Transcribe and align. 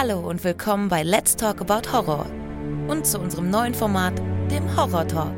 Hallo 0.00 0.20
und 0.20 0.44
willkommen 0.44 0.88
bei 0.88 1.02
Let's 1.02 1.34
Talk 1.34 1.60
About 1.60 1.90
Horror 1.92 2.26
und 2.86 3.04
zu 3.04 3.18
unserem 3.18 3.50
neuen 3.50 3.74
Format, 3.74 4.16
dem 4.48 4.76
Horror 4.76 5.08
Talk. 5.08 5.34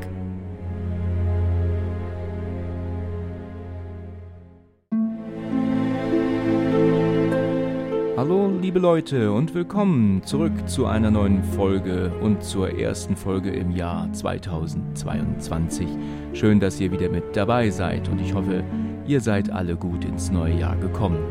Hallo 8.18 8.52
liebe 8.60 8.78
Leute 8.78 9.32
und 9.32 9.54
willkommen 9.54 10.22
zurück 10.24 10.52
zu 10.66 10.84
einer 10.84 11.10
neuen 11.10 11.42
Folge 11.42 12.12
und 12.20 12.44
zur 12.44 12.78
ersten 12.78 13.16
Folge 13.16 13.48
im 13.48 13.70
Jahr 13.70 14.12
2022. 14.12 15.88
Schön, 16.34 16.60
dass 16.60 16.78
ihr 16.78 16.92
wieder 16.92 17.08
mit 17.08 17.34
dabei 17.34 17.70
seid 17.70 18.10
und 18.10 18.20
ich 18.20 18.34
hoffe, 18.34 18.62
ihr 19.06 19.22
seid 19.22 19.50
alle 19.50 19.74
gut 19.74 20.04
ins 20.04 20.30
neue 20.30 20.58
Jahr 20.58 20.76
gekommen. 20.76 21.24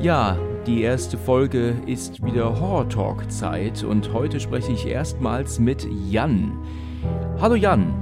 Ja, 0.00 0.36
die 0.66 0.82
erste 0.82 1.16
Folge 1.16 1.74
ist 1.86 2.24
wieder 2.24 2.58
Horror 2.60 2.88
Talk 2.88 3.30
Zeit 3.30 3.84
und 3.84 4.12
heute 4.12 4.40
spreche 4.40 4.72
ich 4.72 4.86
erstmals 4.86 5.58
mit 5.60 5.86
Jan. 6.10 6.52
Hallo 7.40 7.54
Jan. 7.54 7.94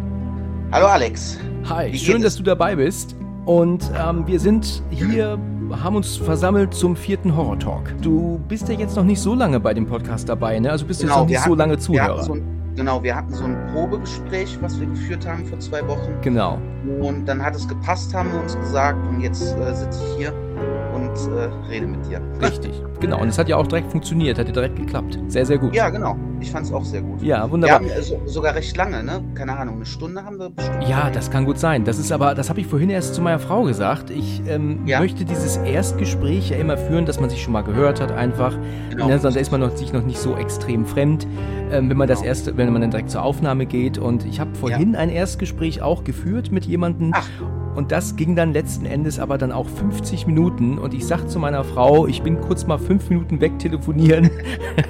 Hallo 0.72 0.86
Alex. 0.86 1.38
Hi, 1.68 1.92
Wie 1.92 1.98
schön, 1.98 2.22
dass 2.22 2.36
du 2.36 2.42
dabei 2.42 2.76
bist. 2.76 3.16
Und 3.44 3.90
ähm, 4.02 4.26
wir 4.26 4.40
sind 4.40 4.82
hier, 4.88 5.38
haben 5.82 5.96
uns 5.96 6.16
versammelt 6.16 6.72
zum 6.72 6.96
vierten 6.96 7.36
Horror 7.36 7.58
Talk. 7.58 7.94
Du 8.00 8.40
bist 8.48 8.66
ja 8.70 8.74
jetzt 8.74 8.96
noch 8.96 9.04
nicht 9.04 9.20
so 9.20 9.34
lange 9.34 9.60
bei 9.60 9.74
dem 9.74 9.86
Podcast 9.86 10.30
dabei, 10.30 10.58
ne? 10.58 10.70
Also 10.70 10.86
bist 10.86 11.02
du 11.02 11.06
jetzt 11.06 11.14
noch 11.16 11.26
nicht 11.26 11.36
so 11.38 11.44
hatten- 11.44 11.58
lange 11.58 11.72
wir 11.74 11.78
Zuhörer. 11.80 12.22
so 12.22 12.32
ein, 12.34 12.42
genau, 12.76 13.02
wir 13.02 13.14
hatten 13.14 13.34
so 13.34 13.44
ein 13.44 13.58
Probegespräch, 13.74 14.56
was 14.62 14.80
wir 14.80 14.86
geführt 14.86 15.26
haben 15.28 15.44
vor 15.44 15.58
zwei 15.60 15.86
Wochen. 15.86 16.08
genau. 16.22 16.58
Und 17.00 17.26
dann 17.26 17.42
hat 17.44 17.54
es 17.54 17.68
gepasst, 17.68 18.14
haben 18.14 18.32
wir 18.32 18.40
uns 18.40 18.56
gesagt. 18.56 19.06
Und 19.06 19.20
jetzt 19.20 19.42
äh, 19.58 19.74
sitze 19.74 20.00
ich 20.10 20.16
hier 20.16 20.32
und 21.26 21.32
äh, 21.36 21.50
rede 21.70 21.86
mit 21.86 22.04
dir. 22.06 22.20
Richtig, 22.42 22.72
genau. 23.00 23.20
Und 23.20 23.28
es 23.28 23.38
hat 23.38 23.48
ja 23.48 23.56
auch 23.56 23.66
direkt 23.66 23.90
funktioniert, 23.90 24.38
hat 24.38 24.46
ja 24.46 24.52
direkt 24.52 24.76
geklappt. 24.76 25.18
Sehr, 25.28 25.46
sehr 25.46 25.58
gut. 25.58 25.74
Ja, 25.74 25.88
genau. 25.90 26.16
Ich 26.40 26.50
fand 26.50 26.66
es 26.66 26.72
auch 26.72 26.84
sehr 26.84 27.00
gut. 27.00 27.22
Ja, 27.22 27.44
Wir 27.46 27.50
wunderbar. 27.52 27.76
haben 27.76 27.88
äh, 27.88 28.02
so, 28.02 28.20
sogar 28.26 28.54
recht 28.54 28.76
lange, 28.76 29.02
ne? 29.02 29.22
Keine 29.34 29.56
Ahnung, 29.56 29.76
eine 29.76 29.86
Stunde 29.86 30.22
haben 30.24 30.38
wir 30.38 30.50
bestimmt. 30.50 30.88
Ja, 30.88 31.08
das 31.10 31.30
kann 31.30 31.44
gut 31.44 31.58
sein. 31.58 31.84
Das 31.84 31.98
ist 31.98 32.12
aber, 32.12 32.34
das 32.34 32.50
habe 32.50 32.60
ich 32.60 32.66
vorhin 32.66 32.90
erst 32.90 33.14
zu 33.14 33.22
meiner 33.22 33.38
Frau 33.38 33.62
gesagt. 33.62 34.10
Ich 34.10 34.42
ähm, 34.46 34.80
Ja. 34.86 35.00
möchte 35.00 35.24
dieses 35.24 35.56
Erstgespräch 35.58 36.50
ja 36.50 36.56
immer 36.56 36.76
führen, 36.76 37.06
dass 37.06 37.20
man 37.20 37.30
sich 37.30 37.42
schon 37.42 37.52
mal 37.52 37.62
gehört 37.62 38.00
hat, 38.00 38.12
einfach. 38.12 38.56
Genau. 38.90 39.08
Ne, 39.08 39.18
sonst 39.18 39.36
ist 39.36 39.52
man 39.52 39.60
noch, 39.60 39.76
sich 39.76 39.92
noch 39.92 40.04
nicht 40.04 40.18
so 40.18 40.36
extrem 40.36 40.84
fremd, 40.84 41.26
ähm, 41.70 41.88
wenn 41.88 41.96
man 41.96 42.08
das 42.08 42.18
Genau. 42.18 42.28
erste, 42.28 42.56
wenn 42.56 42.72
man 42.72 42.82
dann 42.82 42.90
direkt 42.90 43.10
zur 43.10 43.22
Aufnahme 43.22 43.66
geht. 43.66 43.96
Und 43.98 44.26
ich 44.26 44.40
habe 44.40 44.54
vorhin 44.54 44.96
ein 44.96 45.08
Erstgespräch 45.08 45.80
auch 45.82 46.04
geführt 46.04 46.52
mit 46.52 46.64
jemandem. 46.66 47.12
Ach. 47.14 47.26
Und 47.74 47.90
das 47.92 48.16
ging 48.16 48.36
dann 48.36 48.52
letzten 48.52 48.86
Endes 48.86 49.18
aber 49.18 49.36
dann 49.38 49.52
auch 49.52 49.68
50 49.68 50.26
Minuten. 50.26 50.78
Und 50.78 50.94
ich 50.94 51.06
sag 51.06 51.28
zu 51.28 51.38
meiner 51.38 51.64
Frau, 51.64 52.06
ich 52.06 52.22
bin 52.22 52.40
kurz 52.40 52.66
mal 52.66 52.78
fünf 52.78 53.10
Minuten 53.10 53.40
weg 53.40 53.58
telefonieren. 53.58 54.30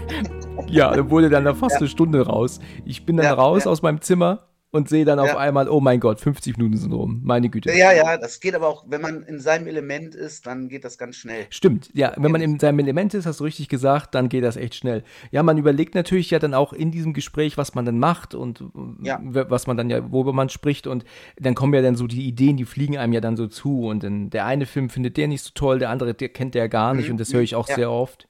ja, 0.68 0.94
da 0.94 1.08
wurde 1.10 1.30
dann 1.30 1.44
da 1.44 1.54
fast 1.54 1.74
Ja. 1.74 1.78
eine 1.78 1.88
Stunde 1.88 2.26
raus. 2.26 2.60
Ich 2.84 3.06
bin 3.06 3.16
dann 3.16 3.26
Ja, 3.26 3.34
raus 3.34 3.64
ja. 3.64 3.70
aus 3.70 3.82
meinem 3.82 4.00
Zimmer 4.00 4.40
und 4.74 4.88
sehe 4.88 5.04
dann 5.04 5.20
auf 5.20 5.28
Ja. 5.28 5.38
einmal, 5.38 5.68
oh 5.68 5.80
mein 5.80 6.00
Gott, 6.00 6.18
50 6.20 6.56
Minuten 6.56 6.76
sind 6.76 6.92
rum. 6.92 7.20
Meine 7.22 7.48
Güte. 7.48 7.70
Ja, 7.72 7.92
ja, 7.92 8.16
das 8.18 8.40
geht 8.40 8.56
aber 8.56 8.66
auch, 8.66 8.84
wenn 8.88 9.00
man 9.00 9.22
in 9.22 9.38
seinem 9.38 9.68
Element 9.68 10.16
ist, 10.16 10.46
dann 10.48 10.68
geht 10.68 10.84
das 10.84 10.98
ganz 10.98 11.14
schnell. 11.14 11.46
Stimmt, 11.50 11.90
ja, 11.94 12.12
wenn 12.16 12.32
man 12.32 12.40
in 12.40 12.58
seinem 12.58 12.80
Element 12.80 13.14
ist, 13.14 13.24
hast 13.24 13.38
du 13.38 13.44
richtig 13.44 13.68
gesagt, 13.68 14.16
dann 14.16 14.28
geht 14.28 14.42
das 14.42 14.56
echt 14.56 14.74
schnell. 14.74 15.04
Ja, 15.30 15.44
man 15.44 15.58
überlegt 15.58 15.94
natürlich 15.94 16.28
ja 16.30 16.40
dann 16.40 16.54
auch 16.54 16.72
in 16.72 16.90
diesem 16.90 17.12
Gespräch, 17.12 17.56
was 17.56 17.76
man 17.76 17.84
dann 17.84 18.00
macht 18.00 18.34
und 18.34 18.62
äh, 18.62 18.64
Ja. 19.06 19.20
was 19.22 19.68
man 19.68 19.76
dann 19.76 19.90
ja, 19.90 20.10
worüber 20.10 20.32
man 20.32 20.48
spricht 20.48 20.88
und 20.88 21.04
dann 21.38 21.54
kommen 21.54 21.72
ja 21.72 21.80
dann 21.82 21.94
so 21.94 22.08
die 22.08 22.26
Ideen, 22.26 22.56
die 22.56 22.64
fliegen 22.64 22.98
einem 22.98 23.12
ja 23.12 23.20
dann 23.20 23.36
so 23.36 23.46
zu 23.46 23.86
und 23.86 24.02
dann 24.02 24.30
der 24.30 24.44
eine 24.44 24.66
Film 24.66 24.90
findet 24.90 25.16
der 25.16 25.28
nicht 25.28 25.42
so 25.42 25.50
toll, 25.54 25.78
der 25.78 25.90
andere, 25.90 26.14
der 26.14 26.30
kennt 26.30 26.54
der 26.56 26.68
gar 26.68 26.94
nicht 26.94 27.06
Mhm, 27.06 27.12
und 27.12 27.20
das 27.20 27.32
höre 27.32 27.42
ich 27.42 27.54
auch 27.54 27.68
ja. 27.68 27.76
sehr 27.76 27.90
oft. 27.92 28.26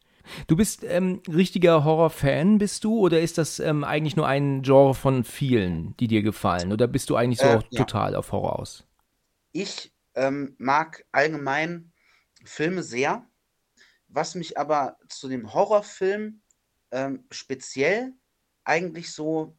Du 0.46 0.56
bist 0.56 0.84
ähm, 0.84 1.20
richtiger 1.28 1.84
Horror-Fan, 1.84 2.58
bist 2.58 2.84
du? 2.84 2.98
Oder 2.98 3.20
ist 3.20 3.38
das 3.38 3.60
ähm, 3.60 3.84
eigentlich 3.84 4.16
nur 4.16 4.26
ein 4.26 4.62
Genre 4.62 4.94
von 4.94 5.24
vielen, 5.24 5.96
die 5.98 6.08
dir 6.08 6.22
gefallen? 6.22 6.72
Oder 6.72 6.86
bist 6.86 7.10
du 7.10 7.16
eigentlich 7.16 7.40
so 7.40 7.48
Äh, 7.48 7.58
auch 7.58 7.62
ja. 7.70 7.86
total 7.86 8.14
auf 8.16 8.32
Horror 8.32 8.58
aus? 8.58 8.84
Ich 9.52 9.94
ähm, 10.14 10.54
mag 10.58 11.04
allgemein 11.12 11.92
Filme 12.44 12.82
sehr. 12.82 13.26
Was 14.08 14.34
mich 14.34 14.58
aber 14.58 14.98
zu 15.08 15.28
dem 15.28 15.54
Horrorfilm 15.54 16.42
ähm, 16.92 17.26
speziell 17.30 18.14
eigentlich 18.64 19.12
so 19.12 19.56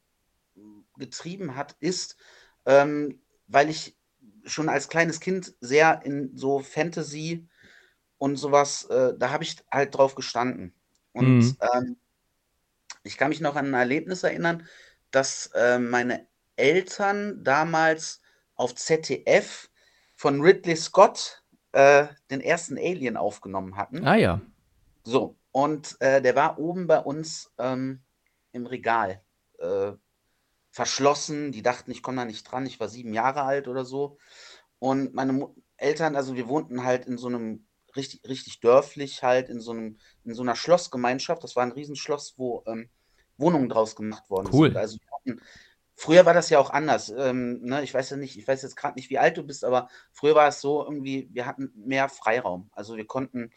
getrieben 0.98 1.56
hat, 1.56 1.76
ist, 1.80 2.18
ähm, 2.66 3.22
weil 3.48 3.70
ich 3.70 3.98
schon 4.46 4.70
als 4.70 4.90
kleines 4.90 5.20
Kind 5.20 5.56
sehr 5.60 6.02
in 6.06 6.36
so 6.36 6.60
Fantasy 6.60 7.48
und 8.18 8.38
sowas, 8.38 8.86
äh, 8.86 9.14
da 9.18 9.32
habe 9.32 9.44
ich 9.44 9.58
halt 9.72 9.96
drauf 9.96 10.16
gestanden. 10.16 10.74
Und 11.14 11.28
Mhm. 11.28 11.58
ähm, 11.74 11.98
ich 13.04 13.18
kann 13.18 13.30
mich 13.30 13.42
noch 13.42 13.56
an 13.56 13.68
ein 13.68 13.74
Erlebnis 13.74 14.24
erinnern, 14.24 14.68
dass 15.12 15.48
äh, 15.54 15.80
meine 15.80 16.28
Eltern 16.56 17.44
damals 17.44 18.22
auf 18.56 18.76
ZDF 18.76 19.70
von 20.16 20.42
Ridley 20.42 20.76
Scott 20.76 21.44
äh, 21.74 22.08
den 22.32 22.42
ersten 22.42 22.78
Alien 22.78 23.18
aufgenommen 23.18 23.76
hatten. 23.76 24.06
Ah 24.06 24.16
ja. 24.16 24.42
So, 25.04 25.36
und 25.52 25.96
äh, 26.02 26.22
der 26.22 26.36
war 26.36 26.58
oben 26.58 26.88
bei 26.88 27.00
uns 27.00 27.52
ähm, 27.58 28.02
im 28.52 28.66
Regal 28.66 29.22
äh, 29.60 29.92
verschlossen. 30.72 31.52
Die 31.52 31.62
dachten, 31.62 31.92
ich 31.92 32.02
komme 32.02 32.18
da 32.18 32.26
nicht 32.26 32.50
dran. 32.50 32.66
Ich 32.66 32.80
war 32.80 32.90
sieben 32.90 33.14
Jahre 33.14 33.44
alt 33.44 33.68
oder 33.68 33.86
so. 33.86 34.18
Und 34.80 35.14
meine 35.14 35.34
Mu 35.34 35.56
Eltern, 35.78 36.16
also 36.16 36.36
wir 36.36 36.48
wohnten 36.48 36.84
halt 36.84 37.06
in 37.06 37.18
so 37.18 37.28
einem 37.28 37.65
richtig, 37.96 38.22
richtig 38.28 38.60
dörflich, 38.60 39.24
halt 39.24 39.50
in 39.50 39.60
so 39.62 39.72
einem, 39.72 39.98
in 40.24 40.34
so 40.34 40.42
einer 40.42 40.56
Schlossgemeinschaft. 40.56 41.44
Das 41.44 41.56
war 41.56 41.64
ein 41.64 41.72
Riesenschloss, 41.72 42.36
wo 42.38 42.64
ähm, 42.68 42.90
Wohnungen 43.38 43.70
draus 43.70 43.96
gemacht 43.96 44.30
worden 44.30 44.50
Cool. 44.52 44.70
sind. 44.70 44.78
Also 44.78 44.98
wir 45.00 45.12
hatten, 45.34 45.42
früher 45.96 46.26
war 46.26 46.34
das 46.34 46.50
ja 46.50 46.60
auch 46.60 46.70
anders. 46.70 47.10
Ähm, 47.10 47.62
ne? 47.62 47.84
Ich 47.84 47.94
weiß 47.94 48.10
ja 48.12 48.18
nicht, 48.18 48.38
ich 48.38 48.48
weiß 48.48 48.62
jetzt 48.62 48.76
gerade 48.76 48.96
nicht, 48.96 49.10
wie 49.10 49.20
alt 49.20 49.38
du 49.38 49.44
bist, 49.44 49.64
aber 49.66 49.90
früher 50.14 50.36
war 50.36 50.48
es 50.48 50.62
so 50.62 50.84
irgendwie, 50.84 51.30
wir 51.32 51.46
hatten 51.46 51.72
mehr 51.76 52.10
Freiraum. 52.10 52.70
Also 52.74 52.98
wir 52.98 53.06
konnten 53.08 53.52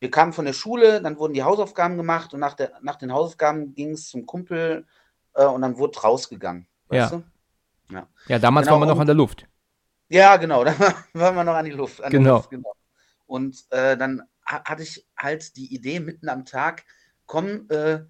wir 0.00 0.10
kamen 0.10 0.32
von 0.32 0.44
der 0.44 0.52
Schule, 0.52 1.00
dann 1.00 1.16
wurden 1.18 1.32
die 1.32 1.44
Hausaufgaben 1.44 1.96
gemacht 1.96 2.34
und 2.34 2.40
nach, 2.40 2.54
der, 2.54 2.72
nach 2.82 2.96
den 2.96 3.12
Hausaufgaben 3.12 3.74
ging 3.74 3.92
es 3.92 4.08
zum 4.08 4.26
Kumpel 4.26 4.86
äh, 5.34 5.44
und 5.44 5.62
dann 5.62 5.78
wurde 5.78 6.00
rausgegangen. 6.00 6.66
Weißt 6.88 7.12
Ja. 7.12 7.18
du? 7.18 7.94
Ja. 7.94 8.08
Ja, 8.26 8.38
damals 8.38 8.66
Genau, 8.66 8.74
war 8.74 8.80
man 8.80 8.88
noch 8.88 8.98
an 8.98 9.06
der 9.06 9.14
Luft. 9.16 9.46
ja, 10.08 10.36
genau, 10.36 10.64
da 10.64 10.78
war- 10.78 10.94
waren 11.12 11.34
wir 11.36 11.44
noch 11.44 11.54
an 11.54 11.64
die 11.64 11.70
Luft. 11.72 12.02
An 12.02 12.10
Genau. 12.10 12.36
Luft, 12.36 12.50
genau. 12.50 12.74
Und 13.26 13.64
äh, 13.70 13.96
dann 13.96 14.22
ha 14.46 14.62
hatte 14.64 14.82
ich 14.82 15.06
halt 15.16 15.56
die 15.56 15.74
Idee 15.74 16.00
mitten 16.00 16.28
am 16.28 16.44
Tag, 16.44 16.84
komm, 17.26 17.68
äh, 17.70 18.00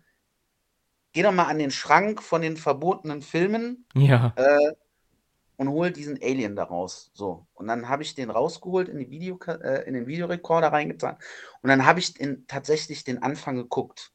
geh 1.13 1.23
doch 1.23 1.33
mal 1.33 1.45
an 1.47 1.59
den 1.59 1.71
Schrank 1.71 2.23
von 2.23 2.43
den 2.43 2.57
verbotenen 2.57 3.23
Filmen 3.23 3.87
Ja. 3.95 4.33
äh, 4.37 4.73
und 5.57 5.69
hol 5.69 5.91
diesen 5.91 6.19
Alien 6.23 6.57
da 6.57 6.65
raus. 6.65 7.11
So. 7.15 7.47
Und 7.55 7.69
dann 7.69 7.89
habe 7.89 8.03
ich 8.03 8.15
den 8.15 8.31
rausgeholt, 8.31 8.89
in, 8.89 8.99
die 8.99 9.11
Video, 9.11 9.39
äh, 9.47 9.87
in 9.87 9.95
den 9.95 10.07
Videorekorder 10.07 10.73
reingetan. 10.73 11.17
Und 11.61 11.69
dann 11.69 11.87
habe 11.87 12.01
ich 12.01 12.19
in, 12.19 12.47
tatsächlich 12.47 13.05
den 13.05 13.23
Anfang 13.23 13.57
geguckt. 13.57 14.13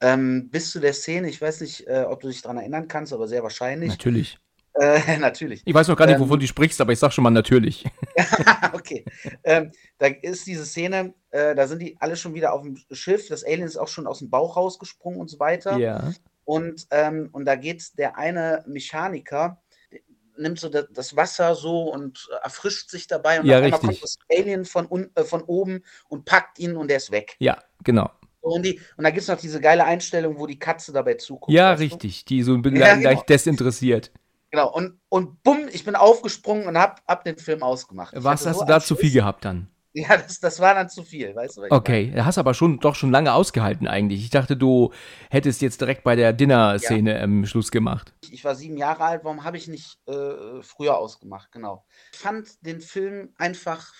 Ähm, 0.00 0.48
bis 0.50 0.70
zu 0.70 0.80
der 0.80 0.92
Szene, 0.92 1.28
ich 1.28 1.40
weiß 1.40 1.60
nicht, 1.60 1.86
äh, 1.88 2.04
ob 2.08 2.20
du 2.20 2.28
dich 2.28 2.42
daran 2.42 2.58
erinnern 2.58 2.88
kannst, 2.88 3.12
aber 3.12 3.28
sehr 3.28 3.42
wahrscheinlich. 3.42 3.90
Natürlich. 3.90 4.38
Äh, 4.80 5.18
natürlich. 5.18 5.62
Ich 5.64 5.74
weiß 5.74 5.88
noch 5.88 5.96
gar 5.96 6.06
nicht, 6.06 6.16
Ähm, 6.16 6.20
wovon 6.22 6.40
du 6.40 6.46
sprichst, 6.46 6.80
aber 6.80 6.92
ich 6.92 6.98
sag 6.98 7.12
schon 7.12 7.24
mal 7.24 7.30
natürlich. 7.30 7.84
okay. 8.72 9.04
Ähm, 9.44 9.72
da 9.98 10.06
ist 10.06 10.46
diese 10.46 10.64
Szene, 10.64 11.14
äh, 11.30 11.54
da 11.54 11.66
sind 11.66 11.80
die 11.82 11.96
alle 12.00 12.16
schon 12.16 12.34
wieder 12.34 12.52
auf 12.52 12.62
dem 12.62 12.76
Schiff. 12.92 13.28
Das 13.28 13.44
Alien 13.44 13.62
ist 13.62 13.76
auch 13.76 13.88
schon 13.88 14.06
aus 14.06 14.20
dem 14.20 14.30
Bauch 14.30 14.56
rausgesprungen 14.56 15.20
und 15.20 15.28
so 15.28 15.38
weiter. 15.38 15.76
Ja. 15.78 16.12
Und, 16.44 16.86
ähm, 16.90 17.28
und 17.32 17.44
da 17.44 17.56
geht 17.56 17.98
der 17.98 18.16
eine 18.16 18.64
Mechaniker, 18.66 19.60
der 19.92 20.00
nimmt 20.38 20.58
so 20.60 20.68
das, 20.68 21.14
Wasser 21.16 21.54
so 21.54 21.92
und 21.92 22.28
erfrischt 22.42 22.90
sich 22.90 23.06
dabei. 23.06 23.40
Und 23.40 23.46
Ja, 23.46 23.58
richtig. 23.58 23.80
kommt 23.80 24.02
das 24.02 24.16
Alien 24.30 24.64
von, 24.64 24.86
un, 24.90 25.10
äh, 25.14 25.24
von 25.24 25.42
oben 25.42 25.82
und 26.08 26.24
packt 26.24 26.58
ihn 26.58 26.76
und 26.76 26.90
er 26.90 26.98
ist 26.98 27.10
weg. 27.10 27.36
Ja, 27.38 27.58
genau. 27.84 28.10
Und, 28.40 28.64
die, 28.64 28.80
und 28.96 29.04
da 29.04 29.10
gibt 29.10 29.22
es 29.22 29.28
noch 29.28 29.36
diese 29.38 29.60
geile 29.60 29.84
Einstellung, 29.84 30.38
wo 30.38 30.46
die 30.46 30.58
Katze 30.58 30.92
dabei 30.92 31.14
zuguckt. 31.14 31.52
Ja, 31.52 31.72
weißt 31.72 31.80
du? 31.80 31.84
richtig. 31.84 32.24
Die 32.24 32.42
so 32.42 32.56
be- 32.56 32.70
Ja, 32.70 32.94
leicht 32.94 33.02
genau. 33.02 33.22
desinteressiert. 33.28 34.10
Genau. 34.50 34.72
Und, 34.72 35.00
und 35.08 35.42
bumm, 35.42 35.68
ich 35.70 35.84
bin 35.84 35.94
aufgesprungen 35.94 36.66
und 36.66 36.78
hab, 36.78 37.02
hab 37.06 37.24
den 37.24 37.36
Film 37.36 37.62
ausgemacht. 37.62 38.14
Ich 38.14 38.24
Was 38.24 38.46
hast 38.46 38.58
so 38.58 38.64
du 38.64 38.68
da 38.68 38.80
zu 38.80 38.96
viel 38.96 39.12
gehabt 39.12 39.44
dann? 39.44 39.68
Ja, 39.94 40.16
das, 40.16 40.38
das 40.38 40.60
war 40.60 40.74
dann 40.74 40.88
zu 40.88 41.02
viel, 41.02 41.34
weißt 41.34 41.56
du? 41.56 41.64
ich 41.64 41.70
meine? 41.70 41.80
Okay, 41.80 42.12
da 42.14 42.24
hast 42.24 42.38
aber 42.38 42.54
schon 42.54 42.78
doch 42.78 42.94
schon 42.94 43.10
lange 43.10 43.32
ausgehalten 43.32 43.88
eigentlich. 43.88 44.22
Ich 44.22 44.30
dachte, 44.30 44.56
du 44.56 44.92
hättest 45.30 45.62
jetzt 45.62 45.80
direkt 45.80 46.04
bei 46.04 46.14
der 46.14 46.32
Dinner-Szene 46.32 47.18
ähm, 47.18 47.46
Schluss 47.46 47.70
gemacht. 47.70 48.12
Ich 48.30 48.44
war 48.44 48.54
sieben 48.54 48.76
Jahre 48.76 49.04
alt, 49.04 49.24
warum 49.24 49.44
habe 49.44 49.56
ich 49.56 49.66
nicht 49.66 49.98
äh, 50.06 50.62
früher 50.62 50.98
ausgemacht? 50.98 51.50
Genau. 51.52 51.84
Ich 52.12 52.18
fand 52.18 52.64
den 52.64 52.80
Film 52.80 53.32
einfach 53.38 53.92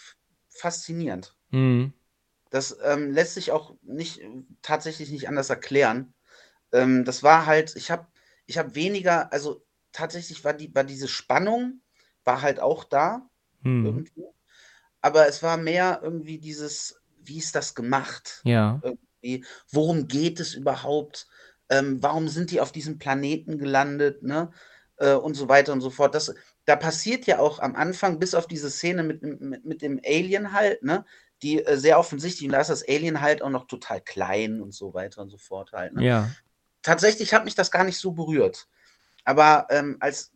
faszinierend. 0.50 1.35
Mhm. 1.50 1.95
Das 2.50 2.79
ähm, 2.85 3.11
lässt 3.11 3.35
sich 3.35 3.50
auch 3.50 3.75
nicht 3.83 4.21
tatsächlich 4.62 5.11
nicht 5.11 5.29
anders 5.29 5.50
erklären. 5.50 6.15
Ähm, 6.73 7.05
das 7.05 7.23
war 7.23 7.47
halt, 7.47 7.77
ich 7.77 7.91
habe 7.91 8.06
ich 8.47 8.59
hab 8.59 8.75
weniger, 8.75 9.33
also 9.33 9.62
tatsächlich 9.93 10.44
war 10.44 10.55
die, 10.55 10.75
war 10.75 10.85
diese 10.85 11.08
Spannung, 11.08 11.81
war 12.25 12.43
halt 12.43 12.61
auch 12.61 12.85
da 12.85 13.29
Mhm. 13.62 13.87
irgendwo. 13.87 14.35
Aber 15.00 15.29
es 15.29 15.43
war 15.43 15.56
mehr 15.56 16.00
irgendwie 16.02 16.38
dieses, 16.38 17.00
wie 17.20 17.38
ist 17.38 17.55
das 17.55 17.75
gemacht? 17.75 18.40
Ja. 18.44 18.81
Irgendwie. 18.82 19.02
irgendwie, 19.20 19.46
worum 19.73 20.08
geht 20.08 20.40
es 20.40 20.55
überhaupt, 20.55 21.26
ähm, 21.70 22.02
warum 22.02 22.29
sind 22.29 22.50
die 22.50 22.61
auf 22.61 22.73
diesem 22.73 22.99
Planeten 22.99 23.58
gelandet, 23.58 24.23
ne? 24.23 24.50
Äh, 24.96 25.14
und 25.14 25.35
so 25.35 25.49
weiter 25.49 25.73
und 25.73 25.81
so 25.81 25.90
fort. 25.90 26.14
Das, 26.14 26.35
da 26.64 26.76
passiert 26.76 27.26
ja 27.26 27.38
auch 27.38 27.58
am 27.61 27.75
Anfang, 27.76 28.19
bis 28.19 28.35
auf 28.35 28.46
diese 28.46 28.70
Szene 28.70 29.02
mit, 29.02 29.23
mit, 29.23 29.64
mit 29.64 29.82
dem 29.82 30.00
Alien 30.05 30.52
halt, 30.52 30.82
ne? 30.82 31.05
Die 31.43 31.64
äh, 31.64 31.76
sehr 31.76 31.99
offensichtlich, 31.99 32.46
und 32.49 32.52
da 32.52 32.61
ist 32.61 32.70
das 32.70 32.87
Alien 32.88 33.20
halt 33.20 33.43
auch 33.43 33.50
noch 33.50 33.67
total 33.67 34.00
klein 34.00 34.61
und 34.61 34.73
so 34.73 34.94
weiter 34.94 35.23
und 35.23 35.31
so 35.31 35.38
fort 35.38 35.73
halt. 35.73 35.94
Ne? 35.94 36.05
Ja. 36.05 36.31
Tatsächlich 36.82 37.35
hat 37.35 37.44
mich 37.44 37.55
das 37.55 37.70
gar 37.70 37.85
nicht 37.85 37.99
so 37.99 38.12
berührt. 38.12 38.69
Aber 39.28 39.66
ähm, 39.69 39.98
als 40.00 40.32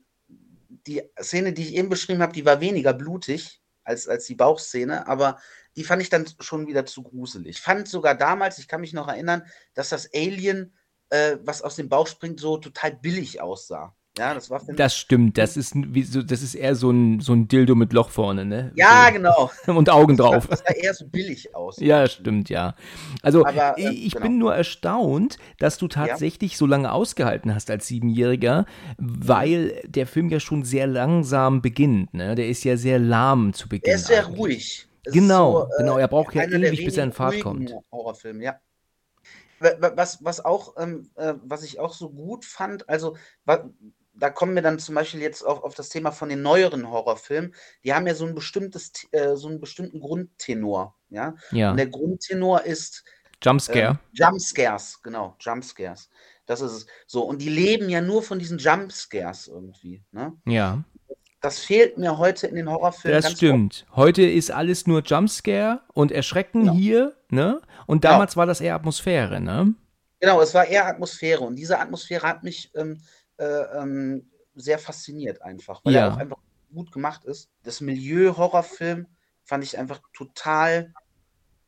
die 0.68 1.02
Szene, 1.18 1.54
die 1.54 1.62
ich 1.62 1.74
eben 1.76 1.88
beschrieben 1.88 2.20
habe, 2.20 2.34
die 2.34 2.44
war 2.44 2.60
weniger 2.60 2.92
blutig 2.92 3.62
als, 3.84 4.06
als 4.06 4.26
die 4.26 4.34
Bauchszene, 4.34 5.06
aber 5.06 5.38
die 5.76 5.84
fand 5.84 6.02
ich 6.02 6.10
dann 6.10 6.26
schon 6.40 6.66
wieder 6.66 6.84
zu 6.84 7.02
gruselig. 7.02 7.56
Ich 7.56 7.62
fand 7.62 7.88
sogar 7.88 8.14
damals, 8.14 8.58
ich 8.58 8.68
kann 8.68 8.82
mich 8.82 8.92
noch 8.92 9.08
erinnern, 9.08 9.46
dass 9.72 9.88
das 9.88 10.12
Alien, 10.12 10.76
äh, 11.08 11.38
was 11.40 11.62
aus 11.62 11.76
dem 11.76 11.88
Bauch 11.88 12.06
springt, 12.06 12.38
so 12.38 12.58
total 12.58 12.92
billig 12.92 13.40
aussah. 13.40 13.96
Ja, 14.18 14.34
das 14.34 14.50
war 14.50 14.60
Das 14.76 14.94
stimmt, 14.94 15.38
das 15.38 15.56
ist, 15.56 15.72
wie 15.74 16.02
so, 16.02 16.22
das 16.22 16.42
ist 16.42 16.54
eher 16.54 16.74
so 16.74 16.90
ein, 16.90 17.20
so 17.20 17.32
ein 17.32 17.48
Dildo 17.48 17.74
mit 17.74 17.94
Loch 17.94 18.10
vorne, 18.10 18.44
ne? 18.44 18.70
Ja, 18.74 19.06
so. 19.06 19.12
genau. 19.14 19.50
Und 19.78 19.88
Augen 19.88 20.18
drauf. 20.18 20.46
Das 20.48 20.58
sah 20.58 20.74
eher 20.74 20.92
so 20.92 21.06
billig 21.08 21.54
aus. 21.54 21.78
Ja, 21.78 22.06
stimmt, 22.06 22.50
ja. 22.50 22.74
Also 23.22 23.46
Aber, 23.46 23.78
äh, 23.78 23.88
ich 23.88 24.12
genau. 24.12 24.26
bin 24.26 24.36
nur 24.38 24.54
erstaunt, 24.54 25.38
dass 25.58 25.78
du 25.78 25.88
tatsächlich 25.88 26.58
so 26.58 26.66
lange 26.66 26.92
ausgehalten 26.92 27.54
hast 27.54 27.70
als 27.70 27.86
Siebenjähriger, 27.86 28.66
weil 28.98 29.80
der 29.86 30.06
Film 30.06 30.28
ja 30.28 30.40
schon 30.40 30.62
sehr 30.62 30.86
langsam 30.86 31.62
beginnt, 31.62 32.12
ne? 32.12 32.34
Der 32.34 32.48
ist 32.48 32.64
ja 32.64 32.76
sehr 32.76 32.98
lahm 32.98 33.54
zu 33.54 33.66
Beginn. 33.66 33.88
Er 33.90 33.96
ist 33.96 34.08
sehr 34.08 34.26
eigentlich. 34.26 34.38
ruhig. 34.38 34.88
Es 35.04 35.14
Genau, 35.14 35.52
so, 35.52 35.64
äh, 35.64 35.68
genau, 35.78 35.96
er 35.96 36.08
braucht 36.08 36.34
ja 36.34 36.44
ewig, 36.44 36.84
bis 36.84 36.98
er 36.98 37.04
in 37.04 37.12
Fahrt 37.12 37.40
kommt. 37.40 37.74
Horrorfilme, 37.90 38.44
ja. 38.44 38.60
Wa- 39.58 39.76
wa- 39.80 39.92
Was, 39.96 40.22
was 40.22 40.44
auch, 40.44 40.74
ähm, 40.76 41.08
äh, 41.16 41.34
was 41.44 41.62
ich 41.64 41.80
auch 41.80 41.94
so 41.94 42.10
gut 42.10 42.44
fand, 42.44 42.88
also 42.90 43.16
da 44.14 44.30
kommen 44.30 44.54
wir 44.54 44.62
dann 44.62 44.78
zum 44.78 44.94
Beispiel 44.94 45.20
jetzt 45.20 45.42
auf, 45.42 45.62
auf 45.62 45.74
das 45.74 45.88
Thema 45.88 46.12
von 46.12 46.28
den 46.28 46.42
neueren 46.42 46.90
Horrorfilmen. 46.90 47.54
Die 47.84 47.92
haben 47.94 48.06
ja 48.06 48.14
so 48.14 48.26
ein 48.26 48.34
bestimmtes, 48.34 48.92
äh, 49.12 49.36
so 49.36 49.48
einen 49.48 49.60
bestimmten 49.60 50.00
Grundtenor, 50.00 50.94
ja. 51.10 51.34
Ja, 51.50 51.70
Und 51.70 51.76
der 51.78 51.86
Grundtenor 51.88 52.62
ist 52.64 53.04
Jumpscare. 53.42 53.90
ähm, 53.92 53.98
Jumpscares, 54.12 55.00
genau, 55.02 55.36
Jumpscares. 55.40 56.08
Das 56.46 56.60
ist 56.60 56.72
es. 56.72 56.86
So, 57.06 57.22
und 57.22 57.40
die 57.40 57.48
leben 57.48 57.88
ja 57.88 58.00
nur 58.00 58.22
von 58.22 58.38
diesen 58.38 58.58
Jumpscares 58.58 59.48
irgendwie, 59.48 60.02
ne? 60.12 60.32
Ja, 60.46 60.82
Das 61.40 61.58
fehlt 61.58 61.98
mir 61.98 62.18
heute 62.18 62.46
in 62.46 62.54
den 62.54 62.70
Horrorfilmen 62.70 63.20
das 63.20 63.32
stimmt. 63.32 63.84
Heute 63.96 64.22
ist 64.22 64.50
alles 64.52 64.86
nur 64.86 65.02
Jumpscare 65.02 65.80
und 65.92 66.12
Erschrecken 66.12 66.60
Genau. 66.62 66.74
hier, 66.74 67.16
ne? 67.30 67.60
Und 67.86 68.02
Genau. 68.02 68.12
damals 68.14 68.36
war 68.36 68.46
das 68.46 68.60
eher 68.60 68.74
Atmosphäre, 68.76 69.40
ne? 69.40 69.74
Genau, 70.20 70.40
es 70.40 70.54
war 70.54 70.66
eher 70.66 70.86
Atmosphäre 70.86 71.40
und 71.42 71.56
diese 71.56 71.80
Atmosphäre 71.80 72.28
hat 72.28 72.44
mich 72.44 72.70
ähm, 72.76 72.92
äh, 72.92 72.96
ähm, 73.38 74.30
sehr 74.54 74.78
fasziniert 74.78 75.42
einfach, 75.42 75.84
weil 75.84 75.94
Ja. 75.94 76.00
er 76.02 76.08
auch 76.08 76.18
einfach 76.18 76.38
gut 76.72 76.92
gemacht 76.92 77.24
ist. 77.24 77.50
Das 77.62 77.80
Milieu 77.80 78.36
Horrorfilm 78.36 79.06
fand 79.44 79.64
ich 79.64 79.78
einfach 79.78 80.00
total 80.14 80.94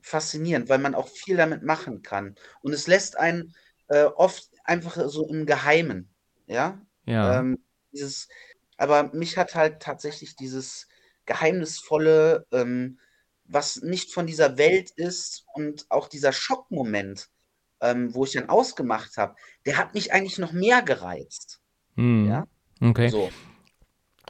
faszinierend, 0.03 0.69
weil 0.69 0.79
man 0.79 0.95
auch 0.95 1.09
viel 1.09 1.37
damit 1.37 1.63
machen 1.63 2.03
kann 2.03 2.37
und 2.63 2.73
es 2.73 2.87
lässt 2.87 3.19
einen 3.19 3.55
äh, 3.89 4.05
oft 4.05 4.51
einfach 4.65 4.97
so 5.09 5.29
im 5.29 5.47
Geheimen, 5.47 6.15
ja. 6.47 6.81
Ja. 7.07 7.41
Ähm, 7.41 7.59
dieses, 7.93 8.29
aber 8.77 9.13
mich 9.15 9.37
hat 9.39 9.55
halt 9.55 9.81
tatsächlich 9.83 10.37
dieses 10.37 10.89
geheimnisvolle, 11.27 12.47
ähm, 12.53 12.99
was 13.45 13.77
nicht 13.83 14.13
von 14.13 14.27
dieser 14.27 14.59
Welt 14.59 14.91
ist 14.91 15.45
und 15.55 15.87
auch 15.91 16.09
dieser 16.09 16.33
Schockmoment, 16.33 17.31
ähm, 17.85 18.15
wo 18.15 18.25
ich 18.25 18.33
dann 18.33 18.49
ausgemacht 18.49 19.17
habe, 19.17 19.35
der 19.67 19.77
hat 19.77 19.95
mich 19.95 20.13
eigentlich 20.13 20.39
noch 20.39 20.53
mehr 20.53 20.83
gereizt. 20.83 21.61
Hm. 21.97 22.27
Ja, 22.29 22.45
Okay. 22.81 23.09
so. 23.09 23.31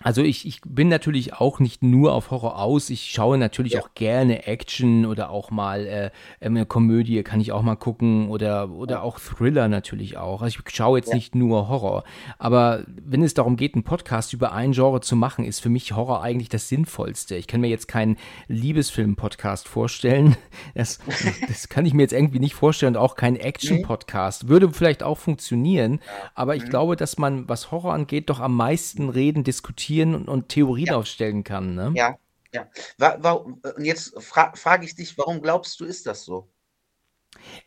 Also 0.02 0.22
ich, 0.22 0.46
ich 0.46 0.60
bin 0.66 0.88
natürlich 0.88 1.34
auch 1.34 1.60
nicht 1.60 1.82
nur 1.82 2.12
auf 2.14 2.30
Horror 2.30 2.58
aus. 2.60 2.90
Ich 2.90 3.10
schaue 3.12 3.38
natürlich 3.38 3.74
Ja. 3.74 3.80
auch 3.82 3.94
gerne 3.94 4.46
Action 4.46 5.06
oder 5.06 5.30
auch 5.30 5.50
mal 5.50 5.86
äh, 5.86 6.10
eine 6.44 6.66
Komödie 6.66 7.22
kann 7.22 7.40
ich 7.40 7.52
auch 7.52 7.62
mal 7.62 7.76
gucken 7.76 8.28
oder, 8.28 8.70
oder 8.70 9.02
auch 9.04 9.20
Thriller 9.20 9.68
natürlich 9.68 10.16
auch. 10.16 10.42
Also 10.42 10.58
ich 10.66 10.74
schaue 10.74 10.98
jetzt 10.98 11.10
Ja. 11.10 11.14
nicht 11.14 11.34
nur 11.36 11.68
Horror. 11.68 12.02
Aber 12.38 12.82
wenn 12.86 13.22
es 13.22 13.34
darum 13.34 13.56
geht, 13.56 13.74
einen 13.74 13.84
Podcast 13.84 14.32
über 14.32 14.52
ein 14.52 14.72
Genre 14.72 15.00
zu 15.00 15.14
machen, 15.14 15.44
ist 15.44 15.60
für 15.60 15.68
mich 15.68 15.92
Horror 15.94 16.22
eigentlich 16.22 16.48
das 16.48 16.68
Sinnvollste. 16.68 17.36
Ich 17.36 17.46
kann 17.46 17.60
mir 17.60 17.68
jetzt 17.68 17.86
keinen 17.86 18.16
Liebesfilm-Podcast 18.48 19.68
vorstellen. 19.68 20.36
Das, 20.74 20.98
das 21.46 21.68
kann 21.68 21.86
ich 21.86 21.94
mir 21.94 22.02
jetzt 22.02 22.12
irgendwie 22.12 22.40
nicht 22.40 22.54
vorstellen 22.54 22.96
und 22.96 23.00
auch 23.00 23.14
keinen 23.16 23.36
Action-Podcast. 23.36 24.48
Würde 24.48 24.70
vielleicht 24.72 25.02
auch 25.04 25.18
funktionieren, 25.18 26.00
aber 26.34 26.56
ich 26.56 26.64
Mhm. 26.64 26.68
glaube, 26.70 26.96
dass 26.96 27.16
man, 27.18 27.48
was 27.48 27.70
Horror 27.70 27.92
angeht, 27.94 28.28
doch 28.28 28.40
am 28.40 28.54
meisten 28.56 29.08
reden, 29.08 29.44
diskutieren 29.44 29.83
und, 30.14 30.28
und 30.28 30.48
Theorien 30.48 30.86
Ja. 30.88 30.96
aufstellen 30.96 31.44
kann. 31.44 31.74
Ne? 31.74 31.92
Ja, 31.94 32.16
ja. 32.52 32.68
Wa 32.98 33.16
wa 33.20 33.32
und 33.32 33.84
jetzt 33.84 34.20
fra 34.22 34.52
frage 34.54 34.84
ich 34.86 34.94
dich, 34.94 35.16
warum 35.18 35.40
glaubst 35.42 35.78
du, 35.80 35.84
ist 35.84 36.06
das 36.06 36.24
so? 36.24 36.48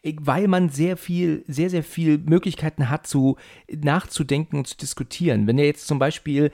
Weil 0.04 0.48
man 0.48 0.69
sehr 0.69 0.96
viel, 0.96 1.44
sehr, 1.48 1.69
sehr 1.69 1.84
viel 1.84 2.18
Möglichkeiten 2.19 2.90
hat, 2.90 3.06
zu 3.06 3.36
nachzudenken 3.69 4.58
und 4.60 4.68
zu 4.68 4.78
diskutieren. 4.78 5.46
Wenn 5.46 5.58
ihr 5.58 5.66
jetzt 5.66 5.88
zum 5.88 6.00
Beispiel 6.00 6.52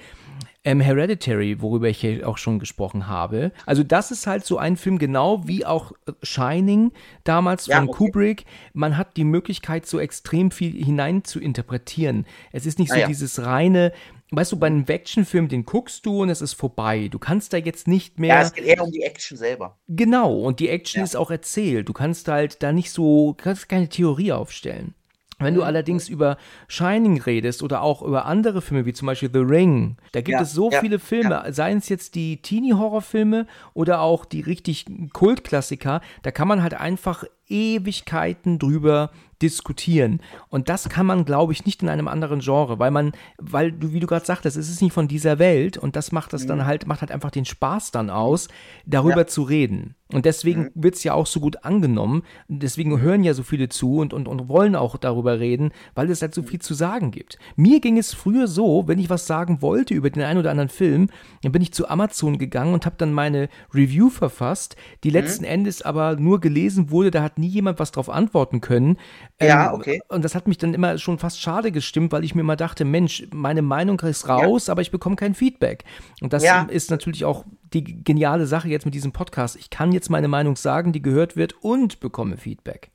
ähm, 0.63 0.79
Hereditary, 0.79 1.61
worüber 1.61 1.89
ich 1.89 2.01
ja 2.01 2.25
auch 2.25 2.39
schon 2.39 2.57
gesprochen 2.57 3.07
habe, 3.07 3.51
also 3.67 3.83
das 3.83 4.09
ist 4.09 4.25
halt 4.25 4.45
so 4.45 4.57
ein 4.57 4.77
Film, 4.77 4.97
genau 4.97 5.47
wie 5.47 5.63
auch 5.65 5.91
Shining 6.23 6.91
damals 7.23 7.67
Ja, 7.67 7.77
von 7.77 7.89
okay. 7.89 7.97
Kubrick. 7.97 8.45
Man 8.73 8.97
hat 8.97 9.15
die 9.15 9.25
Möglichkeit, 9.25 9.85
so 9.85 9.99
extrem 9.99 10.49
viel 10.49 10.71
hinein 10.83 11.23
zu 11.23 11.39
interpretieren. 11.39 12.25
Es 12.51 12.65
ist 12.65 12.79
nicht 12.79 12.89
so 12.89 12.95
Ah, 12.95 12.99
ja. 13.01 13.07
dieses 13.07 13.45
reine, 13.45 13.93
weißt 14.35 14.51
du, 14.51 14.57
bei 14.57 14.67
einem 14.67 14.85
Actionfilm, 14.87 15.47
den 15.47 15.65
guckst 15.65 16.05
du 16.05 16.21
und 16.21 16.29
es 16.29 16.41
ist 16.41 16.53
vorbei. 16.53 17.07
Du 17.09 17.19
kannst 17.19 17.53
da 17.53 17.57
jetzt 17.57 17.87
nicht 17.87 18.19
mehr. 18.19 18.35
Ja, 18.35 18.41
es 18.41 18.53
geht 18.53 18.65
eher 18.65 18.83
um 18.83 18.91
die 18.91 19.03
Action 19.03 19.37
selber. 19.37 19.77
Genau, 19.87 20.33
und 20.39 20.59
die 20.59 20.69
Action 20.69 20.99
Ja. 20.99 21.03
ist 21.05 21.15
auch 21.15 21.31
erzählt. 21.31 21.87
Du 21.89 21.93
kannst 21.93 22.27
halt 22.27 22.61
da 22.63 22.71
nicht 22.71 22.91
so, 22.91 23.33
kannst 23.37 23.69
keine 23.69 23.89
Theorie 23.89 24.31
aufstellen. 24.31 24.93
Wenn 25.39 25.55
du 25.55 25.61
Mhm. 25.61 25.67
allerdings 25.67 26.07
über 26.09 26.37
Shining 26.67 27.19
redest 27.19 27.63
oder 27.63 27.81
auch 27.81 28.01
über 28.01 28.25
andere 28.25 28.61
Filme, 28.61 28.85
wie 28.85 28.93
zum 28.93 29.07
Beispiel 29.07 29.29
The 29.33 29.39
Ring, 29.39 29.97
da 30.13 30.21
gibt 30.21 30.37
Ja, 30.37 30.41
es 30.41 30.53
so 30.53 30.69
ja, 30.71 30.79
viele 30.79 30.99
Filme, 30.99 31.43
seien 31.51 31.79
es 31.79 31.89
jetzt 31.89 32.15
die 32.15 32.41
Teenie-Horrorfilme 32.41 33.47
oder 33.73 34.01
auch 34.01 34.23
die 34.25 34.41
richtig 34.41 34.85
Kultklassiker, 35.11 36.01
da 36.21 36.31
kann 36.31 36.47
man 36.47 36.61
halt 36.61 36.75
einfach 36.75 37.25
Ewigkeiten 37.49 38.59
drüber 38.59 39.09
diskutieren. 39.43 40.21
Und 40.49 40.69
das 40.69 40.89
kann 40.89 41.05
man, 41.05 41.25
glaube 41.25 41.53
ich, 41.53 41.65
nicht 41.65 41.83
in 41.83 41.89
einem 41.89 42.07
anderen 42.07 42.39
Genre, 42.39 42.79
weil 42.79 42.89
man, 42.91 43.11
weil 43.37 43.71
du, 43.71 43.91
wie 43.93 43.99
du 43.99 44.07
gerade 44.07 44.25
sagtest, 44.25 44.57
es 44.57 44.69
ist 44.69 44.81
nicht 44.81 44.93
von 44.93 45.07
dieser 45.07 45.37
Welt 45.37 45.77
und 45.77 45.95
das 45.95 46.11
macht 46.11 46.33
das 46.33 46.47
dann 46.47 46.65
halt, 46.65 46.87
macht 46.87 47.01
halt 47.01 47.11
einfach 47.11 47.29
den 47.31 47.45
Spaß 47.45 47.91
dann 47.91 48.09
aus, 48.09 48.47
darüber 48.85 49.13
Mhm. 49.13 49.19
Ja. 49.19 49.23
Mhm. 49.25 49.27
zu 49.27 49.43
reden. 49.43 49.95
Und 50.13 50.25
deswegen 50.25 50.69
wird 50.75 50.95
es 50.95 51.03
ja 51.03 51.13
auch 51.13 51.25
so 51.25 51.39
gut 51.39 51.63
angenommen. 51.65 52.23
Deswegen 52.47 52.99
hören 53.01 53.23
ja 53.23 53.33
so 53.33 53.43
viele 53.43 53.69
zu 53.69 53.97
und, 53.97 54.13
und, 54.13 54.27
und 54.27 54.47
wollen 54.49 54.75
auch 54.75 54.97
darüber 54.97 55.39
reden, 55.39 55.71
weil 55.95 56.09
es 56.09 56.21
halt 56.21 56.33
so 56.33 56.43
viel 56.43 56.59
zu 56.59 56.73
sagen 56.73 57.11
gibt. 57.11 57.37
Mir 57.55 57.79
ging 57.79 57.97
es 57.97 58.13
früher 58.13 58.47
so, 58.47 58.87
wenn 58.87 58.99
ich 58.99 59.09
was 59.09 59.27
sagen 59.27 59.61
wollte 59.61 59.93
über 59.93 60.09
den 60.09 60.23
einen 60.23 60.39
oder 60.39 60.51
anderen 60.51 60.69
Film, 60.69 61.09
dann 61.41 61.51
bin 61.51 61.61
ich 61.61 61.73
zu 61.73 61.87
Amazon 61.89 62.37
gegangen 62.37 62.73
und 62.73 62.85
habe 62.85 62.95
dann 62.97 63.13
meine 63.13 63.49
Review 63.73 64.09
verfasst, 64.09 64.75
die 65.03 65.09
Mhm. 65.09 65.13
letzten 65.15 65.43
Endes 65.43 65.81
aber 65.81 66.15
nur 66.15 66.39
gelesen 66.39 66.91
wurde, 66.91 67.11
da 67.11 67.21
hat 67.23 67.37
nie 67.39 67.47
jemand 67.47 67.79
was 67.79 67.91
drauf 67.91 68.09
antworten 68.09 68.61
können. 68.61 68.97
Ja, 69.41 69.69
Ähm, 69.69 69.75
okay. 69.79 70.01
Und 70.09 70.23
das 70.23 70.35
hat 70.35 70.47
mich 70.47 70.57
dann 70.57 70.73
immer 70.73 70.97
schon 70.97 71.17
fast 71.19 71.41
schade 71.41 71.71
gestimmt, 71.71 72.11
weil 72.11 72.23
ich 72.23 72.35
mir 72.35 72.41
immer 72.41 72.55
dachte, 72.55 72.85
Mensch, 72.85 73.27
meine 73.33 73.61
Meinung 73.61 73.99
ist 74.01 74.27
raus, 74.29 74.69
aber 74.69 74.81
ich 74.81 74.91
bekomme 74.91 75.15
kein 75.15 75.33
Feedback. 75.35 75.83
Und 76.21 76.33
das 76.33 76.43
Ja. 76.43 76.63
ist 76.63 76.91
natürlich 76.91 77.25
auch 77.25 77.45
die 77.73 78.03
geniale 78.03 78.45
Sache 78.45 78.67
jetzt 78.69 78.85
mit 78.85 78.93
diesem 78.93 79.11
Podcast. 79.11 79.55
Ich 79.55 79.69
kann 79.69 79.91
jetzt 79.91 80.09
meine 80.09 80.27
Meinung 80.27 80.55
sagen, 80.55 80.91
die 80.93 81.01
gehört 81.01 81.35
wird 81.35 81.53
und 81.61 81.99
bekomme 81.99 82.37
Feedback. 82.37 82.91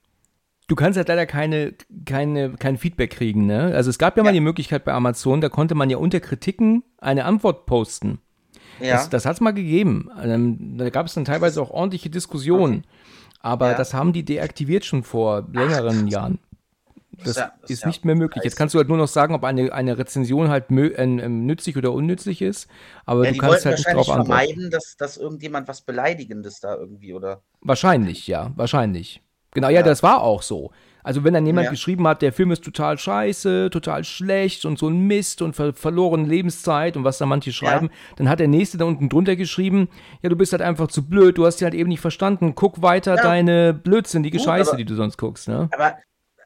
Du 0.69 0.75
kannst 0.77 0.97
halt 0.99 1.09
leider 1.09 1.25
keine, 1.27 1.75
keine, 2.05 2.51
kein 2.53 2.77
Feedback 2.77 3.11
kriegen, 3.11 3.47
ne? 3.47 3.73
Also 3.75 3.89
es 3.91 3.99
gab 3.99 4.17
ja, 4.17 4.23
mal 4.23 4.29
Ja. 4.31 4.35
die 4.35 4.41
Möglichkeit 4.41 4.85
bei 4.85 4.93
Amazon, 4.93 5.41
da 5.41 5.49
konnte 5.49 5.75
man 5.75 5.89
ja 5.89 5.97
unter 5.97 6.21
Kritiken 6.21 6.83
eine 6.99 7.25
Antwort 7.25 7.65
posten. 7.67 8.19
Ja. 8.81 8.97
Das, 8.97 9.09
das 9.09 9.25
hat 9.27 9.35
es 9.37 9.41
mal 9.41 9.53
gegeben. 9.53 10.11
Ähm, 10.23 10.77
da 10.77 10.91
gab 10.91 11.07
es 11.07 11.15
dann 11.15 11.25
teilweise 11.25 11.61
auch 11.63 11.71
ordentliche 11.71 12.11
Diskussionen. 12.11 12.85
Aber 13.41 13.71
Ja. 13.71 13.77
das 13.77 13.95
haben 13.95 14.13
die 14.13 14.25
deaktiviert 14.25 14.85
schon 14.85 15.05
vor 15.05 15.47
längeren 15.53 16.07
Jahren. 16.09 16.39
Das 17.25 17.37
ja- 17.37 17.53
das 17.61 17.71
ist 17.71 17.83
ja 17.83 17.89
nicht 17.89 18.05
mehr 18.05 18.15
möglich. 18.15 18.45
Jetzt 18.45 18.57
kannst 18.57 18.75
du 18.75 18.79
halt 18.79 18.89
nur 18.89 18.97
noch 18.99 19.09
sagen, 19.09 19.35
ob 19.35 19.45
eine, 19.45 19.73
eine 19.73 19.99
Rezension 19.99 20.49
halt 20.49 20.67
ähm, 20.71 21.47
nützlich 21.47 21.77
oder 21.77 21.93
unnützlich 21.93 22.43
ist, 22.43 22.69
aber 23.07 23.25
ja, 23.25 23.33
du 23.33 23.39
kannst 23.39 23.65
halt 23.67 23.77
nicht 23.77 23.87
wahrscheinlich 23.87 24.07
drauf 24.07 24.17
antworten. 24.17 24.41
vermeiden, 24.47 24.71
dass, 24.71 24.97
dass 24.97 25.17
irgendjemand 25.17 25.67
was 25.69 25.81
Beleidigendes 25.83 26.61
da 26.61 26.77
irgendwie 26.77 27.13
oder. 27.15 27.43
Wahrscheinlich, 27.61 28.27
ja, 28.27 28.53
wahrscheinlich. 28.57 29.23
Genau, 29.53 29.69
ja, 29.69 29.83
das 29.83 30.03
war 30.03 30.23
auch 30.23 30.43
so. 30.43 30.71
Also 31.03 31.25
wenn 31.25 31.33
dann 31.33 31.47
jemand 31.47 31.71
geschrieben 31.71 32.07
hat, 32.07 32.21
der 32.21 32.35
Film 32.35 32.51
ist 32.51 32.63
total 32.63 32.99
scheiße, 32.99 33.71
total 33.71 34.05
schlecht 34.05 34.67
und 34.67 34.79
so 34.79 34.89
ein 34.89 35.07
Mist 35.07 35.41
und 35.41 35.57
ver 35.57 35.73
verlorene 35.73 36.27
Lebenszeit 36.29 36.99
und 36.99 37.05
was 37.05 37.17
da 37.17 37.25
manche 37.25 37.51
schreiben, 37.53 37.89
dann 38.17 38.29
hat 38.29 38.41
der 38.41 38.49
Nächste 38.49 38.77
da 38.77 38.85
unten 38.85 39.09
drunter 39.09 39.35
geschrieben, 39.35 39.89
ja, 40.23 40.29
du 40.29 40.37
bist 40.37 40.53
halt 40.53 40.61
einfach 40.61 40.89
zu 40.89 41.09
blöd, 41.09 41.39
du 41.39 41.47
hast 41.47 41.57
die 41.61 41.65
halt 41.65 41.73
eben 41.73 41.89
nicht 41.89 42.01
verstanden, 42.01 42.55
guck 42.55 42.83
weiter 42.83 43.17
deine 43.17 43.73
Blödsinnige 43.73 44.37
Gut, 44.37 44.45
Scheiße, 44.45 44.71
aber- 44.73 44.77
die 44.77 44.85
du 44.85 44.97
sonst 44.97 45.17
guckst, 45.17 45.49
ne? 45.49 45.71
Aber 45.73 45.97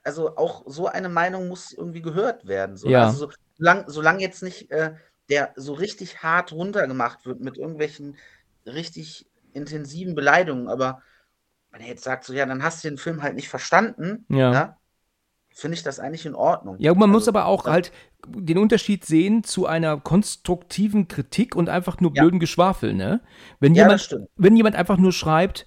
also 0.02 0.36
auch 0.36 0.64
so 0.66 0.86
eine 0.86 1.08
Meinung 1.08 1.48
muss 1.48 1.72
irgendwie 1.72 2.02
gehört 2.02 2.46
werden. 2.46 2.76
So, 2.76 2.88
Ja. 2.88 3.04
Also 3.04 3.26
so, 3.26 3.32
solange 3.56 3.84
solang 3.90 4.20
jetzt 4.20 4.42
nicht 4.42 4.70
äh, 4.70 4.94
der 5.28 5.52
so 5.56 5.72
richtig 5.72 6.22
hart 6.22 6.52
runtergemacht 6.52 7.24
wird 7.26 7.40
mit 7.40 7.56
irgendwelchen 7.56 8.16
richtig 8.66 9.26
intensiven 9.52 10.14
Beleidigungen, 10.14 10.68
aber 10.68 11.02
wenn 11.70 11.80
er 11.80 11.88
jetzt 11.88 12.04
sagt, 12.04 12.24
so 12.24 12.32
ja, 12.32 12.44
dann 12.46 12.62
hast 12.62 12.84
du 12.84 12.88
den 12.88 12.98
Film 12.98 13.22
halt 13.22 13.34
nicht 13.34 13.48
verstanden, 13.48 14.26
Ja. 14.28 14.76
finde 15.54 15.76
ich 15.76 15.82
das 15.82 16.00
eigentlich 16.00 16.26
in 16.26 16.34
Ordnung. 16.34 16.76
Ja, 16.78 16.94
man 16.94 17.10
muss 17.10 17.22
Also, 17.22 17.30
aber 17.30 17.46
auch 17.46 17.64
halt 17.66 17.92
den 18.26 18.58
Unterschied 18.58 19.04
sehen 19.04 19.42
zu 19.44 19.66
einer 19.66 19.98
konstruktiven 19.98 21.08
Kritik 21.08 21.56
und 21.56 21.68
einfach 21.68 22.00
nur 22.00 22.12
Ja. 22.14 22.22
blöden 22.22 22.40
Geschwafel, 22.40 22.94
ne? 22.94 23.20
Wenn 23.60 23.74
Ja, 23.74 23.82
jemand, 23.84 24.18
wenn 24.36 24.56
jemand 24.56 24.76
einfach 24.76 24.96
nur 24.96 25.12
schreibt, 25.12 25.66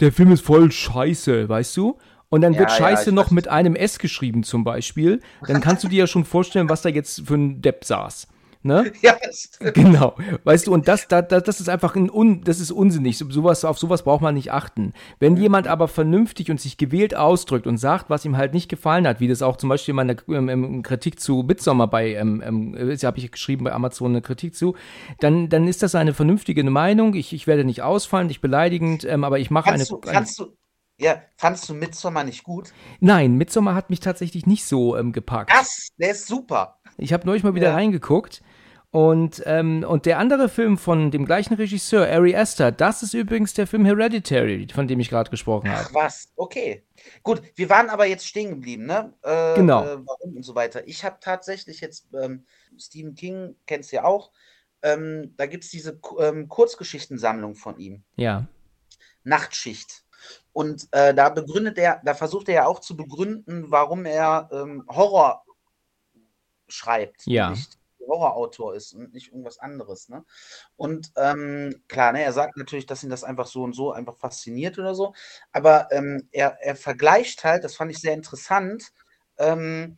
der 0.00 0.12
Film 0.12 0.32
ist 0.32 0.44
voll 0.44 0.70
scheiße, 0.70 1.48
weißt 1.48 1.76
du? 1.76 1.98
Und 2.28 2.40
dann 2.40 2.52
Ja, 2.54 2.60
wird 2.60 2.70
ja, 2.70 2.76
Scheiße 2.76 3.10
ich 3.10 3.14
noch 3.14 3.30
mit 3.30 3.48
einem 3.48 3.76
S 3.76 3.98
geschrieben 3.98 4.42
zum 4.42 4.64
Beispiel, 4.64 5.20
dann 5.46 5.60
kannst 5.60 5.84
du 5.84 5.88
dir 5.88 6.00
ja 6.00 6.06
schon 6.06 6.24
vorstellen, 6.24 6.68
was 6.68 6.82
da 6.82 6.88
jetzt 6.88 7.22
für 7.26 7.34
ein 7.34 7.62
Depp 7.62 7.84
saß. 7.84 8.28
Ne? 8.62 8.90
Ja, 9.00 9.16
stimmt. 9.32 9.74
Genau, 9.74 10.16
weißt 10.42 10.66
du, 10.66 10.74
und 10.74 10.88
das, 10.88 11.06
das, 11.06 11.28
das 11.28 11.60
ist 11.60 11.68
einfach 11.68 11.94
ein 11.94 12.10
Un, 12.10 12.42
das 12.42 12.58
ist 12.58 12.72
unsinnig. 12.72 13.16
So- 13.16 13.30
Sowas, 13.30 13.64
auf 13.64 13.78
sowas 13.78 14.02
braucht 14.02 14.22
man 14.22 14.34
nicht 14.34 14.50
achten. 14.50 14.92
Wenn 15.20 15.36
jemand 15.36 15.68
aber 15.68 15.86
vernünftig 15.86 16.50
und 16.50 16.60
sich 16.60 16.76
gewählt 16.76 17.14
ausdrückt 17.14 17.68
und 17.68 17.78
sagt, 17.78 18.10
was 18.10 18.24
ihm 18.24 18.36
halt 18.36 18.54
nicht 18.54 18.68
gefallen 18.68 19.06
hat, 19.06 19.20
wie 19.20 19.28
das 19.28 19.40
auch 19.40 19.56
zum 19.56 19.68
Beispiel 19.68 19.92
in 19.92 19.96
meiner 19.96 20.16
ähm, 20.28 20.48
ähm, 20.48 20.82
Kritik 20.82 21.20
zu 21.20 21.44
Midsommar 21.46 21.86
bei, 21.88 22.14
ähm, 22.14 22.42
ähm, 22.44 22.74
äh, 22.76 22.96
habe 22.96 23.18
ich 23.18 23.30
geschrieben 23.30 23.62
bei 23.62 23.72
Amazon 23.72 24.10
eine 24.10 24.22
Kritik 24.22 24.56
zu, 24.56 24.74
dann, 25.20 25.48
dann 25.48 25.68
ist 25.68 25.84
das 25.84 25.94
eine 25.94 26.12
vernünftige 26.12 26.64
Meinung. 26.64 27.14
Ich, 27.14 27.32
ich 27.32 27.46
werde 27.46 27.62
nicht 27.64 27.82
ausfallen, 27.82 28.26
nicht 28.26 28.40
beleidigend, 28.40 29.04
ähm, 29.04 29.22
aber 29.22 29.38
ich 29.38 29.50
mache 29.52 29.70
eine, 29.70 29.84
du, 29.84 30.00
fandst 30.02 30.40
du, 30.40 30.46
ja, 30.98 31.22
fandst 31.36 31.68
du 31.68 31.74
Midsommar 31.74 32.24
nicht 32.24 32.42
gut? 32.44 32.72
Nein, 33.00 33.34
Midsommar 33.36 33.74
hat 33.74 33.90
mich 33.90 34.00
tatsächlich 34.00 34.46
nicht 34.46 34.64
so 34.64 34.96
ähm, 34.96 35.12
gepackt. 35.12 35.52
Das, 35.52 35.88
der 35.98 36.10
ist 36.12 36.26
super. 36.26 36.78
Ich 36.96 37.12
habe 37.12 37.26
neulich 37.26 37.42
mal 37.42 37.54
wieder 37.54 37.68
Ja. 37.68 37.74
reingeguckt. 37.74 38.42
Und, 38.92 39.42
ähm, 39.44 39.84
und 39.86 40.06
der 40.06 40.18
andere 40.18 40.48
Film 40.48 40.78
von 40.78 41.10
dem 41.10 41.26
gleichen 41.26 41.52
Regisseur, 41.54 42.08
Ari 42.08 42.34
Aster, 42.34 42.72
das 42.72 43.02
ist 43.02 43.12
übrigens 43.12 43.52
der 43.52 43.66
Film 43.66 43.84
Hereditary, 43.84 44.68
von 44.72 44.88
dem 44.88 45.00
ich 45.00 45.10
gerade 45.10 45.28
gesprochen 45.30 45.68
habe. 45.68 45.86
Ach 45.86 45.92
was, 45.92 46.32
okay. 46.36 46.82
Gut, 47.22 47.42
wir 47.56 47.68
waren 47.68 47.90
aber 47.90 48.06
jetzt 48.06 48.26
stehen 48.26 48.48
geblieben, 48.48 48.86
ne? 48.86 49.12
Äh, 49.22 49.56
Genau. 49.56 49.84
Äh, 49.84 49.98
warum 50.06 50.36
und 50.36 50.44
so 50.44 50.54
weiter. 50.54 50.86
Ich 50.88 51.04
habe 51.04 51.18
tatsächlich 51.20 51.82
jetzt, 51.82 52.08
ähm, 52.18 52.46
Stephen 52.78 53.14
King, 53.14 53.56
kennst 53.66 53.92
du 53.92 53.96
ja 53.96 54.04
auch, 54.04 54.30
ähm, 54.80 55.34
da 55.36 55.44
gibt 55.44 55.64
es 55.64 55.70
diese 55.70 56.00
ähm, 56.18 56.48
Kurzgeschichtensammlung 56.48 57.54
von 57.54 57.78
ihm, 57.78 58.02
Ja, 58.14 58.46
Nachtschicht. 59.24 60.04
Und 60.52 60.88
äh, 60.92 61.14
da 61.14 61.28
begründet 61.28 61.78
er, 61.78 62.00
da 62.04 62.14
versucht 62.14 62.48
er 62.48 62.54
ja 62.54 62.66
auch 62.66 62.80
zu 62.80 62.96
begründen, 62.96 63.70
warum 63.70 64.06
er 64.06 64.48
ähm, 64.52 64.84
Horror 64.88 65.44
schreibt. 66.68 67.26
Ja. 67.26 67.50
Nicht 67.50 67.78
Horrorautor 68.06 68.74
ist 68.74 68.92
und 68.92 69.12
nicht 69.12 69.28
irgendwas 69.28 69.58
anderes. 69.58 70.08
Ne? 70.08 70.24
Und 70.76 71.12
ähm, 71.16 71.82
klar, 71.88 72.12
ne, 72.12 72.22
er 72.22 72.32
sagt 72.32 72.56
natürlich, 72.56 72.86
dass 72.86 73.02
ihn 73.02 73.10
das 73.10 73.24
einfach 73.24 73.46
so 73.46 73.62
und 73.62 73.74
so 73.74 73.92
einfach 73.92 74.16
fasziniert 74.16 74.78
oder 74.78 74.94
so. 74.94 75.14
Aber 75.52 75.88
ähm, 75.90 76.28
er, 76.32 76.58
er 76.60 76.76
vergleicht 76.76 77.44
halt, 77.44 77.64
das 77.64 77.74
fand 77.74 77.90
ich 77.90 77.98
sehr 77.98 78.14
interessant, 78.14 78.92
ähm, 79.38 79.96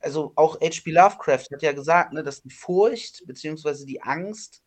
also 0.00 0.32
auch 0.34 0.60
H.P. 0.60 0.90
Lovecraft 0.90 1.46
hat 1.52 1.62
ja 1.62 1.72
gesagt, 1.72 2.12
ne, 2.12 2.22
dass 2.22 2.42
die 2.42 2.50
Furcht 2.50 3.24
beziehungsweise 3.26 3.86
die 3.86 4.02
Angst 4.02 4.62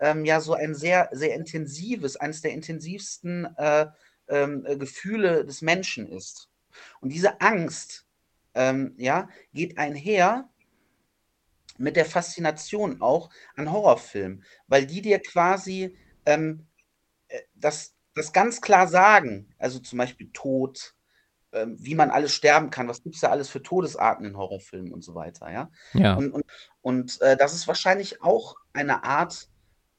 ähm, 0.00 0.24
ja 0.24 0.40
so 0.40 0.54
ein 0.54 0.74
sehr, 0.74 1.08
sehr 1.12 1.34
intensives, 1.34 2.16
eines 2.16 2.40
der 2.40 2.52
intensivsten 2.52 3.44
äh, 3.56 3.86
ähm, 4.30 4.64
äh, 4.66 4.76
Gefühle 4.76 5.44
des 5.44 5.62
Menschen 5.62 6.08
ist. 6.08 6.48
Und 7.00 7.10
diese 7.10 7.40
Angst, 7.40 8.06
ähm, 8.54 8.94
ja, 8.96 9.28
geht 9.52 9.78
einher 9.78 10.48
mit 11.78 11.96
der 11.96 12.04
Faszination 12.04 13.00
auch 13.00 13.30
an 13.56 13.72
Horrorfilmen, 13.72 14.44
weil 14.66 14.86
die 14.86 15.02
dir 15.02 15.18
quasi 15.20 15.96
ähm, 16.26 16.66
äh, 17.28 17.40
das, 17.54 17.94
das 18.14 18.32
ganz 18.32 18.60
klar 18.60 18.86
sagen, 18.86 19.54
also 19.58 19.78
zum 19.78 19.98
Beispiel 19.98 20.30
Tod, 20.32 20.94
ähm, 21.52 21.76
wie 21.80 21.94
man 21.94 22.10
alles 22.10 22.34
sterben 22.34 22.70
kann, 22.70 22.86
was 22.86 23.02
gibt 23.02 23.14
es 23.14 23.22
da 23.22 23.28
alles 23.28 23.48
für 23.48 23.62
Todesarten 23.62 24.26
in 24.26 24.36
Horrorfilmen 24.36 24.92
und 24.92 25.02
so 25.02 25.14
weiter, 25.14 25.50
ja. 25.50 25.70
ja. 25.94 26.14
Und, 26.14 26.32
und, 26.32 26.44
und 26.82 27.20
äh, 27.22 27.36
das 27.36 27.54
ist 27.54 27.66
wahrscheinlich 27.66 28.22
auch 28.22 28.56
eine 28.72 29.02
Art 29.04 29.48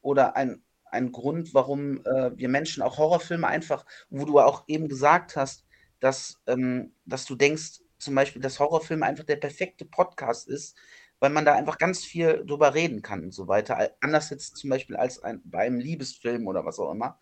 oder 0.02 0.36
ein, 0.36 0.64
ein 0.92 1.12
Grund, 1.12 1.54
warum 1.54 2.06
äh, 2.06 2.38
wir 2.38 2.50
Menschen 2.50 2.84
auch 2.84 2.98
Horrorfilme 2.98 3.48
einfach, 3.48 3.86
wo 4.10 4.26
du 4.26 4.40
auch 4.40 4.64
eben 4.68 4.88
gesagt 4.88 5.36
hast, 5.36 5.66
dass, 6.00 6.42
ähm, 6.48 6.94
dass 7.06 7.26
du 7.26 7.36
denkst, 7.36 7.82
zum 7.98 8.16
Beispiel, 8.16 8.42
dass 8.42 8.60
Horrorfilme 8.60 9.06
einfach 9.06 9.24
der 9.24 9.36
perfekte 9.36 9.86
Podcast 9.86 10.48
ist, 10.48 10.76
weil 11.20 11.30
man 11.30 11.46
da 11.46 11.54
einfach 11.56 11.78
ganz 11.78 12.04
viel 12.04 12.44
drüber 12.46 12.74
reden 12.74 13.02
kann 13.02 13.24
und 13.24 13.34
so 13.34 13.48
weiter. 13.48 13.92
Anders 14.02 14.32
jetzt 14.32 14.58
zum 14.58 14.70
Beispiel 14.72 14.96
als 14.96 15.22
ein, 15.24 15.42
bei 15.46 15.60
einem 15.60 15.80
Liebesfilm 15.80 16.48
oder 16.48 16.66
was 16.66 16.80
auch 16.80 16.92
immer. 16.92 17.20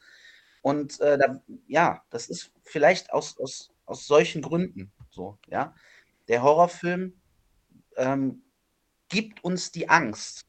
Und 0.62 1.00
äh, 1.02 1.18
da, 1.18 1.42
ja, 1.68 2.04
das 2.10 2.30
ist 2.30 2.52
vielleicht 2.64 3.12
aus, 3.12 3.38
aus, 3.40 3.72
aus 3.86 4.08
solchen 4.08 4.42
Gründen 4.42 4.92
so, 5.10 5.38
ja. 5.48 5.76
Der 6.28 6.44
Horrorfilm 6.44 7.14
ähm, 7.98 8.44
gibt 9.10 9.44
uns 9.44 9.72
die 9.72 9.90
Angst. 9.90 10.46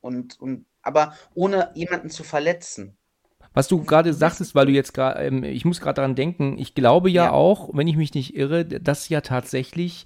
Und, 0.00 0.40
und, 0.40 0.66
aber 0.86 1.12
ohne 1.34 1.70
jemanden 1.74 2.08
zu 2.10 2.24
verletzen. 2.24 2.96
Was 3.52 3.68
du 3.68 3.82
gerade 3.84 4.12
sagtest, 4.12 4.54
weil 4.54 4.66
du 4.66 4.72
jetzt 4.72 4.92
gerade, 4.92 5.24
ähm, 5.24 5.42
ich 5.42 5.64
muss 5.64 5.80
gerade 5.80 5.96
daran 5.96 6.14
denken, 6.14 6.58
ich 6.58 6.74
glaube 6.74 7.10
ja, 7.10 7.26
Ja. 7.26 7.30
auch, 7.32 7.70
wenn 7.72 7.88
ich 7.88 7.96
mich 7.96 8.14
nicht 8.14 8.36
irre, 8.36 8.64
dass 8.64 9.08
ja 9.08 9.20
tatsächlich 9.22 10.04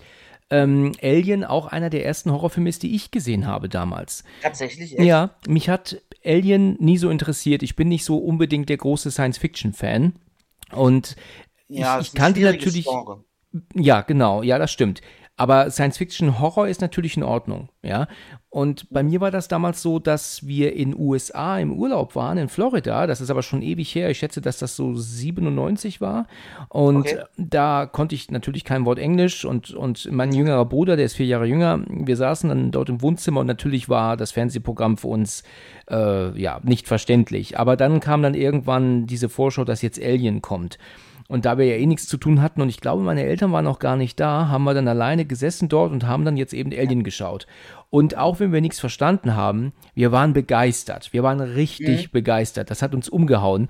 ähm, 0.51 0.93
Alien 1.03 1.45
auch 1.45 1.67
einer 1.67 1.91
der 1.91 2.05
ersten 2.05 2.33
Horrorfilme 2.33 2.69
ist, 2.69 2.83
die 2.83 2.95
ich 2.95 3.11
gesehen 3.11 3.47
habe 3.47 3.69
damals. 3.69 4.25
Tatsächlich, 4.43 4.99
echt? 4.99 5.07
Ja, 5.07 5.31
mich 5.47 5.69
hat 5.69 6.01
Alien 6.25 6.77
nie 6.81 6.99
so 6.99 7.11
interessiert. 7.11 7.63
Ich 7.63 7.77
bin 7.77 7.89
nicht 7.89 8.05
so 8.05 8.19
unbedingt 8.19 8.69
der 8.69 8.77
große 8.77 9.11
Science-Fiction-Fan. 9.11 10.15
Und 10.73 11.17
Ja, 11.69 12.01
ich, 12.01 12.09
ich 12.09 12.15
kannte 12.15 12.41
natürlich. 12.41 12.85
Genre. 12.85 13.25
Ja, 13.75 14.03
genau, 14.03 14.43
ja, 14.43 14.59
das 14.59 14.71
stimmt. 14.71 15.01
Aber 15.41 15.71
Science-Fiction-Horror 15.71 16.69
ist 16.69 16.83
natürlich 16.83 17.17
in 17.17 17.23
Ordnung, 17.23 17.71
ja. 17.83 18.09
Und 18.51 18.91
bei 18.91 19.03
mir 19.03 19.23
war 19.23 19.31
das 19.31 19.49
damals 19.49 19.81
so, 19.81 19.99
dass 19.99 20.47
wir 20.47 20.75
in 20.75 20.95
USA 20.95 21.59
im 21.59 21.73
Urlaub 21.73 22.15
waren, 22.15 22.37
in 22.37 22.49
Florida. 22.49 23.07
Das 23.07 23.23
ist 23.23 23.31
aber 23.31 23.43
schon 23.43 23.63
ewig 23.63 23.95
her. 23.95 24.11
Ich 24.11 24.19
schätze, 24.19 24.43
dass 24.43 24.59
das 24.59 24.77
so 24.77 24.95
97 24.95 26.03
war. 26.03 26.27
Und 26.69 27.07
Okay. 27.07 27.23
da 27.39 27.87
konnte 27.87 28.15
ich 28.17 28.31
natürlich 28.31 28.65
kein 28.65 28.85
Wort 28.85 28.99
Englisch. 28.99 29.47
Und, 29.47 29.71
und 29.73 30.11
mein 30.13 30.33
jüngerer 30.33 30.67
Bruder, 30.67 30.97
der 30.97 31.07
ist 31.07 31.15
vier 31.15 31.27
Jahre 31.27 31.47
jünger, 31.47 31.81
wir 31.89 32.17
saßen 32.17 32.51
dann 32.51 32.71
dort 32.71 32.91
im 32.91 33.01
Wohnzimmer 33.01 33.41
und 33.41 33.47
natürlich 33.47 33.89
war 33.89 34.19
das 34.19 34.33
Fernsehprogramm 34.33 34.99
für 34.99 35.09
uns 35.09 35.43
äh, 35.89 36.39
ja 36.39 36.61
nicht 36.63 36.87
verständlich. 36.87 37.59
Aber 37.59 37.77
dann 37.77 38.01
kam 38.01 38.21
dann 38.23 38.35
irgendwann 38.35 39.07
diese 39.07 39.31
Vorschau, 39.31 39.65
dass 39.65 39.81
jetzt 39.81 39.99
Alien 40.03 40.43
kommt. 40.43 40.77
Und 41.31 41.45
da 41.45 41.59
wir 41.59 41.65
ja 41.65 41.77
eh 41.77 41.87
nichts 41.87 42.09
zu 42.09 42.17
tun 42.17 42.43
hatten 42.43 42.61
und 42.61 42.69
ich 42.69 42.81
glaube, 42.81 43.05
meine 43.05 43.23
Eltern 43.23 43.53
waren 43.53 43.65
noch 43.65 43.79
gar 43.79 43.95
nicht 43.95 44.19
da, 44.19 44.49
haben 44.49 44.65
wir 44.65 44.75
dann 44.75 44.89
alleine 44.89 45.25
gesessen 45.25 45.69
dort 45.69 45.93
und 45.93 46.05
haben 46.05 46.25
dann 46.25 46.37
jetzt 46.37 46.53
eben 46.53 46.73
Alien 46.73 47.05
geschaut. 47.05 47.47
Und 47.89 48.19
auch 48.19 48.41
wenn 48.41 48.53
wir 48.53 48.61
nichts 48.61 48.81
verstanden 48.81 49.37
haben, 49.37 49.73
wir 49.95 50.11
waren 50.11 50.33
begeistert. 50.33 51.13
Wir 51.13 51.23
waren 51.23 51.39
richtig 51.39 52.11
begeistert. 52.11 52.69
Das 52.69 52.83
hat 52.83 52.97
uns 52.97 53.09
umgehauen. 53.09 53.69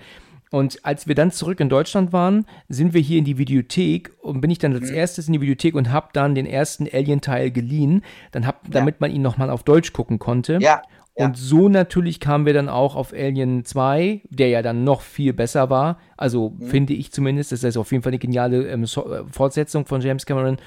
Und 0.50 0.86
als 0.86 1.06
wir 1.06 1.14
dann 1.14 1.32
zurück 1.32 1.60
in 1.60 1.68
Deutschland 1.68 2.14
waren, 2.14 2.46
sind 2.70 2.94
wir 2.94 3.02
hier 3.02 3.18
in 3.18 3.26
die 3.26 3.36
Videothek 3.36 4.10
und 4.22 4.40
bin 4.40 4.50
ich 4.50 4.58
dann 4.58 4.72
als 4.72 4.90
erstes 4.90 5.26
in 5.26 5.34
die 5.34 5.42
Videothek 5.42 5.74
und 5.74 5.92
habe 5.92 6.08
dann 6.14 6.34
den 6.34 6.46
ersten 6.46 6.88
Alien-Teil 6.90 7.50
geliehen, 7.50 8.02
dann 8.32 8.46
hab, 8.46 8.70
damit 8.70 9.02
man 9.02 9.10
ihn 9.10 9.20
nochmal 9.20 9.50
auf 9.50 9.64
Deutsch 9.64 9.92
gucken 9.92 10.18
konnte. 10.18 10.58
Ja, 10.62 10.80
ja. 11.20 11.26
Und 11.26 11.36
so 11.36 11.68
natürlich 11.68 12.18
kamen 12.20 12.46
wir 12.46 12.52
dann 12.54 12.68
auch 12.68 12.96
auf 12.96 13.12
Alien 13.12 13.64
2, 13.64 14.22
der 14.30 14.48
ja 14.48 14.62
dann 14.62 14.82
noch 14.84 15.00
viel 15.02 15.32
besser 15.32 15.70
war. 15.70 15.98
Also 16.16 16.50
Mhm. 16.50 16.66
finde 16.66 16.92
ich 16.94 17.12
zumindest. 17.12 17.52
Das 17.52 17.62
ist 17.64 17.76
auf 17.76 17.92
jeden 17.92 18.02
Fall 18.02 18.10
eine 18.10 18.18
geniale 18.18 18.66
ähm, 18.68 18.84
so 18.86 19.10
äh, 19.12 19.24
Fortsetzung 19.30 19.86
von 19.86 20.00
James 20.00 20.26
Cameron. 20.26 20.58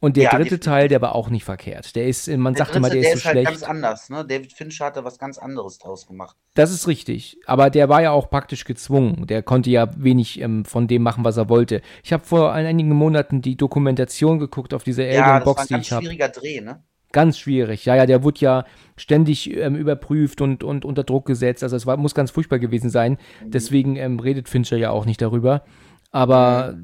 Und 0.00 0.16
der 0.16 0.24
Ja, 0.24 0.30
dritte. 0.36 0.60
Teil, 0.60 0.88
der 0.88 1.00
war 1.00 1.14
auch 1.14 1.30
nicht 1.30 1.44
verkehrt. 1.44 1.96
Der 1.96 2.06
ist, 2.06 2.28
äh, 2.28 2.36
man 2.36 2.54
Der 2.54 2.64
sagt 2.66 2.76
immer, 2.76 2.88
dritte, 2.90 3.02
der 3.02 3.12
ist 3.14 3.22
so 3.22 3.24
halt 3.26 3.34
schlecht. 3.34 3.50
ganz 3.50 3.62
anders. 3.62 4.10
Ne? 4.10 4.24
David 4.24 4.52
Fincher 4.52 4.86
hat 4.86 4.96
da 4.96 5.04
was 5.04 5.18
ganz 5.18 5.38
anderes 5.38 5.78
draus 5.78 6.06
gemacht. 6.06 6.36
Das 6.54 6.70
ist 6.70 6.86
richtig. 6.88 7.38
Aber 7.46 7.70
der 7.70 7.88
war 7.88 8.02
ja 8.02 8.10
auch 8.12 8.30
praktisch 8.30 8.64
gezwungen. 8.64 9.26
Der 9.26 9.42
konnte 9.42 9.70
ja 9.70 9.88
wenig 9.96 10.40
ähm, 10.40 10.64
von 10.64 10.86
dem 10.86 11.02
machen, 11.02 11.24
was 11.24 11.36
er 11.36 11.48
wollte. 11.48 11.80
Ich 12.04 12.12
habe 12.12 12.24
vor 12.24 12.52
einigen 12.52 12.90
Monaten 12.90 13.42
die 13.42 13.56
Dokumentation 13.56 14.38
geguckt 14.38 14.74
auf 14.74 14.86
Ja, 14.86 15.38
das 15.38 15.56
war 15.56 15.56
Alien-Box, 15.56 15.60
ein 15.62 15.66
die 15.68 15.72
ganz 15.74 15.86
ich 15.86 15.92
habe. 15.92 16.02
schwieriger 16.04 16.28
Dreh, 16.28 16.60
ne? 16.60 16.82
Ganz 17.12 17.38
schwierig. 17.38 17.84
Ja, 17.86 17.96
ja, 17.96 18.06
der 18.06 18.22
wurde 18.22 18.40
ja 18.40 18.64
ständig 18.96 19.56
ähm, 19.56 19.74
überprüft 19.74 20.40
und, 20.40 20.62
und 20.62 20.84
unter 20.84 21.02
Druck 21.02 21.26
gesetzt. 21.26 21.62
Also 21.62 21.74
es 21.76 21.86
war, 21.86 21.96
muss 21.96 22.14
ganz 22.14 22.30
furchtbar 22.30 22.58
gewesen 22.60 22.90
sein. 22.90 23.18
Mhm. 23.44 23.50
Deswegen 23.50 23.96
ähm, 23.96 24.20
redet 24.20 24.48
Fincher 24.48 24.76
ja 24.76 24.90
auch 24.90 25.06
nicht 25.06 25.20
darüber. 25.20 25.64
Aber 26.12 26.76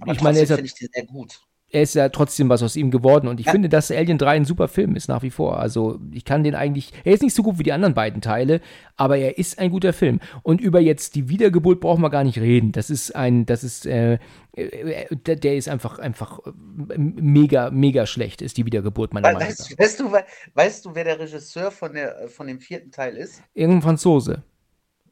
Aber 0.00 0.12
ich 0.12 0.20
meine, 0.22 0.38
er 0.38 0.44
ist 0.44 0.50
ja, 0.50 0.58
ich 0.58 0.74
sehr 0.74 1.06
gut. 1.06 1.40
Er 1.72 1.82
ist 1.82 1.94
ja 1.94 2.08
trotzdem 2.08 2.48
was 2.48 2.62
aus 2.62 2.76
ihm 2.76 2.90
geworden. 2.90 3.28
Und 3.28 3.40
ich 3.40 3.46
ja. 3.46 3.52
finde, 3.52 3.68
dass 3.68 3.90
Alien 3.90 4.18
3 4.18 4.30
ein 4.30 4.44
super 4.44 4.68
Film 4.68 4.96
ist, 4.96 5.08
nach 5.08 5.22
wie 5.22 5.30
vor. 5.30 5.58
Also, 5.58 6.00
ich 6.10 6.24
kann 6.24 6.42
den 6.42 6.54
eigentlich. 6.54 6.92
Er 7.04 7.14
ist 7.14 7.22
nicht 7.22 7.34
so 7.34 7.42
gut 7.42 7.58
wie 7.58 7.62
die 7.62 7.72
anderen 7.72 7.94
beiden 7.94 8.20
Teile, 8.20 8.60
aber 8.96 9.16
er 9.16 9.38
ist 9.38 9.58
ein 9.58 9.70
guter 9.70 9.92
Film. 9.92 10.20
Und 10.42 10.60
über 10.60 10.80
jetzt 10.80 11.14
die 11.14 11.28
Wiedergeburt 11.28 11.80
brauchen 11.80 12.02
wir 12.02 12.10
gar 12.10 12.24
nicht 12.24 12.38
reden. 12.38 12.72
Das 12.72 12.90
ist 12.90 13.14
ein, 13.14 13.46
das 13.46 13.62
ist, 13.62 13.86
äh, 13.86 14.18
äh 14.54 15.14
der, 15.14 15.36
der, 15.36 15.56
ist 15.56 15.68
einfach, 15.68 15.98
einfach 15.98 16.40
äh, 16.46 16.50
mega, 16.96 17.70
mega 17.70 18.06
schlecht, 18.06 18.42
ist 18.42 18.56
die 18.56 18.66
Wiedergeburt 18.66 19.14
meiner 19.14 19.32
Meinung 19.32 19.48
nach. 19.48 19.78
Weißt 19.78 20.00
du, 20.00 20.12
weißt 20.54 20.84
du, 20.84 20.94
wer 20.94 21.04
der 21.04 21.20
Regisseur 21.20 21.70
von, 21.70 21.92
der, 21.92 22.28
von 22.28 22.46
dem 22.46 22.58
vierten 22.58 22.90
Teil 22.90 23.16
ist? 23.16 23.42
Irgendein 23.54 23.82
Franzose. 23.82 24.42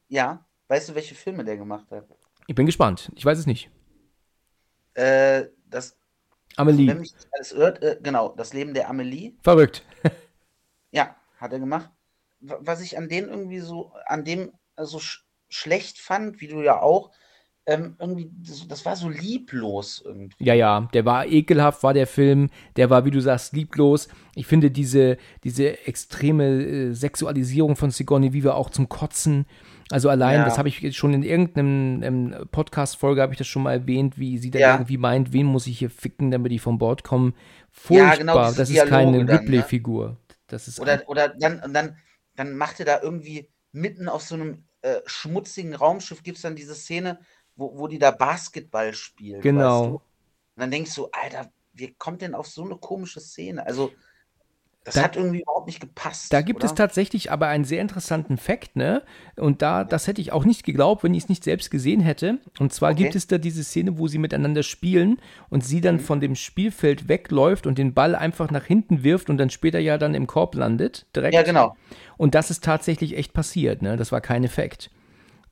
Ja. 0.09 0.45
Weißt 0.67 0.89
du, 0.89 0.95
welche 0.95 1.15
Filme 1.15 1.45
der 1.45 1.57
gemacht 1.57 1.91
hat? 1.91 2.05
Ich 2.47 2.55
bin 2.55 2.67
gespannt. 2.67 3.11
Ich 3.15 3.25
weiß 3.25 3.39
es 3.39 3.47
nicht. 3.47 3.71
Äh, 4.95 5.45
das 5.71 5.98
Amelie. 6.59 6.89
Wenn 6.89 7.01
mich 7.01 7.15
alles 7.33 7.53
irrt, 7.53 7.83
äh, 7.83 7.99
genau, 8.03 8.35
das 8.37 8.53
Leben 8.53 8.75
der 8.75 8.89
Amelie. 8.89 9.35
Verrückt. 9.43 9.85
ja, 10.91 11.17
hat 11.37 11.53
er 11.53 11.59
gemacht. 11.59 11.91
Was 12.41 12.81
ich 12.81 12.97
an 12.97 13.09
dem 13.09 13.29
irgendwie 13.29 13.61
so, 13.61 13.93
an 14.07 14.25
dem 14.25 14.53
so 14.77 14.99
sch 14.99 15.25
schlecht 15.51 15.99
fand, 15.99 16.43
wie 16.43 16.49
du 16.49 16.61
ja 16.61 16.81
auch, 16.81 17.11
ähm, 17.69 17.97
irgendwie, 17.99 18.31
das, 18.39 18.67
das, 18.67 18.85
war 18.87 18.97
so 18.97 19.11
lieblos 19.11 20.03
irgendwie. 20.05 20.43
Ja, 20.43 20.55
ja, 20.55 20.89
der 20.95 21.05
war 21.05 21.27
ekelhaft, 21.27 21.83
war 21.83 21.93
der 21.93 22.07
Film. 22.07 22.49
Der 22.77 22.89
war, 22.89 23.05
wie 23.05 23.11
du 23.11 23.21
sagst, 23.21 23.53
lieblos. 23.53 24.09
Ich 24.35 24.47
finde 24.47 24.71
diese, 24.71 25.19
diese 25.45 25.87
extreme 25.87 26.45
äh, 26.47 26.93
Sexualisierung 26.95 27.77
von 27.77 27.91
Sigourney 27.91 28.33
Weaver 28.33 28.57
auch 28.57 28.71
zum 28.71 28.89
Kotzen. 28.89 29.47
Also 29.91 30.11
allein, 30.11 30.41
ja. 30.41 30.45
das 30.45 30.59
habe 30.59 30.69
ich 30.69 30.97
schon 30.97 31.15
in 31.15 31.23
irgendeinem 31.23 32.47
Podcast-Folge 32.51 33.23
habe 33.23 33.33
ich 33.33 33.39
das 33.39 33.47
schon 33.47 33.63
mal 33.63 33.73
erwähnt, 33.73 34.19
wie 34.19 34.37
sie 34.39 34.51
da 34.51 34.59
ja. 34.59 34.75
irgendwie 34.75 34.99
meint, 34.99 35.33
wen 35.33 35.47
muss 35.47 35.67
ich 35.67 35.79
hier 35.79 35.91
ficken, 35.91 36.31
damit 36.31 36.53
ich 36.53 36.61
von 36.61 36.79
Bord 36.79 37.05
komme. 37.05 37.33
Furchtbar, 37.71 38.11
ja, 38.11 38.17
genau, 38.17 38.53
das 38.53 38.71
ist 38.71 38.87
keine 38.87 39.25
ne? 39.25 39.33
Ripley-Figur. 39.33 40.19
Ne? 40.51 40.73
oder, 40.81 41.03
oder 41.07 41.29
dann, 41.29 41.61
und 41.61 41.73
dann, 41.73 41.97
dann 42.37 42.57
macht 42.57 42.81
er 42.81 42.87
da 42.87 43.01
irgendwie 43.03 43.51
mitten 43.73 44.09
auf 44.09 44.23
so 44.23 44.35
einem 44.35 44.65
äh, 44.83 45.01
schmutzigen 45.07 45.75
Raumschiff, 45.75 46.23
gibt 46.23 46.37
es 46.37 46.43
dann 46.43 46.57
diese 46.57 46.75
Szene, 46.75 47.19
wo, 47.57 47.79
wo 47.79 47.89
die 47.89 47.99
da 47.99 48.11
Basketball 48.11 48.93
spielen. 48.95 49.41
Genau. 49.41 49.81
Weißt 49.81 49.91
du? 49.91 49.95
Und 49.95 50.03
dann 50.57 50.71
denkst 50.71 50.95
du, 50.95 51.09
Alter, 51.13 51.51
wie 51.73 51.95
kommt 51.95 52.23
denn 52.23 52.35
auf 52.35 52.47
so 52.47 52.65
eine 52.65 52.77
komische 52.77 53.21
Szene? 53.21 53.65
Also, 53.67 53.93
das 54.85 54.95
da, 54.95 55.03
hat 55.03 55.17
irgendwie 55.17 55.43
überhaupt 55.43 55.67
nicht 55.67 55.81
gepasst. 55.81 56.33
Da 56.33 56.41
gibt 56.41 56.61
oder? 56.61 56.67
es 56.67 56.75
tatsächlich 56.75 57.31
aber 57.31 57.49
einen 57.49 57.65
sehr 57.65 57.83
interessanten 57.83 58.39
Fakt, 58.39 58.75
ne? 58.77 59.03
Und 59.37 59.61
da, 59.61 59.85
das 59.85 60.07
hätte 60.07 60.21
ich 60.21 60.33
auch 60.33 60.45
nicht 60.45 60.65
geglaubt, 60.65 61.05
wenn 61.05 61.13
ich 61.13 61.25
es 61.25 61.29
nicht 61.29 61.45
selbst 61.45 61.71
gesehen 61.71 62.01
hätte. 62.01 62.39
Und 62.59 62.73
zwar 62.73 62.93
okay. 62.93 63.03
gibt 63.03 63.15
es 63.15 63.27
da 63.27 63.39
diese 63.39 63.63
Szene, 63.65 63.99
wo 63.99 64.09
sie 64.09 64.19
miteinander 64.19 64.63
spielen 64.63 65.21
und 65.51 65.65
sie 65.65 65.81
dann 65.81 65.97
mhm. 65.97 66.01
von 66.01 66.21
dem 66.21 66.35
Spielfeld 66.35 67.09
wegläuft 67.09 67.67
und 67.67 67.77
den 67.77 67.93
Ball 67.93 68.15
einfach 68.15 68.51
nach 68.51 68.65
hinten 68.65 69.05
wirft 69.05 69.29
und 69.29 69.37
dann 69.37 69.51
später 69.51 69.79
ja 69.79 69.99
dann 69.99 70.15
im 70.15 70.27
Korb 70.27 70.55
landet, 70.55 71.07
direkt. 71.15 71.35
Ja, 71.35 71.43
genau. 71.43 71.77
Und 72.17 72.35
das 72.35 72.51
ist 72.51 72.65
tatsächlich 72.65 73.17
echt 73.17 73.35
passiert, 73.35 73.83
ne? 73.83 73.97
Das 73.97 74.11
war 74.11 74.21
kein 74.21 74.43
Effekt. 74.43 74.91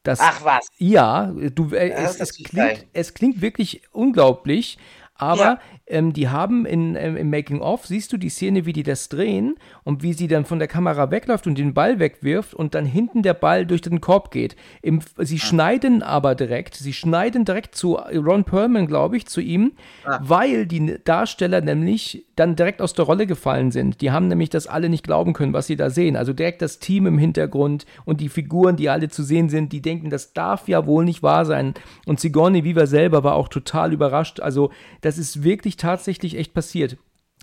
Das, 0.02 0.20
Ach 0.22 0.44
was. 0.44 0.68
Ja, 0.78 1.32
du, 1.32 1.74
äh, 1.74 1.88
ja, 1.88 1.96
es, 1.96 2.20
es, 2.20 2.32
klingt, 2.32 2.86
es 2.92 3.12
klingt 3.12 3.42
wirklich 3.42 3.82
unglaublich, 3.90 4.78
aber 5.18 5.40
ja. 5.40 5.58
ähm, 5.86 6.12
die 6.12 6.28
haben 6.28 6.66
in, 6.66 6.96
ähm, 6.96 7.16
im 7.16 7.30
Making-of, 7.30 7.86
siehst 7.86 8.12
du 8.12 8.16
die 8.16 8.28
Szene, 8.28 8.66
wie 8.66 8.72
die 8.72 8.82
das 8.82 9.08
drehen 9.08 9.56
und 9.84 10.02
wie 10.02 10.12
sie 10.12 10.28
dann 10.28 10.44
von 10.44 10.58
der 10.58 10.68
Kamera 10.68 11.10
wegläuft 11.10 11.46
und 11.46 11.58
den 11.58 11.74
Ball 11.74 11.98
wegwirft 11.98 12.54
und 12.54 12.74
dann 12.74 12.86
hinten 12.86 13.22
der 13.22 13.34
Ball 13.34 13.66
durch 13.66 13.80
den 13.80 14.00
Korb 14.00 14.30
geht. 14.30 14.56
Im, 14.82 15.00
sie 15.18 15.36
ah. 15.36 15.44
schneiden 15.44 16.02
aber 16.02 16.34
direkt, 16.34 16.74
sie 16.74 16.92
schneiden 16.92 17.44
direkt 17.44 17.74
zu 17.74 17.94
Ron 17.94 18.44
Perlman, 18.44 18.86
glaube 18.86 19.16
ich, 19.16 19.26
zu 19.26 19.40
ihm, 19.40 19.72
ah. 20.04 20.18
weil 20.22 20.66
die 20.66 20.98
Darsteller 21.04 21.60
nämlich 21.60 22.26
dann 22.36 22.54
direkt 22.54 22.82
aus 22.82 22.92
der 22.92 23.06
Rolle 23.06 23.26
gefallen 23.26 23.70
sind. 23.70 24.02
Die 24.02 24.10
haben 24.10 24.28
nämlich 24.28 24.50
das 24.50 24.66
alle 24.66 24.90
nicht 24.90 25.04
glauben 25.04 25.32
können, 25.32 25.54
was 25.54 25.66
sie 25.66 25.76
da 25.76 25.88
sehen. 25.88 26.16
Also 26.16 26.34
direkt 26.34 26.60
das 26.60 26.78
Team 26.78 27.06
im 27.06 27.16
Hintergrund 27.16 27.86
und 28.04 28.20
die 28.20 28.28
Figuren, 28.28 28.76
die 28.76 28.90
alle 28.90 29.08
zu 29.08 29.22
sehen 29.22 29.48
sind, 29.48 29.72
die 29.72 29.80
denken, 29.80 30.10
das 30.10 30.34
darf 30.34 30.68
ja 30.68 30.86
wohl 30.86 31.06
nicht 31.06 31.22
wahr 31.22 31.46
sein. 31.46 31.72
Und 32.04 32.20
Sigourney 32.20 32.62
Weaver 32.62 32.86
selber 32.86 33.24
war 33.24 33.34
auch 33.34 33.48
total 33.48 33.92
überrascht. 33.94 34.40
Also 34.40 34.70
das 35.06 35.18
ist 35.18 35.44
wirklich 35.44 35.76
tatsächlich 35.76 36.36
echt 36.36 36.52
passiert. 36.52 36.96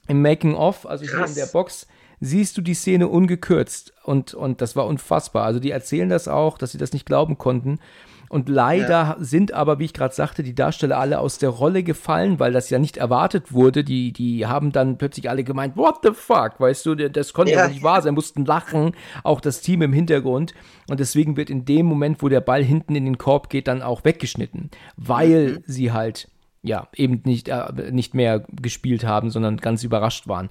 Im 0.10 0.22
Making-of, 0.22 0.86
also 0.86 1.06
hier 1.06 1.26
in 1.26 1.34
der 1.34 1.46
Box, 1.46 1.88
siehst 2.20 2.58
du 2.58 2.62
die 2.62 2.74
Szene 2.74 3.08
ungekürzt 3.08 3.94
und, 4.04 4.34
und 4.34 4.60
das 4.60 4.76
war 4.76 4.86
unfassbar. 4.86 5.46
Also 5.46 5.62
die 5.62 5.72
erzählen 5.72 6.10
das 6.10 6.28
auch, 6.28 6.58
dass 6.58 6.74
sie 6.74 6.78
das 6.78 6.92
nicht 6.92 7.06
glauben 7.06 7.38
konnten. 7.38 7.80
Und 8.28 8.50
leider 8.50 8.90
ja. 8.90 9.18
sind 9.20 9.54
aber, 9.54 9.80
wie 9.80 9.86
ich 9.86 9.94
gerade 9.94 10.14
sagte, 10.14 10.44
die 10.44 10.56
Darsteller 10.56 10.98
alle 10.98 11.20
aus 11.20 11.38
der 11.38 11.50
Rolle 11.50 11.84
gefallen, 11.84 12.38
weil 12.38 12.52
das 12.52 12.70
ja 12.70 12.80
nicht 12.80 12.98
erwartet 12.98 13.54
wurde. 13.54 13.86
Die, 13.86 14.12
die 14.12 14.46
haben 14.46 14.74
dann 14.74 14.98
plötzlich 14.98 15.30
alle 15.30 15.46
gemeint, 15.46 15.78
what 15.78 16.00
the 16.04 16.12
fuck, 16.12 16.60
weißt 16.60 16.86
du, 16.86 16.96
das 16.96 17.32
konnte 17.32 17.54
ja, 17.54 17.60
ja 17.60 17.68
nicht 17.70 17.84
wahr 17.84 18.02
sein, 18.02 18.14
mussten 18.14 18.44
lachen, 18.44 18.94
auch 19.24 19.40
das 19.40 19.62
Team 19.62 19.84
im 19.84 19.94
Hintergrund. 19.94 20.54
Und 20.90 21.00
deswegen 21.00 21.38
wird 21.38 21.50
in 21.50 21.64
dem 21.64 21.86
Moment, 21.86 22.22
wo 22.22 22.28
der 22.28 22.42
Ball 22.42 22.64
hinten 22.64 22.96
in 22.96 23.06
den 23.06 23.18
Korb 23.18 23.50
geht, 23.50 23.70
dann 23.70 23.82
auch 23.82 24.04
weggeschnitten, 24.04 24.70
weil 24.98 25.52
mhm. 25.52 25.64
sie 25.66 25.94
halt 25.94 26.28
ja, 26.64 26.88
eben 26.96 27.22
nicht, 27.26 27.50
äh, 27.50 27.92
nicht 27.92 28.14
mehr 28.14 28.46
gespielt 28.50 29.04
haben, 29.04 29.30
sondern 29.30 29.58
ganz 29.58 29.84
überrascht 29.84 30.28
waren. 30.28 30.50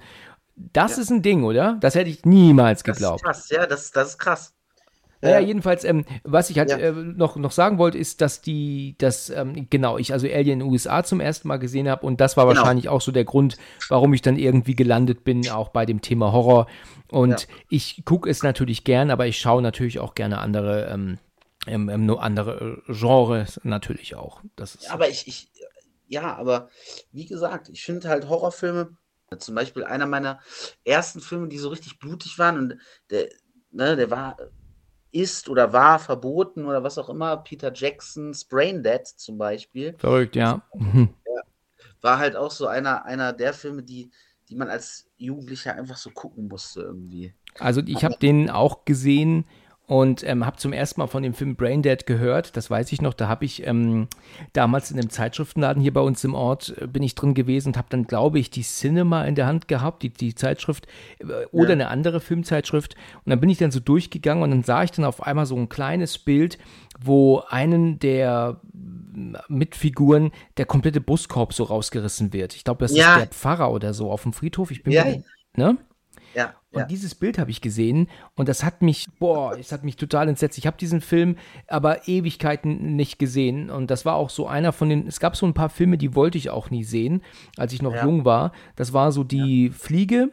Das 0.57 0.97
ja. 0.97 1.03
ist 1.03 1.11
ein 1.11 1.23
Ding, 1.23 1.45
oder? 1.45 1.79
Das 1.81 1.95
hätte 1.95 2.11
ich 2.11 2.25
niemals 2.25 2.85
geglaubt. 2.85 3.23
Das 3.25 3.39
ist 3.39 3.49
krass, 3.49 3.59
ja, 3.59 3.67
das, 3.67 3.91
das 3.91 4.09
ist 4.11 4.19
krass. 4.19 4.55
Naja, 5.23 5.39
jedenfalls, 5.39 5.85
ähm, 5.85 6.05
was 6.25 6.51
ich 6.51 6.59
halt 6.59 6.71
ja. 6.71 6.79
äh, 6.79 6.93
noch, 6.93 7.37
noch 7.37 7.53
sagen 7.53 7.79
wollte, 7.79 7.97
ist, 7.97 8.21
dass 8.21 8.43
die, 8.43 8.97
dass, 8.99 9.31
ähm, 9.31 9.69
genau, 9.71 9.97
ich 9.97 10.13
also 10.13 10.27
Alien 10.27 10.55
in 10.55 10.59
den 10.61 10.69
USA 10.69 11.05
zum 11.05 11.21
ersten 11.21 11.47
Mal 11.47 11.59
gesehen 11.59 11.89
habe 11.89 12.05
und 12.05 12.21
das 12.21 12.37
war 12.37 12.45
genau. 12.47 12.59
wahrscheinlich 12.59 12.89
auch 12.89 13.01
so 13.01 13.13
der 13.13 13.25
Grund, 13.25 13.57
warum 13.89 14.13
ich 14.15 14.23
dann 14.23 14.37
irgendwie 14.37 14.75
gelandet 14.75 15.23
bin, 15.23 15.49
auch 15.49 15.69
bei 15.69 15.87
dem 15.87 16.03
Thema 16.03 16.33
Horror. 16.33 16.67
Und 17.09 17.43
ja. 17.43 17.57
ich 17.69 18.03
gucke 18.05 18.29
es 18.29 18.43
natürlich 18.43 18.83
gern, 18.83 19.11
aber 19.11 19.29
ich 19.29 19.39
schaue 19.39 19.63
natürlich 19.63 20.01
auch 20.01 20.17
gerne 20.17 20.39
andere, 20.39 20.87
ähm, 20.93 21.19
ähm, 21.69 21.89
ähm 21.89 22.11
andere 22.19 22.83
Genres 22.89 23.61
natürlich 23.63 24.17
auch. 24.17 24.41
Das 24.57 24.75
ist 24.75 24.91
aber 24.91 25.09
ich, 25.09 25.29
ich, 25.29 25.52
ja, 26.13 26.37
aber 26.37 26.69
wie 27.11 27.27
gesagt, 27.27 27.71
ich 27.71 27.83
finde 27.83 28.09
halt 28.09 28.29
Horrorfilme, 28.29 28.97
zum 29.39 29.55
Beispiel 29.55 29.83
einer 29.83 30.07
meiner 30.07 30.41
ersten 30.85 31.21
Filme, 31.21 31.49
die 31.49 31.57
so 31.57 31.71
richtig 31.71 31.99
blutig 31.99 32.39
waren 32.39 32.59
und 32.59 32.79
der, 33.09 33.31
ne, 33.71 33.97
der 33.97 34.11
war, 34.11 34.37
ist 35.11 35.49
oder 35.49 35.73
war 35.73 35.99
verboten 35.99 36.67
oder 36.67 36.85
was 36.85 36.99
auch 36.99 37.09
immer, 37.09 37.39
Peter 37.39 37.73
Jacksons 37.75 38.45
Brain 38.45 38.83
Dead 38.83 39.07
zum 39.07 39.39
Beispiel. 39.39 39.95
Verrückt, 39.99 40.37
ja. 40.37 40.63
Mhm. 40.75 41.15
War 42.03 42.19
halt 42.19 42.35
auch 42.35 42.51
so 42.51 42.67
einer, 42.67 43.05
einer 43.05 43.33
der 43.33 43.55
Filme, 43.55 43.85
die, 43.85 44.11
die 44.49 44.57
man 44.57 44.69
als 44.69 45.09
Jugendlicher 45.19 45.75
einfach 45.77 45.97
so 45.97 46.11
gucken 46.11 46.49
musste 46.49 46.83
irgendwie. 46.83 47.33
Also 47.61 47.81
ich 47.87 48.05
habe 48.05 48.17
den 48.21 48.51
auch 48.51 48.85
gesehen 48.85 49.45
und 49.87 50.27
ähm, 50.27 50.47
habe 50.47 50.57
zum 50.57 50.73
ersten 50.73 51.01
Mal 51.01 51.09
von 51.09 51.23
dem 51.23 51.35
Film 51.35 51.57
Braindead 51.57 52.07
gehört. 52.07 52.57
Das 52.57 52.71
weiß 52.71 52.93
ich 52.93 53.03
noch. 53.03 53.15
Da 53.15 53.29
habe 53.29 53.45
ich 53.45 53.67
ähm, 53.67 54.07
damals 54.53 54.91
in 54.91 54.99
einem 54.99 55.11
Zeitschriftenladen 55.11 55.83
hier 55.83 55.93
bei 55.93 56.01
uns 56.01 56.23
im 56.25 56.35
Ort 56.35 56.75
äh, 56.81 56.87
bin 56.87 57.03
ich 57.03 57.15
drin 57.15 57.35
gewesen 57.35 57.69
und 57.69 57.77
habe 57.77 57.89
dann, 57.91 58.07
glaube 58.07 58.39
ich, 58.39 58.51
die 58.51 58.63
Cinema 58.63 59.25
in 59.25 59.35
der 59.35 59.47
Hand 59.47 59.69
gehabt, 59.69 60.03
die, 60.03 60.11
die 60.11 60.35
Zeitschrift 60.35 60.87
äh, 61.19 61.25
oder 61.51 61.71
ja. 61.71 61.73
eine 61.73 61.89
andere 61.89 62.21
Filmzeitschrift. 62.21 62.95
Und 63.25 63.31
dann 63.31 63.41
bin 63.41 63.51
ich 63.51 63.59
dann 63.59 63.73
so 63.73 63.81
durchgegangen 63.81 64.45
und 64.45 64.51
dann 64.51 64.63
sah 64.63 64.85
ich 64.85 64.93
dann 64.93 65.05
auf 65.05 65.23
einmal 65.23 65.47
so 65.47 65.57
ein 65.57 65.69
kleines 65.69 66.17
Bild, 66.17 66.59
wo 67.01 67.43
einen 67.49 67.99
der 67.99 68.61
Mitfiguren 69.49 70.31
der 70.57 70.67
komplette 70.67 71.01
Buskorb 71.01 71.53
so 71.53 71.65
rausgerissen 71.65 72.33
wird. 72.33 72.55
Ich 72.55 72.65
glaube, 72.65 72.79
das 72.79 72.97
ja. 72.97 73.15
ist 73.15 73.21
der 73.21 73.27
Pfarrer 73.29 73.73
oder 73.73 73.95
so 73.95 74.11
auf 74.11 74.23
dem 74.23 74.33
Friedhof. 74.33 74.71
Ich 74.71 74.85
bin 74.85 74.93
ja. 74.93 75.05
mir, 75.05 75.25
ne? 75.57 75.77
Ja. 76.35 76.55
Und 76.71 76.81
ja. 76.81 76.87
dieses 76.87 77.15
Bild 77.15 77.39
habe 77.39 77.51
ich 77.51 77.61
gesehen 77.61 78.09
und 78.35 78.49
das 78.49 78.65
hat 78.65 78.81
mich, 78.81 79.07
boah, 79.19 79.57
es 79.59 79.73
hat 79.73 79.85
mich 79.85 79.97
total 79.97 80.29
entsetzt. 80.29 80.57
Ich 80.57 80.67
habe 80.67 80.79
diesen 80.79 81.01
Film 81.01 81.37
aber 81.69 82.09
Ewigkeiten 82.09 82.97
nicht 82.97 83.19
gesehen 83.19 83.69
und 83.69 83.91
das 83.91 84.05
war 84.05 84.15
auch 84.15 84.31
so 84.31 84.47
einer 84.47 84.73
von 84.73 84.89
den, 84.89 85.07
es 85.07 85.21
gab 85.21 85.37
so 85.37 85.45
ein 85.45 85.55
paar 85.55 85.69
Filme, 85.69 85.99
die 85.99 86.15
wollte 86.15 86.39
ich 86.39 86.51
auch 86.51 86.71
nie 86.71 86.85
sehen, 86.85 87.23
als 87.59 87.73
ich 87.73 87.83
noch 87.83 87.95
ja. 87.95 88.05
jung 88.05 88.25
war. 88.25 88.53
Das 88.77 88.93
war 88.93 89.13
so 89.13 89.25
die. 89.25 89.71
Fliege, 89.71 90.31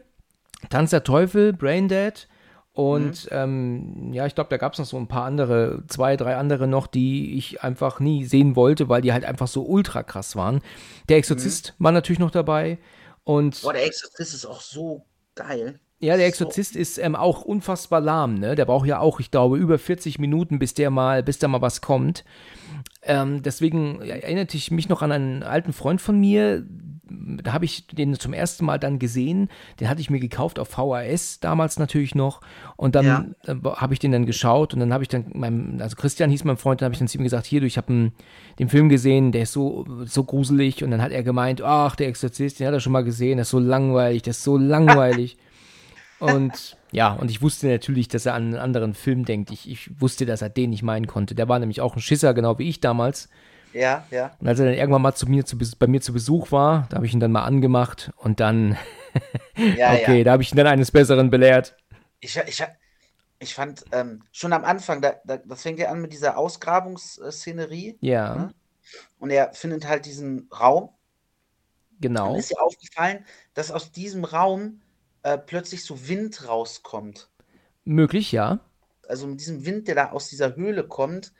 Tanz 0.68 0.90
der 0.90 1.02
Teufel, 1.02 1.52
Braindead 1.52 2.28
und 2.72 3.24
mhm. 3.24 3.30
ähm, 3.30 4.12
ja, 4.12 4.26
ich 4.26 4.34
glaube, 4.34 4.50
da 4.50 4.56
gab 4.56 4.72
es 4.72 4.78
noch 4.78 4.86
so 4.86 4.96
ein 4.96 5.08
paar 5.08 5.24
andere, 5.24 5.82
zwei, 5.88 6.16
drei 6.16 6.36
andere 6.36 6.68
noch, 6.68 6.86
die 6.86 7.36
ich 7.36 7.62
einfach 7.62 8.00
nie 8.00 8.24
sehen 8.24 8.54
wollte, 8.56 8.88
weil 8.88 9.02
die 9.02 9.12
halt 9.12 9.24
einfach 9.24 9.48
so 9.48 9.64
ultra 9.64 10.02
krass 10.02 10.36
waren. 10.36 10.60
Der 11.08 11.16
Exorzist 11.16 11.74
mhm. 11.78 11.84
war 11.84 11.92
natürlich 11.92 12.20
noch 12.20 12.30
dabei. 12.30 12.78
Und 13.24 13.60
Boah, 13.62 13.72
der 13.72 13.84
Exorzist 13.84 14.34
ist 14.34 14.46
auch 14.46 14.60
so 14.60 15.04
geil. 15.34 15.80
Ja, 16.00 16.16
der 16.16 16.26
Exorzist 16.26 16.74
so. 16.74 16.78
ist 16.80 16.98
ähm, 16.98 17.14
auch 17.14 17.42
unfassbar 17.42 18.00
lahm, 18.00 18.34
ne? 18.34 18.54
Der 18.54 18.64
braucht 18.64 18.86
ja 18.86 18.98
auch, 18.98 19.20
ich 19.20 19.30
glaube, 19.30 19.58
über 19.58 19.78
40 19.78 20.18
Minuten, 20.18 20.58
bis 20.58 20.74
der 20.74 20.90
mal, 20.90 21.22
bis 21.22 21.38
da 21.38 21.46
mal 21.46 21.60
was 21.60 21.80
kommt. 21.82 22.24
Ähm, 23.02 23.42
deswegen 23.42 24.00
erinnerte 24.00 24.56
ich 24.56 24.70
mich 24.70 24.88
noch 24.88 25.02
an 25.02 25.12
einen 25.12 25.42
alten 25.42 25.72
Freund 25.72 26.00
von 26.00 26.18
mir, 26.18 26.64
da 27.42 27.52
habe 27.52 27.64
ich 27.64 27.86
den 27.88 28.14
zum 28.14 28.32
ersten 28.32 28.64
Mal 28.64 28.78
dann 28.78 28.98
gesehen. 28.98 29.48
Den 29.80 29.88
hatte 29.88 30.00
ich 30.00 30.10
mir 30.10 30.20
gekauft 30.20 30.58
auf 30.58 30.68
VHS 30.68 31.40
damals 31.40 31.78
natürlich 31.78 32.14
noch. 32.14 32.40
Und 32.76 32.94
dann 32.94 33.04
Ja. 33.04 33.24
äh, 33.46 33.54
habe 33.76 33.94
ich 33.94 33.98
den 33.98 34.12
dann 34.12 34.26
geschaut 34.26 34.72
und 34.74 34.80
dann 34.80 34.92
habe 34.92 35.02
ich 35.02 35.08
dann 35.08 35.26
meinem, 35.34 35.78
also 35.80 35.96
Christian 35.96 36.30
hieß 36.30 36.44
mein 36.44 36.56
Freund, 36.56 36.80
dann 36.80 36.86
habe 36.86 36.92
ich 36.94 36.98
dann 37.00 37.08
zu 37.08 37.18
ihm 37.18 37.24
gesagt, 37.24 37.46
hier, 37.46 37.60
du, 37.60 37.66
ich 37.66 37.76
habe 37.76 38.12
den 38.58 38.68
Film 38.68 38.88
gesehen, 38.88 39.32
der 39.32 39.42
ist 39.42 39.52
so, 39.52 39.84
so 40.04 40.22
gruselig. 40.24 40.84
Und 40.84 40.92
dann 40.92 41.02
hat 41.02 41.10
er 41.10 41.22
gemeint, 41.24 41.62
ach, 41.62 41.96
der 41.96 42.08
Exorzist, 42.08 42.60
den 42.60 42.66
hat 42.68 42.74
er 42.74 42.80
schon 42.80 42.92
mal 42.92 43.04
gesehen, 43.04 43.36
der 43.36 43.42
ist 43.42 43.50
so 43.50 43.58
langweilig, 43.58 44.22
der 44.22 44.30
ist 44.30 44.44
so 44.44 44.56
langweilig. 44.56 45.36
Und 46.20 46.76
ja, 46.92 47.12
und 47.12 47.30
ich 47.30 47.42
wusste 47.42 47.68
natürlich, 47.68 48.08
dass 48.08 48.26
er 48.26 48.34
an 48.34 48.44
einen 48.44 48.56
anderen 48.56 48.94
Film 48.94 49.24
denkt. 49.24 49.50
Ich, 49.50 49.68
ich 49.68 50.00
wusste, 50.00 50.26
dass 50.26 50.42
er 50.42 50.48
den 50.48 50.70
nicht 50.70 50.82
meinen 50.82 51.06
konnte. 51.06 51.34
Der 51.34 51.48
war 51.48 51.58
nämlich 51.58 51.80
auch 51.80 51.96
ein 51.96 52.00
Schisser, 52.00 52.34
genau 52.34 52.58
wie 52.58 52.68
ich 52.68 52.80
damals. 52.80 53.28
Ja, 53.72 54.04
ja. 54.10 54.32
Und 54.40 54.48
als 54.48 54.58
er 54.58 54.66
dann 54.66 54.74
irgendwann 54.74 55.02
mal 55.02 55.14
zu 55.14 55.26
mir 55.28 55.44
zu, 55.44 55.56
bei 55.78 55.86
mir 55.86 56.00
zu 56.00 56.12
Besuch 56.12 56.50
war, 56.50 56.86
da 56.90 56.96
habe 56.96 57.06
ich 57.06 57.12
ihn 57.12 57.20
dann 57.20 57.32
mal 57.32 57.44
angemacht 57.44 58.10
und 58.16 58.40
dann, 58.40 58.76
Ja, 59.76 59.92
okay, 59.94 60.18
ja. 60.18 60.24
da 60.24 60.32
habe 60.32 60.42
ich 60.42 60.52
ihn 60.52 60.56
dann 60.56 60.66
eines 60.66 60.90
Besseren 60.90 61.30
belehrt. 61.30 61.76
Ich, 62.20 62.36
ich, 62.36 62.64
ich 63.38 63.54
fand 63.54 63.84
ähm, 63.92 64.22
schon 64.32 64.52
am 64.52 64.64
Anfang, 64.64 65.00
da, 65.00 65.14
da, 65.24 65.38
das 65.38 65.62
fängt 65.62 65.78
ja 65.78 65.90
an 65.90 66.00
mit 66.00 66.12
dieser 66.12 66.36
Ausgrabungsszenerie. 66.36 67.98
Ja, 68.00 68.34
Ne? 68.34 68.54
Und 69.18 69.30
er 69.30 69.52
findet 69.52 69.86
halt 69.86 70.04
diesen 70.04 70.48
Raum. 70.58 70.90
genau. 72.00 72.32
Und 72.32 72.40
ist 72.40 72.50
dir 72.50 72.60
aufgefallen, 72.60 73.24
dass 73.54 73.70
aus 73.70 73.92
diesem 73.92 74.24
Raum 74.24 74.80
äh, 75.22 75.38
plötzlich 75.38 75.84
so 75.84 76.08
Wind 76.08 76.46
rauskommt. 76.48 77.30
Möglich, 77.84 78.32
ja. 78.32 78.60
Also 79.08 79.26
mit 79.26 79.40
diesem 79.40 79.64
Wind, 79.64 79.88
der 79.88 79.94
da 79.94 80.10
aus 80.12 80.28
dieser 80.28 80.54
Höhle 80.56 80.86
kommt, 80.86 81.32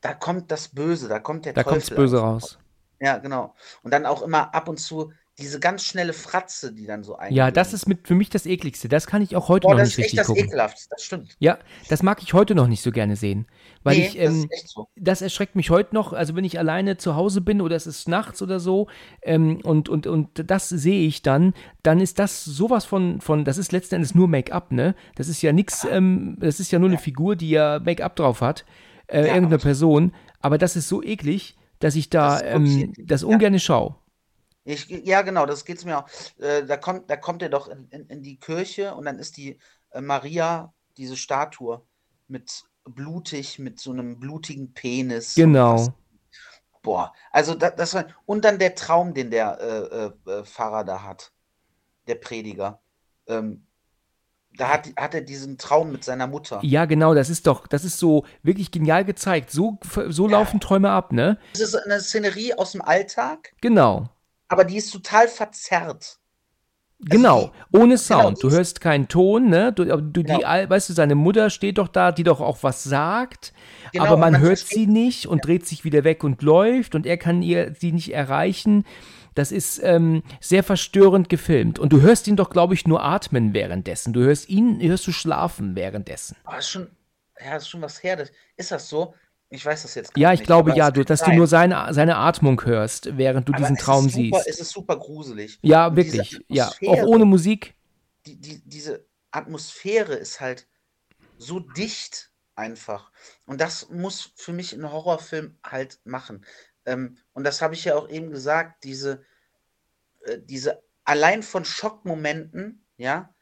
da 0.00 0.14
kommt 0.14 0.50
das 0.50 0.68
Böse, 0.68 1.08
da 1.08 1.18
kommt 1.18 1.46
der 1.46 1.52
Da 1.52 1.62
Teufel. 1.62 1.72
kommt's 1.72 1.90
böse 1.90 2.16
einfach. 2.16 2.28
raus. 2.28 2.58
Ja, 3.00 3.18
genau. 3.18 3.54
Und 3.82 3.92
dann 3.92 4.06
auch 4.06 4.22
immer 4.22 4.54
ab 4.54 4.68
und 4.68 4.78
zu 4.78 5.12
diese 5.38 5.60
ganz 5.60 5.84
schnelle 5.84 6.12
Fratze, 6.12 6.72
die 6.72 6.86
dann 6.86 7.02
so 7.04 7.18
Ja, 7.28 7.50
eingeht. 7.50 7.56
das 7.56 7.72
ist 7.72 7.86
mit 7.86 8.06
für 8.06 8.14
mich 8.14 8.30
das 8.30 8.46
ekligste. 8.46 8.88
Das 8.88 9.06
kann 9.06 9.22
ich 9.22 9.36
auch 9.36 9.48
heute 9.48 9.68
Boah, 9.68 9.74
noch 9.74 9.78
das 9.78 9.88
nicht 9.88 9.98
ist 9.98 9.98
echt 9.98 10.14
richtig 10.14 10.16
das 10.16 10.26
gucken. 10.28 10.44
Ekelhaftste, 10.46 10.88
das 10.90 11.02
stimmt. 11.02 11.36
Ja, 11.38 11.58
das 11.88 12.02
mag 12.02 12.22
ich 12.22 12.32
heute 12.34 12.54
noch 12.54 12.68
nicht 12.68 12.82
so 12.82 12.92
gerne 12.92 13.16
sehen, 13.16 13.46
weil 13.82 13.96
nee, 13.96 14.06
ich 14.06 14.18
das 14.22 14.34
ähm, 14.34 14.48
echt 14.50 14.68
so. 14.68 14.88
das 14.96 15.22
erschreckt 15.22 15.56
mich 15.56 15.70
heute 15.70 15.94
noch, 15.94 16.12
also 16.12 16.34
wenn 16.36 16.44
ich 16.44 16.58
alleine 16.58 16.96
zu 16.96 17.16
Hause 17.16 17.40
bin 17.42 17.60
oder 17.60 17.76
es 17.76 17.86
ist 17.86 18.08
nachts 18.08 18.40
oder 18.42 18.60
so 18.60 18.88
ähm, 19.22 19.60
und, 19.62 19.88
und, 19.88 20.06
und 20.06 20.50
das 20.50 20.68
sehe 20.70 21.06
ich 21.06 21.22
dann, 21.22 21.52
dann 21.82 22.00
ist 22.00 22.18
das 22.18 22.44
sowas 22.44 22.84
von, 22.86 23.20
von 23.20 23.44
das 23.44 23.58
ist 23.58 23.72
letzten 23.72 23.96
Endes 23.96 24.14
nur 24.14 24.28
Make-up, 24.28 24.72
ne? 24.72 24.94
Das 25.16 25.28
ist 25.28 25.42
ja 25.42 25.52
nix, 25.52 25.84
ähm, 25.84 26.36
das 26.40 26.60
ist 26.60 26.70
ja 26.72 26.78
nur 26.78 26.88
eine 26.88 26.98
Figur, 26.98 27.36
die 27.36 27.50
ja 27.50 27.80
Make-up 27.84 28.16
drauf 28.16 28.40
hat, 28.40 28.64
äh, 29.08 29.26
Ja, 29.26 29.34
irgendeine. 29.34 29.58
Person, 29.58 30.12
aber 30.40 30.58
das 30.58 30.76
ist 30.76 30.88
so 30.88 31.02
eklig, 31.02 31.56
dass 31.80 31.94
ich 31.96 32.08
da 32.10 32.40
Das 32.40 32.42
ähm, 32.42 32.92
das 32.96 33.24
ja. 33.28 33.28
ungerne 33.28 33.60
schaue. 33.60 33.96
Ich, 34.66 34.88
ja, 34.88 35.22
genau, 35.22 35.46
das 35.46 35.64
geht's 35.64 35.84
mir 35.84 35.98
auch. 35.98 36.08
Äh, 36.38 36.64
da 36.64 36.76
kommt, 36.76 37.08
da 37.08 37.16
kommt 37.16 37.40
er 37.40 37.48
doch 37.48 37.68
in, 37.68 37.88
in, 37.90 38.06
in 38.08 38.22
die 38.22 38.38
Kirche 38.38 38.94
und 38.94 39.04
dann 39.04 39.20
ist 39.20 39.36
die 39.36 39.58
äh, 39.90 40.00
Maria, 40.00 40.74
diese 40.96 41.16
Statue, 41.16 41.82
mit 42.26 42.64
blutig, 42.84 43.60
mit 43.60 43.78
so 43.78 43.92
einem 43.92 44.18
blutigen 44.18 44.74
Penis. 44.74 45.36
Genau. 45.36 45.94
Boah, 46.82 47.12
also 47.30 47.54
da, 47.54 47.70
das 47.70 47.94
war. 47.94 48.06
Und 48.26 48.44
dann 48.44 48.58
der 48.58 48.74
Traum, 48.74 49.14
den 49.14 49.30
der 49.30 49.60
äh, 49.60 50.30
äh, 50.30 50.38
äh, 50.40 50.44
Pfarrer 50.44 50.84
da 50.84 51.02
hat, 51.04 51.32
der 52.08 52.16
Prediger. 52.16 52.80
Ähm, 53.28 53.66
da 54.56 54.68
hat, 54.68 54.88
hat 54.96 55.14
er 55.14 55.20
diesen 55.20 55.58
Traum 55.58 55.92
mit 55.92 56.02
seiner 56.02 56.26
Mutter. 56.26 56.60
Ja, 56.62 56.86
genau, 56.86 57.14
das 57.14 57.28
ist 57.28 57.46
doch, 57.46 57.66
das 57.68 57.84
ist 57.84 57.98
so 57.98 58.24
wirklich 58.42 58.70
genial 58.72 59.04
gezeigt. 59.04 59.50
So, 59.50 59.78
so 60.08 60.26
laufen 60.26 60.60
Träume 60.60 60.90
ab, 60.90 61.12
ne? 61.12 61.38
Das 61.52 61.60
ist 61.60 61.74
eine 61.74 62.00
Szenerie 62.00 62.54
aus 62.54 62.72
dem 62.72 62.82
Alltag, 62.82 63.52
Genau. 63.60 64.08
Aber 64.48 64.64
die 64.64 64.76
ist 64.76 64.90
total 64.90 65.28
verzerrt. 65.28 66.18
Genau, 66.98 67.52
ohne 67.74 67.98
Sound. 67.98 68.38
die 68.38 68.48
du 68.48 68.50
hörst 68.50 68.80
keinen 68.80 69.06
Ton, 69.06 69.50
ne? 69.50 69.70
Du, 69.70 69.84
du, 69.84 70.00
die, 70.00 70.22
Genau. 70.22 70.40
Al- 70.46 70.70
weißt 70.70 70.88
du, 70.88 70.92
seine 70.94 71.14
Mutter 71.14 71.50
steht 71.50 71.76
doch 71.76 71.88
da, 71.88 72.10
die 72.10 72.22
doch 72.22 72.40
auch 72.40 72.62
was 72.62 72.84
sagt, 72.84 73.52
Genau, 73.92 74.06
aber 74.06 74.16
man, 74.16 74.32
man 74.32 74.40
hört 74.40 74.58
sie 74.58 74.86
nicht 74.86 75.26
und 75.26 75.44
dreht 75.44 75.66
sich 75.66 75.84
wieder 75.84 76.04
weg 76.04 76.24
und 76.24 76.40
läuft 76.40 76.94
und 76.94 77.04
er 77.04 77.18
kann 77.18 77.42
ihr 77.42 77.74
sie 77.78 77.92
nicht 77.92 78.14
erreichen. 78.14 78.84
Das 79.34 79.52
ist 79.52 79.78
ähm, 79.82 80.22
sehr 80.40 80.62
verstörend 80.64 81.28
gefilmt. 81.28 81.78
Und 81.78 81.92
du 81.92 82.00
hörst 82.00 82.26
ihn 82.28 82.36
doch, 82.36 82.48
glaube 82.48 82.72
ich, 82.72 82.86
nur 82.86 83.04
atmen 83.04 83.52
währenddessen. 83.52 84.14
Du 84.14 84.20
hörst 84.20 84.48
ihn, 84.48 84.80
hörst 84.80 85.06
du 85.06 85.12
schlafen 85.12 85.76
währenddessen. 85.76 86.38
Oh, 86.50 86.56
ist 86.58 86.70
schon, 86.70 86.86
ja, 87.44 87.56
ist 87.56 87.68
schon 87.68 87.82
was 87.82 88.02
her. 88.02 88.16
Das, 88.16 88.32
ist 88.56 88.70
das 88.72 88.88
so? 88.88 89.12
Ich 89.48 89.64
weiß 89.64 89.82
das 89.82 89.94
jetzt 89.94 90.12
gar 90.12 90.20
Ja, 90.20 90.32
ich 90.32 90.40
nicht, 90.40 90.46
glaube 90.46 90.70
aber 90.72 90.78
ja, 90.78 90.88
es 90.88 90.94
du, 90.94 91.04
dass 91.04 91.20
du 91.20 91.26
sein. 91.26 91.36
nur 91.36 91.46
seine, 91.46 91.86
seine 91.94 92.16
Atmung 92.16 92.64
hörst, 92.64 93.16
während 93.16 93.48
du 93.48 93.52
Aber 93.52 93.62
diesen 93.62 93.76
es 93.76 93.82
Traum 93.82 94.04
super, 94.08 94.14
siehst. 94.16 94.46
Es 94.48 94.60
ist 94.60 94.70
super 94.70 94.96
gruselig. 94.96 95.58
Ja, 95.62 95.86
Und 95.86 95.96
wirklich. 95.96 96.40
Ja, 96.48 96.68
auch 96.86 97.02
ohne 97.04 97.24
Musik. 97.24 97.74
Die, 98.26 98.36
die, 98.40 98.60
diese 98.64 99.04
Atmosphäre 99.30 100.14
ist 100.14 100.40
halt 100.40 100.66
so 101.38 101.60
dicht 101.60 102.30
einfach. 102.56 103.12
Und 103.46 103.60
das 103.60 103.88
muss 103.90 104.32
für 104.34 104.52
mich 104.52 104.72
ein 104.72 104.90
Horrorfilm 104.90 105.56
halt 105.64 106.00
machen. 106.04 106.44
Ähm, 106.84 107.16
und 107.32 107.44
das 107.44 107.62
habe 107.62 107.74
ich 107.74 107.84
ja 107.84 107.94
auch 107.94 108.08
eben 108.08 108.30
gesagt, 108.30 108.82
diese, 108.84 109.22
äh, 110.24 110.38
diese 110.42 110.82
allein 111.04 111.42
von 111.44 111.64
Schockmomenten, 111.64 112.84
ja, 112.96 113.32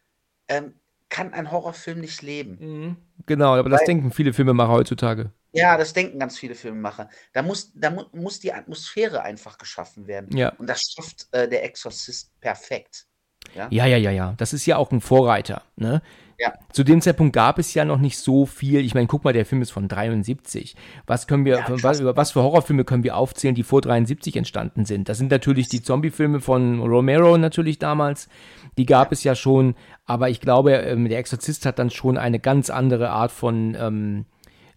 ähm, 0.49 0.75
kann 1.09 1.33
ein 1.33 1.51
Horrorfilm 1.51 2.01
nicht 2.01 2.21
leben. 2.23 2.59
Mhm. 2.61 2.97
Genau, 3.27 3.55
aber 3.55 3.71
das 3.71 3.81
Weil- 3.81 3.87
denken 3.87 4.13
viele 4.13 4.33
Filmemacher 4.35 4.73
heutzutage. 4.73 5.33
Ja, 5.55 5.77
das 5.77 5.93
denken 5.93 6.19
ganz 6.19 6.37
viele 6.37 6.55
Filmemacher. 6.55 7.09
Da 7.33 7.43
muss, 7.43 7.73
da 7.75 7.91
mu 7.91 8.05
muss 8.13 8.41
die 8.41 8.53
Atmosphäre 8.53 9.23
einfach 9.23 9.57
geschaffen 9.57 10.07
werden. 10.07 10.37
Ja. 10.37 10.51
Und 10.59 10.69
das 10.69 10.83
schafft 10.83 11.29
äh, 11.31 11.49
der 11.49 11.65
Exorzist 11.65 12.33
perfekt. 12.41 13.07
Ja? 13.55 13.69
Ja, 13.71 13.87
ja, 13.87 13.97
ja, 13.97 14.11
ja. 14.11 14.35
Das 14.37 14.53
ist 14.53 14.67
ja 14.67 14.77
auch 14.77 14.91
ein 14.91 15.01
Vorreiter. 15.01 15.63
Ne? 15.77 16.03
Ja. 16.41 16.53
Zu 16.73 16.83
dem 16.83 17.01
Zeitpunkt 17.01 17.33
gab 17.33 17.61
es 17.61 17.73
ja 17.75 17.85
noch 17.85 17.99
nicht 17.99 18.19
so 18.19 18.47
viel. 18.47 18.81
Ich 18.81 18.95
meine, 18.95 19.07
guck 19.07 19.23
mal, 19.23 19.33
der 19.33 19.47
Film 19.47 19.63
ist 19.63 19.71
von 19.71 19.87
73. 19.87 20.75
Was 21.07 21.29
können 21.29 21.45
wir, 21.45 21.59
Ja, 21.59 21.67
was, 21.69 22.01
über 22.01 22.17
was 22.17 22.33
für 22.33 22.43
Horrorfilme 22.43 22.85
können 22.85 23.05
wir 23.05 23.17
aufzählen, 23.17 23.55
die 23.55 23.63
vor 23.63 23.81
73 23.81 24.37
entstanden 24.37 24.85
sind? 24.85 25.09
Das 25.09 25.19
sind 25.19 25.31
natürlich 25.31 25.69
die 25.69 25.83
Zombie-Filme 25.83 26.41
von 26.41 26.81
Romero 26.81 27.39
natürlich 27.39 27.79
damals. 27.79 28.29
Die 28.77 28.87
gab 28.87 29.13
es 29.13 29.23
ja 29.23 29.37
schon. 29.37 29.77
Aber 30.05 30.31
ich 30.31 30.41
glaube, 30.41 30.73
ähm, 30.73 31.09
der 31.09 31.19
Exorzist 31.19 31.65
hat 31.65 31.79
dann 31.79 31.91
schon 31.91 32.19
eine 32.19 32.41
ganz 32.41 32.71
andere 32.71 33.11
Art 33.11 33.31
von 33.31 33.77
ähm, 33.79 34.25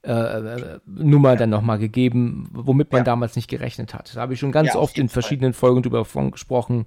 äh, 0.07 0.11
äh, 0.11 0.79
Nummer 0.85 1.35
dann 1.35 1.49
nochmal 1.49 1.77
gegeben, 1.79 2.49
womit 2.53 2.91
man 2.91 2.99
Ja. 2.99 3.03
damals 3.03 3.35
nicht 3.35 3.49
gerechnet 3.49 3.93
hat. 3.93 4.15
Da 4.15 4.21
habe 4.21 4.33
ich 4.33 4.39
schon 4.39 4.51
ganz 4.51 4.69
Ja, 4.69 4.75
oft 4.75 4.95
in 4.95 5.03
jeden 5.03 5.09
Fall. 5.09 5.21
verschiedenen 5.21 5.53
Folgen 5.53 5.81
drüber 5.83 6.05
von 6.05 6.31
gesprochen. 6.31 6.85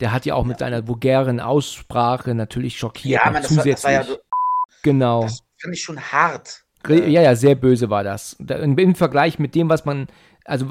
Der 0.00 0.12
hat 0.12 0.26
ja 0.26 0.34
auch 0.34 0.44
mit 0.44 0.58
seiner 0.58 0.86
vulgären 0.86 1.40
Aussprache 1.40 2.34
natürlich 2.34 2.76
schockiert. 2.78 3.22
Ja, 3.24 3.30
man, 3.30 3.42
das 3.42 3.56
war, 3.56 3.64
das 3.64 3.84
war 3.84 3.92
ja, 3.92 4.00
zusätzlich. 4.02 4.24
genau. 4.82 5.22
das 5.22 5.44
fand 5.60 5.74
ich 5.74 5.82
schon 5.82 6.00
hart. 6.00 6.64
Re- 6.86 7.08
ja, 7.08 7.22
ja, 7.22 7.34
sehr 7.34 7.54
böse 7.54 7.90
war 7.90 8.04
das. 8.04 8.36
Da- 8.38 8.56
Im, 8.56 8.94
Vergleich 8.94 9.38
mit 9.38 9.54
dem, 9.54 9.68
was 9.68 9.84
man 9.84 10.06
also 10.44 10.66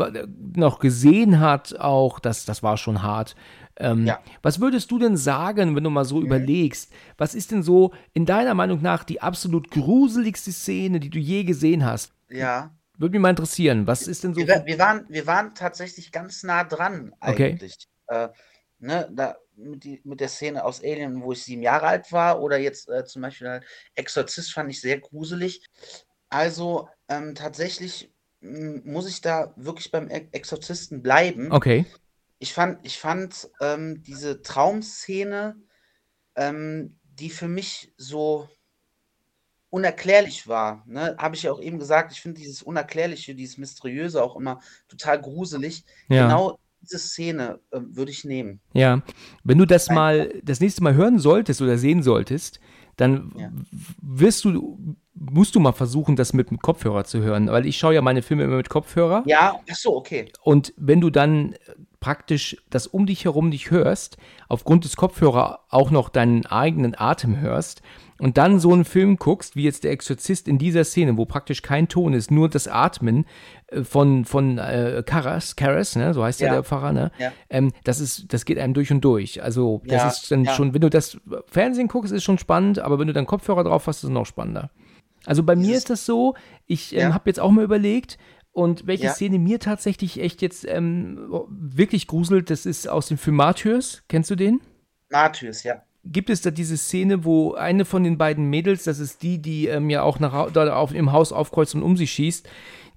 noch 0.56 0.80
gesehen 0.80 1.39
hat, 1.39 1.80
auch, 1.80 2.19
das, 2.19 2.45
das 2.45 2.63
war 2.63 2.78
schon 2.78 3.04
hart. 3.04 3.36
Ähm, 3.79 4.05
Ja. 4.05 4.15
Mhm. 4.15 4.31
Was 4.41 4.59
würdest 4.59 4.91
du 4.91 4.99
denn 4.99 5.17
sagen, 5.17 5.75
wenn 5.75 5.83
du 5.83 5.89
mal 5.89 6.05
so 6.05 6.21
überlegst? 6.21 6.91
Was 7.17 7.35
ist 7.35 7.51
denn 7.51 7.63
so 7.63 7.93
in 8.13 8.25
deiner 8.25 8.53
Meinung 8.53 8.81
nach 8.81 9.03
die 9.03 9.21
absolut 9.21 9.71
gruseligste 9.71 10.51
Szene, 10.51 10.99
die 10.99 11.09
du 11.09 11.19
je 11.19 11.43
gesehen 11.43 11.85
hast? 11.85 12.11
Ja. 12.29 12.75
Würde 12.97 13.11
mich 13.13 13.21
mal 13.21 13.29
interessieren. 13.29 13.85
Was 13.85 14.07
ist 14.07 14.23
denn 14.23 14.33
so? 14.33 14.39
Wir, 14.41 14.63
wir, 14.65 14.79
waren, 14.79 15.05
wir 15.07 15.27
waren 15.27 15.53
tatsächlich 15.53 16.11
ganz 16.11 16.43
nah 16.43 16.63
dran, 16.63 17.13
Okay. 17.21 17.51
eigentlich. 17.51 17.87
Äh, 18.07 18.29
ne, 18.79 19.07
da, 19.11 19.35
mit, 19.55 19.83
die, 19.83 20.01
mit 20.03 20.19
der 20.19 20.29
Szene 20.29 20.63
aus 20.63 20.81
Alien, 20.81 21.21
wo 21.21 21.31
ich 21.31 21.43
sieben 21.43 21.61
Jahre 21.61 21.87
alt 21.87 22.11
war, 22.11 22.41
oder 22.41 22.57
jetzt 22.57 22.89
äh, 22.89 23.05
zum 23.05 23.21
Beispiel 23.21 23.49
halt 23.49 23.65
Exorzist 23.95 24.53
fand 24.53 24.71
ich 24.71 24.81
sehr 24.81 24.99
gruselig. 24.99 25.63
Also 26.29 26.89
ähm, 27.07 27.35
tatsächlich 27.35 28.11
muss 28.41 29.09
ich 29.09 29.21
da 29.21 29.53
wirklich 29.55 29.91
beim 29.91 30.09
Exorzisten 30.09 31.01
bleiben. 31.01 31.51
Okay. 31.51 31.85
Ich 32.39 32.54
fand, 32.54 32.86
ich 32.86 33.00
fand 33.00 33.50
ähm, 33.62 34.04
diese 34.04 34.41
Traumszene, 34.41 35.56
ähm, 36.36 37.00
die 37.04 37.30
für 37.30 37.47
mich 37.47 37.93
so 37.97 38.47
unerklärlich 39.69 40.47
war. 40.47 40.84
Ne? 40.88 41.15
Habe 41.17 41.36
ich 41.36 41.43
ja 41.43 41.52
auch 41.52 41.62
eben 41.62 41.80
gesagt, 41.80 42.12
ich 42.12 42.21
finde 42.21 42.39
dieses 42.39 42.62
Unerklärliche, 42.63 43.36
dieses 43.36 43.58
Mysteriöse 43.58 44.23
auch 44.23 44.36
immer 44.36 44.62
total 44.88 45.21
gruselig. 45.21 45.84
Ja. 46.10 46.23
Genau 46.23 46.60
diese 46.82 47.00
Szene 47.00 47.60
äh, 47.71 47.80
würde 47.82 48.12
ich 48.12 48.23
nehmen. 48.23 48.62
Ja, 48.73 49.02
wenn 49.43 49.58
du 49.58 49.65
das 49.65 49.89
mal 49.89 50.32
das 50.43 50.60
nächste 50.60 50.84
Mal 50.84 50.93
hören 50.93 51.19
solltest 51.19 51.62
oder 51.62 51.78
sehen 51.78 52.04
solltest, 52.04 52.60
dann 52.95 53.34
Ja. 53.38 53.52
wirst 54.02 54.45
du 54.45 54.95
musst 55.19 55.56
du 55.56 55.60
mal 55.60 55.71
versuchen, 55.71 56.15
das 56.15 56.34
mit 56.34 56.52
dem 56.52 56.60
Kopfhörer 56.60 57.04
zu 57.04 57.21
hören, 57.21 57.47
weil 57.47 57.65
ich 57.65 57.78
schaue 57.78 57.95
ja 57.95 58.02
meine 58.02 58.21
Filme 58.21 58.43
immer 58.43 58.58
mit 58.58 58.69
Kopfhörer 58.69 59.23
Ja, 59.26 59.60
ach 59.69 59.76
so, 59.76 59.95
okay. 59.95 60.32
und 60.43 60.73
wenn 60.78 61.02
du 61.02 61.10
dann 61.10 61.56
praktisch 61.99 62.57
das 62.69 62.88
um 62.88 63.05
dich 63.05 63.25
herum 63.25 63.49
nicht 63.49 63.71
hörst, 63.71 64.17
aufgrund 64.47 64.86
des 64.86 64.95
Kopfhörer 64.95 65.60
auch 65.69 65.91
noch 65.91 66.10
deinen 66.10 66.45
eigenen 66.45 66.97
Atem 66.97 67.39
hörst 67.39 67.81
und 68.19 68.38
dann 68.38 68.60
so 68.60 68.73
einen 68.73 68.86
Film 68.86 69.17
guckst, 69.17 69.55
wie 69.55 69.63
jetzt 69.63 69.83
der 69.83 69.91
Exorzist 69.91 70.47
in 70.47 70.57
dieser 70.57 70.83
Szene, 70.83 71.17
wo 71.17 71.25
praktisch 71.25 71.62
kein 71.62 71.88
Ton 71.88 72.13
ist, 72.13 72.31
nur 72.31 72.49
das 72.49 72.67
Atmen 72.67 73.25
äh, 73.67 73.83
von, 73.83 74.25
von 74.25 74.57
äh, 74.57 75.03
Karas, 75.05 75.55
Karas, 75.55 75.95
ne, 75.95 76.13
so 76.13 76.23
heißt 76.23 76.41
ja, 76.41 76.51
der 76.51 76.63
Pfarrer, 76.63 76.93
ne? 76.93 77.12
Ja. 77.19 77.31
Ähm, 77.49 77.71
das 77.83 77.99
ist, 77.99 78.33
das 78.33 78.45
geht 78.45 78.57
einem 78.57 78.73
durch 78.73 78.91
und 78.91 79.01
durch. 79.01 79.43
Also, 79.43 79.81
das 79.86 80.01
ja, 80.01 80.07
ist 80.07 80.31
dann 80.31 80.45
ja. 80.45 80.53
schon, 80.53 80.73
wenn 80.73 80.81
du 80.81 80.89
das 80.89 81.19
Fernsehen 81.47 81.88
guckst, 81.88 82.12
ist 82.12 82.23
schon 82.23 82.39
spannend, 82.39 82.79
aber 82.79 82.99
wenn 82.99 83.07
du 83.07 83.13
dann 83.13 83.25
Kopfhörer 83.25 83.63
drauf 83.63 83.88
hast, 83.88 83.97
ist 83.97 84.05
es 84.05 84.10
noch 84.10 84.25
spannender. 84.25 84.71
Also 85.25 85.43
bei 85.43 85.57
mir 85.57 85.75
ist 85.75 85.89
das 85.89 86.05
so, 86.05 86.36
ich 86.67 86.95
ähm, 86.95 87.13
habe 87.13 87.29
jetzt 87.29 87.39
auch 87.39 87.51
mal 87.51 87.63
überlegt, 87.63 88.17
und 88.58 88.88
welche 88.88 89.06
ja. 89.06 89.13
Szene 89.13 89.38
mir 89.38 89.60
tatsächlich 89.60 90.20
echt 90.20 90.41
jetzt 90.41 90.65
ähm, 90.67 91.30
wirklich 91.48 92.08
gruselt, 92.08 92.50
das 92.50 92.65
ist 92.65 92.89
aus 92.89 93.08
dem 93.08 93.20
Film 93.20 93.36
Martyrs. 93.36 94.02
Kennst 94.10 94.32
du 94.32 94.36
den? 94.36 94.62
Martyrs, 95.10 95.63
ja 95.63 95.84
gibt 96.10 96.30
es 96.30 96.41
da 96.41 96.52
diese 96.52 96.78
Szene, 96.78 97.26
wo 97.26 97.56
eine 97.56 97.84
von 97.84 98.02
den 98.02 98.17
beiden 98.17 98.46
Mädels, 98.46 98.86
das 98.86 99.00
ist 99.00 99.24
die, 99.24 99.41
die 99.41 99.67
ähm, 99.67 99.89
ja 99.89 100.04
auch 100.04 100.22
nach, 100.22 100.50
da 100.54 100.74
auf, 100.74 100.93
im 100.93 101.12
Haus 101.12 101.34
aufkreuzt 101.34 101.76
und 101.76 101.84
um 101.84 101.98
sie 101.98 102.08
schießt, 102.08 102.48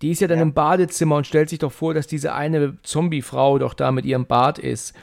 die 0.00 0.12
ist 0.12 0.20
ja 0.20 0.28
dann 0.28 0.38
ja. 0.38 0.42
im 0.42 0.54
Badezimmer 0.54 1.16
und 1.16 1.26
stellt 1.26 1.48
sich 1.48 1.58
doch 1.58 1.72
vor, 1.72 1.92
dass 1.92 2.06
diese 2.06 2.34
eine 2.34 2.78
Zombie-Frau 2.84 3.58
doch 3.58 3.74
da 3.74 3.90
mit 3.90 4.04
ihrem 4.04 4.26
Bart 4.26 4.60
ist. 4.60 4.94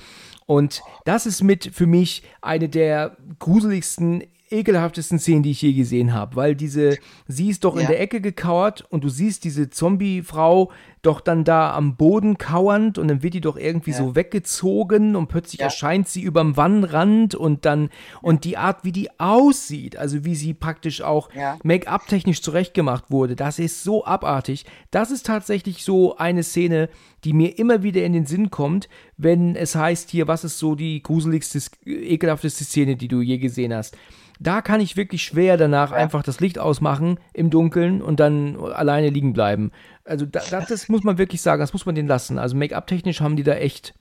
Und 0.46 0.82
das 1.04 1.26
ist 1.26 1.43
mit 1.43 1.65
für 1.74 1.86
mich 1.86 2.24
eine 2.41 2.70
der 2.70 3.17
gruseligsten 3.39 4.24
ekelhaftesten 4.49 5.19
Szenen, 5.19 5.43
die 5.43 5.51
ich 5.51 5.62
je 5.62 5.73
gesehen 5.73 6.13
habe, 6.13 6.36
weil 6.36 6.55
diese, 6.55 6.97
sie 7.27 7.49
ist 7.49 7.63
doch 7.63 7.75
ja. 7.75 7.81
in 7.81 7.88
der 7.88 7.99
Ecke 7.99 8.21
gekauert 8.21 8.86
und 8.89 9.03
du 9.03 9.10
siehst 9.10 9.43
diese 9.43 9.69
Zombie-Frau 9.69 10.71
doch 11.01 11.21
dann 11.21 11.43
da 11.43 11.73
am 11.73 11.95
Boden 11.95 12.38
kauernd 12.38 12.97
und 12.97 13.07
dann 13.07 13.23
wird 13.23 13.33
die 13.33 13.41
doch 13.41 13.55
irgendwie 13.55 13.91
ja. 13.91 13.97
so 13.97 14.15
weggezogen 14.15 15.15
und 15.15 15.27
plötzlich 15.27 15.60
ja. 15.60 15.65
erscheint 15.65 16.07
sie 16.07 16.21
überm 16.21 16.57
Wannrand 16.57 17.36
und 17.36 17.65
dann, 17.65 17.89
und 18.21 18.43
die 18.43 18.57
Art, 18.57 18.83
wie 18.83 18.91
die 18.91 19.19
aussieht, 19.19 19.95
also 19.95 20.25
wie 20.25 20.36
sie 20.36 20.53
praktisch 20.53 21.01
auch 21.01 21.29
Make-up-technisch 21.63 22.41
zurechtgemacht 22.41 23.10
wurde, 23.10 23.36
das 23.36 23.60
ist 23.60 23.83
so 23.83 24.05
abartig. 24.05 24.65
Das 24.91 25.12
ist 25.12 25.25
tatsächlich 25.25 25.83
so 25.83 26.17
eine 26.17 26.43
Szene, 26.43 26.89
die 27.23 27.33
mir 27.33 27.57
immer 27.57 27.83
wieder 27.83 28.03
in 28.03 28.13
den 28.13 28.25
Sinn 28.25 28.49
kommt, 28.49 28.89
wenn 29.17 29.55
es 29.55 29.75
heißt 29.75 30.10
hier, 30.10 30.27
was 30.27 30.43
ist 30.43 30.60
so 30.60 30.75
die 30.75 31.01
gruseligste, 31.01 31.60
ekelhafteste 31.86 32.63
Szene, 32.63 32.95
die 32.95 33.07
du 33.07 33.21
je 33.21 33.38
gesehen 33.38 33.73
hast 33.73 33.97
da 34.39 34.62
kann 34.62 34.82
ich 34.82 34.95
wirklich 34.97 35.23
schwer 35.23 35.58
danach 35.58 35.91
ja. 35.91 35.97
einfach 35.97 36.23
das 36.23 36.39
Licht 36.39 36.60
ausmachen 36.60 37.19
im 37.34 37.50
Dunkeln 37.50 38.02
und 38.02 38.19
dann 38.19 38.58
alleine 38.58 39.10
liegen 39.10 39.34
bleiben. 39.34 39.71
Also 40.04 40.26
da, 40.26 40.41
das 40.62 40.89
muss 40.89 41.04
man 41.04 41.17
wirklich 41.17 41.41
sagen, 41.41 41.60
das 41.60 41.73
muss 41.73 41.86
man 41.86 41.95
denen 41.95 42.08
lassen. 42.08 42.38
Also 42.38 42.56
Make-up-technisch 42.56 43.21
haben 43.21 43.36
die 43.36 43.43
da 43.43 43.54
echt, 43.54 43.93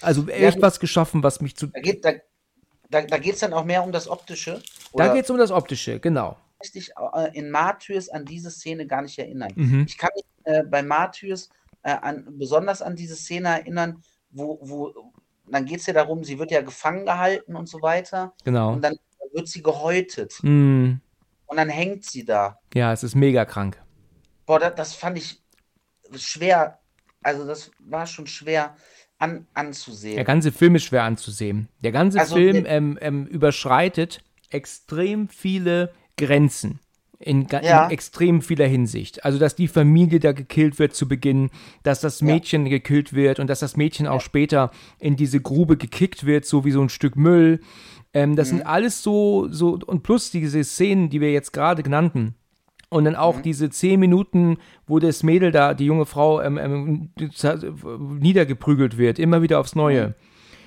also 0.00 0.28
echt 0.28 0.56
ja, 0.56 0.62
was 0.62 0.80
geschaffen, 0.80 1.22
was 1.22 1.40
mich 1.40 1.56
zu. 1.56 1.68
Da 1.68 1.80
geht 1.80 2.04
da, 2.04 2.12
da, 2.90 3.02
da 3.02 3.18
geht's 3.18 3.40
dann 3.40 3.52
auch 3.52 3.64
mehr 3.64 3.82
um 3.82 3.92
das 3.92 4.08
Optische. 4.08 4.60
Oder? 4.92 5.06
Da 5.06 5.14
geht 5.14 5.24
es 5.24 5.30
um 5.30 5.38
das 5.38 5.50
Optische, 5.50 6.00
genau. 6.00 6.36
Ich 6.62 6.72
dich 6.72 6.92
äh, 7.14 7.36
in 7.36 7.50
Martyrs 7.50 8.08
an 8.08 8.24
diese 8.24 8.50
Szene 8.50 8.86
gar 8.86 9.02
nicht 9.02 9.18
erinnern. 9.18 9.52
Mhm. 9.54 9.84
Ich 9.86 9.98
kann 9.98 10.10
mich 10.14 10.24
äh, 10.44 10.62
bei 10.62 10.82
Martyrs 10.82 11.50
äh, 11.82 11.90
an, 11.90 12.26
besonders 12.38 12.82
an 12.82 12.96
diese 12.96 13.16
Szene 13.16 13.48
erinnern, 13.48 14.02
wo, 14.30 14.58
wo 14.62 15.12
dann 15.46 15.66
geht 15.66 15.80
es 15.80 15.86
ja 15.86 15.92
darum, 15.92 16.24
sie 16.24 16.38
wird 16.38 16.50
ja 16.50 16.62
gefangen 16.62 17.04
gehalten 17.04 17.54
und 17.56 17.68
so 17.68 17.82
weiter. 17.82 18.32
Genau. 18.44 18.72
Und 18.72 18.82
dann 18.82 18.96
wird 19.32 19.48
sie 19.48 19.62
gehäutet. 19.62 20.38
Mm. 20.42 20.94
Und 21.46 21.56
dann 21.56 21.68
hängt 21.68 22.04
sie 22.04 22.24
da. 22.24 22.58
Ja, 22.74 22.92
es 22.92 23.02
ist 23.02 23.14
mega 23.14 23.44
krank. 23.44 23.80
Boah, 24.46 24.58
das, 24.58 24.74
das 24.74 24.94
fand 24.94 25.18
ich 25.18 25.42
schwer. 26.16 26.80
Also, 27.22 27.46
das 27.46 27.70
war 27.78 28.06
schon 28.06 28.26
schwer 28.26 28.76
an, 29.18 29.46
anzusehen. 29.54 30.16
Der 30.16 30.24
ganze 30.24 30.52
Film 30.52 30.74
ist 30.74 30.84
schwer 30.84 31.04
anzusehen. 31.04 31.68
Der 31.80 31.92
ganze 31.92 32.20
also, 32.20 32.36
Film 32.36 32.64
ähm, 32.66 32.98
ähm, 33.00 33.26
überschreitet 33.26 34.22
extrem 34.50 35.28
viele 35.28 35.92
Grenzen. 36.16 36.80
In, 37.24 37.46
ja. 37.50 37.86
in, 37.86 37.90
extrem 37.90 38.42
vieler 38.42 38.66
Hinsicht. 38.66 39.24
Also, 39.24 39.38
dass 39.38 39.56
die 39.56 39.66
Familie 39.66 40.20
da 40.20 40.32
gekillt 40.32 40.78
wird 40.78 40.94
zu 40.94 41.08
Beginn, 41.08 41.48
dass 41.82 42.00
das 42.00 42.20
Mädchen 42.20 42.66
ja. 42.66 42.70
gekillt 42.70 43.14
wird 43.14 43.40
und 43.40 43.48
dass 43.48 43.60
das 43.60 43.78
Mädchen 43.78 44.06
auch 44.06 44.20
später 44.20 44.70
in 44.98 45.16
diese 45.16 45.40
Grube 45.40 45.78
gekickt 45.78 46.26
wird, 46.26 46.44
so 46.44 46.66
wie 46.66 46.70
so 46.70 46.82
ein 46.82 46.90
Stück 46.90 47.16
Müll. 47.16 47.60
Ähm, 48.12 48.36
das 48.36 48.48
mhm. 48.48 48.58
sind 48.58 48.66
alles 48.66 49.02
so, 49.02 49.48
so, 49.50 49.78
und 49.86 50.02
plus 50.02 50.30
diese 50.30 50.62
Szenen, 50.64 51.08
die 51.08 51.22
wir 51.22 51.32
jetzt 51.32 51.52
gerade 51.52 51.82
genannten. 51.82 52.34
Und 52.90 53.06
dann 53.06 53.16
auch 53.16 53.38
mhm. 53.38 53.42
diese 53.42 53.70
zehn 53.70 53.98
Minuten, 53.98 54.58
wo 54.86 54.98
das 54.98 55.22
Mädel 55.22 55.50
da, 55.50 55.72
die 55.72 55.86
junge 55.86 56.04
Frau, 56.04 56.42
ähm, 56.42 56.58
ähm, 56.58 57.10
niedergeprügelt 58.20 58.98
wird, 58.98 59.18
immer 59.18 59.40
wieder 59.40 59.60
aufs 59.60 59.74
Neue. 59.74 60.14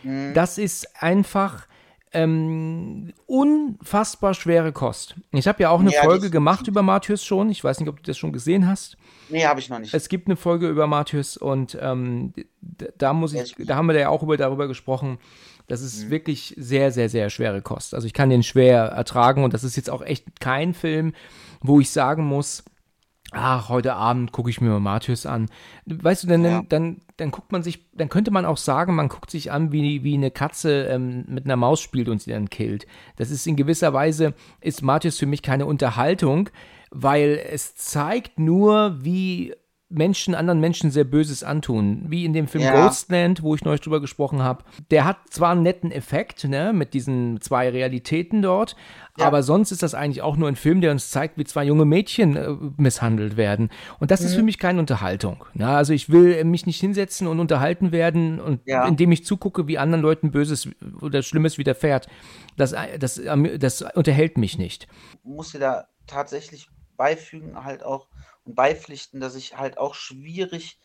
Mhm. 0.03 0.33
Das 0.33 0.57
ist 0.57 1.01
einfach 1.01 1.67
ähm, 2.13 3.13
unfassbar 3.25 4.33
schwere 4.33 4.71
Kost. 4.71 5.15
Ich 5.31 5.47
habe 5.47 5.61
ja 5.61 5.69
auch 5.69 5.79
eine 5.79 5.91
ja, 5.91 6.03
Folge 6.03 6.29
gemacht 6.29 6.67
über 6.67 6.81
Martyrs 6.81 7.23
schon. 7.23 7.49
Ich 7.49 7.63
weiß 7.63 7.79
nicht, 7.79 7.89
ob 7.89 7.97
du 7.97 8.03
das 8.03 8.17
schon 8.17 8.31
gesehen 8.31 8.67
hast. 8.67 8.97
Nee, 9.29 9.45
habe 9.45 9.59
ich 9.59 9.69
noch 9.69 9.79
nicht. 9.79 9.93
Es 9.93 10.07
gibt 10.07 10.27
eine 10.27 10.37
Folge 10.37 10.69
über 10.69 10.87
Martyrs 10.87 11.37
und 11.37 11.77
ähm, 11.81 12.33
da 12.97 13.13
muss 13.13 13.33
ich, 13.33 13.55
da 13.59 13.75
haben 13.75 13.87
wir 13.87 13.99
ja 13.99 14.09
auch 14.09 14.23
über, 14.23 14.37
darüber 14.37 14.67
gesprochen, 14.67 15.19
das 15.67 15.81
ist 15.81 16.05
mhm. 16.05 16.09
wirklich 16.11 16.53
sehr, 16.57 16.91
sehr, 16.91 17.09
sehr 17.09 17.29
schwere 17.29 17.61
Kost. 17.61 17.93
Also 17.93 18.07
ich 18.07 18.13
kann 18.13 18.29
den 18.29 18.43
schwer 18.43 18.83
ertragen 18.83 19.43
und 19.43 19.53
das 19.53 19.63
ist 19.63 19.75
jetzt 19.75 19.89
auch 19.89 20.01
echt 20.01 20.39
kein 20.39 20.73
Film, 20.73 21.13
wo 21.61 21.81
ich 21.81 21.89
sagen 21.89 22.23
muss, 22.23 22.63
ach, 23.31 23.69
heute 23.69 23.95
Abend 23.95 24.31
gucke 24.31 24.49
ich 24.49 24.61
mir 24.61 24.69
mal 24.69 24.79
Martyrs 24.79 25.25
an. 25.25 25.47
Weißt 25.85 26.23
du, 26.23 26.27
dann, 26.27 26.43
ja. 26.43 26.63
dann, 26.67 27.01
dann 27.17 27.31
guckt 27.31 27.51
man 27.51 27.63
sich, 27.63 27.89
dann 27.93 28.09
könnte 28.09 28.31
man 28.31 28.45
auch 28.45 28.57
sagen, 28.57 28.95
man 28.95 29.09
guckt 29.09 29.31
sich 29.31 29.51
an, 29.51 29.71
wie, 29.71 30.03
wie 30.03 30.13
eine 30.13 30.31
Katze 30.31 30.85
ähm, 30.85 31.25
mit 31.27 31.45
einer 31.45 31.55
Maus 31.55 31.81
spielt 31.81 32.09
und 32.09 32.21
sie 32.21 32.31
dann 32.31 32.49
killt. 32.49 32.87
Das 33.17 33.31
ist 33.31 33.45
in 33.47 33.55
gewisser 33.55 33.93
Weise, 33.93 34.33
ist 34.61 34.81
Martyrs 34.81 35.17
für 35.17 35.25
mich 35.25 35.41
keine 35.41 35.65
Unterhaltung, 35.65 36.49
weil 36.89 37.41
es 37.51 37.75
zeigt 37.75 38.39
nur, 38.39 39.03
wie 39.03 39.53
Menschen, 39.89 40.35
anderen 40.35 40.59
Menschen 40.59 40.91
sehr 40.91 41.05
Böses 41.05 41.43
antun. 41.43 42.05
Wie 42.09 42.25
in 42.25 42.33
dem 42.33 42.47
Film 42.47 42.63
ja. 42.63 42.85
Ghostland, 42.85 43.41
wo 43.41 43.55
ich 43.55 43.63
neulich 43.63 43.79
drüber 43.79 44.01
gesprochen 44.01 44.43
habe. 44.43 44.65
Der 44.91 45.05
hat 45.05 45.17
zwar 45.29 45.51
einen 45.51 45.63
netten 45.63 45.91
Effekt, 45.91 46.43
ne, 46.43 46.73
mit 46.73 46.93
diesen 46.93 47.39
zwei 47.39 47.69
Realitäten 47.69 48.41
dort, 48.41 48.75
ja. 49.17 49.25
aber 49.25 49.43
sonst 49.43 49.71
ist 49.71 49.83
das 49.83 49.93
eigentlich 49.93 50.21
auch 50.21 50.35
nur 50.35 50.49
ein 50.49 50.57
Film, 50.57 50.81
der 50.81 50.91
uns 50.91 51.09
zeigt, 51.09 51.37
wie 51.37 51.45
zwei 51.45 51.63
junge 51.63 51.85
Mädchen 51.85 52.35
äh, 52.35 52.49
misshandelt 52.75 53.37
werden. 53.37 53.69
Und 53.99 54.11
das 54.11 54.21
mhm. 54.21 54.27
ist 54.27 54.35
für 54.35 54.43
mich 54.43 54.59
keine 54.59 54.79
Unterhaltung. 54.79 55.45
Ne? 55.53 55.69
Also 55.69 55.93
ich 55.93 56.09
will 56.09 56.43
mich 56.43 56.65
nicht 56.65 56.81
hinsetzen 56.81 57.25
und 57.27 57.39
unterhalten 57.39 57.93
werden, 57.93 58.41
und 58.41 58.59
ja. 58.65 58.85
indem 58.85 59.13
ich 59.13 59.25
zugucke, 59.25 59.67
wie 59.67 59.77
anderen 59.77 60.01
Leuten 60.01 60.31
Böses 60.31 60.67
oder 61.01 61.23
Schlimmes 61.23 61.57
widerfährt. 61.57 62.09
Das, 62.57 62.75
das, 62.99 63.21
das 63.57 63.81
unterhält 63.95 64.37
mich 64.37 64.57
nicht. 64.57 64.87
Muss 65.23 65.51
dir 65.51 65.59
da 65.59 65.87
tatsächlich 66.07 66.69
beifügen, 66.97 67.63
halt 67.63 67.83
auch 67.83 68.07
und 68.43 68.55
beipflichten, 68.55 69.19
dass 69.19 69.35
ich 69.35 69.57
halt 69.57 69.77
auch 69.77 69.93
schwierig 69.93 70.79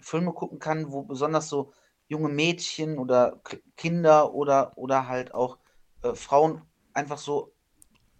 Filme 0.00 0.32
gucken 0.32 0.58
kann, 0.58 0.90
wo 0.92 1.02
besonders 1.02 1.48
so 1.48 1.72
junge 2.08 2.28
Mädchen 2.28 2.98
oder 2.98 3.40
Kinder 3.76 4.34
oder, 4.34 4.72
oder 4.76 5.08
halt 5.08 5.34
auch 5.34 5.58
äh, 6.02 6.14
Frauen 6.14 6.62
einfach 6.94 7.18
so 7.18 7.52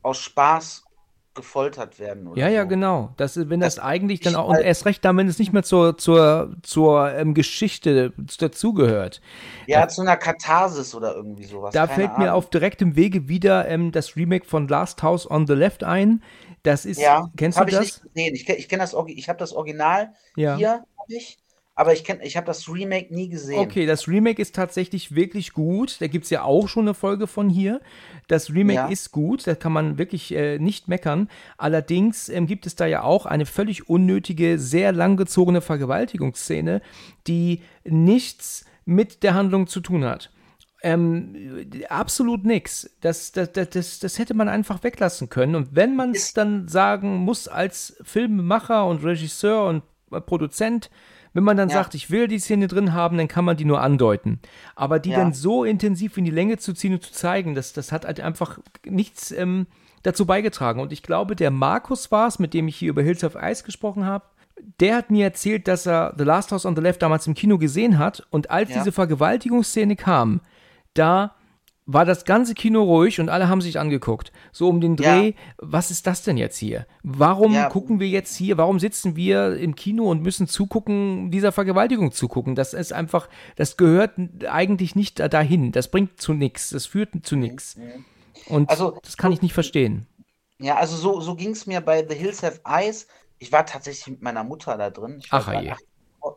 aus 0.03 0.19
Spaß 0.19 0.85
gefoltert 1.39 2.01
werden. 2.01 2.29
ja, 2.35 2.49
ja, 2.49 2.65
genau. 2.65 3.15
Das, 3.17 3.37
wenn 3.49 3.61
das, 3.61 3.77
das 3.77 3.85
eigentlich 3.85 4.19
dann 4.19 4.35
auch, 4.35 4.49
und 4.49 4.57
erst 4.57 4.87
recht 4.87 5.05
dann, 5.05 5.17
wenn 5.17 5.29
es 5.29 5.39
nicht 5.39 5.53
mehr 5.53 5.63
zur, 5.63 5.97
zur, 5.97 6.57
zur 6.63 7.15
ähm, 7.15 7.33
Geschichte 7.33 8.13
dazugehört. 8.41 9.21
Ja, 9.69 9.83
da, 9.83 9.89
zu 9.89 10.03
einer 10.03 10.17
Katharsis 10.17 10.97
oder 10.97 11.15
irgendwie 11.15 11.45
sowas. 11.45 11.73
Da 11.73 11.87
fällt 11.87 12.11
Ahnung. 12.11 12.23
mir 12.23 12.35
auf 12.35 12.51
direktem 12.51 12.97
Wege 12.97 13.29
wieder 13.29 13.69
ähm, 13.69 13.93
das 13.93 14.17
Remake 14.17 14.47
von 14.47 14.67
Last 14.67 15.05
House 15.05 15.31
on 15.31 15.47
the 15.47 15.53
Left 15.53 15.85
ein. 15.85 16.25
Das 16.63 16.85
ist, 16.85 17.01
ja, 17.01 17.31
kennst 17.37 17.59
du 17.59 17.65
das? 17.65 17.73
Ich 17.73 17.81
nicht 17.81 18.03
gesehen. 18.15 18.35
Ich, 18.35 18.49
ich 18.49 18.69
kenne 18.69 18.83
das, 18.83 18.97
ich 19.07 19.29
habe 19.29 19.39
das 19.39 19.53
Original 19.53 20.13
ja. 20.37 20.57
hier, 20.57 20.85
ich, 21.09 21.39
aber 21.79 21.93
ich, 21.93 22.03
kenn, 22.03 22.19
ich 22.23 22.37
habe 22.37 22.45
das 22.45 22.69
Remake 22.69 23.15
nie 23.15 23.29
gesehen. 23.29 23.61
Okay, 23.61 23.87
das 23.87 24.09
Remake 24.09 24.43
ist 24.43 24.53
tatsächlich 24.55 25.15
wirklich 25.15 25.53
gut. 25.53 26.01
Da 26.01 26.09
gibt 26.09 26.25
es 26.25 26.31
ja 26.31 26.43
auch 26.43 26.67
schon 26.67 26.87
eine 26.87 26.95
Folge 26.95 27.29
von 27.29 27.49
hier. 27.49 27.81
Das 28.27 28.51
Remake 28.51 28.75
ja. 28.75 28.89
ist 28.89 29.13
gut, 29.13 29.47
da 29.47 29.55
kann 29.55 29.73
man 29.73 29.97
wirklich 29.97 30.35
äh, 30.35 30.59
nicht 30.59 30.89
meckern. 30.89 31.31
Allerdings 31.57 32.29
ähm, 32.29 32.49
gibt 32.49 32.67
es 32.67 32.75
da 32.75 32.87
ja 32.87 33.03
auch 33.03 33.27
eine 33.27 33.47
völlig 33.47 33.89
unnötige, 33.89 34.59
sehr 34.59 34.91
langgezogene 34.91 35.61
Vergewaltigungsszene, 35.61 36.83
die 37.29 37.63
nichts 37.85 38.65
mit 38.85 39.23
der 39.23 39.35
Handlung 39.35 39.69
zu 39.69 39.81
tun 39.81 40.05
hat. 40.05 40.33
Ähm, 40.83 41.35
absolut 41.89 42.45
nichts. 42.45 42.91
Das, 43.01 43.33
das, 43.33 43.53
das, 43.53 43.99
das 43.99 44.19
hätte 44.19 44.35
man 44.35 44.49
einfach 44.49 44.83
weglassen 44.83 45.29
können. 45.29 45.55
Und 45.55 45.75
wenn 45.75 45.97
man 45.97 46.13
es 46.13 46.35
dann 46.35 46.69
sagen 46.69 47.17
muss 47.17 47.49
als 47.49 47.97
Filmemacher 48.03 48.87
und 48.87 49.03
Regisseur 49.03 49.67
und 49.67 49.83
Produzent, 50.27 50.91
wenn 51.35 51.45
man 51.45 51.57
dann 51.57 51.69
ja. 51.69 51.77
sagt, 51.77 51.95
ich 51.95 52.11
will 52.11 52.29
die 52.29 52.39
Szene 52.39 52.69
drin 52.69 52.95
haben, 52.95 53.19
dann 53.19 53.29
kann 53.29 53.45
man 53.45 53.57
die 53.57 53.65
nur 53.65 53.81
andeuten. 53.81 54.41
Aber 54.77 54.99
die 54.99 55.11
ja. 55.11 55.19
dann 55.19 55.33
so 55.33 55.65
intensiv 55.65 56.17
in 56.17 56.25
die 56.25 56.31
Länge 56.31 56.59
zu 56.59 56.73
ziehen 56.73 56.95
und 56.95 57.03
zu 57.03 57.13
zeigen, 57.13 57.55
das, 57.55 57.73
das 57.73 57.93
hat 57.93 58.07
halt 58.07 58.21
einfach 58.21 58.59
nichts 58.85 59.33
ähm, 59.33 59.67
dazu 60.03 60.27
beigetragen. 60.27 60.81
Und 60.81 60.93
ich 60.93 61.03
glaube, 61.03 61.37
der 61.37 61.51
Markus 61.51 62.11
war 62.11 62.29
es, 62.29 62.39
mit 62.39 62.55
dem 62.55 62.69
ich 62.69 62.77
hier 62.77 62.91
über 62.91 63.03
Hills 63.03 63.25
of 63.25 63.37
Ice 63.41 63.65
gesprochen 63.65 64.05
habe. 64.05 64.25
Der 64.81 64.97
hat 64.97 65.11
mir 65.11 65.25
erzählt, 65.25 65.69
dass 65.69 65.87
er 65.87 66.15
The 66.19 66.25
Last 66.25 66.51
House 66.51 66.67
on 66.67 66.75
the 66.75 66.83
Left 66.83 67.03
damals 67.03 67.27
im 67.27 67.35
Kino 67.35 67.59
gesehen 67.59 67.99
hat 67.99 68.27
und 68.31 68.51
als 68.51 68.71
ja. 68.71 68.79
diese 68.79 68.91
Vergewaltigungsszene 68.91 69.95
kam, 69.95 70.41
da 70.95 71.35
war 71.91 72.05
das 72.05 72.27
ganze 72.27 72.53
Kino 72.53 72.83
ruhig 72.83 73.19
und 73.19 73.31
alle 73.31 73.49
haben 73.49 73.63
sich 73.63 73.79
angeguckt. 73.81 74.31
So 74.53 74.69
um 74.69 74.79
den 74.83 74.97
Dreh, 74.97 75.29
Ja. 75.29 75.35
was 75.57 75.91
ist 75.91 76.07
das 76.07 76.23
denn 76.23 76.37
jetzt 76.37 76.59
hier? 76.59 76.87
Warum 77.03 77.55
Ja. 77.55 77.71
gucken 77.71 77.99
wir 77.99 78.09
jetzt 78.09 78.37
hier, 78.37 78.59
warum 78.59 78.79
sitzen 78.79 79.17
wir 79.17 79.57
im 79.57 79.75
Kino 79.75 80.05
und 80.11 80.23
müssen 80.23 80.47
zugucken, 80.47 81.31
dieser 81.31 81.51
Vergewaltigung 81.51 82.13
zugucken? 82.13 82.55
Das 82.55 82.75
ist 82.75 82.93
einfach, 82.93 83.31
das 83.57 83.79
gehört 83.79 84.19
eigentlich 84.47 84.97
nicht 84.97 85.19
da- 85.19 85.29
dahin. 85.29 85.73
Das 85.73 85.91
bringt 85.91 86.21
zu 86.21 86.35
nichts, 86.35 86.69
das 86.71 86.85
führt 86.85 87.11
zu 87.25 87.37
nichts. 87.37 87.77
Und 88.49 88.69
Also, 88.69 88.99
das 89.03 89.17
kann 89.17 89.33
ich 89.33 89.41
nicht 89.41 89.55
verstehen. 89.55 90.07
Ja, 90.59 90.77
also 90.77 90.95
so, 90.97 91.21
so 91.23 91.37
ging 91.37 91.53
es 91.53 91.67
mir 91.67 91.81
bei 91.81 92.07
The 92.07 92.15
Hills 92.15 92.43
Have 92.43 92.61
Eyes. 92.67 93.07
Ich 93.39 93.51
war 93.51 93.65
tatsächlich 93.65 94.09
mit 94.09 94.21
meiner 94.23 94.45
Mutter 94.45 94.77
da 94.77 94.91
drin. 94.91 95.21
Ich 95.25 95.33
war 95.33 95.41
Ach, 95.47 95.53
je. 95.63 95.71
18 95.71 95.87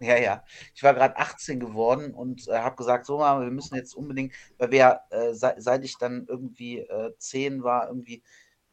ja, 0.01 0.17
ja. 0.17 0.43
Ich 0.73 0.83
war 0.83 0.93
gerade 0.93 1.17
18 1.17 1.59
geworden 1.59 2.13
und 2.13 2.47
äh, 2.47 2.57
habe 2.59 2.75
gesagt, 2.75 3.05
so 3.05 3.17
mal, 3.17 3.41
wir 3.41 3.51
müssen 3.51 3.75
jetzt 3.75 3.95
unbedingt, 3.95 4.33
weil 4.57 4.71
wir 4.71 5.01
äh, 5.09 5.33
seit, 5.33 5.61
seit 5.61 5.83
ich 5.83 5.97
dann 5.97 6.25
irgendwie 6.27 6.79
äh, 6.79 7.13
10 7.17 7.63
war, 7.63 7.87
irgendwie 7.87 8.23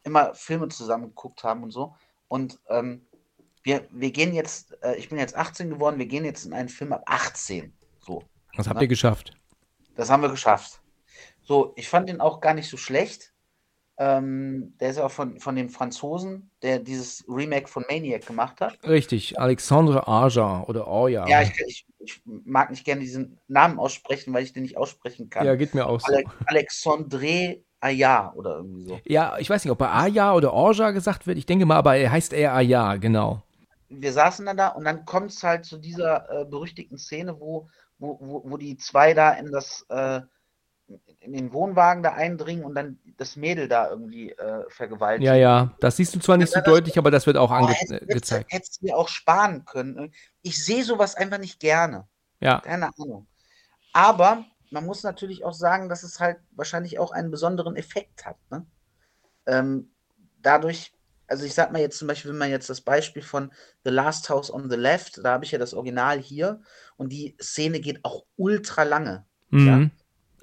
immer 0.03 0.33
Filme 0.33 0.67
zusammen 0.69 1.09
geguckt 1.09 1.43
haben 1.43 1.63
und 1.63 1.71
so. 1.71 1.95
Und 2.27 2.59
ähm, 2.69 3.05
wir, 3.63 3.87
wir 3.91 4.11
gehen 4.11 4.33
jetzt, 4.33 4.77
äh, 4.83 4.95
ich 4.95 5.09
bin 5.09 5.17
jetzt 5.17 5.35
18 5.35 5.69
geworden, 5.69 5.99
wir 5.99 6.05
gehen 6.05 6.25
jetzt 6.25 6.45
in 6.45 6.53
einen 6.53 6.69
Film 6.69 6.93
ab 6.93 7.03
18. 7.05 7.73
So. 7.99 8.23
Das 8.55 8.67
habt 8.67 8.77
Ja. 8.77 8.83
ihr 8.83 8.87
geschafft. 8.87 9.31
Das 9.95 10.09
haben 10.09 10.21
wir 10.21 10.29
geschafft. 10.29 10.81
So, 11.41 11.73
ich 11.75 11.89
fand 11.89 12.09
den 12.09 12.21
auch 12.21 12.39
gar 12.39 12.53
nicht 12.53 12.69
so 12.69 12.77
schlecht. 12.77 13.33
Ähm, 14.01 14.77
der 14.79 14.91
ist 14.91 14.95
ja 14.95 15.05
auch 15.05 15.11
von, 15.11 15.41
von 15.41 15.57
dem 15.57 15.69
Franzosen, 15.69 16.49
der 16.61 16.79
dieses 16.79 17.25
Remake 17.27 17.67
von 17.67 17.83
Maniac 17.89 18.25
gemacht 18.25 18.61
hat. 18.61 18.77
Richtig, 18.87 19.37
Alexandre 19.37 20.07
Aja 20.07 20.63
oder 20.67 20.87
Orja. 20.87 21.27
Ja, 21.27 21.41
ich, 21.41 21.51
ich, 21.67 21.85
ich 21.99 22.21
mag 22.25 22.69
nicht 22.69 22.85
gerne 22.85 23.01
diesen 23.01 23.39
Namen 23.49 23.77
aussprechen, 23.77 24.33
weil 24.33 24.43
ich 24.43 24.53
den 24.53 24.63
nicht 24.63 24.77
aussprechen 24.77 25.29
kann. 25.29 25.45
Ja, 25.45 25.55
geht 25.55 25.75
mir 25.75 25.85
auch 25.85 25.99
so. 25.99 26.13
Ale 26.13 26.23
Alexandre 26.45 27.57
Aya 27.81 28.31
oder 28.35 28.57
irgendwie 28.57 28.83
so. 28.83 28.99
Ja, 29.05 29.37
ich 29.37 29.49
weiß 29.49 29.65
nicht, 29.65 29.71
ob 29.71 29.81
er 29.81 29.93
Aja 29.93 30.33
oder 30.33 30.53
Orja 30.53 30.91
gesagt 30.91 31.27
wird. 31.27 31.37
Ich 31.37 31.45
denke 31.45 31.65
mal, 31.65 31.75
aber 31.75 31.97
er 31.97 32.11
heißt 32.11 32.31
eher 32.31 32.53
Aja, 32.53 32.95
genau. 32.95 33.43
Wir 33.89 34.13
saßen 34.13 34.45
dann 34.45 34.55
da 34.55 34.69
und 34.69 34.85
dann 34.85 35.03
kommt 35.03 35.31
es 35.31 35.43
halt 35.43 35.65
zu 35.65 35.77
dieser 35.77 36.29
äh, 36.29 36.45
berüchtigten 36.45 36.97
Szene, 36.97 37.37
wo, 37.39 37.67
wo, 37.97 38.17
wo, 38.21 38.51
wo 38.51 38.57
die 38.57 38.77
zwei 38.77 39.13
da 39.13 39.31
in 39.31 39.51
das 39.51 39.85
äh, 39.89 40.21
in 41.19 41.33
den 41.33 41.53
Wohnwagen 41.53 42.01
da 42.03 42.13
eindringen 42.13 42.63
und 42.65 42.75
dann 42.75 42.97
das 43.17 43.35
Mädel 43.35 43.67
da 43.67 43.89
irgendwie 43.89 44.31
äh, 44.31 44.63
vergewaltigen. 44.69 45.25
Ja, 45.25 45.35
ja, 45.35 45.75
das 45.79 45.97
siehst 45.97 46.15
du 46.15 46.19
zwar 46.19 46.37
nicht 46.37 46.49
so 46.51 46.55
Ja, 46.59 46.61
deutlich, 46.61 46.97
aber 46.97 47.11
das 47.11 47.27
wird 47.27 47.37
auch 47.37 47.51
Oh, 47.51 47.55
ange 47.55 47.73
hättest- 47.73 48.01
äh, 48.01 48.05
gezeigt. 48.05 48.51
Hättest 48.51 48.81
du 48.81 48.87
dir 48.87 48.97
auch 48.97 49.07
sparen 49.09 49.65
können. 49.65 50.13
Ich 50.41 50.63
sehe 50.63 50.83
sowas 50.83 51.15
einfach 51.15 51.37
nicht 51.37 51.59
gerne. 51.59 52.07
Ja, 52.39 52.61
Keine 52.61 52.89
Ahnung. 52.97 53.27
Aber 53.93 54.45
man 54.71 54.85
muss 54.85 55.03
natürlich 55.03 55.43
auch 55.43 55.53
sagen, 55.53 55.89
dass 55.89 56.03
es 56.03 56.19
halt 56.19 56.37
wahrscheinlich 56.51 56.99
auch 56.99 57.11
einen 57.11 57.31
besonderen 57.31 57.75
Effekt 57.75 58.25
hat. 58.25 58.37
Ne? 58.49 58.65
Ähm, 59.45 59.91
dadurch, 60.41 60.93
also 61.27 61.43
ich 61.45 61.53
sag 61.53 61.71
mal 61.71 61.81
jetzt 61.81 61.97
zum 61.97 62.07
Beispiel, 62.07 62.31
wenn 62.31 62.37
man 62.37 62.49
jetzt 62.51 62.69
das 62.69 62.81
Beispiel 62.81 63.21
von 63.23 63.51
The 63.83 63.89
Last 63.91 64.29
House 64.29 64.51
on 64.53 64.69
the 64.69 64.75
Left, 64.77 65.19
da 65.23 65.33
habe 65.33 65.45
ich 65.45 65.51
ja 65.51 65.59
das 65.59 65.73
Original 65.73 66.19
hier 66.19 66.61
und 66.97 67.11
die 67.11 67.35
Szene 67.41 67.79
geht 67.79 68.03
auch 68.05 68.25
ultra 68.37 68.83
lange. 68.83 69.25
mhm. 69.49 69.91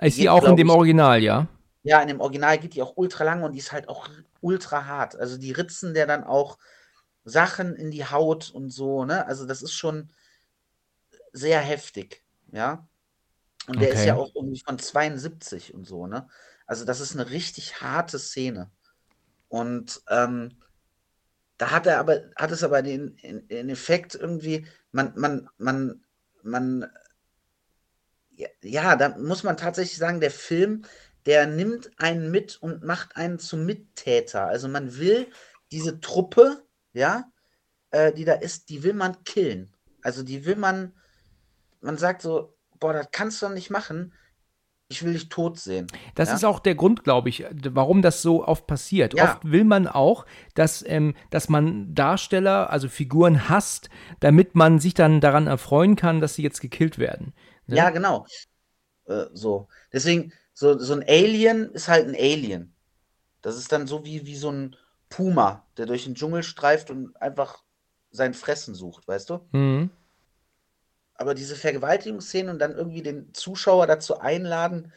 Ist 0.01 0.17
die 0.19 0.29
auch 0.31 0.47
in 0.47 0.57
dem 0.57 0.69
ich- 0.69 0.75
Original, 0.75 1.23
ja? 1.23 1.49
Ja, 1.83 2.01
in 2.03 2.09
dem 2.09 2.21
Original 2.21 2.59
geht 2.59 2.75
die 2.75 2.83
auch 2.83 2.97
ultra 2.97 3.25
lang 3.25 3.43
und 3.43 3.53
die 3.53 3.59
ist 3.61 3.73
halt 3.73 3.89
auch 3.89 4.09
ultra 4.41 4.87
hart. 4.87 5.17
Also 5.17 5.39
die 5.39 5.53
ritzen 5.53 5.95
der 5.95 6.07
dann 6.07 6.25
auch 6.25 6.59
Sachen 7.25 7.75
in 7.77 7.91
die 7.91 8.05
Haut 8.07 8.51
und 8.51 8.71
so, 8.71 9.05
ne? 9.05 9.27
Also 9.27 9.47
das 9.47 9.63
ist 9.63 9.73
schon 9.75 10.11
sehr 11.33 11.61
heftig, 11.61 12.25
ja. 12.53 12.89
Und 13.69 13.81
der 13.83 13.91
ist 13.91 13.99
Okay. 14.01 14.09
ja 14.09 14.17
auch 14.17 14.31
irgendwie 14.35 14.63
von 14.65 14.79
72 14.79 15.75
und 15.75 15.87
so, 15.87 16.07
ne? 16.07 16.29
Also 16.67 16.85
das 16.85 17.01
ist 17.01 17.15
eine 17.15 17.31
richtig 17.31 17.81
harte 17.83 18.19
Szene. 18.19 18.71
Und 19.49 20.03
ähm, 20.11 20.63
da 21.59 21.71
hat 21.71 21.87
er 21.87 21.99
aber, 21.99 22.23
hat 22.37 22.51
es 22.51 22.63
aber 22.65 22.83
den, 22.83 23.17
den, 23.17 23.49
den 23.49 23.69
Effekt 23.71 24.15
irgendwie, 24.15 24.67
man, 24.93 25.13
man, 25.17 25.49
man, 25.59 26.05
man, 26.43 26.87
ja, 28.63 28.97
da 28.97 29.17
muss 29.19 29.43
man 29.43 29.57
tatsächlich 29.57 29.99
sagen, 29.99 30.21
der 30.21 30.31
Film, 30.31 30.85
der 31.27 31.47
nimmt 31.47 31.91
einen 31.99 32.31
mit 32.31 32.57
und 32.61 32.85
macht 32.85 33.17
einen 33.17 33.39
zum 33.39 33.67
Mittäter. 33.67 34.47
Also 34.47 34.69
man 34.69 34.97
will 34.99 35.27
diese 35.73 36.01
Truppe, 36.01 36.65
ja, 36.93 37.25
äh, 37.91 38.13
die 38.13 38.25
da 38.25 38.35
ist, 38.35 38.69
die 38.69 38.83
will 38.83 38.95
man 38.95 39.25
killen. 39.25 39.73
Also 40.03 40.23
die 40.23 40.45
will 40.45 40.57
man, 40.57 40.93
man 41.81 41.99
sagt 41.99 42.23
so, 42.23 42.57
boah, 42.79 42.93
das 42.93 43.09
kannst 43.11 43.43
du 43.43 43.47
doch 43.47 43.55
nicht 43.55 43.71
machen. 43.71 44.13
Ich 44.89 45.03
will 45.03 45.15
dich 45.15 45.29
tot 45.29 45.59
sehen. 45.59 45.89
Das 46.15 46.29
Ja. 46.29 46.37
ist 46.37 46.45
auch 46.45 46.61
der 46.61 46.77
Grund, 46.77 47.03
glaube 47.03 47.29
ich, 47.29 47.45
warum 47.71 48.03
das 48.03 48.23
so 48.23 48.47
oft 48.47 48.69
passiert. 48.69 49.15
Ja. 49.15 49.25
Oft 49.25 49.51
will 49.51 49.65
man 49.65 49.89
auch, 49.89 50.27
dass, 50.55 50.85
ähm, 50.87 51.17
dass 51.31 51.49
man 51.49 51.93
Darsteller, 51.93 52.71
also 52.71 52.89
Figuren 52.89 53.49
hasst, 53.49 53.91
damit 54.21 54.55
man 54.55 54.79
sich 54.79 54.95
dann 54.95 55.21
daran 55.21 55.49
erfreuen 55.49 55.97
kann, 55.97 56.21
dass 56.21 56.37
sie 56.37 56.45
jetzt 56.45 56.61
gekillt 56.61 56.99
werden. 56.99 57.35
Ne? 57.67 57.77
Ja, 57.77 57.91
genau. 57.91 58.27
Äh, 59.07 59.27
so. 59.33 59.69
Deswegen, 59.93 60.33
so, 60.53 60.79
so 60.79 60.95
ein 60.95 61.05
Alien 61.07 61.71
ist 61.73 61.89
halt 61.89 62.09
ein 62.09 62.15
Alien. 62.15 62.75
Das 63.43 63.57
ist 63.57 63.71
dann 63.73 63.87
so 63.87 64.05
wie, 64.05 64.27
wie 64.27 64.37
so 64.37 64.51
ein 64.51 64.77
Puma, 65.09 65.65
der 65.77 65.87
durch 65.87 66.05
den 66.05 66.15
Dschungel 66.15 66.43
streift 66.43 66.91
und 66.91 67.17
einfach 67.21 67.63
sein 68.11 68.35
Fressen 68.35 68.75
sucht, 68.75 69.07
weißt 69.07 69.31
du? 69.31 69.41
Mhm. 69.53 69.91
Aber 71.15 71.35
diese 71.35 71.57
Vergewaltigungsszene 71.57 72.51
und 72.51 72.59
dann 72.59 72.73
irgendwie 72.73 73.03
den 73.03 73.33
Zuschauer 73.35 73.87
dazu 73.87 74.19
einladen, 74.19 74.93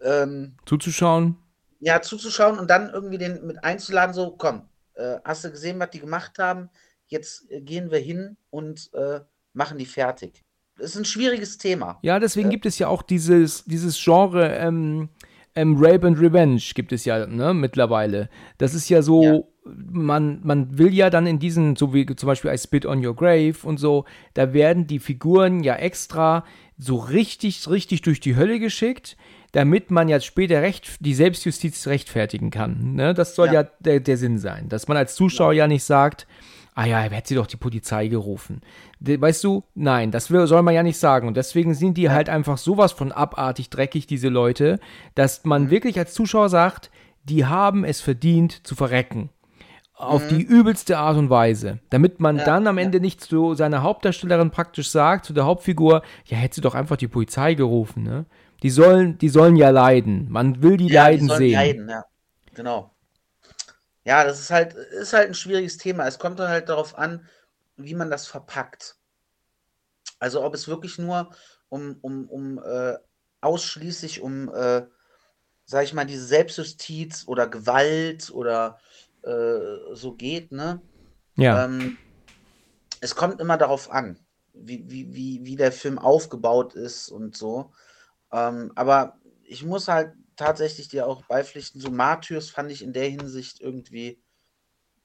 ähm, 0.00 0.56
Zuzuschauen. 0.66 1.36
ja, 1.80 2.00
zuzuschauen 2.02 2.58
und 2.58 2.68
dann 2.68 2.90
irgendwie 2.90 3.18
den 3.18 3.46
mit 3.46 3.62
einzuladen, 3.64 4.14
so, 4.14 4.36
komm, 4.36 4.68
äh, 4.94 5.18
hast 5.24 5.44
du 5.44 5.50
gesehen, 5.50 5.78
was 5.78 5.90
die 5.90 6.00
gemacht 6.00 6.38
haben? 6.38 6.70
Jetzt 7.06 7.50
äh, 7.50 7.60
gehen 7.60 7.90
wir 7.90 7.98
hin 7.98 8.36
und 8.50 8.92
äh, 8.94 9.20
machen 9.52 9.78
die 9.78 9.86
fertig. 9.86 10.44
Das 10.80 10.92
ist 10.92 10.96
ein 10.96 11.04
schwieriges 11.04 11.58
Thema. 11.58 11.98
Ja, 12.02 12.18
deswegen 12.18 12.48
gibt 12.50 12.64
es 12.66 12.78
ja 12.78 12.88
auch 12.88 13.02
dieses, 13.02 13.64
dieses 13.64 14.02
Genre 14.02 14.56
ähm, 14.56 15.10
ähm, 15.54 15.76
Rape 15.78 16.06
and 16.06 16.18
Revenge 16.18 16.60
gibt 16.74 16.92
es 16.92 17.04
ja 17.04 17.26
ne, 17.26 17.52
mittlerweile. 17.54 18.28
Das 18.58 18.74
ist 18.74 18.88
ja 18.88 19.02
so, 19.02 19.22
Ja. 19.22 19.40
Man, 19.64 20.40
man 20.42 20.78
will 20.78 20.92
ja 20.94 21.10
dann 21.10 21.26
in 21.26 21.38
diesen, 21.38 21.76
so 21.76 21.92
wie 21.92 22.06
zum 22.06 22.26
Beispiel 22.26 22.50
I 22.50 22.56
Spit 22.58 22.86
on 22.86 23.04
Your 23.04 23.14
Grave 23.14 23.56
und 23.62 23.78
so, 23.78 24.06
da 24.32 24.54
werden 24.54 24.86
die 24.86 24.98
Figuren 24.98 25.62
ja 25.62 25.76
extra 25.76 26.44
so 26.78 26.96
richtig, 26.96 27.68
richtig 27.68 28.00
durch 28.00 28.20
die 28.20 28.36
Hölle 28.36 28.58
geschickt, 28.58 29.18
damit 29.52 29.90
man 29.90 30.08
jetzt 30.08 30.24
später 30.24 30.62
recht, 30.62 30.96
die 31.00 31.12
Selbstjustiz 31.14 31.86
rechtfertigen 31.86 32.50
kann. 32.50 32.94
Ne? 32.94 33.12
Das 33.12 33.34
soll 33.34 33.48
ja, 33.48 33.52
Ja. 33.62 33.68
der, 33.80 34.00
der 34.00 34.16
Sinn 34.16 34.38
sein, 34.38 34.68
dass 34.70 34.88
man 34.88 34.96
als 34.96 35.14
Zuschauer 35.14 35.52
ja 35.52 35.68
nicht 35.68 35.84
sagt, 35.84 36.26
ah 36.74 36.84
ja, 36.86 36.98
hätte 37.00 37.28
sie 37.28 37.34
doch 37.34 37.46
die 37.46 37.56
Polizei 37.56 38.08
gerufen. 38.08 38.60
Weißt 39.00 39.42
du, 39.44 39.64
nein, 39.74 40.10
das 40.10 40.26
soll 40.26 40.62
man 40.62 40.74
ja 40.74 40.82
nicht 40.82 40.98
sagen. 40.98 41.28
Und 41.28 41.36
deswegen 41.36 41.74
sind 41.74 41.96
die 41.98 42.10
halt 42.10 42.28
einfach 42.28 42.58
sowas 42.58 42.92
von 42.92 43.12
abartig 43.12 43.70
dreckig, 43.70 44.06
diese 44.06 44.28
Leute, 44.28 44.78
dass 45.14 45.44
man 45.44 45.64
Mhm. 45.64 45.70
wirklich 45.70 45.98
als 45.98 46.14
Zuschauer 46.14 46.48
sagt, 46.48 46.90
die 47.24 47.44
haben 47.46 47.84
es 47.84 48.00
verdient 48.00 48.66
zu 48.66 48.74
verrecken. 48.74 49.30
Auf 49.94 50.24
Mhm. 50.24 50.28
die 50.38 50.42
übelste 50.42 50.96
Art 50.96 51.18
und 51.18 51.28
Weise. 51.28 51.80
Damit 51.90 52.20
man 52.20 52.38
dann 52.38 52.66
am. 52.66 52.78
Ende 52.78 53.00
nicht 53.00 53.20
zu 53.20 53.52
seiner 53.54 53.82
Hauptdarstellerin 53.82 54.50
praktisch 54.50 54.88
sagt, 54.88 55.26
zu 55.26 55.34
der 55.34 55.44
Hauptfigur, 55.44 56.00
ja, 56.24 56.38
hätte 56.38 56.54
sie 56.54 56.60
doch 56.62 56.74
einfach 56.74 56.96
die 56.96 57.08
Polizei 57.08 57.52
gerufen, 57.52 58.02
ne? 58.04 58.24
Die 58.62 58.70
sollen, 58.70 59.18
die 59.18 59.28
sollen 59.28 59.56
ja 59.56 59.68
leiden. 59.70 60.26
Man 60.30 60.62
will 60.62 60.78
die 60.78 60.86
Ja, 60.86 61.04
die 61.08 61.12
leiden 61.16 61.28
sollen 61.28 61.38
sehen. 61.38 61.52
leiden, 61.52 61.88
ja. 61.90 62.04
Genau. 62.54 62.90
Ja, 64.04 64.24
das 64.24 64.40
ist 64.40 64.50
halt, 64.50 64.74
ist 64.74 65.12
halt 65.12 65.28
ein 65.28 65.34
schwieriges 65.34 65.76
Thema. 65.76 66.06
Es 66.06 66.18
kommt 66.18 66.38
dann 66.38 66.48
halt 66.48 66.68
darauf 66.68 66.96
an, 66.96 67.26
wie 67.76 67.94
man 67.94 68.10
das 68.10 68.26
verpackt. 68.26 68.96
Also 70.18 70.42
ob 70.42 70.54
es 70.54 70.68
wirklich 70.68 70.98
nur 70.98 71.30
um, 71.68 71.96
um, 72.00 72.28
um 72.28 72.58
äh, 72.62 72.96
ausschließlich 73.40 74.20
um, 74.20 74.52
äh, 74.54 74.86
sag 75.64 75.84
ich 75.84 75.94
mal, 75.94 76.06
diese 76.06 76.26
Selbstjustiz 76.26 77.24
oder 77.26 77.46
Gewalt 77.46 78.30
oder 78.30 78.78
äh, 79.22 79.94
so 79.94 80.14
geht, 80.14 80.52
ne? 80.52 80.80
Ja. 81.36 81.64
Ähm, 81.64 81.96
es 83.00 83.14
kommt 83.14 83.40
immer 83.40 83.56
darauf 83.56 83.90
an, 83.90 84.18
wie, 84.52 84.84
wie, 84.90 85.14
wie, 85.14 85.44
wie 85.44 85.56
der 85.56 85.72
Film 85.72 85.98
aufgebaut 85.98 86.74
ist 86.74 87.08
und 87.08 87.36
so. 87.36 87.72
Ähm, 88.32 88.72
aber 88.74 89.18
ich 89.44 89.64
muss 89.64 89.88
halt 89.88 90.12
tatsächlich 90.40 90.88
dir 90.88 91.06
auch 91.06 91.22
beipflichten, 91.24 91.80
so 91.80 91.90
Martyrs 91.90 92.50
fand 92.50 92.70
ich 92.72 92.82
in 92.82 92.92
der 92.92 93.08
Hinsicht 93.08 93.60
irgendwie 93.60 94.18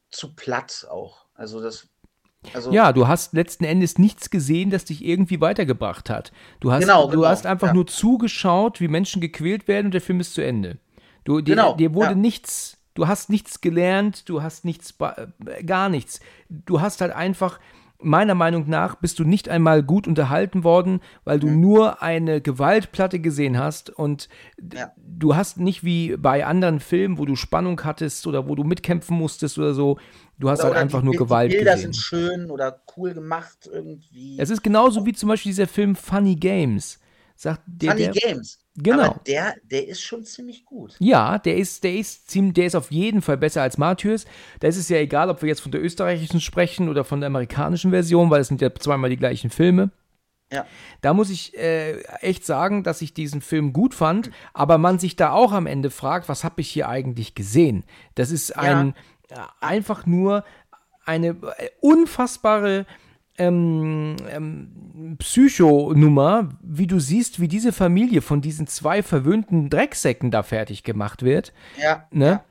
zu 0.09 0.33
platt 0.33 0.87
auch. 0.89 1.25
Also 1.33 1.61
das, 1.61 1.87
also 2.53 2.71
Ja, 2.71 2.93
du 2.93 3.07
hast 3.07 3.33
letzten 3.33 3.65
Endes 3.65 3.97
nichts 3.97 4.29
gesehen, 4.29 4.69
das 4.69 4.85
dich 4.85 5.03
irgendwie 5.03 5.41
weitergebracht 5.41 6.09
hat. 6.09 6.31
Du 6.61 6.71
hast, 6.71 6.81
Genau, 6.81 7.05
du 7.07 7.17
genau, 7.17 7.27
hast 7.27 7.45
einfach 7.45 7.67
ja. 7.67 7.73
nur 7.73 7.85
zugeschaut, 7.87 8.79
wie 8.79 8.87
Menschen 8.87 9.21
gequält 9.21 9.67
werden 9.67 9.87
und 9.87 9.93
der 9.93 10.01
Film 10.01 10.19
ist 10.21 10.33
zu 10.33 10.41
Ende. 10.41 10.77
Du, 11.25 11.41
dir, 11.41 11.55
Genau, 11.55 11.75
dir 11.75 11.93
wurde 11.93 12.11
ja. 12.11 12.15
nichts, 12.15 12.77
du 12.93 13.07
hast 13.07 13.29
nichts 13.29 13.59
gelernt, 13.59 14.29
du 14.29 14.41
hast 14.41 14.63
nichts, 14.63 14.93
äh, 14.99 15.63
gar 15.63 15.89
nichts. 15.89 16.21
Du 16.49 16.79
hast 16.79 17.01
halt 17.01 17.11
einfach 17.11 17.59
meiner 18.05 18.35
Meinung 18.35 18.69
nach 18.69 18.95
bist 18.95 19.19
du 19.19 19.23
nicht 19.23 19.49
einmal 19.49 19.83
gut 19.83 20.07
unterhalten 20.07 20.63
worden, 20.63 21.01
weil 21.23 21.39
du 21.39 21.47
Mhm. 21.47 21.59
nur 21.59 22.01
eine 22.01 22.39
Gewaltplatte 22.41 23.19
gesehen 23.19 23.57
hast 23.57 23.89
und 23.89 24.29
Ja. 24.73 24.91
du 24.97 25.35
hast 25.35 25.59
nicht 25.59 25.83
wie 25.83 26.15
bei 26.17 26.45
anderen 26.45 26.79
Filmen, 26.79 27.17
wo 27.17 27.25
du 27.25 27.35
Spannung 27.35 27.83
hattest 27.83 28.25
oder 28.27 28.47
wo 28.47 28.55
du 28.55 28.63
mitkämpfen 28.63 29.17
musstest 29.17 29.57
oder 29.57 29.73
so, 29.73 29.97
du 30.39 30.49
hast 30.49 30.59
Oder, 30.59 30.69
halt 30.69 30.77
einfach 30.77 30.99
die, 30.99 31.05
nur 31.05 31.15
Gewalt 31.15 31.51
die 31.51 31.57
Bilder 31.57 31.73
gesehen. 31.73 31.93
sind 31.93 31.95
schön 32.01 32.51
oder 32.51 32.81
cool 32.95 33.13
gemacht 33.13 33.69
irgendwie. 33.71 34.37
Es 34.39 34.49
ist 34.49 34.63
genauso 34.63 35.05
wie 35.05 35.13
zum 35.13 35.29
Beispiel 35.29 35.51
dieser 35.51 35.67
Film 35.67 35.95
Funny 35.95 36.35
Games. 36.35 36.99
Sagt 37.35 37.61
der, 37.65 37.91
Funny 37.91 38.11
der, 38.11 38.13
Games. 38.13 38.59
Genau. 38.77 39.03
Aber 39.03 39.21
der, 39.25 39.55
der 39.63 39.87
ist 39.87 40.01
schon 40.01 40.25
ziemlich 40.25 40.65
gut. 40.65 40.95
Ja, 40.99 41.39
der 41.39 41.55
ist, 41.55 41.83
der 41.83 41.95
ist 41.95 42.29
ziemlich, 42.29 42.55
der 42.55 42.65
ist 42.65 42.75
auf 42.75 42.91
jeden 42.91 43.21
Fall 43.21 43.37
besser 43.37 43.61
als 43.61 43.77
Martyrs. 43.77 44.25
Da 44.59 44.67
ist 44.67 44.77
es 44.77 44.89
ja 44.89 44.97
egal, 44.97 45.29
ob 45.29 45.41
wir 45.41 45.49
jetzt 45.49 45.61
von 45.61 45.71
der 45.71 45.81
österreichischen 45.81 46.41
sprechen 46.41 46.89
oder 46.89 47.05
von 47.05 47.21
der 47.21 47.27
amerikanischen 47.27 47.91
Version, 47.91 48.29
weil 48.29 48.41
es 48.41 48.49
sind 48.49 48.61
ja 48.61 48.73
zweimal 48.73 49.09
die 49.09 49.17
gleichen 49.17 49.49
Filme. 49.49 49.91
Ja. 50.51 50.65
Da 51.01 51.13
muss 51.13 51.29
ich 51.29 51.57
äh, 51.57 52.01
echt 52.21 52.45
sagen, 52.45 52.83
dass 52.83 53.01
ich 53.01 53.13
diesen 53.13 53.41
Film 53.41 53.73
gut 53.73 53.95
fand, 53.95 54.29
aber 54.53 54.77
man 54.77 54.99
sich 54.99 55.15
da 55.15 55.31
auch 55.31 55.53
am 55.53 55.67
Ende 55.67 55.89
fragt, 55.89 56.29
was 56.29 56.43
habe 56.43 56.61
ich 56.61 56.69
hier 56.69 56.87
eigentlich 56.87 57.33
gesehen? 57.33 57.83
Das 58.13 58.29
ist 58.29 58.55
ein 58.55 58.93
äh, 59.29 59.35
einfach 59.59 60.05
nur 60.05 60.43
eine 61.05 61.29
äh, 61.29 61.69
unfassbare 61.81 62.85
ähm, 63.37 64.15
ähm, 64.29 65.15
Psychonummer, 65.19 66.49
wie 66.61 66.87
du 66.87 66.99
siehst, 66.99 67.39
wie 67.39 67.47
diese 67.47 67.71
Familie 67.73 68.21
von 68.21 68.41
diesen 68.41 68.67
zwei 68.67 69.03
verwöhnten 69.03 69.69
Drecksäcken 69.69 70.31
da 70.31 70.43
fertig 70.43 70.83
gemacht 70.83 71.23
wird. 71.23 71.53
Ja. 71.81 72.07
Ne? 72.11 72.41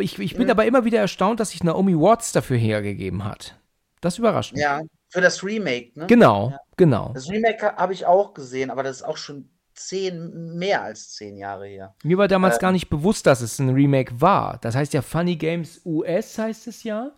Ich, 0.00 0.18
ich 0.18 0.36
bin 0.36 0.50
aber 0.50 0.64
immer 0.64 0.84
wieder 0.84 0.98
erstaunt, 0.98 1.40
dass 1.40 1.50
sich 1.50 1.62
Naomi 1.62 1.94
Watts 1.94 2.32
dafür 2.32 2.56
hergegeben 2.56 3.24
hat. 3.24 3.56
Das 4.00 4.18
überrascht 4.18 4.52
mich. 4.52 4.62
Ja, 4.62 4.80
für 5.08 5.20
das 5.20 5.44
Remake, 5.44 5.90
ne? 5.94 6.06
Genau, 6.06 6.54
genau. 6.76 7.12
Das 7.14 7.28
Remake 7.28 7.64
ha- 7.66 7.76
habe 7.76 7.92
ich 7.92 8.06
auch 8.06 8.34
gesehen, 8.34 8.70
aber 8.70 8.82
das 8.82 8.96
ist 8.96 9.02
auch 9.02 9.16
schon 9.16 9.48
zehn, 9.74 10.56
mehr 10.56 10.82
als 10.82 11.12
zehn 11.14 11.36
Jahre 11.36 11.66
her. 11.66 11.94
Mir 12.02 12.18
war 12.18 12.28
damals 12.28 12.56
Ähm. 12.56 12.60
gar 12.60 12.72
nicht 12.72 12.88
bewusst, 12.90 13.26
dass 13.26 13.40
es 13.40 13.58
ein 13.58 13.70
Remake 13.70 14.20
war. 14.20 14.58
Das 14.62 14.74
heißt 14.74 14.92
ja 14.94 15.02
Funny 15.02 15.36
Games 15.36 15.80
US 15.84 16.38
heißt 16.38 16.66
es 16.66 16.82
ja. 16.82 17.12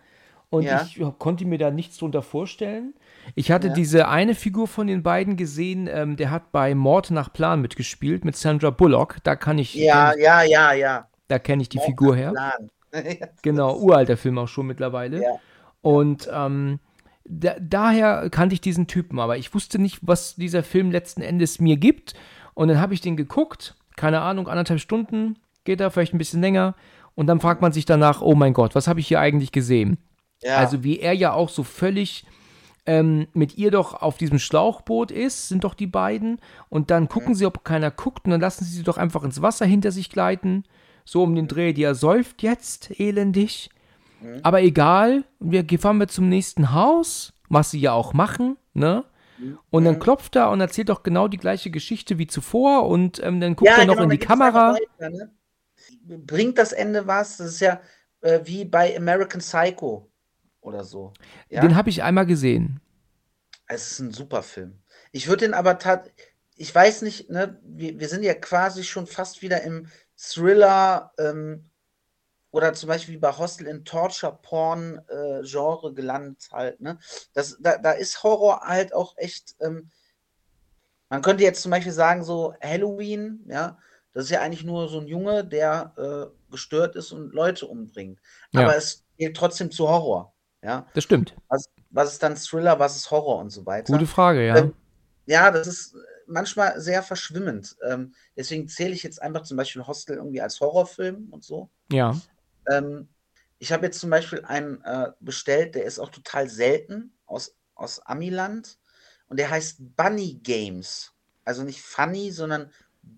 Und 0.53 0.65
Ja. 0.65 0.83
ich 0.87 1.01
konnte 1.19 1.47
mir 1.47 1.57
da 1.57 1.71
nichts 1.71 1.97
drunter 1.97 2.21
vorstellen. 2.21 2.93
Ich 3.35 3.51
hatte 3.51 3.69
Ja. 3.69 3.73
diese 3.73 4.09
eine 4.09 4.35
Figur 4.35 4.69
von 4.69 4.87
den 4.87 5.03
beiden 5.03 5.39
gesehen, 5.39 5.89
ähm, 5.91 6.17
der 6.17 6.31
hat 6.31 6.53
bei 6.53 6.75
Mord 6.75 7.11
nach 7.11 7.33
Plan 7.33 7.63
mitgespielt 7.63 8.27
mit 8.27 8.37
Sandra 8.37 8.69
Bullock. 8.69 9.17
Da 9.23 9.35
kann 9.35 9.57
ich, 9.59 9.75
Ja, 9.75 10.13
ich 10.13 10.21
ja, 10.23 10.43
ja, 10.43 10.75
ja. 10.75 11.09
da 11.29 11.39
kenne 11.39 11.63
ich 11.63 11.71
die 11.71 11.79
Mord 11.79 11.87
Figur 11.87 12.17
her. 12.17 12.33
Plan. 12.33 12.71
Genau, 13.43 13.79
uralter 13.79 14.19
Film 14.19 14.37
auch 14.37 14.49
schon 14.49 14.67
mittlerweile. 14.67 15.23
Ja. 15.23 15.31
Und 15.81 16.29
ähm, 16.31 16.81
da, 17.25 17.55
daher 17.59 18.29
kannte 18.29 18.53
ich 18.53 18.61
diesen 18.61 18.87
Typen, 18.87 19.19
aber 19.21 19.39
ich 19.39 19.55
wusste 19.55 19.79
nicht, 19.79 20.01
was 20.03 20.37
dieser 20.37 20.63
Film 20.63 20.91
letzten 20.91 21.23
Endes 21.23 21.61
mir 21.61 21.79
gibt. 21.79 22.13
Und 22.53 22.69
dann 22.69 22.79
habe 22.79 22.93
ich 22.93 23.01
den 23.01 23.17
geguckt, 23.17 23.75
keine 23.97 24.21
Ahnung, 24.21 24.49
anderthalb 24.49 24.81
Stunden, 24.81 25.39
geht 25.65 25.81
da 25.81 25.89
vielleicht 25.89 26.13
ein 26.13 26.19
bisschen 26.19 26.43
länger. 26.43 26.75
Und 27.15 27.27
dann 27.29 27.41
fragt 27.41 27.63
man 27.63 27.73
sich 27.73 27.87
danach, 27.87 28.21
oh 28.21 28.35
mein 28.35 28.53
Gott, 28.53 28.75
was 28.75 28.87
habe 28.87 29.01
ich 29.01 29.09
hier 29.09 29.21
eigentlich 29.21 29.51
gesehen? 29.53 29.97
Ja. 30.43 30.57
Also 30.57 30.85
wie 30.85 30.99
er 31.01 31.13
ja 31.13 31.33
auch 31.33 31.49
so 31.49 31.63
völlig 31.63 32.25
ähm, 32.85 33.29
mit 33.33 33.57
ihr 33.59 33.71
doch 33.71 33.95
auf 33.95 34.17
diesem 34.17 34.39
Schlauchboot 34.39 35.11
ist, 35.11 35.49
sind 35.49 35.65
doch 35.65 35.75
die 35.75 35.87
beiden. 35.87 36.41
Und 36.69 36.91
dann 36.91 37.09
gucken 37.09 37.35
sie, 37.35 37.47
ob 37.47 37.65
keiner 37.65 37.91
guckt. 37.91 38.25
Und 38.25 38.33
dann 38.33 38.41
lassen 38.41 38.65
sie 38.65 38.77
sie 38.77 38.83
doch 38.83 38.99
einfach 38.99 39.23
ins 39.23 39.41
Wasser 39.41 39.67
hinter 39.67 39.93
sich 39.93 40.11
gleiten. 40.11 40.65
So 41.05 41.23
um 41.23 41.35
den 41.35 41.49
Dreh, 41.49 41.73
die 41.73 41.83
er 41.83 41.95
säuft 41.95 42.43
jetzt 42.43 42.99
elendig. 42.99 43.71
Aber 44.43 44.63
egal, 44.63 45.25
wir 45.41 45.65
fahren 45.79 45.99
wir 45.99 46.09
zum 46.09 46.29
nächsten 46.29 46.73
Haus, 46.73 47.33
was 47.49 47.71
sie 47.71 47.81
ja 47.81 47.93
auch 47.93 48.13
machen, 48.13 48.57
ne? 48.73 49.05
Und 49.71 49.85
dann 49.85 49.99
klopft 49.99 50.37
er 50.37 50.51
und 50.51 50.61
erzählt 50.61 50.89
doch 50.89 51.03
genau 51.03 51.27
die 51.27 51.39
gleiche 51.39 51.71
Geschichte 51.71 52.19
wie 52.19 52.29
zuvor 52.29 52.87
und 52.87 53.21
ähm, 53.25 53.41
dann 53.41 53.57
guckt 53.57 53.73
er 53.73 53.87
noch 53.87 53.95
genau, 53.95 54.05
in 54.05 54.11
die 54.11 54.19
Kamera. 54.19 54.75
weiter, 54.75 55.11
ne? 55.11 55.33
Bringt 56.05 56.59
das 56.59 56.73
Ende 56.73 57.09
was? 57.09 57.39
Das 57.39 57.49
ist 57.49 57.61
ja 57.61 57.81
äh, 58.21 58.41
wie 58.45 58.65
bei 58.65 58.97
American 58.97 59.41
Psycho 59.41 60.12
oder 60.63 60.85
so. 60.85 61.13
Ja? 61.51 61.61
Den 61.61 61.77
habe 61.77 61.91
ich 61.91 62.03
einmal 62.03 62.27
gesehen. 62.27 62.81
Es 63.67 63.93
ist 63.93 63.99
ein 63.99 64.13
super 64.13 64.43
Film. 64.43 64.79
Ich 65.13 65.29
würde 65.29 65.45
den 65.45 65.55
aber 65.55 65.79
tat, 65.79 66.11
ich 66.57 66.75
weiß 66.75 67.03
nicht, 67.03 67.31
ne, 67.31 67.61
wir, 67.63 67.99
wir 68.01 68.09
sind 68.09 68.23
ja 68.23 68.35
quasi 68.35 68.85
schon 68.85 69.07
fast 69.07 69.43
wieder 69.43 69.63
im 69.63 69.89
Thriller 70.17 71.13
ähm, 71.19 71.69
oder 72.51 72.75
zum 72.75 72.89
Beispiel 72.89 73.15
wie 73.15 73.19
bei 73.19 73.37
Hostel 73.37 73.67
in 73.67 73.85
Torture 73.85 74.39
Porn 74.43 75.01
äh, 75.09 75.43
Genre 75.43 75.93
gelandet 75.95 76.49
halt, 76.53 76.81
ne? 76.81 76.99
Das, 77.33 77.57
da, 77.61 77.79
da 77.79 77.93
ist 77.93 78.23
Horror 78.23 78.61
halt 78.61 78.95
auch 78.95 79.17
echt, 79.17 79.57
ähm, 79.61 79.91
man 81.09 81.23
könnte 81.23 81.45
jetzt 81.45 81.63
zum 81.63 81.71
Beispiel 81.71 81.93
sagen, 81.93 82.25
so 82.25 82.55
Halloween, 82.63 83.45
ja, 83.49 83.79
das 84.13 84.25
ist 84.25 84.31
ja 84.31 84.43
eigentlich 84.43 84.65
nur 84.65 84.89
so 84.89 85.01
ein 85.01 85.07
Junge, 85.07 85.45
der 85.45 85.95
äh, 85.97 86.51
gestört 86.51 86.97
ist 86.97 87.13
und 87.13 87.33
Leute 87.33 87.67
umbringt. 87.67 88.21
Ja. 88.51 88.61
Aber 88.61 88.77
es 88.77 89.05
gilt 89.17 89.37
trotzdem 89.37 89.71
zu 89.71 89.89
Horror, 89.89 90.35
ja. 90.63 90.87
Das 90.95 91.05
stimmt. 91.05 91.35
Was, 91.49 91.69
was 91.91 92.13
ist 92.13 92.23
dann 92.23 92.37
Thriller, 92.37 92.79
was 92.79 92.97
ist 92.97 93.11
Horror 93.11 93.39
und 93.39 93.51
so 93.51 93.67
weiter. 93.67 93.93
Gute 93.93 94.07
Frage, 94.07 94.47
ja. 94.47 94.57
Ähm, 94.57 94.75
ja, 95.27 95.51
das 95.51 95.67
ist 95.67 95.95
manchmal 96.27 96.81
sehr 96.81 97.03
verschwimmend. 97.03 97.77
Ähm, 97.89 98.15
deswegen 98.37 98.69
zähle 98.69 98.95
ich 98.95 99.03
jetzt 99.03 99.21
einfach 99.21 99.43
zum 99.43 99.57
Beispiel 99.57 99.87
Hostel 99.87 100.17
irgendwie 100.17 100.41
als 100.41 100.61
Horrorfilm 100.61 101.29
und 101.31 101.45
so. 101.45 101.71
ja. 101.91 102.17
Ähm, 102.71 103.09
ich 103.59 103.71
habe 103.73 103.87
jetzt 103.87 104.01
zum 104.01 104.11
Beispiel 104.11 104.45
einen 104.45 104.83
äh, 104.83 105.13
bestellt, 105.21 105.77
der 105.77 105.85
ist 105.85 106.01
auch 106.01 106.09
total 106.09 106.49
selten 106.49 107.13
aus, 107.27 107.55
aus 107.77 108.01
Amiland 108.01 108.77
und 109.29 109.39
der 109.39 109.51
heißt 109.51 109.97
Bunny 109.97 110.41
Games. 110.43 111.13
Also 111.45 111.63
nicht 111.63 111.81
Funny, 111.81 112.33
sondern 112.33 112.73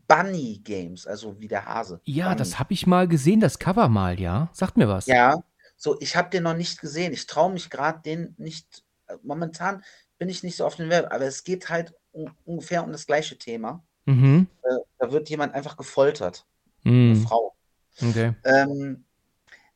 Bunny 0.06 0.60
Games, 0.62 1.06
also 1.06 1.40
wie 1.40 1.48
der 1.48 1.64
Hase. 1.64 2.02
Ja, 2.04 2.26
Bunny. 2.26 2.36
das 2.36 2.58
habe 2.58 2.74
ich 2.74 2.86
mal 2.86 3.08
gesehen, 3.08 3.40
das 3.40 3.58
Cover 3.58 3.88
mal, 3.88 4.20
ja. 4.20 4.50
Sagt 4.52 4.76
mir 4.76 4.86
was. 4.86 5.06
Ja, 5.06 5.42
so, 5.76 5.98
ich 6.00 6.16
habe 6.16 6.30
den 6.30 6.44
noch 6.44 6.56
nicht 6.56 6.80
gesehen. 6.80 7.12
Ich 7.12 7.26
traue 7.26 7.52
mich 7.52 7.70
gerade 7.70 8.00
den 8.02 8.34
nicht. 8.38 8.84
äh, 9.06 9.16
Momentan 9.22 9.82
bin 10.18 10.28
ich 10.28 10.42
nicht 10.42 10.56
so 10.56 10.64
auf 10.64 10.76
den 10.76 10.90
Web, 10.90 11.08
aber 11.10 11.24
es 11.24 11.44
geht 11.44 11.68
halt 11.68 11.94
un 12.12 12.30
ungefähr 12.44 12.84
um 12.84 12.92
das 12.92 13.06
gleiche 13.06 13.36
Thema. 13.36 13.84
Mhm. 14.06 14.46
Äh, 14.62 14.76
da 14.98 15.12
wird 15.12 15.28
jemand 15.28 15.54
einfach 15.54 15.76
gefoltert, 15.76 16.46
eine 16.84 16.94
Mhm. 16.94 17.22
Frau. 17.26 17.54
Okay. 18.00 18.34
Ähm, 18.44 19.04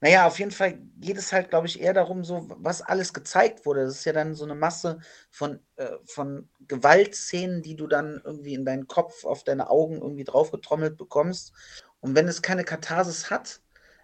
naja, 0.00 0.26
auf 0.28 0.38
jeden 0.38 0.52
Fall 0.52 0.78
geht 1.00 1.16
es 1.18 1.32
halt, 1.32 1.50
glaube 1.50 1.66
ich, 1.66 1.80
eher 1.80 1.92
darum, 1.92 2.22
so, 2.24 2.46
was 2.58 2.82
alles 2.82 3.12
gezeigt 3.12 3.66
wurde. 3.66 3.84
Das 3.84 3.94
ist 3.96 4.04
ja 4.04 4.12
dann 4.12 4.34
so 4.34 4.44
eine 4.44 4.54
Masse 4.54 5.00
von, 5.30 5.58
äh, 5.76 5.90
von 6.04 6.48
Gewaltszenen, 6.68 7.62
die 7.62 7.74
du 7.74 7.88
dann 7.88 8.20
irgendwie 8.24 8.54
in 8.54 8.64
deinen 8.64 8.86
Kopf, 8.86 9.24
auf 9.24 9.42
deine 9.42 9.70
Augen 9.70 9.96
irgendwie 9.96 10.24
draufgetrommelt 10.24 10.96
bekommst. 10.96 11.52
Und 12.00 12.14
wenn 12.14 12.28
es 12.28 12.42
keine 12.42 12.62
Katharsis 12.62 13.28
hat, 13.28 13.60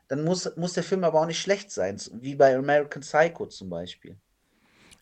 dann 0.08 0.24
muss, 0.24 0.54
muss 0.56 0.74
der 0.74 0.82
Film 0.82 1.04
aber 1.04 1.20
auch 1.20 1.26
nicht 1.26 1.40
schlecht 1.40 1.70
sein, 1.70 2.00
wie 2.12 2.34
bei 2.34 2.54
American 2.56 3.02
Psycho 3.02 3.46
zum 3.46 3.70
Beispiel. 3.70 4.16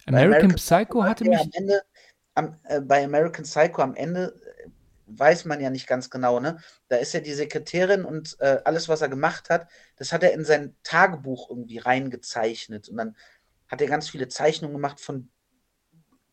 Bei 0.06 0.24
American 0.24 0.54
Psycho 0.54 1.04
hatte 1.04 1.24
mich. 1.24 1.38
am 1.38 1.50
Ende, 1.52 1.82
am, 2.34 2.56
äh, 2.64 2.80
bei 2.80 3.04
American 3.04 3.44
Psycho 3.44 3.82
am 3.82 3.94
Ende 3.94 4.34
äh, 4.64 4.68
weiß 5.06 5.44
man 5.44 5.60
ja 5.60 5.70
nicht 5.70 5.86
ganz 5.86 6.10
genau, 6.10 6.40
ne? 6.40 6.58
Da 6.88 6.96
ist 6.96 7.12
ja 7.12 7.20
die 7.20 7.34
Sekretärin 7.34 8.04
und 8.04 8.36
äh, 8.40 8.60
alles, 8.64 8.88
was 8.88 9.02
er 9.02 9.08
gemacht 9.08 9.50
hat, 9.50 9.68
das 9.96 10.12
hat 10.12 10.22
er 10.22 10.32
in 10.32 10.44
sein 10.44 10.74
Tagebuch 10.82 11.50
irgendwie 11.50 11.78
reingezeichnet. 11.78 12.88
Und 12.88 12.96
dann 12.96 13.16
hat 13.68 13.80
er 13.80 13.88
ganz 13.88 14.08
viele 14.08 14.28
Zeichnungen 14.28 14.74
gemacht 14.74 15.00
von 15.00 15.30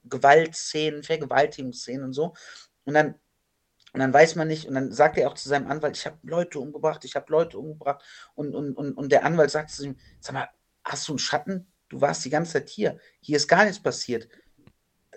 Gewaltszenen, 0.06 1.04
Vergewaltigungsszenen 1.04 2.06
und 2.06 2.14
so. 2.14 2.34
Und 2.86 2.94
dann, 2.94 3.16
und 3.94 4.00
dann 4.00 4.14
weiß 4.14 4.36
man 4.36 4.48
nicht, 4.48 4.68
und 4.68 4.76
dann 4.76 4.92
sagt 4.92 5.18
er 5.18 5.30
auch 5.30 5.34
zu 5.34 5.50
seinem 5.50 5.68
Anwalt, 5.68 5.98
ich 5.98 6.06
habe 6.06 6.18
Leute 6.24 6.60
umgebracht, 6.60 7.06
ich 7.06 7.16
habe 7.16 7.32
Leute 7.32 7.58
umgebracht. 7.58 8.04
Und, 8.36 8.54
und, 8.54 8.74
und, 8.76 8.94
und 8.94 9.12
der 9.12 9.26
Anwalt 9.26 9.52
sagt 9.52 9.72
zu 9.72 9.84
ihm, 9.84 9.98
sag 10.20 10.34
mal, 10.34 10.50
hast 10.84 11.08
du 11.08 11.14
einen 11.14 11.20
Schatten? 11.20 11.68
Du 11.90 12.02
warst 12.02 12.24
die 12.24 12.30
ganze 12.30 12.54
Zeit 12.54 12.70
hier. 12.70 13.00
Hier 13.20 13.38
ist 13.38 13.48
gar 13.48 13.66
nichts 13.66 13.82
passiert. 13.82 14.30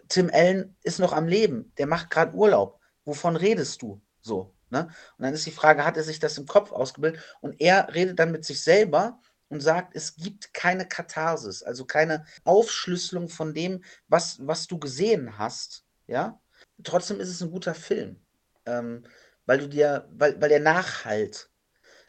Tim 0.09 0.31
Allen 0.33 0.77
ist 0.83 0.99
noch 0.99 1.12
am 1.12 1.29
Leben. 1.29 1.73
Der 1.79 1.87
macht 1.87 2.11
gerade 2.11 2.35
Urlaub. 2.35 2.81
Wovon 3.05 3.37
redest 3.37 3.83
du? 3.83 4.01
So. 4.23 4.55
Ne? 4.70 4.89
Und 5.18 5.25
dann 5.25 5.35
ist 5.35 5.45
die 5.45 5.51
Frage, 5.51 5.85
hat 5.85 5.99
er 5.99 6.03
sich 6.03 6.18
das 6.18 6.39
im 6.39 6.47
Kopf 6.47 6.73
ausgebildet? 6.73 7.23
Und 7.43 7.61
er 7.61 7.93
redet 7.95 8.18
dann 8.18 8.33
mit 8.33 8.45
sich 8.45 8.62
selber 8.62 9.20
und 9.51 9.61
sagt, 9.61 9.95
es 9.95 10.16
gibt 10.16 10.55
keine 10.55 10.89
Katharsis, 10.89 11.62
also 11.62 11.85
keine 11.85 12.25
Aufschlüsselung 12.45 13.29
von 13.29 13.53
dem, 13.53 13.85
was, 14.09 14.39
was 14.47 14.66
du 14.66 14.79
gesehen 14.79 15.37
hast. 15.37 15.85
Ja? 16.07 16.41
Trotzdem 16.83 17.20
ist 17.20 17.29
es 17.29 17.43
ein 17.43 17.51
guter 17.51 17.75
Film. 17.75 18.18
Ähm, 18.67 19.05
weil 19.47 19.59
du 19.59 19.69
dir, 19.69 20.09
weil, 20.13 20.41
weil 20.41 20.49
der 20.49 20.61
nachhalt. 20.61 21.51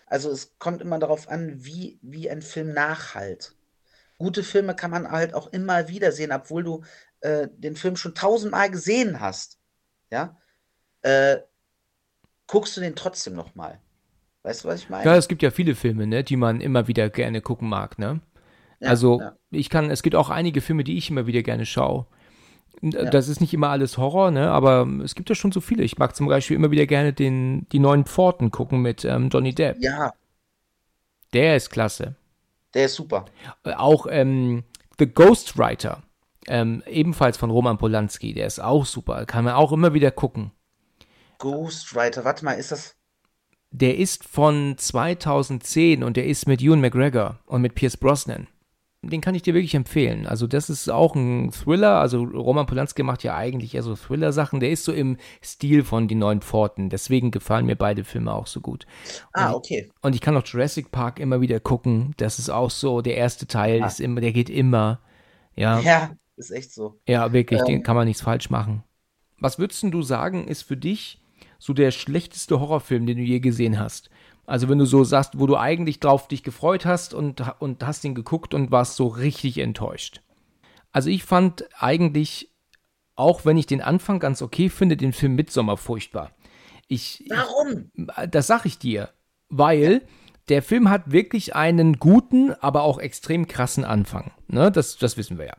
Also 0.06 0.30
es 0.30 0.58
kommt 0.60 0.82
immer 0.82 1.00
darauf 1.00 1.28
an, 1.28 1.64
wie, 1.66 2.00
wie 2.02 2.30
ein 2.30 2.42
Film 2.42 2.74
nachhalt. 2.74 3.56
Gute 4.18 4.44
Filme 4.44 4.76
kann 4.76 4.92
man 4.92 5.10
halt 5.10 5.34
auch 5.34 5.48
immer 5.48 5.88
wieder 5.88 6.12
sehen, 6.12 6.32
obwohl 6.32 6.64
du 6.64 6.84
äh, 7.22 7.48
den 7.52 7.76
Film 7.76 7.96
schon 7.96 8.14
tausendmal 8.14 8.70
gesehen 8.70 9.20
hast. 9.20 9.60
Ja, 10.12 10.38
äh, 11.02 11.40
guckst 12.48 12.78
du 12.78 12.82
den 12.82 12.96
trotzdem 12.96 13.34
noch 13.34 13.56
mal. 13.56 13.82
Weißt 14.44 14.64
du, 14.64 14.68
was 14.68 14.82
ich 14.82 14.90
meine? 14.90 15.06
Ja, 15.06 15.16
es 15.16 15.28
gibt 15.28 15.42
ja 15.42 15.52
viele 15.52 15.74
Filme, 15.74 16.06
ne, 16.06 16.24
die 16.24 16.36
man 16.36 16.62
immer 16.62 16.88
wieder 16.88 17.10
gerne 17.10 17.42
gucken 17.42 17.70
mag, 17.70 17.98
ne? 17.98 18.22
Ja, 18.80 18.90
also 18.90 19.22
ja. 19.22 19.38
ich 19.50 19.70
kann, 19.70 19.90
es 19.90 20.04
gibt 20.04 20.16
auch 20.16 20.30
einige 20.30 20.62
Filme, 20.62 20.84
die 20.84 20.98
ich 20.98 21.10
immer 21.10 21.26
wieder 21.26 21.42
gerne 21.42 21.66
schaue. 21.66 22.06
Ja. 22.84 23.10
Das 23.10 23.30
ist 23.30 23.40
nicht 23.40 23.54
immer 23.54 23.70
alles 23.70 23.98
Horror, 23.98 24.32
ne? 24.32 24.52
aber 24.52 24.86
es 25.04 25.16
gibt 25.16 25.30
ja 25.30 25.36
schon 25.36 25.54
so 25.54 25.62
viele. 25.62 25.84
Ich 25.84 25.98
mag 25.98 26.18
zum 26.18 26.28
Beispiel 26.28 26.58
immer 26.58 26.70
wieder 26.70 26.86
gerne 26.86 27.14
den, 27.14 27.66
die 27.72 27.80
neuen 27.80 28.04
Pforten 28.04 28.52
gucken 28.52 28.82
mit 28.82 29.06
ähm, 29.06 29.30
Johnny 29.30 29.56
Depp. 29.56 29.78
Ja. 29.80 30.14
Der 31.32 31.56
ist 31.56 31.70
klasse. 31.70 32.16
Der 32.74 32.86
ist 32.86 32.96
super. 32.96 33.26
Auch 33.78 34.06
ähm, 34.10 34.64
The 35.00 35.08
Ghostwriter, 35.08 36.04
ähm, 36.48 36.84
ebenfalls 36.86 37.38
von 37.38 37.52
Roman 37.52 37.78
Polanski, 37.78 38.34
der 38.34 38.48
ist 38.48 38.60
auch 38.60 38.86
super. 38.86 39.26
Kann 39.26 39.46
man 39.46 39.54
auch 39.54 39.72
immer 39.72 39.94
wieder 39.94 40.12
gucken. 40.12 40.52
Ghostwriter, 41.38 42.26
warte 42.26 42.44
mal, 42.44 42.54
ist 42.54 42.74
das. 42.74 42.96
Der 43.72 43.98
ist 43.98 44.26
von 44.26 44.76
2010 44.78 46.04
und 46.04 46.18
der 46.18 46.26
ist 46.26 46.48
mit 46.48 46.62
Ewan 46.62 46.82
McGregor 46.82 47.40
und 47.46 47.62
mit 47.62 47.76
Pierce 47.76 47.98
Brosnan 47.98 48.48
den 49.04 49.20
kann 49.20 49.36
ich 49.36 49.42
dir 49.42 49.54
wirklich 49.54 49.76
empfehlen. 49.76 50.26
Also 50.26 50.48
das 50.48 50.70
ist 50.70 50.90
auch 50.90 51.14
ein 51.16 51.52
Thriller. 51.52 52.00
Also 52.00 52.24
Roman 52.24 52.66
Polanski 52.66 53.04
macht 53.04 53.24
ja 53.24 53.36
eigentlich 53.36 53.76
eher 53.76 53.84
so 53.84 53.96
Thriller-Sachen. 53.96 54.62
Der 54.62 54.72
ist 54.72 54.86
so 54.86 54.94
im 54.94 55.18
Stil 55.44 55.84
von 55.84 56.08
Die 56.08 56.16
Neuen 56.16 56.42
Pforten. 56.42 56.90
Deswegen 56.90 57.30
gefallen 57.30 57.66
mir 57.66 57.76
beide 57.76 58.06
Filme 58.06 58.34
auch 58.34 58.48
so 58.48 58.62
gut. 58.62 58.88
Ah, 59.34 59.50
und 59.50 59.56
okay. 59.56 59.92
Und 60.02 60.16
ich 60.16 60.22
kann 60.22 60.38
auch 60.38 60.46
Jurassic 60.46 60.92
Park 60.92 61.20
immer 61.20 61.42
wieder 61.42 61.60
gucken. 61.60 62.14
Das 62.18 62.40
ist 62.40 62.50
auch 62.50 62.72
so. 62.72 63.02
Der 63.02 63.18
erste 63.18 63.46
Teil 63.46 63.84
ah. 63.84 63.88
ist 63.88 64.00
immer, 64.00 64.22
der 64.22 64.32
geht 64.32 64.50
immer. 64.50 65.02
Ja. 65.56 65.80
Ja, 65.82 66.12
ist 66.38 66.52
echt 66.52 66.72
so. 66.74 67.00
Ja, 67.08 67.34
wirklich. 67.34 67.60
Ähm. 67.60 67.66
Den 67.68 67.84
kann 67.84 67.98
man 67.98 68.08
nichts 68.08 68.22
falsch 68.22 68.50
machen. 68.50 68.84
Was 69.40 69.60
würdest 69.60 69.84
du 69.84 70.02
sagen, 70.02 70.48
ist 70.48 70.62
für 70.62 70.78
dich 70.78 71.22
so 71.60 71.74
der 71.74 71.92
schlechteste 71.92 72.62
Horrorfilm, 72.62 73.06
den 73.06 73.18
du 73.18 73.24
je 73.24 73.42
gesehen 73.42 73.78
hast? 73.78 74.10
Also 74.46 74.68
wenn 74.70 74.78
du 74.78 74.86
so 74.86 75.04
sagst, 75.04 75.40
wo 75.40 75.48
du 75.48 75.58
eigentlich 75.58 76.00
drauf 76.00 76.28
dich 76.28 76.44
gefreut 76.44 76.86
hast 76.86 77.14
und, 77.14 77.44
und 77.60 77.86
hast 77.86 78.04
ihn 78.04 78.16
geguckt 78.16 78.54
und 78.54 78.72
warst 78.72 78.96
so 78.96 79.08
richtig 79.08 79.58
enttäuscht. 79.58 80.22
Also 80.92 81.10
ich 81.10 81.24
fand 81.24 81.66
eigentlich, 81.80 82.54
auch 83.16 83.46
wenn 83.46 83.58
ich 83.58 83.66
den 83.66 83.82
Anfang 83.82 84.20
ganz 84.20 84.42
okay 84.42 84.70
finde, 84.70 84.98
den 84.98 85.14
Film 85.14 85.36
Midsommar 85.36 85.78
furchtbar. 85.78 86.32
Ich, 86.88 87.26
Warum? 87.30 87.90
Ich, 87.96 88.30
das 88.30 88.48
sag 88.48 88.66
ich 88.66 88.78
dir, 88.78 89.10
weil 89.50 90.02
der 90.50 90.62
Film 90.62 90.90
hat 90.90 91.12
wirklich 91.12 91.56
einen 91.56 92.00
guten, 92.00 92.54
aber 92.54 92.84
auch 92.84 93.00
extrem 93.00 93.48
krassen 93.48 93.86
Anfang. 93.86 94.32
Ne? 94.48 94.72
Das, 94.72 94.98
das 94.98 95.16
wissen 95.16 95.38
wir 95.38 95.46
ja. 95.46 95.58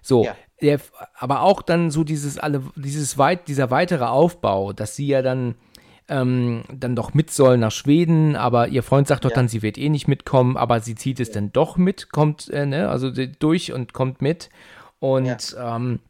So, 0.00 0.24
ja. 0.24 0.36
Der, 0.62 0.80
aber 1.18 1.42
auch 1.42 1.60
dann 1.60 1.90
so 1.90 2.04
dieses 2.04 2.38
alle, 2.38 2.62
dieses 2.76 3.18
weit, 3.18 3.48
dieser 3.48 3.70
weitere 3.70 4.04
Aufbau, 4.04 4.72
dass 4.72 4.96
sie 4.96 5.06
ja 5.06 5.20
dann 5.20 5.56
ähm, 6.08 6.64
dann 6.72 6.96
doch 6.96 7.14
mit 7.14 7.30
soll 7.30 7.58
nach 7.58 7.72
Schweden, 7.72 8.36
aber 8.36 8.68
ihr 8.68 8.82
Freund 8.82 9.08
sagt 9.08 9.24
doch 9.24 9.30
ja. 9.30 9.36
dann, 9.36 9.48
sie 9.48 9.62
wird 9.62 9.78
eh 9.78 9.88
nicht 9.88 10.08
mitkommen, 10.08 10.56
aber 10.56 10.80
sie 10.80 10.94
zieht 10.94 11.20
es 11.20 11.28
ja. 11.28 11.34
dann 11.34 11.52
doch 11.52 11.76
mit, 11.76 12.10
kommt, 12.10 12.48
äh, 12.50 12.66
ne, 12.66 12.88
also 12.88 13.10
durch 13.10 13.72
und 13.72 13.92
kommt 13.92 14.22
mit. 14.22 14.50
Und 14.98 15.52
ja. 15.52 15.76
ähm, 15.76 16.00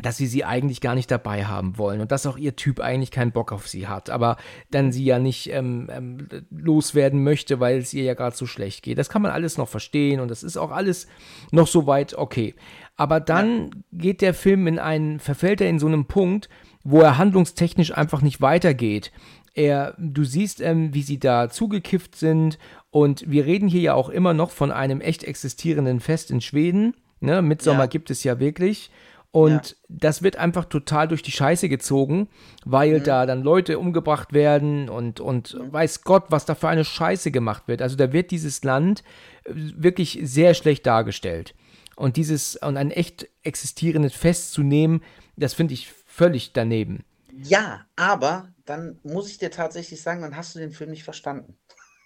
dass 0.00 0.16
sie 0.16 0.26
sie 0.26 0.44
eigentlich 0.44 0.80
gar 0.80 0.94
nicht 0.94 1.10
dabei 1.10 1.44
haben 1.44 1.76
wollen 1.76 2.00
und 2.00 2.12
dass 2.12 2.26
auch 2.26 2.38
ihr 2.38 2.56
Typ 2.56 2.80
eigentlich 2.80 3.10
keinen 3.10 3.32
Bock 3.32 3.52
auf 3.52 3.68
sie 3.68 3.88
hat, 3.88 4.08
aber 4.08 4.36
dann 4.70 4.90
sie 4.90 5.04
ja 5.04 5.18
nicht 5.18 5.50
ähm, 5.50 5.88
ähm, 5.92 6.28
loswerden 6.50 7.22
möchte, 7.22 7.60
weil 7.60 7.78
es 7.78 7.92
ihr 7.92 8.04
ja 8.04 8.14
gerade 8.14 8.34
so 8.34 8.46
schlecht 8.46 8.82
geht. 8.82 8.96
Das 8.96 9.10
kann 9.10 9.22
man 9.22 9.32
alles 9.32 9.58
noch 9.58 9.68
verstehen 9.68 10.20
und 10.20 10.30
das 10.30 10.42
ist 10.42 10.56
auch 10.56 10.70
alles 10.70 11.08
noch 11.50 11.66
so 11.66 11.86
weit 11.86 12.14
okay. 12.14 12.54
Aber 12.96 13.20
dann 13.20 13.64
ja. 13.64 13.70
geht 13.92 14.22
der 14.22 14.34
Film 14.34 14.66
in 14.66 14.78
einen, 14.78 15.20
verfällt 15.20 15.60
er 15.60 15.68
in 15.68 15.78
so 15.78 15.86
einem 15.86 16.06
Punkt, 16.06 16.48
wo 16.84 17.00
er 17.00 17.18
handlungstechnisch 17.18 17.96
einfach 17.96 18.22
nicht 18.22 18.40
weitergeht. 18.40 19.12
Er, 19.54 19.94
du 19.98 20.24
siehst, 20.24 20.60
ähm, 20.60 20.94
wie 20.94 21.02
sie 21.02 21.18
da 21.18 21.50
zugekifft 21.50 22.16
sind 22.16 22.58
und 22.90 23.30
wir 23.30 23.44
reden 23.44 23.68
hier 23.68 23.82
ja 23.82 23.94
auch 23.94 24.08
immer 24.08 24.34
noch 24.34 24.50
von 24.50 24.70
einem 24.70 25.00
echt 25.00 25.24
existierenden 25.24 26.00
Fest 26.00 26.30
in 26.30 26.40
Schweden. 26.40 26.94
Ne? 27.20 27.42
Mitsommer 27.42 27.80
ja. 27.80 27.86
gibt 27.86 28.10
es 28.10 28.24
ja 28.24 28.40
wirklich. 28.40 28.90
Und 29.32 29.70
ja. 29.70 29.76
das 29.88 30.22
wird 30.22 30.36
einfach 30.36 30.66
total 30.66 31.08
durch 31.08 31.22
die 31.22 31.32
Scheiße 31.32 31.70
gezogen, 31.70 32.28
weil 32.66 33.00
mhm. 33.00 33.04
da 33.04 33.24
dann 33.24 33.42
Leute 33.42 33.78
umgebracht 33.78 34.34
werden 34.34 34.90
und, 34.90 35.20
und 35.20 35.54
mhm. 35.54 35.72
weiß 35.72 36.04
Gott, 36.04 36.24
was 36.28 36.44
da 36.44 36.54
für 36.54 36.68
eine 36.68 36.84
Scheiße 36.84 37.30
gemacht 37.30 37.62
wird. 37.66 37.80
Also 37.80 37.96
da 37.96 38.12
wird 38.12 38.30
dieses 38.30 38.62
Land 38.62 39.02
äh, 39.44 39.52
wirklich 39.54 40.18
sehr 40.22 40.52
schlecht 40.52 40.86
dargestellt. 40.86 41.54
Und 41.96 42.18
dieses, 42.18 42.56
und 42.56 42.76
ein 42.76 42.90
echt 42.90 43.26
existierendes 43.42 44.12
Fest 44.12 44.52
zu 44.52 44.62
nehmen, 44.62 45.02
das 45.36 45.54
finde 45.54 45.74
ich 45.74 45.90
völlig 46.12 46.52
daneben. 46.52 47.04
Ja, 47.32 47.86
aber 47.96 48.52
dann 48.66 49.00
muss 49.02 49.30
ich 49.30 49.38
dir 49.38 49.50
tatsächlich 49.50 50.02
sagen, 50.02 50.20
dann 50.20 50.36
hast 50.36 50.54
du 50.54 50.58
den 50.58 50.72
Film 50.72 50.90
nicht 50.90 51.04
verstanden. 51.04 51.56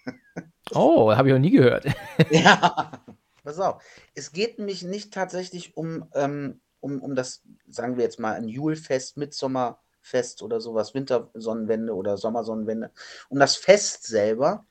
oh, 0.71 1.13
habe 1.13 1.27
ich 1.27 1.33
noch 1.33 1.41
nie 1.41 1.51
gehört. 1.51 1.85
ja, 2.31 3.03
pass 3.43 3.59
auf. 3.59 3.83
Es 4.15 4.31
geht 4.31 4.57
nämlich 4.57 4.83
nicht 4.83 5.13
tatsächlich 5.13 5.75
um, 5.75 6.09
ähm, 6.13 6.61
um, 6.79 7.01
um 7.01 7.15
das, 7.15 7.43
sagen 7.67 7.97
wir 7.97 8.05
jetzt 8.05 8.19
mal, 8.19 8.33
ein 8.35 8.47
Julfest, 8.47 9.17
Mitsommerfest 9.17 10.41
oder 10.41 10.61
sowas, 10.61 10.93
Wintersonnenwende 10.93 11.93
oder 11.93 12.17
Sommersonnenwende, 12.17 12.91
um 13.27 13.39
das 13.39 13.57
Fest 13.57 14.07
selber, 14.07 14.65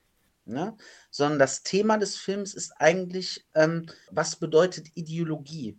ne? 0.45 0.75
sondern 1.11 1.37
das 1.37 1.61
Thema 1.61 1.97
des 1.97 2.17
Films 2.17 2.55
ist 2.55 2.73
eigentlich, 2.79 3.45
ähm, 3.53 3.85
was 4.09 4.37
bedeutet 4.37 4.87
Ideologie? 4.95 5.77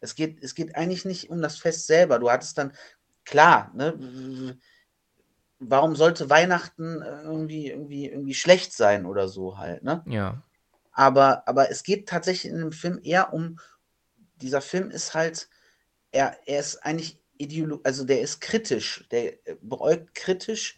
Es 0.00 0.14
geht, 0.14 0.42
es 0.42 0.54
geht 0.54 0.76
eigentlich 0.76 1.04
nicht 1.04 1.30
um 1.30 1.42
das 1.42 1.58
Fest 1.58 1.86
selber. 1.86 2.18
Du 2.18 2.30
hattest 2.30 2.58
dann 2.58 2.72
klar, 3.28 3.70
ne, 3.74 4.58
warum 5.58 5.96
sollte 5.96 6.30
Weihnachten 6.30 7.02
äh, 7.02 7.22
irgendwie, 7.22 7.68
irgendwie, 7.68 8.06
irgendwie 8.06 8.34
schlecht 8.34 8.72
sein 8.72 9.06
oder 9.06 9.28
so 9.28 9.58
halt, 9.58 9.82
ne? 9.82 10.02
Ja. 10.06 10.42
Aber, 10.92 11.46
aber 11.46 11.70
es 11.70 11.84
geht 11.84 12.08
tatsächlich 12.08 12.52
in 12.52 12.58
dem 12.58 12.72
Film 12.72 13.00
eher 13.02 13.32
um, 13.32 13.60
dieser 14.36 14.60
Film 14.60 14.90
ist 14.90 15.14
halt, 15.14 15.48
er, 16.10 16.36
er 16.46 16.60
ist 16.60 16.84
eigentlich 16.84 17.20
ideologisch, 17.36 17.84
also 17.84 18.04
der 18.04 18.20
ist 18.20 18.40
kritisch, 18.40 19.06
der 19.10 19.34
beäugt 19.60 20.14
kritisch. 20.14 20.76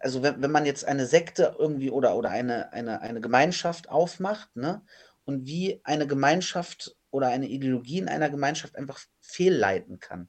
Also 0.00 0.22
wenn, 0.22 0.42
wenn 0.42 0.50
man 0.50 0.66
jetzt 0.66 0.84
eine 0.84 1.06
Sekte 1.06 1.56
irgendwie 1.58 1.90
oder, 1.90 2.16
oder 2.16 2.30
eine, 2.30 2.72
eine, 2.72 3.00
eine 3.00 3.20
Gemeinschaft 3.20 3.88
aufmacht, 3.88 4.54
ne? 4.56 4.82
Und 5.24 5.46
wie 5.46 5.80
eine 5.84 6.06
Gemeinschaft 6.06 6.96
oder 7.10 7.28
eine 7.28 7.46
Ideologie 7.46 7.98
in 7.98 8.08
einer 8.08 8.28
Gemeinschaft 8.28 8.76
einfach 8.76 9.00
fehlleiten 9.20 10.00
kann. 10.00 10.28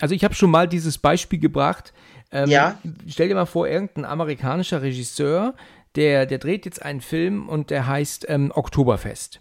Also 0.00 0.14
ich 0.14 0.24
habe 0.24 0.34
schon 0.34 0.50
mal 0.50 0.68
dieses 0.68 0.98
Beispiel 0.98 1.38
gebracht. 1.38 1.92
Ähm, 2.32 2.50
ja. 2.50 2.78
Stell 3.08 3.28
dir 3.28 3.34
mal 3.34 3.46
vor, 3.46 3.68
irgendein 3.68 4.04
amerikanischer 4.04 4.82
Regisseur, 4.82 5.54
der, 5.94 6.26
der 6.26 6.38
dreht 6.38 6.64
jetzt 6.64 6.82
einen 6.82 7.00
Film 7.00 7.48
und 7.48 7.70
der 7.70 7.86
heißt 7.86 8.26
ähm, 8.28 8.52
Oktoberfest. 8.54 9.40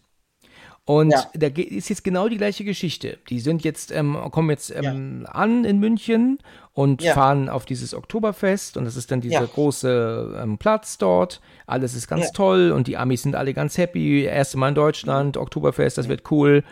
Und 0.87 1.11
ja. 1.11 1.25
da 1.33 1.47
ist 1.47 1.89
jetzt 1.89 2.03
genau 2.03 2.29
die 2.29 2.37
gleiche 2.37 2.63
Geschichte. 2.63 3.17
Die 3.29 3.39
sind 3.39 3.63
jetzt, 3.63 3.91
ähm, 3.91 4.15
kommen 4.29 4.51
jetzt 4.51 4.69
ähm, 4.69 5.23
ja. 5.23 5.31
an 5.31 5.65
in 5.65 5.79
München 5.79 6.37
und 6.73 7.01
ja. 7.01 7.15
fahren 7.15 7.49
auf 7.49 7.65
dieses 7.65 7.95
Oktoberfest 7.95 8.77
und 8.77 8.85
das 8.85 8.95
ist 8.95 9.09
dann 9.09 9.19
dieser 9.19 9.47
große 9.47 10.39
ähm, 10.43 10.59
Platz 10.59 10.99
dort. 10.99 11.41
Alles 11.65 11.95
ist 11.95 12.07
ganz 12.07 12.31
toll 12.33 12.71
und 12.71 12.85
die 12.85 12.97
Amis 12.97 13.23
sind 13.23 13.35
alle 13.35 13.55
ganz 13.55 13.79
happy. 13.79 14.25
Erste 14.25 14.57
Mal 14.57 14.69
in 14.69 14.75
Deutschland, 14.75 15.37
Oktoberfest, 15.37 15.97
das 15.97 16.07
wird 16.07 16.29
cool. 16.29 16.63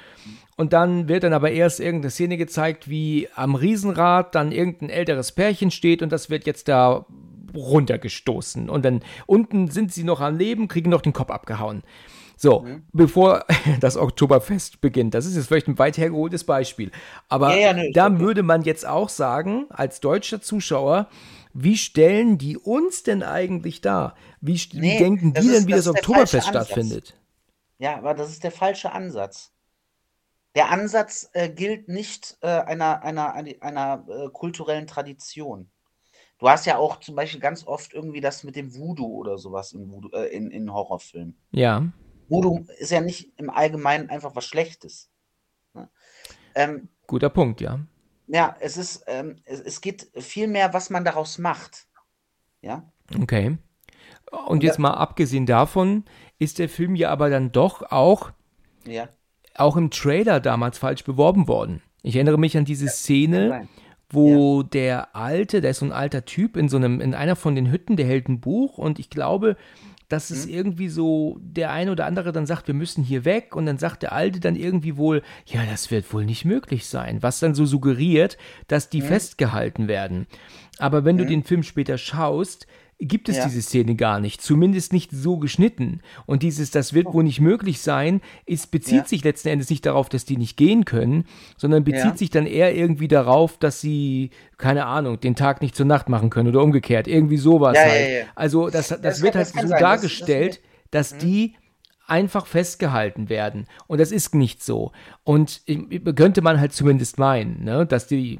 Und 0.55 0.73
dann 0.73 1.07
wird 1.07 1.23
dann 1.23 1.33
aber 1.33 1.51
erst 1.51 1.79
irgendeine 1.79 2.11
Szene 2.11 2.37
gezeigt, 2.37 2.89
wie 2.89 3.27
am 3.35 3.55
Riesenrad 3.55 4.35
dann 4.35 4.51
irgendein 4.51 4.89
älteres 4.89 5.31
Pärchen 5.31 5.71
steht 5.71 6.01
und 6.01 6.11
das 6.11 6.29
wird 6.29 6.45
jetzt 6.45 6.67
da 6.67 7.05
runtergestoßen. 7.55 8.69
Und 8.69 8.85
dann 8.85 9.01
unten 9.25 9.69
sind 9.69 9.93
sie 9.93 10.03
noch 10.03 10.21
am 10.21 10.37
Leben, 10.37 10.67
kriegen 10.67 10.89
noch 10.89 11.01
den 11.01 11.13
Kopf 11.13 11.31
abgehauen. 11.31 11.83
So, 12.35 12.61
mhm. 12.61 12.83
bevor 12.91 13.45
das 13.79 13.95
Oktoberfest 13.95 14.81
beginnt. 14.81 15.13
Das 15.13 15.25
ist 15.25 15.35
jetzt 15.35 15.47
vielleicht 15.47 15.67
ein 15.67 15.79
weit 15.79 15.97
hergeholtes 15.97 16.43
Beispiel. 16.43 16.91
Aber 17.29 17.55
ja, 17.55 17.67
ja, 17.67 17.73
ne, 17.73 17.91
da 17.93 18.19
würde 18.19 18.43
man 18.43 18.63
jetzt 18.63 18.85
auch 18.85 19.09
sagen, 19.09 19.65
als 19.69 20.01
deutscher 20.01 20.41
Zuschauer, 20.41 21.07
wie 21.53 21.77
stellen 21.77 22.37
die 22.37 22.57
uns 22.57 23.03
denn 23.03 23.23
eigentlich 23.23 23.81
dar? 23.81 24.15
Wie, 24.41 24.59
nee, 24.73 24.81
wie 24.81 24.97
denken 24.97 25.33
die 25.33 25.39
ist, 25.39 25.53
denn, 25.53 25.67
wie 25.67 25.71
das, 25.71 25.85
das 25.85 25.95
Oktoberfest 25.95 26.47
stattfindet? 26.47 27.15
Ja, 27.77 27.97
aber 27.97 28.13
das 28.13 28.29
ist 28.29 28.43
der 28.43 28.51
falsche 28.51 28.91
Ansatz. 28.91 29.52
Der 30.55 30.69
Ansatz 30.69 31.29
äh, 31.33 31.49
gilt 31.49 31.87
nicht 31.87 32.37
äh, 32.41 32.47
einer, 32.47 33.01
einer, 33.01 33.33
einer, 33.33 33.53
einer 33.61 34.05
äh, 34.07 34.29
kulturellen 34.29 34.85
Tradition. 34.85 35.71
Du 36.37 36.49
hast 36.49 36.65
ja 36.65 36.77
auch 36.77 36.99
zum 36.99 37.15
Beispiel 37.15 37.39
ganz 37.39 37.65
oft 37.65 37.93
irgendwie 37.93 38.21
das 38.21 38.43
mit 38.43 38.55
dem 38.55 38.75
Voodoo 38.75 39.07
oder 39.07 39.37
sowas 39.37 39.71
in, 39.71 39.89
Voodoo, 39.91 40.09
äh, 40.09 40.27
in, 40.27 40.51
in 40.51 40.71
Horrorfilmen. 40.71 41.37
Ja. 41.51 41.91
Voodoo 42.27 42.65
ist 42.77 42.91
ja 42.91 43.01
nicht 43.01 43.31
im 43.37 43.49
Allgemeinen 43.49 44.09
einfach 44.09 44.35
was 44.35 44.45
Schlechtes. 44.45 45.09
Ne? 45.73 45.89
Ähm, 46.53 46.89
Guter 47.07 47.29
Punkt, 47.29 47.61
ja. 47.61 47.79
Ja, 48.27 48.55
es 48.59 48.77
ist, 48.77 49.03
ähm, 49.07 49.41
es, 49.45 49.59
es 49.59 49.81
geht 49.81 50.09
viel 50.17 50.47
mehr, 50.47 50.73
was 50.73 50.89
man 50.89 51.03
daraus 51.03 51.37
macht. 51.39 51.87
Ja. 52.61 52.91
Okay. 53.19 53.57
Und 54.47 54.63
jetzt 54.63 54.79
mal 54.79 54.93
abgesehen 54.93 55.45
davon, 55.45 56.05
ist 56.39 56.59
der 56.59 56.69
Film 56.69 56.95
ja 56.95 57.09
aber 57.09 57.29
dann 57.29 57.51
doch 57.51 57.91
auch 57.91 58.31
ja 58.85 59.07
auch 59.55 59.77
im 59.77 59.89
Trailer 59.91 60.39
damals 60.39 60.77
falsch 60.77 61.03
beworben 61.03 61.47
worden. 61.47 61.81
Ich 62.01 62.15
erinnere 62.15 62.39
mich 62.39 62.57
an 62.57 62.65
diese 62.65 62.87
Szene, 62.87 63.67
wo 64.09 64.61
ja. 64.61 64.67
der 64.67 65.15
alte, 65.15 65.61
der 65.61 65.71
ist 65.71 65.79
so 65.79 65.85
ein 65.85 65.91
alter 65.91 66.25
Typ 66.25 66.57
in 66.57 66.69
so 66.69 66.77
einem, 66.77 67.01
in 67.01 67.13
einer 67.13 67.35
von 67.35 67.55
den 67.55 67.71
Hütten, 67.71 67.95
der 67.95 68.05
hält 68.05 68.29
ein 68.29 68.41
Buch 68.41 68.77
und 68.77 68.99
ich 68.99 69.09
glaube, 69.09 69.55
dass 70.09 70.29
es 70.29 70.45
mhm. 70.45 70.53
irgendwie 70.53 70.89
so 70.89 71.39
der 71.41 71.71
eine 71.71 71.91
oder 71.91 72.05
andere 72.05 72.31
dann 72.31 72.45
sagt, 72.45 72.67
wir 72.67 72.75
müssen 72.75 73.03
hier 73.03 73.25
weg 73.25 73.55
und 73.55 73.65
dann 73.65 73.79
sagt 73.79 74.03
der 74.03 74.11
Alte 74.11 74.39
dann 74.39 74.55
irgendwie 74.55 74.97
wohl, 74.97 75.23
ja, 75.45 75.65
das 75.65 75.89
wird 75.89 76.13
wohl 76.13 76.25
nicht 76.25 76.45
möglich 76.45 76.85
sein, 76.85 77.23
was 77.23 77.39
dann 77.39 77.55
so 77.55 77.65
suggeriert, 77.65 78.37
dass 78.67 78.89
die 78.89 79.01
mhm. 79.01 79.05
festgehalten 79.05 79.87
werden. 79.87 80.27
Aber 80.77 81.05
wenn 81.05 81.15
mhm. 81.15 81.19
du 81.19 81.25
den 81.25 81.43
Film 81.43 81.63
später 81.63 81.97
schaust, 81.97 82.67
gibt 82.99 83.29
es 83.29 83.37
ja. 83.37 83.45
diese 83.45 83.61
Szene 83.61 83.95
gar 83.95 84.19
nicht, 84.19 84.41
zumindest 84.41 84.93
nicht 84.93 85.11
so 85.11 85.37
geschnitten. 85.37 86.01
Und 86.25 86.43
dieses, 86.43 86.71
das 86.71 86.93
wird 86.93 87.07
oh. 87.07 87.13
wohl 87.13 87.23
nicht 87.23 87.39
möglich 87.39 87.81
sein, 87.81 88.21
ist, 88.45 88.71
bezieht 88.71 89.03
ja. 89.03 89.07
sich 89.07 89.23
letzten 89.23 89.49
Endes 89.49 89.69
nicht 89.69 89.85
darauf, 89.85 90.09
dass 90.09 90.25
die 90.25 90.37
nicht 90.37 90.57
gehen 90.57 90.85
können, 90.85 91.25
sondern 91.57 91.83
bezieht 91.83 92.03
ja. 92.05 92.17
sich 92.17 92.29
dann 92.29 92.45
eher 92.45 92.75
irgendwie 92.75 93.07
darauf, 93.07 93.57
dass 93.57 93.81
sie, 93.81 94.31
keine 94.57 94.85
Ahnung, 94.85 95.19
den 95.19 95.35
Tag 95.35 95.61
nicht 95.61 95.75
zur 95.75 95.85
Nacht 95.85 96.09
machen 96.09 96.29
können 96.29 96.49
oder 96.49 96.61
umgekehrt. 96.61 97.07
Irgendwie 97.07 97.37
sowas 97.37 97.77
halt. 97.77 98.27
Also 98.35 98.69
das, 98.69 98.89
das, 98.89 99.01
das 99.01 99.21
wird 99.21 99.35
halt 99.35 99.47
so 99.47 99.67
sein. 99.67 99.79
dargestellt, 99.79 100.61
das, 100.91 101.09
das, 101.09 101.09
dass 101.09 101.13
mhm. 101.13 101.27
die 101.27 101.55
einfach 102.07 102.45
festgehalten 102.45 103.29
werden. 103.29 103.67
Und 103.87 103.99
das 103.99 104.11
ist 104.11 104.35
nicht 104.35 104.63
so. 104.63 104.91
Und 105.23 105.61
könnte 106.15 106.41
man 106.41 106.59
halt 106.59 106.73
zumindest 106.73 107.17
meinen, 107.17 107.63
ne, 107.63 107.85
dass 107.85 108.07
die 108.07 108.39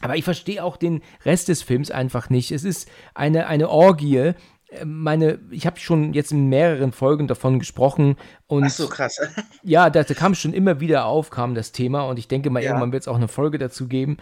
aber 0.00 0.16
ich 0.16 0.24
verstehe 0.24 0.62
auch 0.62 0.76
den 0.76 1.02
Rest 1.24 1.48
des 1.48 1.62
Films 1.62 1.90
einfach 1.90 2.30
nicht. 2.30 2.52
Es 2.52 2.64
ist 2.64 2.88
eine, 3.14 3.46
eine 3.46 3.68
Orgie. 3.68 4.16
Äh, 4.16 4.84
meine, 4.84 5.38
ich 5.50 5.66
habe 5.66 5.78
schon 5.78 6.12
jetzt 6.12 6.32
in 6.32 6.48
mehreren 6.48 6.92
Folgen 6.92 7.26
davon 7.26 7.58
gesprochen 7.58 8.16
und 8.46 8.64
Ach 8.64 8.70
so 8.70 8.88
krass. 8.88 9.18
ja, 9.62 9.90
da, 9.90 10.02
da 10.02 10.14
kam 10.14 10.34
schon 10.34 10.52
immer 10.52 10.80
wieder 10.80 11.06
auf, 11.06 11.30
kam 11.30 11.54
das 11.54 11.72
Thema 11.72 12.02
und 12.02 12.18
ich 12.18 12.28
denke 12.28 12.50
mal, 12.50 12.62
ja. 12.62 12.70
irgendwann 12.70 12.92
wird 12.92 13.02
es 13.02 13.08
auch 13.08 13.16
eine 13.16 13.28
Folge 13.28 13.58
dazu 13.58 13.88
geben. 13.88 14.18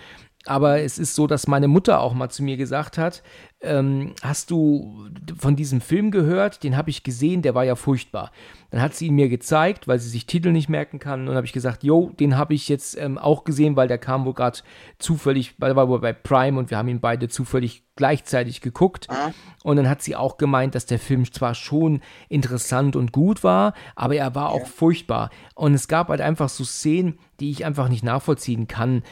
Aber 0.46 0.80
es 0.80 0.98
ist 0.98 1.14
so, 1.14 1.26
dass 1.26 1.46
meine 1.46 1.68
Mutter 1.68 2.00
auch 2.00 2.12
mal 2.12 2.28
zu 2.28 2.42
mir 2.42 2.58
gesagt 2.58 2.98
hat, 2.98 3.22
ähm, 3.64 4.14
hast 4.22 4.50
du 4.50 5.08
von 5.38 5.56
diesem 5.56 5.80
Film 5.80 6.10
gehört? 6.10 6.62
Den 6.62 6.76
habe 6.76 6.90
ich 6.90 7.02
gesehen, 7.02 7.42
der 7.42 7.54
war 7.54 7.64
ja 7.64 7.74
furchtbar. 7.74 8.30
Dann 8.70 8.82
hat 8.82 8.94
sie 8.94 9.06
ihn 9.06 9.14
mir 9.14 9.28
gezeigt, 9.28 9.86
weil 9.86 10.00
sie 10.00 10.08
sich 10.08 10.26
Titel 10.26 10.50
nicht 10.50 10.68
merken 10.68 10.98
kann. 10.98 11.28
Und 11.28 11.36
habe 11.36 11.46
ich 11.46 11.52
gesagt, 11.52 11.84
jo, 11.84 12.10
den 12.18 12.36
habe 12.36 12.54
ich 12.54 12.68
jetzt 12.68 12.98
ähm, 12.98 13.18
auch 13.18 13.44
gesehen, 13.44 13.76
weil 13.76 13.88
der 13.88 13.98
kam 13.98 14.24
wohl 14.24 14.34
gerade 14.34 14.58
zufällig, 14.98 15.54
weil 15.58 15.72
er 15.72 15.76
war 15.76 15.88
wohl 15.88 16.00
bei 16.00 16.12
Prime 16.12 16.58
und 16.58 16.70
wir 16.70 16.78
haben 16.78 16.88
ihn 16.88 17.00
beide 17.00 17.28
zufällig 17.28 17.84
gleichzeitig 17.96 18.60
geguckt. 18.60 19.06
Ah. 19.08 19.30
Und 19.62 19.76
dann 19.76 19.88
hat 19.88 20.02
sie 20.02 20.16
auch 20.16 20.36
gemeint, 20.36 20.74
dass 20.74 20.86
der 20.86 20.98
Film 20.98 21.30
zwar 21.32 21.54
schon 21.54 22.00
interessant 22.28 22.96
und 22.96 23.12
gut 23.12 23.44
war, 23.44 23.74
aber 23.94 24.16
er 24.16 24.34
war 24.34 24.50
auch 24.50 24.66
furchtbar. 24.66 25.30
Und 25.54 25.74
es 25.74 25.86
gab 25.86 26.08
halt 26.08 26.20
einfach 26.20 26.48
so 26.48 26.64
Szenen, 26.64 27.18
die 27.40 27.50
ich 27.50 27.64
einfach 27.64 27.88
nicht 27.88 28.04
nachvollziehen 28.04 28.66
kann. 28.66 29.02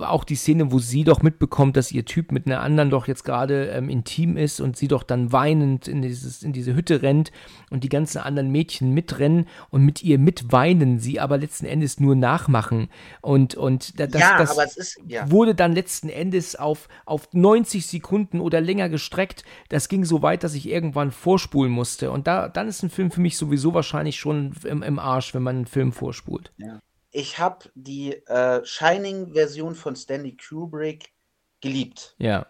Auch 0.00 0.24
die 0.24 0.36
Szene, 0.36 0.72
wo 0.72 0.78
sie 0.78 1.04
doch 1.04 1.22
mitbekommt, 1.22 1.76
dass 1.76 1.92
ihr 1.92 2.04
Typ 2.04 2.32
mit 2.32 2.46
einer 2.46 2.60
anderen 2.60 2.90
doch 2.90 3.08
jetzt 3.08 3.24
gerade 3.24 3.68
ähm, 3.68 3.88
intim 3.96 4.36
ist 4.36 4.60
und 4.60 4.76
sie 4.76 4.88
doch 4.88 5.02
dann 5.02 5.32
weinend 5.32 5.88
in, 5.88 6.02
dieses, 6.02 6.42
in 6.42 6.52
diese 6.52 6.74
Hütte 6.74 7.02
rennt 7.02 7.32
und 7.70 7.84
die 7.84 7.88
ganzen 7.88 8.18
anderen 8.18 8.50
Mädchen 8.50 8.92
mitrennen 8.92 9.46
und 9.70 9.82
mit 9.82 10.02
ihr 10.02 10.18
mitweinen, 10.18 10.98
sie 10.98 11.20
aber 11.20 11.38
letzten 11.38 11.66
Endes 11.66 11.98
nur 12.00 12.14
nachmachen. 12.14 12.88
Und, 13.20 13.54
und 13.54 13.98
das, 13.98 14.12
ja, 14.12 14.38
das 14.38 14.76
ist, 14.76 15.00
ja. 15.06 15.30
wurde 15.30 15.54
dann 15.54 15.72
letzten 15.72 16.08
Endes 16.08 16.56
auf, 16.56 16.88
auf 17.04 17.32
90 17.32 17.86
Sekunden 17.86 18.40
oder 18.40 18.60
länger 18.60 18.88
gestreckt. 18.88 19.44
Das 19.68 19.88
ging 19.88 20.04
so 20.04 20.22
weit, 20.22 20.44
dass 20.44 20.54
ich 20.54 20.68
irgendwann 20.68 21.10
vorspulen 21.10 21.72
musste. 21.72 22.10
Und 22.10 22.26
da, 22.26 22.48
dann 22.48 22.68
ist 22.68 22.82
ein 22.82 22.90
Film 22.90 23.10
für 23.10 23.20
mich 23.20 23.36
sowieso 23.36 23.74
wahrscheinlich 23.74 24.16
schon 24.16 24.54
im, 24.64 24.82
im 24.82 24.98
Arsch, 24.98 25.34
wenn 25.34 25.42
man 25.42 25.56
einen 25.56 25.66
Film 25.66 25.92
vorspult. 25.92 26.52
Ja 26.58 26.80
ich 27.16 27.38
habe 27.38 27.70
die 27.74 28.12
äh, 28.26 28.62
Shining-Version 28.62 29.74
von 29.74 29.96
Stanley 29.96 30.36
Kubrick 30.36 31.14
geliebt. 31.62 32.14
Ja. 32.18 32.46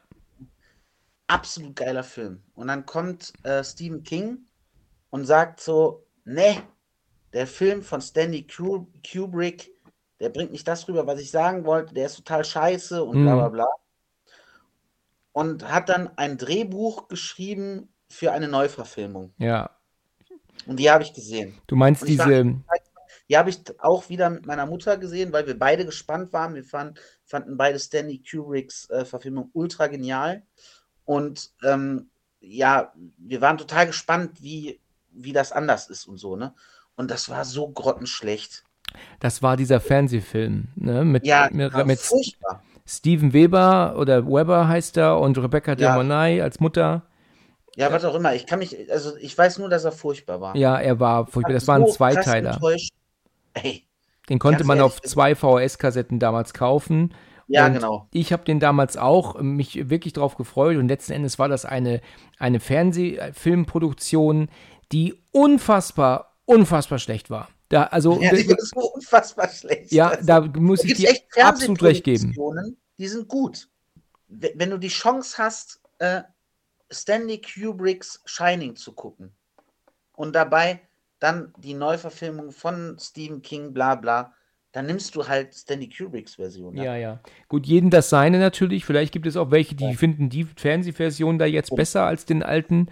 Absolut 1.29 1.75
geiler 1.75 2.05
Film. 2.05 2.43
Und 2.55 2.69
dann 2.69 2.87
kommt 2.87 3.33
äh, 3.43 3.65
Stephen 3.65 4.03
King 4.03 4.47
und 5.11 5.25
sagt 5.25 5.61
so, 5.61 6.07
ne, 6.25 6.63
der 7.33 7.47
Film 7.47 7.83
von 7.83 8.01
Stanley 8.01 8.47
Kubrick, 8.47 9.73
der 10.21 10.31
bringt 10.31 10.53
nicht 10.53 10.67
das 10.67 10.87
rüber, 10.89 11.07
was 11.07 11.21
ich 11.21 11.31
sagen 11.31 11.65
wollte, 11.65 11.95
der 11.95 12.07
ist 12.07 12.17
total 12.17 12.45
scheiße 12.45 13.03
und 13.03 13.23
bla 13.23 13.35
bla 13.35 13.49
mhm. 13.49 13.53
bla. 13.53 13.67
Und 15.33 15.71
hat 15.71 15.89
dann 15.89 16.11
ein 16.17 16.39
Drehbuch 16.39 17.09
geschrieben 17.09 17.93
für 18.09 18.33
eine 18.33 18.49
Neuverfilmung. 18.49 19.35
Ja. 19.39 19.71
Und 20.67 20.79
die 20.79 20.91
habe 20.91 21.03
ich 21.03 21.13
gesehen. 21.13 21.59
Du 21.67 21.77
meinst 21.77 22.07
diese, 22.09 22.57
die 23.29 23.37
habe 23.37 23.51
ich 23.51 23.59
auch 23.81 24.09
wieder 24.09 24.31
mit 24.31 24.47
meiner 24.47 24.67
Mutter 24.67 24.97
gesehen, 24.97 25.33
weil 25.33 25.47
wir 25.47 25.59
beide 25.59 25.85
gespannt 25.85 26.33
waren. 26.33 26.55
Wir 26.55 26.65
fand, 26.65 27.01
fanden 27.25 27.57
beide 27.57 27.79
Stanley 27.79 28.23
Kubricks 28.23 28.89
äh, 28.91 29.05
Verfilmung 29.05 29.51
ultra 29.53 29.89
genial. 29.89 30.43
Und 31.07 31.51
ähm, 31.65 32.11
ja, 32.41 32.93
wir 33.17 33.41
waren 33.41 33.57
total 33.57 33.87
gespannt, 33.87 34.43
wie, 34.43 34.81
wie 35.11 35.33
das 35.33 35.53
anders 35.53 35.89
ist 35.89 36.07
und 36.07 36.19
so, 36.19 36.37
ne? 36.37 36.55
Und 36.97 37.11
das 37.11 37.29
war 37.29 37.45
so 37.45 37.69
grottenschlecht. 37.69 38.65
Das 39.21 39.43
war 39.43 39.57
dieser 39.57 39.81
Fernsehfilm, 39.81 40.69
ne? 40.75 41.05
Mit, 41.05 41.27
ja, 41.27 41.49
mit, 41.51 41.75
mit 41.87 41.99
furchtbar. 41.99 42.63
Steven 42.87 43.33
Weber 43.33 43.97
oder 43.99 44.27
Weber 44.27 44.69
heißt 44.69 44.97
er 44.97 45.19
und 45.19 45.39
Rebecca 45.39 45.73
ja. 45.73 45.77
De 45.77 45.93
Mornay 45.95 46.41
als 46.41 46.61
Mutter. 46.61 47.03
Ja, 47.75 47.93
was 47.93 48.05
auch 48.05 48.15
immer. 48.15 48.35
Ich 48.35 48.47
kann 48.47 48.59
mich, 48.59 48.91
also 48.91 49.17
ich 49.17 49.37
weiß 49.37 49.59
nur, 49.59 49.69
dass 49.69 49.85
er 49.85 49.93
furchtbar 49.93 50.41
war. 50.41 50.57
Ja, 50.57 50.79
er 50.79 50.99
war 51.01 51.27
furchtbar. 51.27 51.53
Das 51.53 51.67
war 51.67 51.77
ein 51.77 51.87
Zweiteiler. 51.89 52.59
Ey, 53.55 53.87
den 54.29 54.39
konnte 54.39 54.65
man 54.65 54.81
auf 54.81 55.01
zwei 55.03 55.35
VHS-Kassetten 55.35 56.19
damals 56.19 56.53
kaufen. 56.55 57.15
Ja, 57.49 57.67
und 57.67 57.75
genau. 57.75 58.09
Ich 58.13 58.33
habe 58.33 58.45
den 58.45 58.59
damals 58.61 58.97
auch 58.97 59.41
mich 59.41 59.89
wirklich 59.89 60.13
drauf 60.13 60.37
gefreut 60.37 60.77
und 60.77 60.89
letzten 60.89 61.13
Endes 61.13 61.39
war 61.39 61.49
das 61.49 61.65
eine, 61.65 62.01
eine 62.39 62.61
Fernsehfilmproduktion, 62.61 64.49
die 64.93 65.15
unfassbar, 65.33 66.37
unfassbar 66.45 66.99
schlecht 66.99 67.31
war. 67.31 67.49
Da, 67.69 67.85
also, 67.85 68.21
ja, 68.21 68.31
die 68.31 68.43
ist 68.47 68.75
so 68.75 68.93
unfassbar 68.93 69.49
schlecht. 69.49 69.93
Ja, 69.93 70.11
also, 70.11 70.27
da 70.27 70.41
muss 70.41 70.85
ich 70.85 70.95
dir 70.95 71.13
absolut 71.41 71.83
recht 71.83 72.05
geben. 72.05 72.35
Die 72.99 73.09
sind 73.09 73.29
gut. 73.29 73.69
Wenn 74.29 74.71
du 74.71 74.79
die 74.79 74.89
Chance 74.89 75.37
hast, 75.39 75.81
äh, 75.99 76.23
Stanley 76.91 77.41
Kubricks 77.41 78.23
Shining 78.25 78.77
zu 78.77 78.93
gucken 78.93 79.33
und 80.13 80.35
dabei 80.35 80.81
dann 81.19 81.53
die 81.59 81.75
Neuverfilmung 81.75 82.53
von 82.53 82.97
Stephen 83.01 83.43
King, 83.43 83.73
bla 83.73 83.95
bla, 83.97 84.33
dann 84.77 84.85
nimmst 84.85 85.17
du 85.17 85.27
halt 85.27 85.55
Stanley 85.55 85.89
Kubricks 85.89 86.35
Version. 86.35 86.77
Ja, 86.77 86.85
ja. 86.85 86.97
ja. 86.97 87.21
Gut, 87.49 87.67
jeden 87.67 87.89
das 87.89 88.11
seine 88.11 88.39
natürlich. 88.39 88.85
Vielleicht 88.85 89.11
gibt 89.11 89.27
es 89.27 89.39
auch 89.39 89.51
welche, 89.51 89.75
die 89.75 89.85
ja. 89.85 89.93
finden 89.93 90.29
die 90.29 90.45
Fernsehversion 90.45 91.39
da 91.39 91.47
jetzt 91.47 91.73
oh. 91.73 91.77
besser 91.77 92.03
als 92.03 92.27
den 92.27 92.43
alten. 92.43 92.89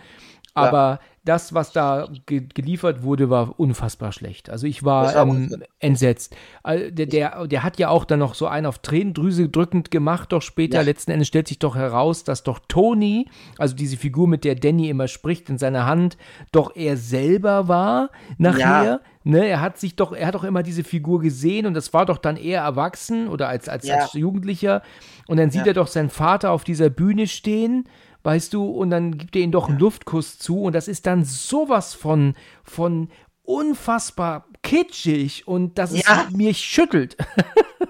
Aber 0.54 0.78
ja. 0.78 1.00
das, 1.24 1.52
was 1.52 1.72
da 1.72 2.08
ge 2.24 2.46
geliefert 2.54 3.02
wurde, 3.02 3.28
war 3.28 3.60
unfassbar 3.60 4.12
schlecht. 4.12 4.48
Also 4.48 4.66
ich 4.66 4.82
war, 4.82 5.14
war 5.14 5.26
ähm, 5.26 5.62
entsetzt. 5.78 6.34
Der, 6.64 6.90
der, 6.90 7.46
der, 7.46 7.62
hat 7.62 7.78
ja 7.78 7.90
auch 7.90 8.06
dann 8.06 8.20
noch 8.20 8.34
so 8.34 8.46
einen 8.46 8.64
auf 8.64 8.78
Tränendrüse 8.78 9.50
drückend 9.50 9.90
gemacht, 9.90 10.32
doch 10.32 10.40
später. 10.40 10.78
Ja. 10.78 10.84
Letzten 10.84 11.10
Endes 11.10 11.28
stellt 11.28 11.48
sich 11.48 11.58
doch 11.58 11.76
heraus, 11.76 12.24
dass 12.24 12.44
doch 12.44 12.60
Tony, 12.66 13.28
also 13.58 13.74
diese 13.76 13.98
Figur, 13.98 14.26
mit 14.26 14.44
der 14.44 14.54
Danny 14.54 14.88
immer 14.88 15.08
spricht 15.08 15.50
in 15.50 15.58
seiner 15.58 15.84
Hand, 15.84 16.16
doch 16.50 16.74
er 16.76 16.96
selber 16.96 17.68
war 17.68 18.10
nachher. 18.38 18.84
Ja. 18.84 19.00
Ne, 19.26 19.46
er 19.46 19.62
hat 19.62 19.78
sich 19.78 19.96
doch, 19.96 20.12
er 20.12 20.26
hat 20.26 20.34
doch 20.34 20.44
immer 20.44 20.62
diese 20.62 20.84
Figur 20.84 21.20
gesehen 21.20 21.64
und 21.66 21.74
das 21.74 21.94
war 21.94 22.04
doch 22.04 22.18
dann 22.18 22.36
eher 22.36 22.60
erwachsen 22.60 23.28
oder 23.28 23.48
als, 23.48 23.70
als, 23.70 23.86
ja. 23.86 23.96
als 23.96 24.12
Jugendlicher. 24.12 24.82
Und 25.26 25.38
dann 25.38 25.50
sieht 25.50 25.66
er 25.66 25.72
doch 25.72 25.86
seinen 25.86 26.10
Vater 26.10 26.50
auf 26.50 26.62
dieser 26.62 26.90
Bühne 26.90 27.26
stehen 27.26 27.88
weißt 28.24 28.54
du, 28.54 28.64
und 28.64 28.90
dann 28.90 29.18
gibt 29.18 29.36
er 29.36 29.42
ihm 29.42 29.52
doch 29.52 29.68
einen 29.68 29.78
Luftkuss 29.78 30.38
zu 30.38 30.62
und 30.62 30.72
das 30.72 30.88
ist 30.88 31.06
dann 31.06 31.24
sowas 31.24 31.94
von, 31.94 32.34
von 32.64 33.10
unfassbar 33.42 34.46
kitschig 34.62 35.46
und 35.46 35.78
dass 35.78 35.92
ja. 35.94 36.24
es 36.26 36.34
mich 36.34 36.58
schüttelt. 36.58 37.16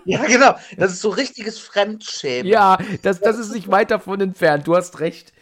Ja, 0.06 0.22
genau. 0.24 0.54
Das 0.76 0.92
ist 0.92 1.00
so 1.00 1.08
richtiges 1.08 1.58
Fremdschämen. 1.58 2.50
Ja, 2.50 2.76
das, 3.02 3.20
das 3.20 3.38
ist 3.38 3.54
nicht 3.54 3.70
weit 3.70 3.90
davon 3.90 4.20
entfernt. 4.20 4.66
Du 4.66 4.76
hast 4.76 5.00
recht. 5.00 5.32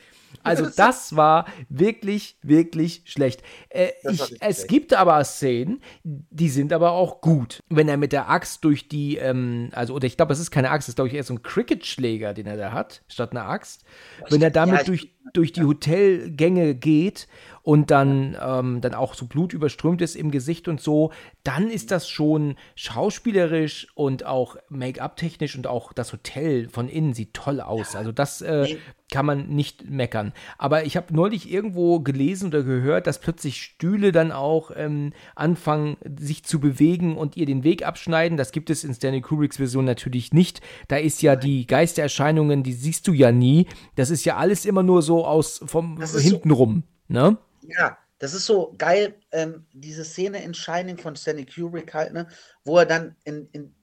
Also 0.43 0.66
das 0.66 1.16
war 1.16 1.47
wirklich, 1.68 2.37
wirklich 2.43 3.03
schlecht. 3.05 3.43
Äh, 3.68 3.91
ich, 4.03 4.20
es 4.20 4.57
schlecht. 4.57 4.68
gibt 4.68 4.95
aber 4.95 5.22
Szenen, 5.24 5.83
die 6.03 6.49
sind 6.49 6.72
aber 6.72 6.93
auch 6.93 7.20
gut. 7.20 7.61
Wenn 7.68 7.89
er 7.89 7.97
mit 7.97 8.12
der 8.12 8.28
Axt 8.28 8.64
durch 8.64 8.89
die, 8.89 9.16
ähm, 9.16 9.70
also 9.72 9.95
oder 9.95 10.07
ich 10.07 10.16
glaube, 10.16 10.33
es 10.33 10.41
ist 10.41 10.51
keine 10.51 10.70
Axt, 10.70 10.89
es 10.89 10.93
ist 10.93 10.97
glaube 10.97 11.09
ich 11.09 11.14
eher 11.14 11.24
so 11.24 11.35
ein 11.35 11.43
Cricket-Schläger, 11.43 12.35
den 12.35 12.47
er 12.47 12.57
da 12.57 12.72
hat, 12.72 13.03
statt 13.09 13.33
einer 13.33 13.49
Axt. 13.49 13.85
Wenn 14.28 14.43
er 14.43 14.51
damit 14.51 14.80
ja, 14.80 14.85
durch, 14.85 15.14
durch 15.33 15.53
die 15.53 15.62
Hotelgänge 15.62 16.74
geht 16.74 17.28
und 17.63 17.91
dann, 17.91 18.37
ähm, 18.41 18.81
dann 18.81 18.95
auch 18.95 19.15
so 19.15 19.27
blutüberströmt 19.27 20.03
ist 20.03 20.17
im 20.17 20.31
Gesicht 20.31 20.69
und 20.69 20.81
so, 20.81 21.13
dann 21.45 21.71
ist 21.71 21.91
das 21.91 22.09
schon 22.09 22.57
schauspielerisch 22.75 23.89
und 23.95 24.27
auch 24.27 24.57
Make-up-technisch 24.69 25.57
und 25.57 25.67
auch 25.67 25.93
das 25.93 26.13
Hotel 26.13 26.69
von 26.69 26.89
innen 26.89 27.15
sieht 27.15 27.35
toll 27.35 27.61
aus. 27.61 27.95
Also 27.95 28.11
das 28.11 28.43
äh, 28.43 28.77
kann 29.13 29.27
man 29.27 29.49
nicht 29.49 29.89
meckern. 29.89 30.33
Aber 30.59 30.85
ich 30.85 30.97
habe 30.97 31.15
neulich 31.15 31.53
irgendwo 31.53 32.01
gelesen 32.01 32.49
oder 32.49 32.65
gehört, 32.65 33.07
dass 33.07 33.21
plötzlich 33.21 33.63
Stühle 33.63 34.11
dann 34.11 34.33
auch 34.33 34.73
ähm, 34.75 35.13
anfangen, 35.37 35.97
sich 36.19 36.45
zu 36.45 36.59
bewegen 36.59 37.17
und 37.17 37.37
ihr 37.37 37.47
den 37.47 37.63
Weg 37.63 37.87
abschneiden. 37.87 38.37
Das 38.37 38.51
gibt 38.51 38.71
es 38.71 38.83
in 38.83 38.95
Stanley 38.95 39.21
Kubricks 39.21 39.59
Version 39.59 39.85
natürlich 39.85 40.33
nicht. 40.33 40.63
Da 40.89 40.97
ist 40.97 41.23
ja 41.23 41.37
die 41.37 41.67
Geistererscheinungen, 41.67 42.63
die 42.63 42.73
siehst 42.73 43.07
du 43.07 43.13
ja 43.13 43.31
nie. 43.31 43.67
Das 43.95 44.11
ist 44.11 44.25
ja 44.25 44.37
alles 44.37 44.65
immer 44.65 44.83
nur 44.83 45.03
so 45.03 45.25
aus 45.25 45.63
vom 45.67 46.01
hintenrum. 46.03 46.85
Ne? 47.09 47.37
Ja, 47.63 47.99
Das 48.19 48.35
ist 48.35 48.47
so 48.47 48.73
geil, 48.79 49.15
ähm, 49.33 49.67
diese 49.73 50.05
Szene 50.05 50.43
in 50.45 50.55
Shining 50.55 50.97
von 50.97 51.17
Stanley 51.17 51.45
Kubrick 51.45 51.93
halt, 51.93 52.13
ne, 52.13 52.29
wo 52.65 52.79
er 52.79 52.87
dann 52.87 53.17
in, 53.25 53.49
in, 53.51 53.75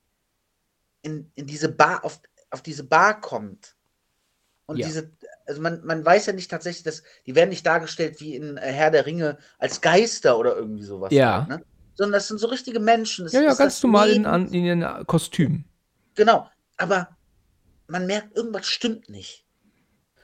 in, 1.01 1.31
in 1.35 1.45
diese 1.45 1.69
Bar, 1.69 2.05
auf, 2.05 2.21
auf 2.49 2.61
diese 2.61 2.85
Bar 2.85 3.19
kommt. 3.19 3.75
Und 4.65 4.77
Ja. 4.77 4.87
diese, 4.87 5.11
also 5.45 5.61
man, 5.61 5.83
man 5.83 6.05
weiß 6.05 6.27
ja 6.27 6.33
nicht 6.33 6.49
tatsächlich, 6.49 6.83
dass 6.83 7.03
die 7.25 7.35
werden 7.35 7.49
nicht 7.49 7.65
dargestellt 7.65 8.21
wie 8.21 8.35
in 8.35 8.55
äh, 8.57 8.71
Herr 8.71 8.91
der 8.91 9.05
Ringe 9.05 9.37
als 9.57 9.81
Geister 9.81 10.37
oder 10.37 10.55
irgendwie 10.55 10.83
sowas. 10.83 11.11
Ja. 11.11 11.39
Halt, 11.39 11.49
ne? 11.49 11.65
Sondern 11.95 12.13
das 12.13 12.27
sind 12.27 12.37
so 12.37 12.47
richtige 12.47 12.79
Menschen. 12.79 13.25
Das 13.25 13.33
Ja, 13.33 13.41
ja, 13.41 13.53
ganz 13.53 13.83
normal 13.83 14.09
in, 14.11 14.23
in 14.25 14.63
ihren 14.63 15.05
Kostümen. 15.05 15.65
Genau. 16.15 16.49
Aber 16.77 17.09
man 17.87 18.05
merkt, 18.05 18.37
irgendwas 18.37 18.67
stimmt 18.67 19.09
nicht. 19.09 19.45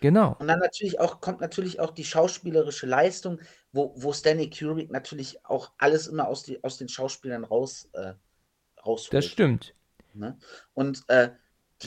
Genau. 0.01 0.35
Und 0.39 0.47
dann 0.47 0.59
natürlich 0.59 0.99
auch, 0.99 1.21
kommt 1.21 1.41
natürlich 1.41 1.79
auch 1.79 1.91
die 1.91 2.03
schauspielerische 2.03 2.85
Leistung, 2.85 3.39
wo, 3.71 3.93
wo 3.95 4.13
Stanley 4.13 4.49
Kubrick 4.49 4.91
natürlich 4.91 5.45
auch 5.45 5.71
alles 5.77 6.07
immer 6.07 6.27
aus, 6.27 6.43
die, 6.43 6.63
aus 6.63 6.77
den 6.77 6.89
Schauspielern 6.89 7.43
raus, 7.43 7.89
äh, 7.93 8.13
rausholt. 8.85 9.13
Das 9.13 9.25
stimmt. 9.25 9.73
Ne? 10.13 10.37
Und, 10.73 11.03
äh, 11.07 11.29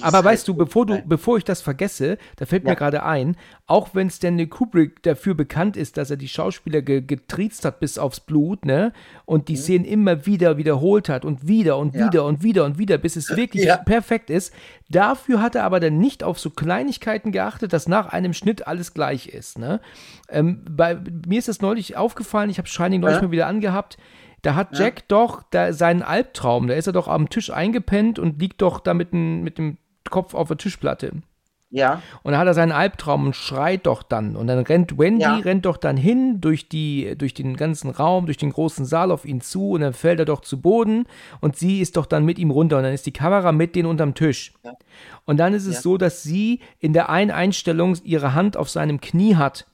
Aber 0.02 0.24
weißt 0.24 0.46
halt 0.46 0.48
du, 0.48 0.54
bevor 0.64 0.86
du, 0.86 1.02
bevor 1.06 1.36
ich 1.38 1.44
das 1.44 1.60
vergesse, 1.60 2.18
da 2.36 2.46
fällt 2.46 2.64
mir 2.64 2.70
Ja. 2.70 2.74
gerade 2.74 3.02
ein, 3.02 3.36
auch 3.66 3.90
wenn 3.94 4.10
Stanley 4.10 4.46
Kubrick 4.46 5.02
dafür 5.02 5.34
bekannt 5.34 5.76
ist, 5.76 5.96
dass 5.96 6.10
er 6.10 6.16
die 6.16 6.28
Schauspieler 6.28 6.82
ge 6.82 7.00
getriezt 7.02 7.64
hat 7.64 7.80
bis 7.80 7.98
aufs 7.98 8.20
Blut, 8.20 8.64
ne, 8.64 8.92
und 9.26 9.48
die 9.48 9.56
Szenen 9.56 9.84
immer 9.84 10.26
wieder 10.26 10.56
wiederholt 10.56 11.08
hat 11.08 11.24
und 11.24 11.46
wieder 11.48 11.76
und 11.78 11.94
Mhm. 11.94 12.00
Ja. 12.00 12.06
wieder 12.06 12.24
und 12.24 12.42
wieder 12.42 12.64
und 12.64 12.78
wieder, 12.78 12.98
bis 12.98 13.16
es 13.16 13.36
wirklich 13.36 13.64
Ja. 13.64 13.76
perfekt 13.76 14.30
ist. 14.30 14.52
Dafür 14.88 15.42
hat 15.42 15.54
er 15.54 15.64
aber 15.64 15.80
dann 15.80 15.98
nicht 15.98 16.22
auf 16.24 16.38
so 16.38 16.50
Kleinigkeiten 16.50 17.30
geachtet, 17.32 17.72
dass 17.72 17.88
nach 17.88 18.06
einem 18.08 18.32
Schnitt 18.32 18.66
alles 18.66 18.94
gleich 18.94 19.28
ist, 19.28 19.58
ne. 19.58 19.80
Ähm, 20.30 20.62
bei, 20.70 20.98
mir 21.26 21.38
ist 21.38 21.48
das 21.48 21.60
neulich 21.60 21.96
aufgefallen, 21.96 22.50
ich 22.50 22.58
habe 22.58 22.68
Shining 22.68 23.00
neulich 23.00 23.16
Ja. 23.16 23.22
mal 23.22 23.30
wieder 23.30 23.46
angehabt. 23.46 23.98
Da 24.42 24.54
hat 24.54 24.74
Ja. 24.78 24.84
Jack 24.84 25.08
doch 25.08 25.42
da 25.50 25.72
seinen 25.72 26.02
Albtraum, 26.02 26.68
da 26.68 26.74
ist 26.74 26.86
er 26.86 26.92
doch 26.92 27.08
am 27.08 27.28
Tisch 27.28 27.50
eingepennt 27.50 28.18
und 28.20 28.40
liegt 28.40 28.62
doch 28.62 28.78
da 28.78 28.94
mit, 28.94 29.12
dem- 29.12 29.42
mit 29.42 29.58
dem 29.58 29.78
Kopf 30.10 30.34
auf 30.34 30.48
der 30.48 30.56
Tischplatte. 30.56 31.12
Ja, 31.70 32.00
Und 32.22 32.32
dann 32.32 32.40
hat 32.40 32.46
er 32.46 32.54
seinen 32.54 32.72
Albtraum 32.72 33.26
und 33.26 33.36
schreit 33.36 33.84
doch 33.84 34.02
dann. 34.02 34.36
Und 34.36 34.46
dann 34.46 34.58
rennt 34.60 34.96
Wendy, 34.98 35.20
Ja. 35.22 35.36
rennt 35.36 35.66
doch 35.66 35.76
dann 35.76 35.98
hin 35.98 36.40
durch, 36.40 36.70
die, 36.70 37.14
durch 37.18 37.34
den 37.34 37.58
ganzen 37.58 37.90
Raum, 37.90 38.24
durch 38.24 38.38
den 38.38 38.52
großen 38.52 38.86
Saal 38.86 39.12
auf 39.12 39.26
ihn 39.26 39.42
zu 39.42 39.72
und 39.72 39.82
dann 39.82 39.92
fällt 39.92 40.18
er 40.18 40.24
doch 40.24 40.40
zu 40.40 40.62
Boden 40.62 41.04
und 41.42 41.56
sie 41.56 41.80
ist 41.82 41.98
doch 41.98 42.06
dann 42.06 42.24
mit 42.24 42.38
ihm 42.38 42.50
runter 42.50 42.78
und 42.78 42.84
dann 42.84 42.94
ist 42.94 43.04
die 43.04 43.12
Kamera 43.12 43.52
mit 43.52 43.76
denen 43.76 43.84
unterm 43.86 44.14
Tisch. 44.14 44.54
Und 45.26 45.36
dann 45.36 45.52
ist 45.52 45.66
es 45.66 45.74
Ja. 45.76 45.80
so, 45.82 45.98
dass 45.98 46.22
sie 46.22 46.60
in 46.78 46.94
der 46.94 47.10
einen 47.10 47.30
Einstellung 47.30 47.96
ihre 48.02 48.32
Hand 48.32 48.56
auf 48.56 48.70
seinem 48.70 49.02
Knie 49.02 49.36
hat. 49.36 49.66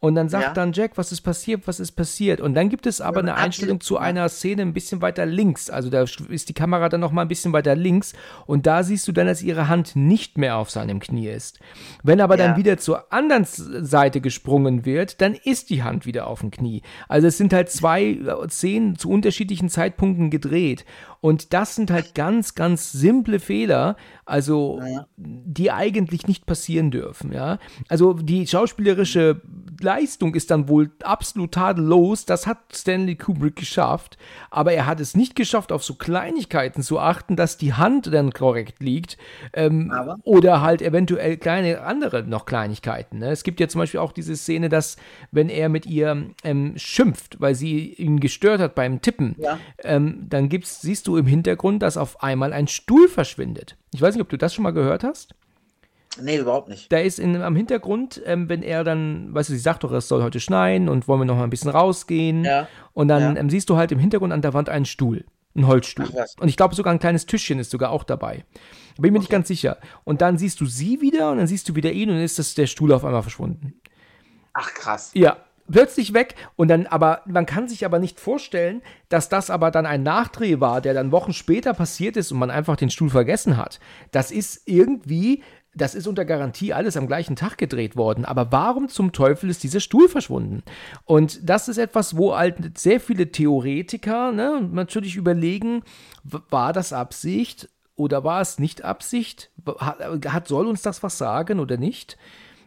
Und 0.00 0.14
dann 0.14 0.30
sagt 0.30 0.44
Ja. 0.44 0.52
dann 0.54 0.72
Jack, 0.72 0.92
was 0.96 1.12
ist 1.12 1.20
passiert, 1.20 1.68
was 1.68 1.78
ist 1.78 1.92
passiert? 1.92 2.40
Und 2.40 2.54
dann 2.54 2.70
gibt 2.70 2.86
es 2.86 3.02
aber 3.02 3.20
dann 3.22 3.28
eine 3.28 3.36
Einstellung 3.44 3.80
zu 3.82 3.98
einer 3.98 4.28
Szene 4.30 4.62
ein 4.62 4.72
bisschen 4.72 5.02
weiter 5.02 5.26
links. 5.26 5.68
Also 5.68 5.90
da 5.90 6.04
ist 6.30 6.48
die 6.48 6.54
Kamera 6.54 6.88
dann 6.88 7.00
noch 7.00 7.12
mal 7.12 7.20
ein 7.22 7.28
bisschen 7.28 7.52
weiter 7.52 7.74
links. 7.76 8.14
Und 8.46 8.66
da 8.66 8.82
siehst 8.82 9.06
du 9.06 9.12
dann, 9.12 9.26
dass 9.26 9.42
ihre 9.42 9.68
Hand 9.68 9.96
nicht 9.96 10.38
mehr 10.38 10.56
auf 10.56 10.70
seinem 10.70 11.00
Knie 11.00 11.28
ist. 11.28 11.58
Wenn 12.02 12.22
aber 12.22 12.38
dann 12.38 12.52
Ja. 12.52 12.56
wieder 12.56 12.78
zur 12.78 13.12
anderen 13.12 13.44
Seite 13.44 14.22
gesprungen 14.22 14.86
wird, 14.86 15.20
dann 15.20 15.34
ist 15.34 15.68
die 15.68 15.82
Hand 15.82 16.06
wieder 16.06 16.28
auf 16.28 16.40
dem 16.40 16.50
Knie. 16.50 16.80
Also 17.06 17.26
es 17.26 17.36
sind 17.36 17.52
halt 17.52 17.68
zwei 17.70 18.04
äh, 18.04 18.48
Szenen 18.48 18.96
zu 18.96 19.10
unterschiedlichen 19.10 19.68
Zeitpunkten 19.68 20.30
gedreht. 20.30 20.86
Und 21.20 21.52
das 21.52 21.74
sind 21.76 21.90
halt 21.90 22.14
ganz, 22.14 22.54
ganz 22.54 22.92
simple 22.92 23.40
Fehler, 23.40 23.96
also 24.24 24.80
Ja. 24.82 25.06
die 25.16 25.70
eigentlich 25.70 26.26
nicht 26.26 26.46
passieren 26.46 26.90
dürfen, 26.90 27.32
ja. 27.32 27.58
Also 27.88 28.14
die 28.14 28.46
schauspielerische 28.46 29.42
Leistung 29.82 30.34
ist 30.34 30.50
dann 30.50 30.68
wohl 30.68 30.90
absolut 31.02 31.52
tadellos, 31.52 32.24
das 32.26 32.46
hat 32.46 32.58
Stanley 32.74 33.16
Kubrick 33.16 33.56
geschafft, 33.56 34.18
aber 34.50 34.72
er 34.72 34.86
hat 34.86 35.00
es 35.00 35.16
nicht 35.16 35.36
geschafft, 35.36 35.72
auf 35.72 35.82
so 35.84 35.94
Kleinigkeiten 35.94 36.82
zu 36.82 36.98
achten, 36.98 37.36
dass 37.36 37.56
die 37.58 37.72
Hand 37.74 38.12
dann 38.12 38.32
korrekt 38.32 38.82
liegt 38.82 39.16
ähm, 39.52 39.92
oder 40.24 40.60
halt 40.60 40.80
eventuell 40.82 41.36
kleine 41.36 41.82
andere 41.82 42.22
noch 42.24 42.44
Kleinigkeiten. 42.46 43.18
Ne? 43.18 43.30
Es 43.30 43.42
gibt 43.42 43.58
ja 43.60 43.68
zum 43.68 43.80
Beispiel 43.80 44.00
auch 44.00 44.12
diese 44.12 44.36
Szene, 44.36 44.68
dass 44.68 44.96
wenn 45.32 45.48
er 45.48 45.68
mit 45.68 45.86
ihr 45.86 46.26
ähm, 46.44 46.74
schimpft, 46.76 47.40
weil 47.40 47.54
sie 47.54 47.92
ihn 47.94 48.20
gestört 48.20 48.60
hat 48.60 48.74
beim 48.74 49.00
Tippen, 49.02 49.34
Ja. 49.38 49.58
ähm, 49.82 50.26
dann 50.28 50.48
gibt's, 50.48 50.80
siehst 50.82 51.06
du 51.06 51.09
im 51.16 51.26
Hintergrund, 51.26 51.82
dass 51.82 51.96
auf 51.96 52.22
einmal 52.22 52.52
ein 52.52 52.68
Stuhl 52.68 53.08
verschwindet. 53.08 53.76
Ich 53.94 54.00
weiß 54.02 54.14
nicht, 54.14 54.22
ob 54.22 54.28
du 54.28 54.36
das 54.38 54.54
schon 54.54 54.62
mal 54.64 54.70
gehört 54.72 55.04
hast. 55.04 55.34
nee, 56.20 56.38
überhaupt 56.38 56.68
nicht. 56.68 56.90
Da 56.92 56.98
ist 56.98 57.18
in, 57.18 57.40
am 57.40 57.54
Hintergrund, 57.56 58.20
ähm, 58.26 58.48
wenn 58.48 58.62
er 58.62 58.82
dann, 58.84 59.32
weißt 59.34 59.48
du, 59.48 59.52
sie 59.54 59.58
sagt 59.60 59.84
doch, 59.84 59.92
es 59.92 60.08
soll 60.08 60.22
heute 60.22 60.40
schneien 60.40 60.88
und 60.88 61.06
wollen 61.08 61.20
wir 61.20 61.24
noch 61.24 61.36
mal 61.36 61.44
ein 61.44 61.50
bisschen 61.50 61.70
rausgehen. 61.70 62.44
Ja. 62.44 62.68
Und 62.92 63.08
dann 63.08 63.34
Ja. 63.36 63.40
ähm, 63.40 63.50
siehst 63.50 63.70
du 63.70 63.76
halt 63.76 63.92
im 63.92 63.98
Hintergrund 63.98 64.32
an 64.32 64.42
der 64.42 64.52
Wand 64.54 64.68
einen 64.68 64.86
Stuhl, 64.86 65.24
einen 65.54 65.66
Holzstuhl. 65.66 66.08
Und 66.40 66.48
ich 66.48 66.56
glaube 66.56 66.74
sogar 66.74 66.92
ein 66.92 66.98
kleines 66.98 67.26
Tischchen 67.26 67.58
ist 67.58 67.70
sogar 67.70 67.90
auch 67.90 68.04
dabei. 68.04 68.44
Bin 68.96 69.06
ich 69.06 69.12
mir 69.12 69.18
nicht 69.20 69.30
ganz 69.30 69.48
sicher. 69.48 69.78
Und 70.04 70.20
dann 70.20 70.36
siehst 70.36 70.60
du 70.60 70.66
sie 70.66 71.00
wieder 71.00 71.30
und 71.30 71.38
dann 71.38 71.46
siehst 71.46 71.68
du 71.68 71.74
wieder 71.76 71.92
ihn 71.92 72.08
und 72.10 72.16
dann 72.16 72.24
ist 72.24 72.38
das, 72.38 72.54
der 72.54 72.66
Stuhl 72.66 72.92
auf 72.92 73.04
einmal 73.04 73.22
verschwunden. 73.22 73.80
Ach 74.52 74.74
krass. 74.74 75.12
Ja, 75.14 75.36
plötzlich 75.70 76.14
weg 76.14 76.34
und 76.56 76.68
dann 76.68 76.86
aber 76.86 77.22
man 77.26 77.46
kann 77.46 77.68
sich 77.68 77.84
aber 77.84 77.98
nicht 77.98 78.20
vorstellen, 78.20 78.82
dass 79.08 79.28
das 79.28 79.50
aber 79.50 79.70
dann 79.70 79.86
ein 79.86 80.02
Nachdreh 80.02 80.60
war, 80.60 80.80
der 80.80 80.94
dann 80.94 81.12
Wochen 81.12 81.32
später 81.32 81.74
passiert 81.74 82.16
ist 82.16 82.32
und 82.32 82.38
man 82.38 82.50
einfach 82.50 82.76
den 82.76 82.90
Stuhl 82.90 83.10
vergessen 83.10 83.56
hat. 83.56 83.80
Das 84.10 84.30
ist 84.30 84.62
irgendwie 84.66 85.42
das 85.74 85.94
ist 85.94 86.08
unter 86.08 86.24
Garantie 86.24 86.72
alles 86.72 86.96
am 86.96 87.06
gleichen 87.06 87.36
Tag 87.36 87.56
gedreht 87.56 87.96
worden. 87.96 88.24
Aber 88.24 88.50
warum 88.50 88.88
zum 88.88 89.12
Teufel 89.12 89.48
ist 89.50 89.62
dieser 89.62 89.80
Stuhl 89.80 90.08
verschwunden? 90.08 90.62
Und 91.04 91.48
das 91.48 91.68
ist 91.68 91.78
etwas, 91.78 92.16
wo 92.16 92.36
halt 92.36 92.76
sehr 92.76 93.00
viele 93.00 93.30
Theoretiker 93.30 94.32
ne, 94.32 94.68
natürlich 94.72 95.14
überlegen, 95.14 95.82
war 96.24 96.72
das 96.72 96.92
Absicht 96.92 97.68
oder 97.94 98.24
war 98.24 98.40
es 98.40 98.58
nicht 98.58 98.82
Absicht? 98.82 99.52
Hat, 99.78 100.00
hat, 100.32 100.48
soll 100.48 100.66
uns 100.66 100.82
das 100.82 101.02
was 101.02 101.18
sagen 101.18 101.60
oder 101.60 101.76
nicht? 101.76 102.18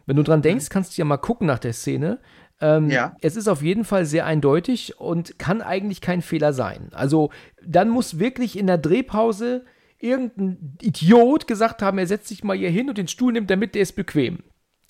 Wenn 0.05 0.15
du 0.15 0.23
dran 0.23 0.41
denkst, 0.41 0.69
kannst 0.69 0.97
du 0.97 1.01
ja 1.01 1.05
mal 1.05 1.17
gucken 1.17 1.47
nach 1.47 1.59
der 1.59 1.73
Szene. 1.73 2.19
Ähm, 2.63 2.89
Ja. 2.89 3.15
Es 3.21 3.35
ist 3.35 3.49
auf 3.49 3.61
jeden 3.61 3.83
Fall 3.83 4.05
sehr 4.05 4.25
eindeutig 4.25 4.97
und 4.99 5.37
kann 5.37 5.61
eigentlich 5.61 5.99
kein 5.99 6.21
Fehler 6.21 6.53
sein. 6.53 6.89
Also 6.93 7.29
dann 7.61 7.89
muss 7.89 8.19
wirklich 8.19 8.57
in 8.57 8.67
der 8.67 8.77
Drehpause 8.77 9.65
irgendein 9.99 10.77
Idiot 10.81 11.45
gesagt 11.47 11.81
haben, 11.81 11.97
er 11.97 12.07
setzt 12.07 12.27
sich 12.27 12.43
mal 12.43 12.57
hier 12.57 12.69
hin 12.69 12.89
und 12.89 12.97
den 12.97 13.07
Stuhl 13.09 13.33
nimmt, 13.33 13.49
damit 13.49 13.75
der 13.75 13.81
ist 13.81 13.93
bequem. 13.93 14.39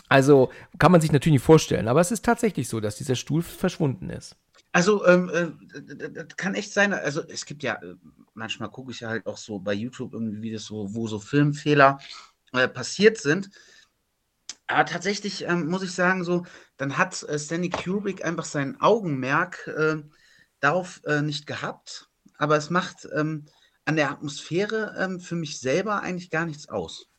Also 0.07 0.51
kann 0.77 0.91
man 0.91 1.01
sich 1.01 1.11
natürlich 1.11 1.33
nicht 1.33 1.45
vorstellen, 1.45 1.87
aber 1.87 2.01
es 2.01 2.11
ist 2.11 2.23
tatsächlich 2.23 2.67
so, 2.67 2.79
dass 2.79 2.97
dieser 2.97 3.15
Stuhl 3.15 3.41
verschwunden 3.41 4.11
ist. 4.11 4.35
Also, 4.71 5.05
ähm, 5.05 5.29
äh, 5.33 6.09
das 6.11 6.35
kann 6.35 6.55
echt 6.55 6.73
sein. 6.73 6.93
Also, 6.93 7.21
es 7.27 7.45
gibt 7.45 7.61
ja, 7.61 7.75
äh, 7.75 7.95
manchmal 8.33 8.69
gucke 8.69 8.91
ich 8.91 9.01
ja 9.01 9.09
halt 9.09 9.27
auch 9.27 9.37
so 9.37 9.59
bei 9.59 9.73
YouTube 9.73 10.13
irgendwie 10.13 10.41
Videos, 10.41 10.65
so, 10.65 10.93
wo 10.95 11.07
so 11.07 11.19
Filmfehler 11.19 11.99
äh, 12.53 12.67
passiert 12.67 13.17
sind. 13.17 13.51
Aber 14.67 14.85
tatsächlich 14.85 15.43
ähm, 15.43 15.67
muss 15.67 15.83
ich 15.83 15.91
sagen, 15.93 16.23
so, 16.23 16.45
dann 16.77 16.97
hat 16.97 17.21
äh, 17.23 17.37
Stanley 17.37 17.69
Kubrick 17.69 18.23
einfach 18.25 18.45
sein 18.45 18.79
Augenmerk 18.81 19.67
äh, 19.67 20.01
darauf 20.59 21.01
äh, 21.05 21.21
nicht 21.21 21.47
gehabt. 21.47 22.09
Aber 22.37 22.57
es 22.57 22.69
macht 22.69 23.07
ähm, 23.15 23.45
an 23.85 23.95
der 23.95 24.11
Atmosphäre 24.11 24.95
ähm, 24.97 25.19
für 25.19 25.35
mich 25.35 25.59
selber 25.59 26.01
eigentlich 26.01 26.29
gar 26.29 26.45
nichts 26.45 26.69
aus. 26.69 27.12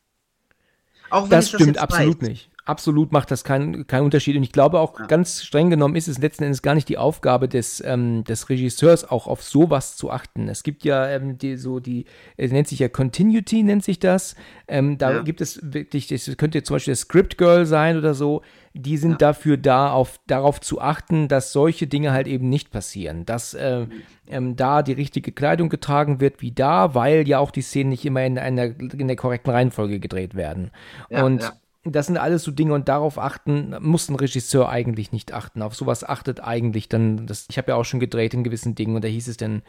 Auch 1.09 1.23
wenn 1.23 1.29
Das 1.31 1.49
stimmt 1.49 1.67
jetzt 1.67 1.79
absolut 1.79 2.21
weiß. 2.21 2.29
nicht. 2.29 2.49
Absolut 2.67 3.11
macht 3.11 3.29
das 3.29 3.43
keinen 3.43 3.85
keinen 3.85 4.05
Unterschied. 4.05 4.35
Und 4.37 4.41
ich 4.41 4.51
glaube 4.51 4.79
auch, 4.79 4.99
Ja. 4.99 5.05
ganz 5.05 5.43
streng 5.43 5.69
genommen 5.69 5.95
ist 5.95 6.07
es 6.07 6.17
letzten 6.17 6.45
Endes 6.45 6.63
gar 6.63 6.73
nicht 6.73 6.89
die 6.89 6.97
Aufgabe 6.97 7.47
des, 7.47 7.79
ähm, 7.85 8.23
des 8.23 8.49
Regisseurs, 8.49 9.07
auch 9.07 9.27
auf 9.27 9.43
sowas 9.43 9.95
zu 9.97 10.09
achten. 10.09 10.49
Es 10.49 10.63
gibt 10.63 10.83
ja 10.83 11.07
ähm, 11.07 11.37
die, 11.37 11.57
so 11.57 11.79
die, 11.79 12.05
es 12.37 12.51
nennt 12.51 12.67
sich 12.67 12.79
ja 12.79 12.89
Continuity, 12.89 13.61
nennt 13.61 13.83
sich 13.83 13.99
das. 13.99 14.35
Ähm, 14.67 14.97
da 14.97 15.11
Ja. 15.17 15.21
gibt 15.21 15.41
es 15.41 15.59
wirklich, 15.61 16.07
das 16.07 16.25
könnte 16.37 16.63
zum 16.63 16.77
Beispiel 16.77 16.93
das 16.93 17.01
Script 17.01 17.37
Girl 17.37 17.67
sein 17.67 17.97
oder 17.99 18.15
so. 18.15 18.41
Die 18.77 18.97
sind 18.97 19.11
Ja. 19.11 19.17
dafür 19.17 19.55
da, 19.55 19.91
auf, 19.91 20.19
darauf 20.27 20.59
zu 20.59 20.81
achten, 20.81 21.29
dass 21.29 21.53
solche 21.53 21.87
Dinge 21.87 22.11
halt 22.11 22.27
eben 22.27 22.49
nicht 22.49 22.71
passieren. 22.71 23.25
Dass 23.25 23.53
äh, 23.53 23.87
ähm, 24.27 24.57
da 24.57 24.83
die 24.83 24.91
richtige 24.91 25.31
Kleidung 25.31 25.69
getragen 25.69 26.19
wird 26.19 26.41
wie 26.41 26.51
da, 26.51 26.93
weil 26.93 27.25
ja 27.25 27.39
auch 27.39 27.51
die 27.51 27.61
Szenen 27.61 27.91
nicht 27.91 28.05
immer 28.05 28.25
in, 28.25 28.37
einer, 28.37 28.65
in 28.65 29.07
der 29.07 29.15
korrekten 29.15 29.51
Reihenfolge 29.51 30.01
gedreht 30.01 30.35
werden. 30.35 30.71
Ja, 31.09 31.23
und 31.23 31.41
ja. 31.41 31.53
das 31.85 32.07
sind 32.07 32.17
alles 32.17 32.43
so 32.43 32.51
Dinge 32.51 32.73
und 32.73 32.89
darauf 32.89 33.17
achten, 33.17 33.75
muss 33.79 34.09
ein 34.09 34.15
Regisseur 34.15 34.67
eigentlich 34.67 35.13
nicht 35.13 35.33
achten. 35.33 35.61
Auf 35.61 35.73
sowas 35.73 36.03
achtet 36.03 36.41
eigentlich 36.43 36.89
dann, 36.89 37.27
das, 37.27 37.47
ich 37.49 37.57
habe 37.57 37.71
ja 37.71 37.75
auch 37.77 37.85
schon 37.85 38.01
gedreht 38.01 38.33
in 38.33 38.43
gewissen 38.43 38.75
Dingen 38.75 38.97
und 38.97 39.05
da 39.05 39.07
hieß 39.07 39.29
es 39.29 39.37
dann 39.37 39.61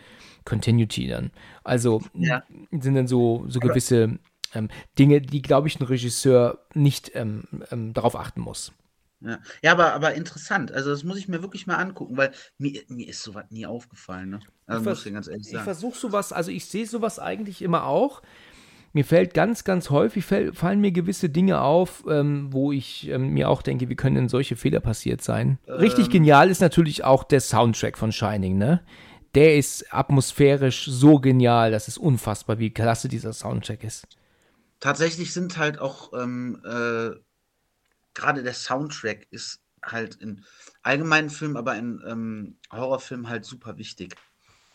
Continuity 0.45 1.07
dann. 1.07 1.31
Also 1.63 2.03
sind 2.73 2.95
dann 2.97 3.07
so, 3.07 3.45
so 3.47 3.61
gewisse 3.61 4.19
ähm, 4.53 4.69
Dinge, 4.99 5.21
die, 5.21 5.43
glaube 5.43 5.69
ich, 5.69 5.79
ein 5.79 5.85
Regisseur 5.85 6.59
nicht 6.75 7.13
ähm, 7.15 7.45
ähm, 7.71 7.93
darauf 7.95 8.17
achten 8.17 8.41
muss. 8.41 8.73
Ja, 9.27 9.39
ja 9.63 9.73
aber, 9.73 9.93
aber 9.93 10.15
interessant. 10.15 10.71
Also, 10.73 10.91
das 10.91 11.03
muss 11.05 11.19
ich 11.19 11.29
mir 11.29 11.43
wirklich 11.43 11.67
mal 11.67 11.77
angucken, 11.77 12.17
weil 12.17 12.33
mir, 12.59 12.83
mir 12.89 13.09
ist 13.09 13.23
sowas 13.23 13.45
nie 13.51 13.67
aufgefallen. 13.67 14.31
Ne? 14.31 14.41
Also, 14.67 14.81
Ich 14.83 14.87
muss 14.89 14.99
ich 14.99 15.05
dir 15.05 15.13
ganz 15.13 15.29
ehrlich 15.29 15.47
Ich 15.47 15.53
sagen. 15.53 15.65
versuche 15.65 15.99
sowas, 15.99 16.33
also 16.33 16.51
ich 16.51 16.67
sehe 16.67 16.87
sowas 16.87 17.19
eigentlich 17.19 17.63
immer 17.63 17.85
auch. 17.85 18.23
mir 18.93 19.05
fällt 19.05 19.35
ganz, 19.35 19.65
ganz 19.65 19.91
häufig 19.91 20.25
fäll, 20.25 20.55
fallen 20.55 20.81
mir 20.81 20.91
gewisse 20.93 21.29
Dinge 21.29 21.61
auf, 21.61 22.05
ähm, 22.09 22.49
wo 22.53 22.73
ich 22.73 23.09
ähm, 23.09 23.31
mir 23.35 23.51
auch 23.51 23.61
denke, 23.63 23.89
wie 23.91 23.95
können 23.97 24.17
denn 24.17 24.29
solche 24.31 24.57
Fehler 24.57 24.81
passiert 24.81 25.21
sein? 25.23 25.59
Richtig 25.69 26.07
Ähm. 26.07 26.13
genial 26.13 26.51
ist 26.51 26.61
natürlich 26.63 27.05
auch 27.05 27.25
der 27.25 27.41
Soundtrack 27.41 27.99
von 27.99 28.11
Shining, 28.13 28.57
ne? 28.57 28.83
Der 29.35 29.57
ist 29.57 29.93
atmosphärisch 29.93 30.87
so 30.87 31.19
genial, 31.19 31.71
das 31.71 31.89
ist 31.89 31.99
unfassbar, 31.99 32.59
wie 32.59 32.71
klasse 32.71 33.09
dieser 33.09 33.35
Soundtrack 33.35 33.85
ist. 33.85 34.07
Tatsächlich 34.81 35.33
sind 35.35 35.59
halt 35.59 35.79
auch 35.79 36.13
ähm, 36.15 36.59
äh, 36.65 37.11
gerade 38.17 38.43
der 38.43 38.55
Soundtrack 38.55 39.27
ist 39.31 39.61
halt 39.85 40.17
in 40.17 40.45
allgemeinen 40.83 41.31
Filmen, 41.31 41.57
aber 41.57 41.77
in 41.77 42.03
ähm, 42.07 42.57
Horrorfilmen 42.73 43.29
halt 43.29 43.45
super 43.45 43.79
wichtig. 43.79 44.17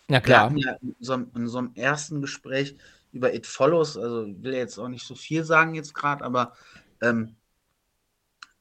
Wir 0.08 0.22
klar. 0.22 0.46
hatten 0.46 0.58
ja 0.58 0.74
in 0.82 0.96
so, 1.00 1.14
einem- 1.14 1.32
in 1.36 1.48
so 1.48 1.58
einem 1.58 1.72
ersten 1.76 2.22
Gespräch 2.22 2.78
über 3.12 3.34
It 3.34 3.46
Follows, 3.46 3.98
also 3.98 4.24
ich 4.26 4.42
will 4.42 4.54
jetzt 4.54 4.78
auch 4.78 4.88
nicht 4.88 5.06
so 5.06 5.16
viel 5.16 5.44
sagen 5.44 5.76
jetzt 5.76 5.94
gerade, 5.94 6.24
aber 6.24 6.54
ähm, 7.02 7.36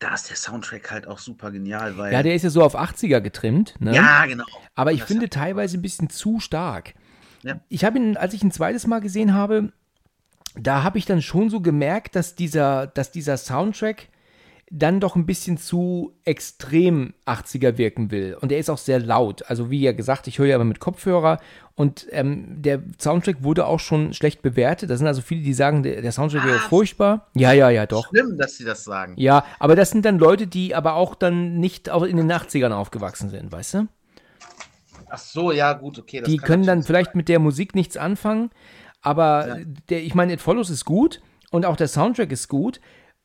da 0.00 0.14
ist 0.14 0.30
der 0.30 0.36
Soundtrack 0.36 0.90
halt 0.90 1.06
auch 1.06 1.18
super 1.18 1.50
genial, 1.50 1.96
weil 1.98 2.12
Ja, 2.12 2.22
der 2.22 2.34
ist 2.34 2.42
ja 2.42 2.50
so 2.50 2.62
auf 2.62 2.74
80er 2.74 3.20
getrimmt, 3.20 3.74
ne? 3.80 3.94
ja 3.94 4.26
genau. 4.26 4.46
Aber 4.74 4.92
ich 4.92 5.00
Das 5.00 5.08
finde 5.08 5.28
teilweise 5.28 5.76
ein 5.78 5.82
bisschen 5.82 6.08
zu 6.08 6.40
stark. 6.40 6.94
Ja. 7.42 7.60
Ich 7.68 7.84
habe 7.84 7.98
ihn, 7.98 8.16
als 8.16 8.34
ich 8.34 8.42
ihn 8.42 8.48
ein 8.48 8.52
zweites 8.52 8.86
Mal 8.86 9.00
gesehen 9.00 9.34
habe, 9.34 9.72
da 10.56 10.82
habe 10.82 10.98
ich 10.98 11.06
dann 11.06 11.22
schon 11.22 11.50
so 11.50 11.60
gemerkt, 11.60 12.16
dass 12.16 12.34
dieser, 12.34 12.86
dass 12.86 13.12
dieser 13.12 13.36
Soundtrack 13.36 14.08
dann 14.72 15.00
doch 15.00 15.16
ein 15.16 15.26
bisschen 15.26 15.58
zu 15.58 16.14
extrem 16.24 17.12
80er 17.26 17.76
wirken 17.76 18.12
will. 18.12 18.36
Und 18.40 18.52
er 18.52 18.58
ist 18.58 18.70
auch 18.70 18.78
sehr 18.78 19.00
laut. 19.00 19.42
Also 19.50 19.68
wie 19.68 19.80
ja 19.80 19.90
gesagt, 19.90 20.28
ich 20.28 20.38
höre 20.38 20.46
ja 20.46 20.54
immer 20.54 20.64
mit 20.64 20.78
Kopfhörer 20.78 21.40
und 21.74 22.06
ähm, 22.12 22.62
der 22.62 22.80
Soundtrack 23.00 23.42
wurde 23.42 23.66
auch 23.66 23.80
schon 23.80 24.12
schlecht 24.14 24.42
bewertet. 24.42 24.88
Da 24.88 24.96
sind 24.96 25.08
also 25.08 25.22
viele, 25.22 25.42
die 25.42 25.54
sagen, 25.54 25.82
der, 25.82 26.02
der 26.02 26.12
Soundtrack 26.12 26.44
wäre 26.44 26.58
Was? 26.58 26.64
furchtbar. 26.66 27.26
Ja, 27.34 27.52
ja, 27.52 27.68
ja, 27.68 27.86
doch. 27.86 28.08
Schlimm, 28.10 28.38
dass 28.38 28.58
sie 28.58 28.64
das 28.64 28.84
sagen. 28.84 29.14
Ja, 29.16 29.44
aber 29.58 29.74
das 29.74 29.90
sind 29.90 30.04
dann 30.04 30.20
Leute, 30.20 30.46
die 30.46 30.72
aber 30.74 30.94
auch 30.94 31.16
dann 31.16 31.58
nicht 31.58 31.90
auch 31.90 32.04
in 32.04 32.16
den 32.16 32.30
80ern 32.30 32.70
aufgewachsen 32.72 33.28
sind, 33.28 33.50
weißt 33.50 33.74
du? 33.74 33.88
Ach 35.08 35.18
so, 35.18 35.50
ja 35.50 35.72
gut, 35.72 35.98
okay. 35.98 36.22
die 36.24 36.36
können 36.36 36.64
dann 36.64 36.84
vielleicht 36.84 37.16
mit 37.16 37.28
der 37.28 37.40
Musik 37.40 37.74
nichts 37.74 37.96
anfangen, 37.96 38.50
aber 39.02 39.48
Ja. 39.48 39.64
der, 39.88 40.02
ich 40.04 40.14
meine, 40.14 40.34
It 40.34 40.40
Follows 40.40 40.70
ist 40.70 40.84
gut 40.84 41.20
und 41.50 41.66
auch 41.66 41.74
der 41.74 41.88
Soundtrack 41.88 42.30
ist 42.30 42.46
gut. 42.46 42.80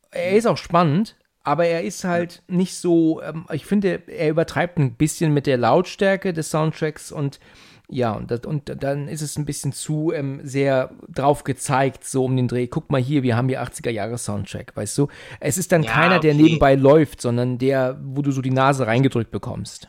Er 0.10 0.32
ist 0.32 0.48
auch 0.48 0.58
spannend, 0.58 1.16
aber 1.46 1.66
er 1.68 1.84
ist 1.84 2.04
halt 2.04 2.43
nicht 2.48 2.76
so, 2.76 3.22
ähm, 3.22 3.46
ich 3.52 3.66
finde, 3.66 4.04
er 4.08 4.30
übertreibt 4.30 4.78
ein 4.80 4.96
bisschen 4.96 5.34
mit 5.34 5.48
der 5.48 5.58
Lautstärke 5.58 6.34
des 6.34 6.50
Soundtracks 6.52 7.12
und 7.12 7.39
ja, 7.88 8.14
und, 8.14 8.32
das, 8.32 8.41
und 8.41 8.84
dann 8.84 9.08
ist 9.08 9.22
es 9.22 9.38
ein 9.38 9.46
bisschen 9.46 9.72
zu 9.72 10.12
ähm, 10.12 10.41
sehr 10.43 10.91
drauf 11.08 11.43
gezeigt, 11.43 12.04
so 12.04 12.26
um 12.26 12.36
den 12.36 12.48
Dreh. 12.48 12.68
Guck 12.68 12.89
mal 12.89 13.00
hier, 13.00 13.22
wir 13.22 13.38
haben 13.38 13.48
hier 13.48 13.62
80er 13.62 13.91
Jahre 13.91 14.18
Soundtrack, 14.18 14.76
weißt 14.76 14.98
du? 14.98 15.08
Es 15.39 15.60
ist 15.60 15.72
dann 15.72 15.84
Ja, 15.84 15.86
keiner, 15.86 16.20
der 16.20 16.34
okay. 16.34 16.36
nebenbei 16.36 16.76
läuft, 16.76 17.22
sondern 17.22 17.60
der, 17.60 18.00
wo 18.04 18.24
du 18.24 18.32
so 18.32 18.41
die 18.41 18.50
Nase 18.50 18.88
reingedrückt 18.88 19.30
bekommst. 19.32 19.88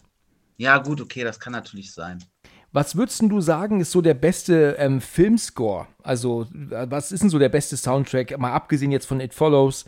Ja, 0.58 0.76
gut, 0.78 1.00
okay, 1.00 1.24
das 1.24 1.40
kann 1.40 1.52
natürlich 1.54 1.92
sein. 1.94 2.30
Was 2.72 2.96
würdest 2.96 3.22
du 3.22 3.40
sagen, 3.40 3.80
ist 3.80 3.92
so 3.92 4.02
der 4.02 4.14
beste 4.14 4.76
ähm, 4.78 5.00
Filmscore? 5.00 5.86
Also, 6.02 6.42
äh, 6.70 6.86
was 6.90 7.12
ist 7.12 7.22
denn 7.22 7.30
so 7.30 7.38
der 7.38 7.48
beste 7.48 7.76
Soundtrack, 7.76 8.36
mal 8.38 8.52
abgesehen 8.52 8.92
jetzt 8.92 9.06
von 9.06 9.20
It 9.20 9.32
Follows, 9.32 9.86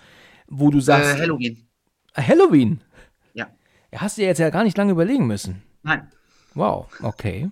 wo 0.49 0.71
du 0.71 0.81
sagst, 0.81 1.15
Äh, 1.17 1.21
Halloween. 1.21 1.69
Halloween? 2.17 2.81
Ja. 3.35 3.49
Ja, 3.93 4.01
Hast 4.01 4.19
du 4.19 4.23
jetzt 4.23 4.39
ja 4.39 4.51
gar 4.51 4.65
nicht 4.65 4.77
lange 4.77 4.93
überlegen 4.93 5.27
müssen. 5.27 5.63
Nein. 5.83 6.11
Wow, 6.55 6.89
okay. 7.03 7.51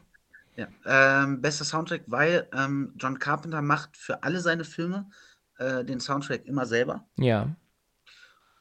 Ja. 0.56 0.66
Ähm, 0.86 1.40
bester 1.42 1.64
Soundtrack, 1.64 2.02
weil 2.06 2.48
ähm, 2.52 2.92
John 2.96 3.18
Carpenter 3.18 3.60
macht 3.62 3.96
für 3.96 4.22
alle 4.22 4.40
seine 4.40 4.64
Filme 4.64 5.08
äh, 5.58 5.84
den 5.84 6.00
Soundtrack 6.00 6.46
immer 6.46 6.64
selber 6.66 7.06
Ja. 7.16 7.54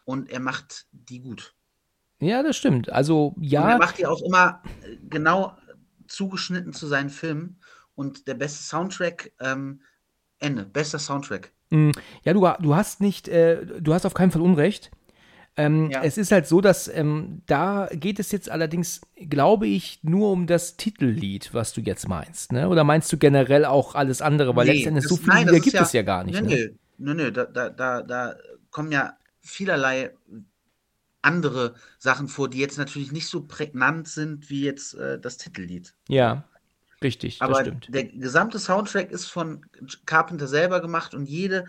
und 0.03 0.29
er 0.29 0.39
macht 0.41 0.87
die 0.91 1.21
gut. 1.21 1.55
Ja, 2.19 2.43
das 2.43 2.57
stimmt. 2.57 2.89
Also, 2.91 3.27
Und 3.35 3.43
er 3.43 3.49
ja, 3.49 3.77
macht 3.77 3.97
die 3.97 4.05
auch 4.05 4.21
immer 4.21 4.61
äh, 4.83 4.97
genau 5.09 5.57
zugeschnitten 6.07 6.73
zu 6.73 6.85
seinen 6.87 7.09
Filmen 7.09 7.59
und 7.95 8.27
der 8.27 8.35
beste 8.35 8.61
Soundtrack, 8.63 9.31
ähm, 9.39 9.81
Ende, 10.39 10.65
bester 10.65 10.99
Soundtrack. 10.99 11.53
Mh, 11.69 11.91
ja, 12.23 12.33
du, 12.33 12.47
du 12.61 12.75
hast 12.75 13.01
nicht, 13.01 13.27
äh, 13.27 13.65
du 13.79 13.93
hast 13.93 14.05
auf 14.05 14.13
keinen 14.13 14.31
Fall 14.31 14.41
Unrecht. 14.41 14.91
Ähm, 15.57 15.89
Ja. 15.89 16.03
Es 16.03 16.17
ist 16.17 16.31
halt 16.33 16.47
so, 16.47 16.59
dass 16.59 16.89
ähm, 16.89 17.41
da 17.45 17.87
geht 17.93 18.19
es 18.19 18.31
jetzt 18.33 18.49
allerdings, 18.49 18.99
glaube 19.29 19.67
ich, 19.67 19.99
nur 20.03 20.31
um 20.31 20.47
das 20.47 20.75
Titellied, 20.75 21.53
was 21.53 21.71
du 21.71 21.79
jetzt 21.81 22.09
meinst, 22.09 22.51
ne? 22.51 22.67
Oder 22.67 22.83
meinst 22.83 23.11
du 23.13 23.17
generell 23.17 23.63
auch 23.63 23.95
alles 23.95 24.21
andere? 24.21 24.53
Weil 24.55 24.65
Nee, 24.67 24.73
letztendlich 24.73 25.05
so 25.07 25.15
viele 25.15 25.29
nein, 25.29 25.45
Lieder 25.47 25.59
gibt 25.61 25.73
ja- 25.75 25.83
es 25.83 25.93
ja 25.93 26.01
gar 26.01 26.25
nicht. 26.25 26.41
Nö, 26.41 26.49
ne? 26.49 26.73
nö, 26.97 27.13
nö, 27.13 27.31
da, 27.31 27.45
da, 27.45 28.01
da 28.01 28.35
kommen 28.69 28.91
ja 28.91 29.13
vielerlei 29.39 30.11
andere 31.21 31.73
Sachen 31.97 32.27
vor, 32.27 32.49
die 32.49 32.59
jetzt 32.59 32.77
natürlich 32.77 33.11
nicht 33.11 33.27
so 33.27 33.45
prägnant 33.47 34.07
sind 34.07 34.49
wie 34.49 34.63
jetzt 34.63 34.93
äh, 34.95 35.19
das 35.19 35.37
Titellied. 35.37 35.95
Ja, 36.07 36.43
richtig, 37.05 37.41
Aber 37.41 37.61
stimmt. 37.61 37.87
der 37.93 38.05
gesamte 38.05 38.59
Soundtrack 38.59 39.11
ist 39.11 39.27
von 39.27 39.65
Carpenter 40.05 40.47
selber 40.47 40.81
gemacht 40.81 41.13
und 41.13 41.29
jede, 41.29 41.65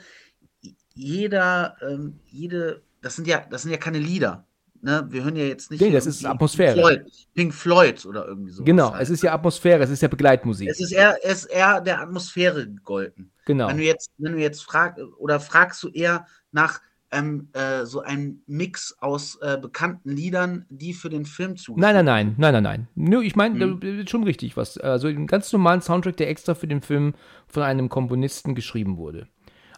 jeder, 0.95 1.77
ähm, 1.87 2.19
jede, 2.27 2.83
das 3.03 3.17
sind 3.17 3.29
ja, 3.29 3.45
das 3.51 3.63
sind 3.63 3.71
ja 3.71 3.77
keine 3.77 3.99
Lieder. 3.99 4.47
Ne? 4.83 5.07
Wir 5.11 5.25
hören 5.25 5.37
ja 5.37 5.45
jetzt 5.45 5.71
nicht. 5.71 5.81
Nee, 5.81 5.91
das 5.91 6.07
ist 6.07 6.25
Atmosphäre. 6.25 6.75
Pink 6.75 6.87
Floyd, 6.87 7.29
Pink 7.35 7.55
Floyd 7.55 8.07
oder 8.07 8.27
irgendwie 8.27 8.53
so. 8.53 8.65
Genau, 8.65 8.95
es 8.97 9.11
ist 9.11 9.23
ja 9.23 9.35
Atmosphäre, 9.35 9.83
es 9.85 9.91
ist 9.91 10.03
ja 10.03 10.09
Begleitmusik. 10.09 10.69
es 10.69 10.81
ist 10.81 10.93
eher, 10.93 11.17
es 11.23 11.45
ist 11.45 11.47
eher 11.47 11.81
der 11.81 12.01
Atmosphäre 12.01 12.67
gegolten. 12.67 13.31
genau. 13.45 13.69
Wenn 13.69 13.79
du 13.79 13.85
jetzt, 13.85 14.11
wenn 14.19 14.33
du 14.33 14.39
jetzt 14.39 14.63
fragst, 14.63 15.03
oder 15.19 15.41
fragst 15.41 15.83
du 15.83 15.89
eher 15.89 16.27
nach 16.53 16.81
ähm, 17.13 17.49
äh, 17.53 17.85
so 17.85 18.01
einem 18.01 18.43
Mix 18.47 18.97
aus 19.01 19.39
äh, 19.41 19.59
bekannten 19.61 20.11
Liedern, 20.11 20.67
die 20.69 20.93
für 20.93 21.09
den 21.09 21.25
Film 21.25 21.57
zu. 21.57 21.75
Nein, 21.77 21.95
nein, 21.95 22.05
nein, 22.05 22.35
nein, 22.37 22.53
nein, 22.53 22.63
nein. 22.63 22.89
Nö, 22.95 23.23
ich 23.23 23.37
meine, 23.37 23.79
ist 23.81 24.11
schon 24.11 24.25
richtig, 24.25 24.57
was. 24.57 24.79
Also 24.79 25.09
einen 25.09 25.27
ganz 25.27 25.53
normalen 25.53 25.81
Soundtrack, 25.81 26.17
der 26.17 26.29
extra 26.29 26.55
für 26.55 26.67
den 26.67 26.83
Film 26.83 27.15
von 27.47 27.63
einem 27.63 27.89
Komponisten 27.89 28.55
geschrieben 28.55 28.97
wurde. 28.97 29.29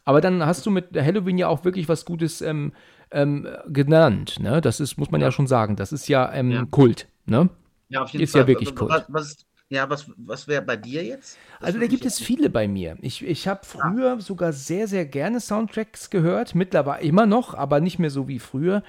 Aber 0.04 0.20
dann 0.22 0.44
hast 0.46 0.64
du 0.64 0.70
mit 0.70 0.96
Halloween 0.96 1.36
ja 1.36 1.48
auch 1.48 1.64
wirklich 1.64 1.88
was 1.88 2.06
Gutes 2.06 2.40
ähm, 2.40 2.72
ähm, 3.10 3.46
genannt, 3.68 4.40
ne? 4.40 4.60
Das 4.60 4.80
ist, 4.80 4.96
muss 4.96 5.10
man 5.10 5.20
ja, 5.20 5.30
schon 5.30 5.46
sagen. 5.46 5.76
Das 5.76 5.92
ist 5.92 6.08
ja, 6.08 6.32
ähm, 6.32 6.50
Ja. 6.50 6.64
Kult, 6.70 7.08
ne? 7.26 7.50
Ja, 7.90 8.02
auf 8.02 8.10
jeden 8.10 8.22
Ist 8.22 8.34
ja 8.34 8.40
Fall. 8.40 8.48
wirklich 8.48 8.70
was, 8.70 8.76
Kult. 8.76 8.90
was, 8.90 9.04
was, 9.08 9.36
ja, 9.70 9.90
was, 9.90 10.10
was 10.16 10.48
wäre 10.48 10.62
bei 10.62 10.76
dir 10.76 11.04
jetzt? 11.04 11.36
Das 11.60 11.66
Also 11.68 11.78
da 11.80 11.86
gibt 11.86 12.04
es 12.06 12.18
viele 12.18 12.48
bei 12.48 12.66
mir. 12.68 12.96
Ich, 13.02 13.22
ich 13.24 13.46
habe 13.46 13.60
früher 13.64 14.20
sogar 14.20 14.52
sehr, 14.52 14.88
sehr 14.88 15.04
gerne 15.04 15.40
Soundtracks 15.40 16.08
gehört, 16.10 16.54
mittlerweile 16.54 17.02
immer 17.02 17.26
noch, 17.26 17.54
aber 17.54 17.80
nicht 17.80 17.98
mehr 17.98 18.10
so 18.10 18.28
wie 18.28 18.38
früher. 18.38 18.82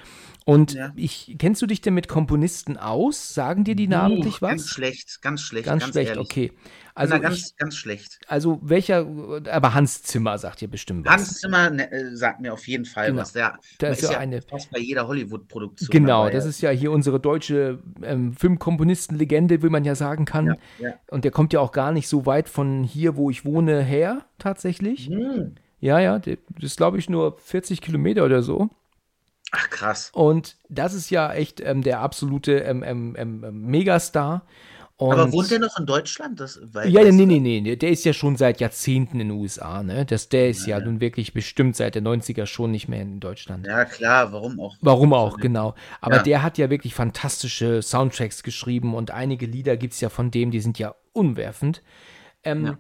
Und 0.46 0.74
Ja. 0.74 0.92
ich, 0.96 1.36
kennst 1.38 1.62
du 1.62 1.68
dich 1.68 1.82
denn 1.82 1.94
mit 1.94 2.08
Komponisten 2.08 2.78
aus? 2.78 3.34
Sagen 3.34 3.66
dir 3.66 3.76
die 3.76 3.88
namentlich 3.88 4.38
Uh, 4.42 4.48
Ganz 4.48 4.64
was? 4.64 4.70
schlecht, 4.70 5.22
ganz 5.22 5.42
schlecht. 5.42 5.66
Ganz, 5.66 5.84
schlecht, 5.86 6.10
ehrlich. 6.12 6.26
okay. 6.26 6.52
Also 6.96 7.14
Also, 7.14 7.24
ganz, 7.24 7.38
ich, 7.38 7.56
ganz 7.58 7.76
schlecht. 7.78 8.20
also 8.28 8.60
welcher, 8.62 9.06
aber 9.52 9.74
Hans 9.74 10.02
Zimmer 10.04 10.38
sagt 10.38 10.60
dir 10.62 10.68
bestimmt 10.68 11.06
was. 11.06 11.14
Hans 11.14 11.40
Zimmer 11.40 11.70
ne, 11.70 11.90
äh, 11.92 12.16
sagt 12.16 12.42
mir 12.42 12.52
auf 12.52 12.68
jeden 12.68 12.84
Fall 12.86 13.08
Genau. 13.08 13.22
was. 13.22 13.32
Der, 13.34 13.52
Da 13.52 13.58
der 13.88 13.92
ist 13.92 14.02
ja 14.02 14.18
eine- 14.18 14.42
fast 14.42 14.72
bei 14.72 14.80
jeder 14.80 15.08
Hollywood-Produktion. 15.08 15.90
Genau, 15.92 16.24
dabei. 16.26 16.32
das 16.36 16.46
ist 16.46 16.62
ja 16.62 16.72
hier 16.72 16.92
unsere 16.92 17.20
deutsche 17.20 17.80
ähm, 18.04 18.34
Filmkomponisten-Legende, 18.34 19.62
wie 19.64 19.70
man 19.70 19.84
ja 19.86 19.96
sagen 19.96 20.26
kann. 20.26 20.48
Ja, 20.48 20.56
ja. 20.78 20.94
Und 21.10 21.24
der 21.24 21.32
kommt 21.32 21.54
ja 21.54 21.60
auch 21.60 21.72
gar 21.72 21.92
nicht 21.92 22.08
so 22.08 22.26
weit 22.26 22.50
von 22.50 22.84
hier, 22.84 23.16
wo 23.16 23.30
ich 23.30 23.46
wohne, 23.46 23.82
her, 23.82 24.26
tatsächlich. 24.38 25.08
Hm. 25.08 25.56
Ja, 25.80 26.00
ja, 26.00 26.20
das 26.20 26.38
ist, 26.60 26.78
glaube 26.78 26.98
ich, 26.98 27.10
nur 27.10 27.38
40 27.40 27.82
Kilometer 27.82 28.26
oder 28.26 28.42
so. 28.44 28.70
Ach, 29.52 29.70
krass. 29.70 30.12
Und 30.14 30.58
das 30.70 30.94
ist 30.94 31.10
ja 31.10 31.34
echt 31.34 31.62
ähm, 31.62 31.82
der 31.82 32.02
absolute 32.02 32.60
ähm, 32.60 32.84
ähm, 32.84 33.16
ähm, 33.18 33.44
ähm, 33.44 33.66
Megastar. 33.66 34.44
Und 35.00 35.14
Aber 35.14 35.32
wohnt 35.32 35.50
der 35.50 35.60
noch 35.60 35.80
in 35.80 35.86
Deutschland? 35.86 36.42
Das, 36.42 36.60
weil, 36.62 36.90
ja, 36.90 37.02
ja, 37.02 37.12
nee, 37.14 37.26
nee, 37.26 37.40
nee, 37.40 37.62
nee, 37.62 37.78
der 37.78 37.90
ist 37.90 38.04
ja 38.04 38.12
schon 38.12 38.36
seit 38.36 38.60
Jahrzehnten 38.60 39.22
in 39.22 39.30
den 39.30 39.38
USA, 39.38 39.82
ne? 39.82 40.06
Das, 40.06 40.28
der 40.28 40.50
ist 40.50 40.66
ja, 40.66 40.78
nun 40.82 41.00
wirklich 41.00 41.34
bestimmt 41.34 41.78
seit 41.78 41.96
den 41.96 42.06
90er 42.06 42.46
schon 42.46 42.72
nicht 42.72 42.90
mehr 42.90 43.02
in 43.02 43.22
Deutschland. 43.22 43.66
Ja, 43.66 43.86
klar, 43.86 44.34
warum 44.34 44.60
auch? 44.60 44.76
Warum 44.82 45.14
auch, 45.14 45.38
genau. 45.38 45.74
Aber 46.02 46.18
Ja. 46.18 46.24
der 46.24 46.44
hat 46.44 46.58
ja 46.58 46.70
wirklich 46.70 46.96
fantastische 46.96 47.82
Soundtracks 47.82 48.44
geschrieben 48.44 48.94
und 48.94 49.12
einige 49.12 49.46
Lieder 49.46 49.78
gibt 49.78 49.94
es 49.94 50.02
ja 50.02 50.10
von 50.10 50.32
dem, 50.32 50.52
die 50.52 50.60
sind 50.60 50.78
ja 50.80 50.94
unwerfend. 51.14 51.82
Ähm, 52.44 52.66
Ja. 52.66 52.78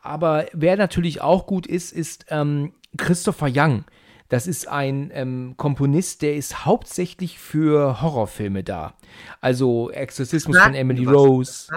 Aber 0.00 0.46
wer 0.54 0.78
natürlich 0.78 1.20
auch 1.20 1.46
gut 1.46 1.66
ist, 1.66 1.92
ist 1.92 2.24
ähm, 2.30 2.72
Christopher 2.96 3.48
Young. 3.54 3.84
Das 4.30 4.46
ist 4.46 4.68
ein 4.68 5.10
ähm, 5.12 5.54
Komponist, 5.56 6.22
der 6.22 6.36
ist 6.36 6.64
hauptsächlich 6.64 7.38
für 7.38 8.00
Horrorfilme 8.00 8.62
da. 8.64 8.94
Also 9.40 9.90
Exorzismus 9.90 10.56
von 10.58 10.74
Emily 10.74 11.04
was. 11.04 11.14
Rose. 11.14 11.72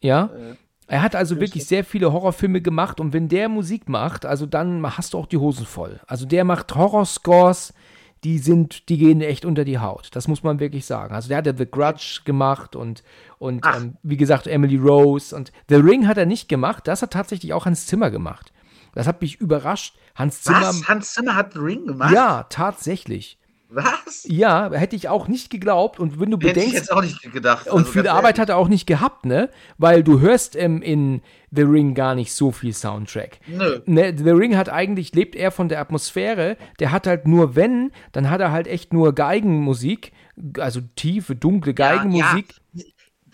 Ja. 0.00 0.30
Äh, 0.34 0.54
Er 0.86 1.02
hat 1.02 1.16
also 1.16 1.40
wirklich 1.40 1.66
sehr 1.66 1.84
viele 1.84 2.12
Horrorfilme 2.12 2.62
gemacht 2.62 3.00
und 3.00 3.12
wenn 3.12 3.28
der 3.28 3.48
Musik 3.48 3.88
macht, 3.88 4.24
also 4.24 4.46
dann 4.46 4.96
hast 4.96 5.12
du 5.12 5.18
auch 5.18 5.26
die 5.26 5.38
Hosen 5.38 5.66
voll. 5.66 5.98
Also 6.06 6.24
der 6.24 6.44
macht 6.44 6.72
Horrorscores, 6.76 7.74
die 8.22 8.38
sind, 8.38 8.88
die 8.88 8.98
gehen 8.98 9.20
echt 9.20 9.44
unter 9.44 9.64
die 9.64 9.80
Haut. 9.80 10.10
Das 10.14 10.28
muss 10.28 10.44
man 10.44 10.60
wirklich 10.60 10.86
sagen. 10.86 11.16
Also 11.16 11.28
der 11.28 11.38
hat 11.38 11.46
ja 11.46 11.56
The 11.56 11.66
Grudge 11.68 12.20
gemacht 12.24 12.76
und, 12.76 13.02
und 13.38 13.66
ähm, 13.66 13.96
wie 14.04 14.16
gesagt 14.16 14.46
Emily 14.46 14.76
Rose 14.76 15.34
und 15.34 15.50
The 15.68 15.74
Ring 15.74 16.06
hat 16.06 16.16
er 16.16 16.26
nicht 16.26 16.48
gemacht. 16.48 16.86
Das 16.86 17.02
hat 17.02 17.12
tatsächlich 17.12 17.52
auch 17.52 17.66
Hans 17.66 17.86
Zimmer 17.86 18.12
gemacht. 18.12 18.52
Das 18.96 19.06
hat 19.06 19.20
mich 19.20 19.36
überrascht. 19.36 19.94
Hans 20.14 20.42
Zimmer. 20.42 20.62
Was? 20.62 20.88
Hans 20.88 21.12
Zimmer 21.12 21.36
hat 21.36 21.52
The 21.52 21.58
Ring 21.58 21.86
gemacht? 21.86 22.14
Ja, 22.14 22.44
tatsächlich. 22.44 23.38
Was? 23.68 24.24
Ja, 24.24 24.72
hätte 24.72 24.96
ich 24.96 25.10
auch 25.10 25.28
nicht 25.28 25.50
geglaubt. 25.50 26.00
Und 26.00 26.18
wenn 26.18 26.30
du 26.30 26.38
Hätte 26.38 26.46
ich 26.48 26.54
bedenkst, 26.54 26.74
jetzt 26.74 26.92
auch 26.92 27.02
nicht 27.02 27.20
gedacht. 27.30 27.66
und 27.66 27.80
Also 27.80 27.92
viel 27.92 28.08
Arbeit 28.08 28.24
ehrlich. 28.24 28.40
hat 28.40 28.48
er 28.48 28.56
auch 28.56 28.68
nicht 28.68 28.86
gehabt, 28.86 29.26
ne? 29.26 29.50
Weil 29.76 30.02
du 30.02 30.20
hörst 30.20 30.56
ähm, 30.56 30.80
in 30.80 31.20
The 31.50 31.62
Ring 31.62 31.94
gar 31.94 32.14
nicht 32.14 32.32
so 32.32 32.52
viel 32.52 32.72
Soundtrack. 32.72 33.40
Nö. 33.46 33.80
Ne, 33.84 34.16
The 34.16 34.30
Ring 34.30 34.56
hat 34.56 34.70
eigentlich, 34.70 35.14
lebt 35.14 35.36
er 35.36 35.50
von 35.50 35.68
der 35.68 35.80
Atmosphäre. 35.80 36.56
Der 36.78 36.90
hat 36.90 37.06
halt 37.06 37.28
nur, 37.28 37.54
wenn, 37.54 37.92
dann 38.12 38.30
hat 38.30 38.40
er 38.40 38.50
halt 38.50 38.66
echt 38.66 38.94
nur 38.94 39.14
Geigenmusik, 39.14 40.12
also 40.58 40.80
tiefe, 40.94 41.36
dunkle 41.36 41.74
Geigenmusik. 41.74 42.54
Ja, 42.72 42.82
ja. 42.82 42.84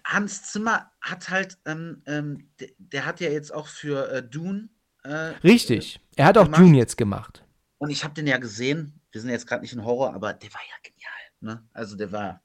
Hans 0.05 0.43
Zimmer 0.51 0.91
hat 1.01 1.31
halt, 1.31 1.59
ähm, 1.67 2.03
ähm, 2.07 2.49
der, 2.59 2.69
der 2.79 3.07
hat 3.07 3.21
ja 3.21 3.31
jetzt 3.31 3.55
auch 3.55 3.69
für 3.69 4.11
äh, 4.11 4.23
Dune. 4.29 4.69
Äh, 5.05 5.32
Richtig. 5.44 6.00
Er 6.16 6.26
hat 6.26 6.38
auch 6.38 6.44
gemacht. 6.44 6.61
Dune 6.61 6.78
jetzt 6.78 6.96
gemacht. 6.96 7.44
Und 7.78 7.90
ich 7.90 8.05
habe 8.05 8.14
den 8.14 8.26
ja 8.26 8.38
gesehen. 8.38 9.00
Wir 9.11 9.20
sind 9.20 9.30
jetzt 9.30 9.46
gerade 9.46 9.62
nicht 9.62 9.72
in 9.72 9.84
Horror, 9.84 10.14
aber 10.14 10.32
der 10.32 10.53
war 10.55 10.61
ja 10.61 10.76
genial. 10.82 11.57
Ne? 11.57 11.62
Also 11.72 11.96
der 11.96 12.12
war 12.12 12.40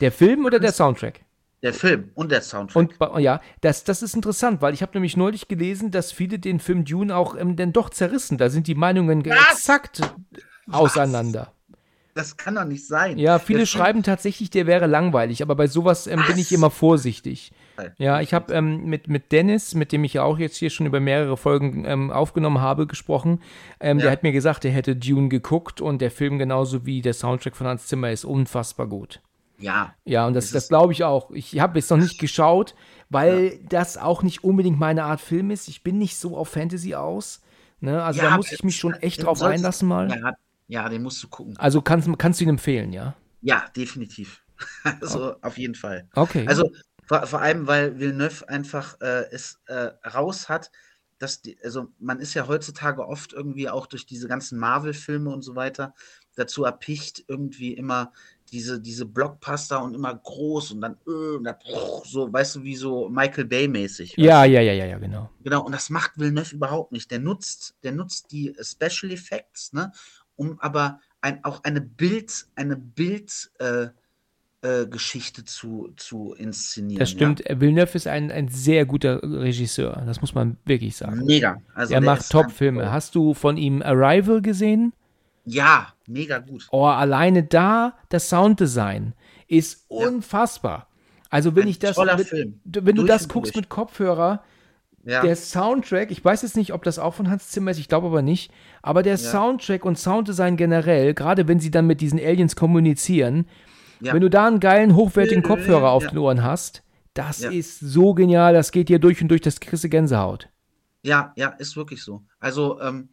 Der 0.00 0.12
Film 0.12 0.44
oder 0.44 0.58
der 0.58 0.72
Soundtrack? 0.72 1.20
der 1.62 1.72
Film 1.72 2.10
und 2.14 2.30
der 2.30 2.42
Soundtrack. 2.42 3.00
Und 3.00 3.20
ja, 3.22 3.40
das, 3.62 3.84
das 3.84 4.02
ist 4.02 4.14
interessant, 4.14 4.60
weil 4.60 4.74
ich 4.74 4.82
habe 4.82 4.92
nämlich 4.94 5.16
neulich 5.16 5.48
gelesen, 5.48 5.90
dass 5.90 6.12
viele 6.12 6.38
den 6.38 6.60
Film 6.60 6.84
Dune 6.84 7.16
auch 7.16 7.34
ähm, 7.36 7.56
dann 7.56 7.72
doch 7.72 7.88
zerrissen. 7.88 8.36
Da 8.36 8.50
sind 8.50 8.66
die 8.66 8.74
Meinungen 8.74 9.24
Was? 9.24 9.52
exakt 9.60 10.02
auseinander. 10.70 11.52
das 12.14 12.36
kann 12.36 12.54
doch 12.56 12.64
nicht 12.64 12.86
sein. 12.86 13.16
Ja, 13.18 13.38
viele 13.38 13.60
Der 13.60 13.66
Film- 13.66 13.80
schreiben 13.80 14.02
tatsächlich, 14.02 14.50
der 14.50 14.66
wäre 14.66 14.86
langweilig, 14.86 15.40
aber 15.42 15.54
bei 15.54 15.66
sowas 15.66 16.06
ähm, 16.06 16.22
bin 16.26 16.36
ich 16.36 16.46
Was? 16.46 16.52
immer 16.52 16.70
vorsichtig. 16.70 17.52
Ja, 17.98 18.20
ich 18.20 18.34
habe 18.34 18.52
ähm, 18.54 18.84
mit, 18.84 19.08
mit 19.08 19.32
Dennis, 19.32 19.74
mit 19.74 19.92
dem 19.92 20.04
ich 20.04 20.14
ja 20.14 20.22
auch 20.22 20.38
jetzt 20.38 20.56
hier 20.56 20.70
schon 20.70 20.86
über 20.86 21.00
mehrere 21.00 21.36
Folgen 21.36 21.84
ähm, 21.84 22.10
aufgenommen 22.10 22.60
habe, 22.60 22.86
gesprochen. 22.86 23.40
Ähm, 23.80 23.98
Der 23.98 24.06
Ja. 24.06 24.12
hat 24.12 24.22
mir 24.22 24.32
gesagt, 24.32 24.64
er 24.64 24.70
hätte 24.70 24.96
Dune 24.96 25.28
geguckt 25.28 25.80
und 25.80 26.00
der 26.00 26.10
Film 26.10 26.38
genauso 26.38 26.86
wie 26.86 27.02
der 27.02 27.14
Soundtrack 27.14 27.56
von 27.56 27.66
Hans 27.66 27.86
Zimmer 27.86 28.10
ist 28.10 28.24
unfassbar 28.24 28.86
gut. 28.86 29.20
Ja, 29.58 29.94
Ja, 30.04 30.26
und 30.26 30.34
das, 30.34 30.50
das 30.50 30.68
glaube 30.68 30.92
ich 30.92 31.04
auch. 31.04 31.30
Ich 31.30 31.58
habe 31.60 31.78
es 31.78 31.88
noch 31.88 31.96
nicht 31.96 32.18
geschaut, 32.18 32.74
weil 33.08 33.58
das 33.68 33.96
auch 33.96 34.22
nicht 34.22 34.42
unbedingt 34.44 34.78
meine 34.78 35.04
Art 35.04 35.20
Film 35.20 35.50
ist. 35.50 35.68
Ich 35.68 35.82
bin 35.82 35.98
nicht 35.98 36.16
so 36.16 36.36
auf 36.36 36.48
Fantasy 36.48 36.94
aus. 36.94 37.40
Ne? 37.80 38.02
Also 38.02 38.20
Ja, 38.20 38.30
da 38.30 38.36
muss 38.36 38.50
ich 38.52 38.64
mich 38.64 38.76
schon 38.76 38.94
echt 38.94 39.22
drauf 39.24 39.42
einlassen 39.42 39.88
mal. 39.88 40.10
Ja, 40.10 40.32
ja, 40.66 40.88
den 40.88 41.02
musst 41.02 41.22
du 41.22 41.28
gucken. 41.28 41.54
Also 41.58 41.82
kannst, 41.82 42.08
kannst 42.18 42.40
du 42.40 42.44
ihn 42.44 42.50
empfehlen, 42.50 42.92
ja? 42.92 43.14
Ja, 43.40 43.64
definitiv. 43.76 44.42
Also 45.00 45.34
auf 45.42 45.58
jeden 45.58 45.74
Fall. 45.74 46.08
Okay. 46.14 46.44
Also 46.46 46.70
vor, 47.06 47.26
vor 47.26 47.40
allem, 47.40 47.66
weil 47.66 47.98
Villeneuve 47.98 48.48
einfach 48.48 49.00
äh, 49.00 49.26
es 49.30 49.60
äh, 49.66 49.90
raus 50.06 50.48
hat, 50.48 50.70
dass 51.18 51.42
die, 51.42 51.56
also 51.62 51.88
man 51.98 52.20
ist 52.20 52.34
ja 52.34 52.46
heutzutage 52.48 53.06
oft 53.06 53.32
irgendwie 53.32 53.68
auch 53.68 53.86
durch 53.86 54.06
diese 54.06 54.28
ganzen 54.28 54.58
Marvel-Filme 54.58 55.30
und 55.30 55.42
so 55.42 55.54
weiter 55.56 55.94
dazu 56.34 56.64
erpicht, 56.64 57.24
irgendwie 57.28 57.72
immer 57.74 58.12
diese, 58.50 58.80
diese 58.80 59.06
Blockbuster 59.06 59.82
und 59.82 59.94
immer 59.94 60.14
groß 60.14 60.72
und 60.72 60.80
dann 60.80 60.96
äh, 61.06 61.36
und 61.36 61.44
dann, 61.44 61.56
so, 62.04 62.32
weißt 62.32 62.56
du, 62.56 62.62
wie 62.62 62.76
so 62.76 63.08
Michael 63.08 63.46
Bay-mäßig. 63.46 64.14
ja, 64.16 64.44
ja, 64.44 64.60
ja, 64.60 64.72
ja, 64.72 64.84
ja, 64.86 64.98
genau. 64.98 65.30
Genau, 65.42 65.64
und 65.64 65.72
das 65.72 65.90
macht 65.90 66.18
Villeneuve 66.18 66.54
überhaupt 66.54 66.92
nicht. 66.92 67.10
Der 67.10 67.20
nutzt, 67.20 67.76
der 67.82 67.92
nutzt 67.92 68.32
die 68.32 68.54
Special 68.60 69.12
Effects, 69.12 69.72
ne, 69.72 69.92
um 70.36 70.58
aber 70.60 71.00
ein, 71.20 71.42
auch 71.44 71.64
eine 71.64 71.80
Bild, 71.80 72.46
eine 72.54 72.76
Bild, 72.76 73.50
äh, 73.58 73.88
äh, 74.64 74.86
Geschichte 74.86 75.44
zu, 75.44 75.92
zu 75.96 76.32
inszenieren. 76.32 76.98
Das 76.98 77.10
stimmt. 77.10 77.44
Villeneuve 77.48 77.94
ist 77.96 78.06
ein, 78.06 78.32
ein 78.32 78.48
sehr 78.48 78.86
guter 78.86 79.22
Regisseur. 79.22 80.02
Das 80.06 80.20
muss 80.20 80.34
man 80.34 80.56
wirklich 80.64 80.98
Ja? 80.98 81.06
sagen. 81.08 81.24
Mega. 81.24 81.58
Also 81.74 81.94
er 81.94 82.00
macht 82.00 82.22
ist 82.22 82.32
Top-Filme. 82.32 82.90
Hast 82.90 83.14
du 83.14 83.34
von 83.34 83.56
ihm 83.56 83.82
Arrival 83.82 84.40
gesehen? 84.42 84.92
Ja, 85.44 85.88
mega 86.06 86.38
gut. 86.38 86.66
Oh, 86.70 86.86
alleine 86.86 87.42
da 87.42 87.94
das 88.08 88.30
Sounddesign 88.30 89.12
ist 89.46 89.84
Ja. 89.90 90.06
unfassbar. 90.08 90.88
Also 91.28 91.54
wenn 91.54 91.64
Ein 91.64 91.68
ich 91.68 91.78
das, 91.78 91.96
wenn, 91.98 92.18
Film. 92.20 92.60
wenn 92.64 92.96
du 92.96 93.02
das 93.04 93.28
guckst 93.28 93.54
mit 93.56 93.68
Kopfhörer, 93.68 94.42
Ja, 95.04 95.20
der 95.20 95.36
Soundtrack, 95.36 96.10
ich 96.10 96.24
weiß 96.24 96.40
jetzt 96.42 96.56
nicht, 96.56 96.72
ob 96.72 96.82
das 96.82 96.98
auch 96.98 97.12
von 97.12 97.28
Hans 97.28 97.48
Zimmer 97.50 97.72
ist, 97.72 97.78
ich 97.78 97.88
glaube 97.88 98.06
aber 98.06 98.22
nicht, 98.22 98.50
aber 98.80 99.02
der 99.02 99.18
Soundtrack 99.18 99.84
und 99.84 99.98
Sounddesign 99.98 100.56
generell, 100.56 101.12
gerade 101.12 101.46
wenn 101.46 101.60
sie 101.60 101.70
dann 101.70 101.86
mit 101.86 102.00
diesen 102.00 102.18
Aliens 102.18 102.56
kommunizieren, 102.56 103.44
ja. 104.04 104.14
wenn 104.14 104.22
du 104.22 104.30
da 104.30 104.46
einen 104.46 104.60
geilen, 104.60 104.94
hochwertigen 104.96 105.42
Ja, 105.42 105.48
Kopfhörer 105.48 105.90
auf 105.90 106.04
ja. 106.04 106.10
den 106.10 106.18
Ohren 106.18 106.42
hast, 106.42 106.82
das 107.14 107.40
Ja. 107.40 107.50
ist 107.50 107.80
so 107.80 108.14
genial, 108.14 108.54
das 108.54 108.72
geht 108.72 108.88
dir 108.88 108.98
durch 108.98 109.22
und 109.22 109.28
durch, 109.28 109.40
das 109.40 109.60
kriegst 109.60 109.84
du 109.84 109.88
Gänsehaut. 109.88 110.48
ja, 111.02 111.32
ja, 111.36 111.48
ist 111.50 111.76
wirklich 111.76 112.02
so. 112.02 112.24
Also 112.40 112.80
ähm, 112.80 113.10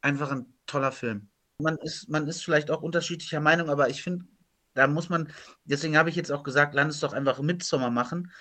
einfach 0.00 0.30
ein 0.30 0.46
toller 0.66 0.92
Film. 0.92 1.28
Man 1.58 1.76
ist, 1.78 2.08
man 2.08 2.26
ist 2.26 2.44
vielleicht 2.44 2.70
auch 2.70 2.82
unterschiedlicher 2.82 3.40
Meinung, 3.40 3.70
aber 3.70 3.88
ich 3.90 4.02
finde, 4.02 4.24
da 4.74 4.86
muss 4.88 5.08
man, 5.08 5.28
deswegen 5.64 5.96
habe 5.96 6.10
ich 6.10 6.16
jetzt 6.16 6.32
auch 6.32 6.42
gesagt, 6.42 6.74
lass 6.74 6.86
uns 6.86 7.00
doch 7.00 7.12
einfach 7.12 7.40
Midsommar 7.40 7.90
machen, 7.90 8.32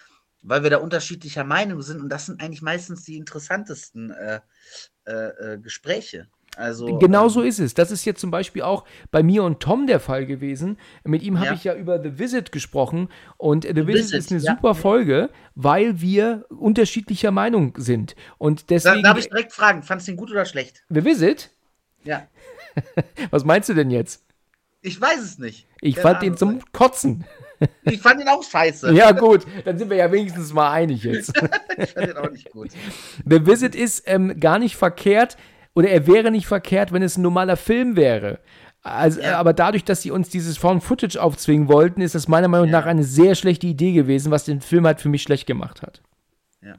weil 0.41 0.63
wir 0.63 0.69
da 0.71 0.77
unterschiedlicher 0.77 1.43
Meinung 1.43 1.81
sind 1.81 2.01
und 2.01 2.09
das 2.09 2.25
sind 2.25 2.41
eigentlich 2.41 2.61
meistens 2.63 3.03
die 3.03 3.17
interessantesten 3.17 4.11
äh, 4.11 4.41
äh, 5.05 5.53
äh, 5.53 5.59
Gespräche. 5.59 6.27
Also, 6.55 6.97
Genau 6.99 7.23
ähm, 7.25 7.29
so 7.29 7.41
ist 7.41 7.59
es. 7.59 7.73
Das 7.73 7.89
ist 7.91 8.05
jetzt 8.05 8.21
zum 8.21 8.29
Beispiel 8.31 8.61
auch 8.61 8.85
bei 9.11 9.23
mir 9.23 9.43
und 9.43 9.59
Tom 9.59 9.87
der 9.87 9.99
Fall 9.99 10.25
gewesen. 10.25 10.77
Mit 11.03 11.23
ihm 11.23 11.37
habe 11.37 11.47
Ja. 11.47 11.53
ich 11.53 11.63
ja 11.63 11.75
über 11.75 12.01
The 12.01 12.19
Visit 12.19 12.51
gesprochen 12.51 13.09
und 13.37 13.63
The, 13.63 13.75
Visit, 13.75 13.87
Visit, 13.87 14.13
ist 14.19 14.31
eine 14.31 14.41
ja. 14.41 14.51
super 14.55 14.75
Folge, 14.75 15.29
weil 15.55 15.99
wir 16.01 16.45
unterschiedlicher 16.49 17.31
Meinung 17.31 17.73
sind. 17.77 18.15
Und 18.37 18.61
Da, 18.63 18.65
deswegen 18.75 19.03
darf 19.03 19.17
ich 19.17 19.29
direkt 19.29 19.51
fragen, 19.53 19.81
fandst 19.83 20.07
du 20.07 20.11
ihn 20.11 20.17
gut 20.17 20.29
oder 20.31 20.45
schlecht? 20.45 20.83
The 20.89 21.03
Visit, 21.03 21.49
Ja, 22.03 22.27
was 23.31 23.43
meinst 23.45 23.69
du 23.69 23.73
denn 23.73 23.89
jetzt? 23.91 24.23
ich 24.85 24.99
weiß 24.99 25.21
es 25.21 25.39
nicht. 25.39 25.65
Ich 25.79 25.95
Keine 25.95 26.01
fand 26.09 26.21
den 26.23 26.35
Ahnung. 26.35 26.59
zum 26.59 26.71
Kotzen. 26.71 27.23
Ich 27.83 28.01
fand 28.01 28.19
ihn 28.19 28.27
auch 28.27 28.43
scheiße. 28.43 28.91
Ja 28.93 29.11
gut, 29.13 29.45
dann 29.63 29.77
sind 29.77 29.89
wir 29.89 29.95
ja 29.95 30.11
wenigstens 30.11 30.51
mal 30.51 30.69
einig 30.71 31.03
jetzt. 31.05 31.31
Ich 31.77 31.91
fand 31.91 32.09
ihn 32.09 32.17
auch 32.17 32.29
nicht 32.29 32.51
gut. 32.51 32.71
The 33.25 33.45
Visit 33.45 33.73
ist 33.73 34.03
ähm, 34.05 34.37
gar 34.37 34.59
nicht 34.59 34.75
verkehrt 34.75 35.37
oder 35.75 35.89
er 35.89 36.07
wäre 36.07 36.31
nicht 36.31 36.45
verkehrt, 36.47 36.91
wenn 36.91 37.01
es 37.03 37.17
ein 37.17 37.21
normaler 37.21 37.57
Film 37.57 37.95
wäre. 37.95 38.39
Also, 38.81 39.21
Ja. 39.21 39.39
Aber 39.39 39.53
dadurch, 39.53 39.83
dass 39.85 40.01
sie 40.01 40.11
uns 40.11 40.29
dieses 40.29 40.57
Found 40.57 40.83
Footage 40.83 41.17
aufzwingen 41.21 41.67
wollten, 41.69 42.01
ist 42.01 42.15
das 42.15 42.27
meiner 42.27 42.47
Meinung 42.49 42.67
Ja. 42.67 42.79
nach 42.79 42.85
eine 42.85 43.03
sehr 43.03 43.35
schlechte 43.35 43.65
Idee 43.67 43.93
gewesen, 43.93 44.31
was 44.31 44.43
den 44.45 44.61
Film 44.61 44.85
halt 44.85 44.99
für 45.01 45.09
mich 45.09 45.23
schlecht 45.23 45.47
gemacht 45.47 45.81
hat. 45.81 46.01
Ja. 46.61 46.75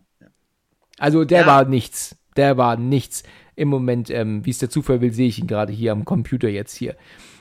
Also 0.98 1.24
der 1.24 1.46
war 1.46 1.64
nichts. 1.64 2.16
Der 2.36 2.56
war 2.56 2.76
nichts. 2.76 3.22
Im 3.56 3.68
Moment, 3.68 4.10
ähm, 4.10 4.44
wie 4.44 4.50
es 4.50 4.58
der 4.58 4.68
Zufall 4.70 5.00
will, 5.00 5.12
sehe 5.12 5.28
ich 5.28 5.38
ihn 5.38 5.46
gerade 5.46 5.72
hier 5.72 5.92
am 5.92 6.04
Computer 6.04 6.48
jetzt 6.48 6.74
hier. 6.76 6.96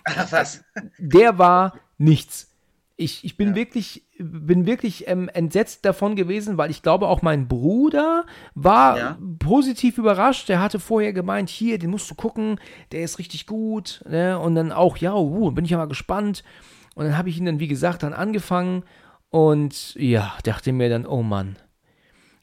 Was? 0.29 0.63
Der 0.99 1.37
war 1.37 1.79
nichts. 1.97 2.52
Ich, 2.95 3.25
ich 3.25 3.37
bin 3.37 3.55
wirklich, 3.55 4.03
bin 4.19 4.67
wirklich 4.67 5.07
ähm, 5.07 5.27
entsetzt 5.33 5.83
davon 5.83 6.15
gewesen, 6.15 6.57
weil 6.57 6.69
ich 6.69 6.83
glaube, 6.83 7.07
auch 7.07 7.23
mein 7.23 7.47
Bruder 7.47 8.25
war 8.53 8.97
Ja. 8.97 9.17
positiv 9.39 9.97
überrascht. 9.97 10.47
Der 10.47 10.61
hatte 10.61 10.79
vorher 10.79 11.11
gemeint, 11.11 11.49
hier, 11.49 11.79
den 11.79 11.89
musst 11.89 12.09
du 12.11 12.15
gucken, 12.15 12.59
der 12.91 13.01
ist 13.01 13.17
richtig 13.17 13.47
gut. 13.47 14.03
Ne? 14.07 14.37
Und 14.37 14.53
dann 14.53 14.71
auch, 14.71 14.97
ja, 14.97 15.15
uh, 15.15 15.49
bin 15.51 15.65
ich 15.65 15.71
ja 15.71 15.77
mal 15.77 15.87
gespannt. 15.87 16.43
Und 16.93 17.05
dann 17.05 17.17
habe 17.17 17.29
ich 17.29 17.37
ihn 17.39 17.45
dann, 17.45 17.59
wie 17.59 17.67
gesagt, 17.67 18.03
dann 18.03 18.13
angefangen 18.13 18.83
und 19.31 19.95
ja, 19.95 20.31
dachte 20.43 20.71
mir 20.71 20.89
dann, 20.89 21.07
oh 21.07 21.23
Mann. 21.23 21.57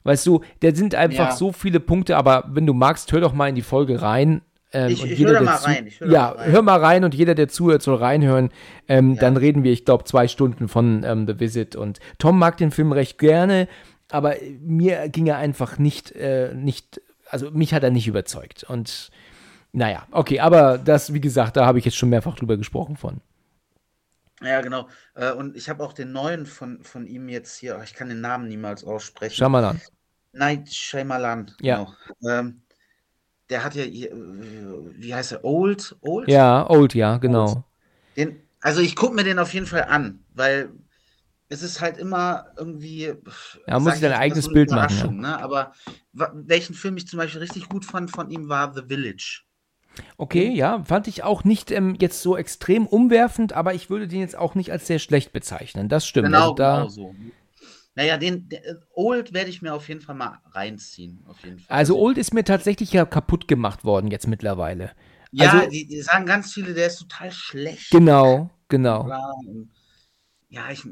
Weißt 0.03 0.27
du, 0.27 0.41
da 0.61 0.75
sind 0.75 0.97
einfach 0.97 1.29
Ja. 1.31 1.37
so 1.37 1.53
viele 1.53 1.79
Punkte, 1.79 2.17
aber 2.17 2.45
wenn 2.49 2.67
du 2.67 2.75
magst, 2.75 3.13
hör 3.13 3.21
doch 3.21 3.35
mal 3.35 3.49
in 3.49 3.55
die 3.55 3.63
Folge 3.63 4.03
rein. 4.03 4.43
Ähm, 4.73 4.91
Ich- 4.93 5.05
ich 5.05 5.19
jeder, 5.19 5.33
hör 5.33 5.39
da 5.41 5.45
der 5.45 5.51
mal 5.51 5.57
rein, 5.57 5.87
ich 5.87 6.01
ja, 6.01 6.07
mal 6.07 6.27
rein. 6.33 6.53
hör 6.53 6.63
mal 6.63 6.79
rein 6.81 7.05
und 7.05 7.15
jeder, 7.15 7.35
der 7.35 7.49
zuhört, 7.49 7.83
soll 7.83 7.97
reinhören. 7.97 8.51
Ähm, 8.89 9.15
Ja. 9.15 9.21
Dann 9.21 9.37
reden 9.37 9.65
wir, 9.65 9.73
ich 9.73 9.85
glaube, 9.85 10.05
zwei 10.05 10.29
Stunden 10.29 10.69
von 10.69 11.03
ähm, 11.05 11.27
The 11.27 11.41
Visit. 11.41 11.75
Und 11.77 11.99
Tom 12.19 12.39
mag 12.39 12.57
den 12.57 12.71
Film 12.71 12.93
recht 12.93 13.19
gerne, 13.19 13.67
aber 14.11 14.37
mir 14.61 15.09
ging 15.09 15.27
er 15.27 15.39
einfach 15.39 15.79
nicht, 15.79 16.13
äh, 16.13 16.55
nicht, 16.55 17.01
also 17.29 17.51
mich 17.51 17.75
hat 17.75 17.83
er 17.83 17.91
nicht 17.91 18.07
überzeugt. 18.07 18.65
Und 18.65 19.11
naja, 19.73 20.07
okay, 20.13 20.41
aber 20.41 20.79
das, 20.79 21.15
wie 21.15 21.21
gesagt, 21.21 21.57
da 21.57 21.67
habe 21.67 21.79
ich 21.79 21.85
jetzt 21.85 21.97
schon 21.97 22.09
mehrfach 22.11 22.37
drüber 22.37 22.57
gesprochen 22.57 22.97
von. 22.97 23.21
Ja, 24.43 24.61
genau. 24.63 24.89
Äh, 25.15 25.33
und 25.33 25.55
ich 25.57 25.69
habe 25.69 25.83
auch 25.85 25.93
den 25.93 26.13
neuen 26.13 26.47
von, 26.47 26.83
von 26.83 27.07
ihm 27.07 27.29
jetzt 27.29 27.57
hier, 27.59 27.79
ich 27.85 27.93
kann 27.95 28.09
den 28.09 28.21
Namen 28.21 28.49
niemals 28.49 28.85
aussprechen. 28.85 29.35
Schau 29.37 29.49
mal 29.51 29.65
an. 29.65 29.81
Night 30.33 30.73
Shyamalan. 30.73 31.51
Ja. 31.61 31.87
Genau. 32.21 32.39
Ähm, 32.39 32.63
der 33.51 33.65
hat 33.65 33.75
ja, 33.75 33.85
äh, 33.85 34.11
wie 34.13 35.15
heißt 35.15 35.33
er? 35.33 35.45
Old? 35.45 35.97
Old? 36.01 36.29
Ja, 36.29 36.69
Old, 36.71 36.95
ja, 36.95 37.19
genau. 37.19 37.65
Den, 38.17 38.41
also 38.61 38.81
ich 38.81 38.97
gucke 38.97 39.15
mir 39.15 39.25
den 39.25 39.39
auf 39.39 39.53
jeden 39.53 39.67
Fall 39.67 39.85
an, 39.85 40.21
weil 40.35 40.71
es 41.49 41.63
ist 41.63 41.81
halt 41.81 41.99
immer 41.99 42.47
irgendwie. 42.57 43.03
Ja, 43.03 43.15
man 43.67 43.83
muss 43.83 43.97
ich 43.97 44.05
ein 44.05 44.11
jetzt 44.11 44.13
mal, 44.13 44.19
eigenes 44.19 44.45
so 44.45 44.53
Bild 44.53 44.71
machen, 44.71 44.97
Überraschung, 44.97 45.21
Ne? 45.21 45.43
Aber 45.43 45.73
welchen 46.13 46.75
Film 46.75 46.97
ich 46.97 47.09
zum 47.09 47.19
Beispiel 47.19 47.41
richtig 47.41 47.69
gut 47.69 47.85
fand 47.85 48.11
von 48.11 48.31
ihm 48.31 48.49
war 48.49 48.73
The 48.73 48.83
Village. 48.89 49.43
Okay, 50.17 50.51
ja, 50.51 50.85
fand 50.85 51.09
ich 51.09 51.25
auch 51.25 51.43
nicht 51.43 51.73
ähm, 51.73 51.97
jetzt 52.01 52.23
so 52.23 52.37
extrem 52.37 52.87
umwerfend, 52.87 53.53
aber 53.53 53.75
ich 53.75 53.91
würde 53.91 54.07
den 54.07 54.21
jetzt 54.21 54.37
auch 54.37 54.55
nicht 54.55 54.71
als 54.71 54.87
sehr 54.87 55.01
schlecht 55.01 55.33
bezeichnen. 55.33 55.89
Das 55.89 56.07
stimmt. 56.07 56.27
Genau, 56.27 56.43
also 56.43 56.55
da, 56.55 56.75
genau 56.77 56.89
so. 56.89 57.15
Naja, 58.01 58.17
den, 58.17 58.49
der, 58.49 58.65
äh, 58.65 58.75
Old 58.95 59.35
werde 59.35 59.51
ich 59.51 59.61
mir 59.61 59.75
auf 59.75 59.87
jeden 59.91 60.01
Fall 60.01 60.15
mal 60.15 60.41
reinziehen. 60.53 61.23
Auf 61.29 61.45
jeden 61.45 61.59
Fall. 61.59 61.77
Also 61.77 61.99
Old 61.99 62.17
ist 62.17 62.33
mir 62.33 62.45
tatsächlich 62.45 62.95
ja 62.95 63.05
kaputt 63.05 63.47
gemacht 63.47 63.85
worden 63.85 64.11
jetzt 64.11 64.27
mittlerweile. 64.27 64.93
ja, 65.33 65.51
also- 65.51 65.69
die, 65.69 65.87
die 65.87 66.01
sagen 66.01 66.25
ganz 66.25 66.55
viele, 66.55 66.73
der 66.73 66.87
ist 66.87 66.97
total 66.97 67.31
schlecht. 67.31 67.91
Genau, 67.91 68.49
genau. 68.69 69.07
Ja, 70.49 70.71
ich, 70.71 70.83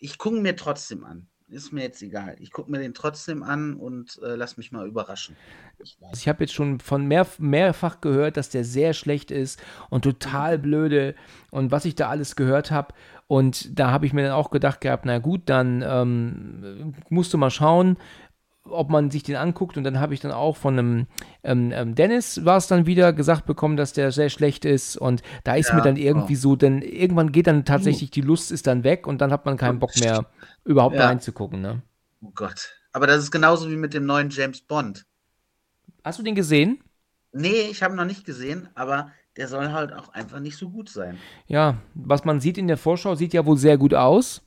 ich 0.00 0.18
gucke 0.18 0.38
mir 0.38 0.54
trotzdem 0.54 1.02
an. 1.04 1.29
Ist 1.50 1.72
mir 1.72 1.82
jetzt 1.82 2.00
egal. 2.00 2.36
Ich 2.38 2.52
gucke 2.52 2.70
mir 2.70 2.78
den 2.78 2.94
trotzdem 2.94 3.42
an 3.42 3.74
und 3.74 4.20
äh, 4.22 4.36
lass 4.36 4.56
mich 4.56 4.70
mal 4.70 4.86
überraschen. 4.86 5.36
Ich. 5.78 5.98
Ich 6.14 6.28
habe 6.28 6.44
jetzt 6.44 6.52
schon 6.52 6.78
von 6.78 7.06
mehr, 7.06 7.26
mehrfach 7.38 8.00
gehört, 8.00 8.36
dass 8.36 8.50
der 8.50 8.64
sehr 8.64 8.92
schlecht 8.92 9.30
ist 9.32 9.60
und 9.88 10.02
total 10.02 10.58
blöde 10.58 11.16
und 11.50 11.72
was 11.72 11.84
ich 11.84 11.96
da 11.96 12.08
alles 12.08 12.36
gehört 12.36 12.70
habe. 12.70 12.94
Und 13.26 13.78
da 13.78 13.90
habe 13.90 14.06
ich 14.06 14.12
mir 14.12 14.22
dann 14.22 14.32
auch 14.32 14.50
gedacht 14.50 14.80
gehabt, 14.80 15.04
na 15.04 15.18
gut, 15.18 15.42
dann 15.46 15.82
ähm, 15.86 16.94
musst 17.08 17.32
du 17.34 17.38
mal 17.38 17.50
schauen, 17.50 17.96
ob 18.70 18.90
man 18.90 19.10
sich 19.10 19.22
den 19.22 19.36
anguckt. 19.36 19.76
Und 19.76 19.84
dann 19.84 20.00
habe 20.00 20.14
ich 20.14 20.20
dann 20.20 20.32
auch 20.32 20.56
von 20.56 20.78
einem 20.78 21.06
ähm, 21.42 21.72
ähm, 21.72 21.94
Dennis 21.94 22.44
war 22.44 22.56
es 22.56 22.66
dann 22.66 22.86
wieder 22.86 23.12
gesagt 23.12 23.46
bekommen, 23.46 23.76
dass 23.76 23.92
der 23.92 24.12
sehr 24.12 24.30
schlecht 24.30 24.64
ist. 24.64 24.96
Und 24.96 25.22
da 25.44 25.54
ist 25.56 25.68
Ja, 25.68 25.74
mir 25.76 25.82
dann 25.82 25.96
irgendwie 25.96 26.36
so, 26.36 26.56
denn 26.56 26.82
irgendwann 26.82 27.32
geht 27.32 27.46
dann 27.46 27.64
tatsächlich 27.64 28.10
die 28.10 28.20
Lust 28.20 28.50
ist 28.52 28.66
dann 28.66 28.84
weg 28.84 29.06
und 29.06 29.20
dann 29.20 29.32
hat 29.32 29.46
man 29.46 29.56
keinen 29.56 29.78
Bock 29.78 29.96
mehr, 29.96 30.26
überhaupt 30.64 30.96
Ja. 30.96 31.06
reinzugucken. 31.06 31.60
Ne? 31.60 31.82
Oh 32.22 32.30
Gott. 32.34 32.76
Aber 32.92 33.06
das 33.06 33.22
ist 33.22 33.30
genauso 33.30 33.70
wie 33.70 33.76
mit 33.76 33.94
dem 33.94 34.06
neuen 34.06 34.30
James 34.30 34.60
Bond. 34.62 35.06
Hast 36.04 36.18
du 36.18 36.22
den 36.22 36.34
gesehen? 36.34 36.80
Nee, 37.32 37.62
ich 37.70 37.82
habe 37.82 37.94
ihn 37.94 37.96
noch 37.96 38.04
nicht 38.04 38.24
gesehen, 38.24 38.68
aber 38.74 39.10
der 39.36 39.48
soll 39.48 39.70
halt 39.72 39.92
auch 39.92 40.08
einfach 40.10 40.40
nicht 40.40 40.56
so 40.56 40.70
gut 40.70 40.88
sein. 40.88 41.26
Ja, 41.46 41.78
was 41.94 42.24
man 42.24 42.40
sieht 42.40 42.58
in 42.58 42.68
der 42.68 42.76
Vorschau, 42.76 43.14
sieht 43.14 43.32
ja 43.34 43.44
wohl 43.46 43.56
sehr 43.58 43.78
gut 43.78 43.94
aus. 43.94 44.42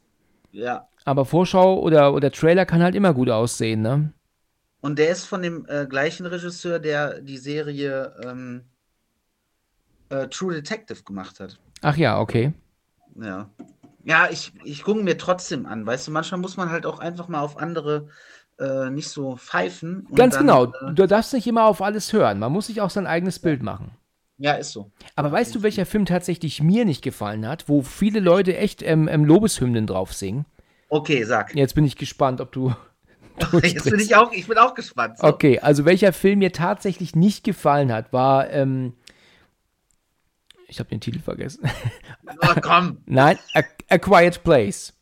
Ja. 0.52 0.88
Aber 1.06 1.26
Vorschau 1.26 1.80
oder, 1.80 2.14
oder 2.14 2.32
Trailer 2.32 2.66
kann 2.66 2.82
halt 2.84 2.96
immer 2.96 3.14
gut 3.14 3.30
aussehen, 3.30 3.82
ne? 3.82 4.14
Und 4.82 5.00
der 5.00 5.10
ist 5.10 5.26
von 5.26 5.42
dem 5.42 5.66
äh, 5.70 5.86
gleichen 5.88 6.26
Regisseur, 6.26 6.80
der 6.80 7.22
die 7.22 7.38
Serie 7.38 8.14
ähm, 8.24 8.64
äh, 10.10 10.28
True 10.28 10.54
Detective 10.54 11.04
gemacht 11.04 11.40
hat. 11.40 11.60
Ach 11.82 11.98
ja, 11.98 12.20
okay. 12.20 12.54
Ja. 13.16 13.50
Ja, 14.06 14.28
ich, 14.30 14.52
ich 14.64 14.84
gucke 14.84 15.02
mir 15.04 15.18
trotzdem 15.18 15.66
an. 15.66 15.86
Weißt 15.86 16.08
du, 16.08 16.12
manchmal 16.12 16.42
muss 16.42 16.58
man 16.58 16.70
halt 16.70 16.86
auch 16.86 17.00
einfach 17.00 17.28
mal 17.30 17.42
auf 17.42 17.58
andere 17.58 18.10
äh, 18.60 18.90
nicht 18.90 19.08
so 19.10 19.38
pfeifen. 19.38 20.08
Ganz 20.14 20.36
dann, 20.36 20.48
genau. 20.48 20.66
Äh, 20.66 20.94
Du 20.94 21.08
darfst 21.08 21.34
nicht 21.34 21.48
immer 21.48 21.66
auf 21.66 21.82
alles 21.82 22.12
hören. 22.14 22.40
Man 22.40 22.52
muss 22.52 22.68
sich 22.68 22.82
auch 22.82 22.90
sein 22.90 23.08
eigenes 23.08 23.40
Bild 23.40 23.64
machen. 23.64 23.92
ja, 24.38 24.54
ist 24.54 24.72
so. 24.74 24.92
Aber 25.16 25.32
weißt 25.32 25.56
du, 25.56 25.64
welcher 25.64 25.86
Film 25.86 26.06
tatsächlich 26.06 26.62
mir 26.62 26.86
nicht 26.86 27.02
gefallen 27.02 27.48
hat, 27.48 27.70
wo 27.70 27.82
viele 27.82 28.20
Leute 28.20 28.58
echt 28.58 28.82
ähm, 28.84 29.08
ähm, 29.08 29.26
Lobeshymnen 29.26 29.88
drauf 29.88 30.14
singen? 30.14 30.46
Okay, 30.94 31.24
sag. 31.24 31.56
Jetzt 31.56 31.74
bin 31.74 31.86
ich 31.86 31.96
gespannt, 31.96 32.40
ob 32.40 32.52
du. 32.52 32.72
Jetzt 33.64 33.90
bin 33.90 34.00
ich 34.00 34.16
auch, 34.16 34.32
ich 34.32 34.46
bin 34.46 34.60
auch 34.60 34.76
gespannt. 34.76 35.18
So. 35.18 35.26
Okay, 35.26 35.58
also 35.58 35.86
welcher 35.86 36.14
Film 36.14 36.38
mir 36.38 36.52
tatsächlich 36.52 37.16
nicht 37.16 37.44
gefallen 37.44 37.92
hat, 37.92 38.14
war. 38.14 38.52
Ähm, 38.52 38.94
ich 40.68 40.78
habe 40.78 40.90
den 40.90 41.02
Titel 41.02 41.20
vergessen. 41.20 41.68
Oh, 42.44 42.54
komm. 42.62 43.00
Nein, 43.08 43.40
A, 43.56 43.62
A 43.90 43.98
Quiet 43.98 44.44
Place. 44.44 44.94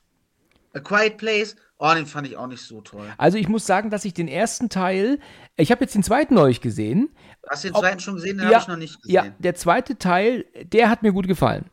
A 0.74 0.80
Quiet 0.80 1.18
Place. 1.18 1.58
Oh, 1.78 1.94
den 1.94 2.06
fand 2.06 2.26
ich 2.26 2.38
auch 2.38 2.48
nicht 2.48 2.62
so 2.62 2.80
toll. 2.80 3.08
Also 3.18 3.38
ich 3.38 3.50
muss 3.50 3.66
sagen, 3.66 3.90
dass 3.90 4.06
ich 4.06 4.14
den 4.14 4.30
ersten 4.30 4.70
Teil, 4.70 5.20
ich 5.58 5.72
habe 5.72 5.82
jetzt 5.84 5.96
den 5.96 6.04
zweiten 6.04 6.36
neulich 6.36 6.62
gesehen. 6.62 7.10
Hast 7.50 7.66
du 7.66 7.68
den 7.68 7.76
Ob- 7.76 7.82
zweiten 7.82 8.00
schon 8.00 8.16
gesehen? 8.16 8.38
Den 8.38 8.48
ja, 8.48 8.54
habe 8.54 8.62
ich 8.62 8.68
noch 8.70 8.78
nicht 8.78 8.98
ja, 9.04 9.24
gesehen. 9.24 9.36
der 9.40 9.56
zweite 9.56 9.98
Teil, 9.98 10.46
der 10.64 10.90
hat 10.90 11.04
mir 11.04 11.12
gut 11.12 11.28
gefallen. 11.28 11.66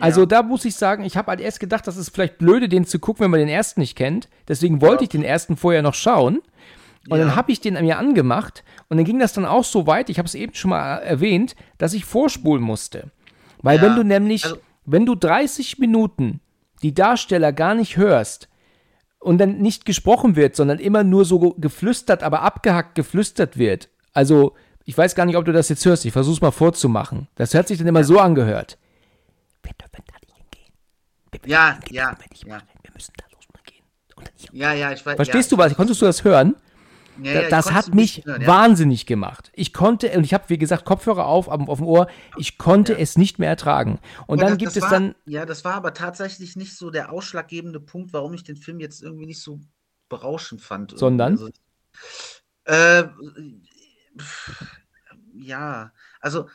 Also 0.00 0.26
da 0.26 0.42
muss 0.42 0.64
ich 0.64 0.74
sagen, 0.74 1.04
ich 1.04 1.16
habe 1.16 1.28
halt 1.30 1.40
erst 1.40 1.60
gedacht, 1.60 1.86
das 1.86 1.96
ist 1.96 2.10
vielleicht 2.10 2.38
blöde, 2.38 2.68
den 2.68 2.84
zu 2.84 2.98
gucken, 2.98 3.24
wenn 3.24 3.30
man 3.30 3.40
den 3.40 3.48
ersten 3.48 3.80
nicht 3.80 3.96
kennt. 3.96 4.28
Deswegen 4.48 4.80
wollte 4.80 5.04
ich 5.04 5.10
den 5.10 5.22
ersten 5.22 5.56
vorher 5.56 5.82
noch 5.82 5.94
schauen. 5.94 6.40
Und 7.08 7.18
dann 7.18 7.28
Ja. 7.28 7.36
habe 7.36 7.52
ich 7.52 7.60
den 7.60 7.74
mir 7.74 7.98
angemacht 7.98 8.64
und 8.88 8.96
dann 8.96 9.04
ging 9.04 9.18
das 9.18 9.34
dann 9.34 9.44
auch 9.44 9.62
so 9.64 9.86
weit, 9.86 10.08
ich 10.08 10.18
habe 10.18 10.26
es 10.26 10.34
eben 10.34 10.54
schon 10.54 10.70
mal 10.70 10.96
erwähnt, 10.98 11.54
dass 11.78 11.92
ich 11.92 12.06
vorspulen 12.06 12.62
musste. 12.62 13.10
Weil 13.62 13.76
Ja, 13.76 13.82
wenn 13.82 13.96
du 13.96 14.02
nämlich, 14.04 14.44
also- 14.44 14.56
wenn 14.86 15.04
du 15.06 15.14
30 15.14 15.78
Minuten 15.78 16.40
die 16.82 16.94
Darsteller 16.94 17.52
gar 17.52 17.74
nicht 17.74 17.96
hörst 17.98 18.48
und 19.20 19.38
dann 19.38 19.58
nicht 19.58 19.84
gesprochen 19.84 20.34
wird, 20.34 20.56
sondern 20.56 20.78
immer 20.78 21.04
nur 21.04 21.24
so 21.26 21.54
geflüstert, 21.58 22.22
aber 22.22 22.40
abgehackt 22.42 22.94
geflüstert 22.94 23.58
wird. 23.58 23.90
Also, 24.14 24.54
ich 24.84 24.96
weiß 24.96 25.14
gar 25.14 25.24
nicht, 25.26 25.36
ob 25.36 25.44
du 25.44 25.52
das 25.52 25.68
jetzt 25.68 25.84
hörst, 25.84 26.04
ich 26.06 26.12
versuch's 26.12 26.40
mal 26.40 26.50
vorzumachen. 26.52 27.28
Das 27.36 27.52
hört 27.54 27.68
sich 27.68 27.78
dann 27.78 27.86
immer 27.86 28.04
so 28.04 28.18
angehört. 28.18 28.78
Wir 29.64 29.72
dürfen 29.72 30.04
da 30.06 30.14
nicht 30.22 30.36
hingehen. 30.36 30.72
Wir 31.32 31.40
Ja, 31.50 31.72
hingehen, 31.72 31.94
ja, 31.94 32.16
ja. 32.46 32.62
Wir 32.82 32.92
müssen 32.92 33.12
da 33.16 33.24
los 33.32 33.44
und 33.52 33.64
gehen. 33.64 33.84
Und 34.14 34.26
dann 34.28 34.34
hier. 34.36 34.50
Ja, 34.52 34.72
ja, 34.72 34.92
ich 34.92 35.04
weiß. 35.04 35.16
Verstehst 35.16 35.50
ja, 35.50 35.56
du 35.56 35.62
was? 35.62 35.74
Konntest 35.74 36.00
du 36.00 36.06
das 36.06 36.22
hören? 36.22 36.54
Ja, 37.22 37.42
ja, 37.42 37.48
das 37.48 37.70
hat 37.70 37.94
mich 37.94 38.24
hören, 38.26 38.42
ja. 38.42 38.48
wahnsinnig 38.48 39.06
gemacht. 39.06 39.52
Ich 39.54 39.72
konnte, 39.72 40.10
und 40.16 40.24
ich 40.24 40.34
habe, 40.34 40.48
wie 40.48 40.58
gesagt, 40.58 40.84
Kopfhörer 40.84 41.26
auf, 41.26 41.46
auf, 41.46 41.68
auf 41.68 41.78
dem 41.78 41.86
Ohr, 41.86 42.08
ich 42.38 42.58
konnte 42.58 42.98
es 42.98 43.16
nicht 43.16 43.38
mehr 43.38 43.48
ertragen. 43.50 44.00
Und 44.26 44.40
Aber 44.40 44.48
dann 44.48 44.48
das- 44.48 44.58
gibt 44.58 44.68
das 44.70 44.76
es 44.78 44.82
war, 44.82 44.90
dann, 44.90 45.14
Ja, 45.24 45.46
das 45.46 45.64
war 45.64 45.74
aber 45.74 45.94
tatsächlich 45.94 46.56
nicht 46.56 46.76
so 46.76 46.90
der 46.90 47.12
ausschlaggebende 47.12 47.78
Punkt, 47.78 48.12
warum 48.12 48.34
ich 48.34 48.42
den 48.42 48.56
Film 48.56 48.80
jetzt 48.80 49.00
irgendwie 49.00 49.26
nicht 49.26 49.40
so 49.40 49.60
berauschend 50.08 50.60
fand. 50.60 50.98
Sondern? 50.98 51.32
Also, 51.34 51.50
äh, 52.64 53.04
pff, 54.18 54.66
ja, 55.34 55.92
also 56.20 56.48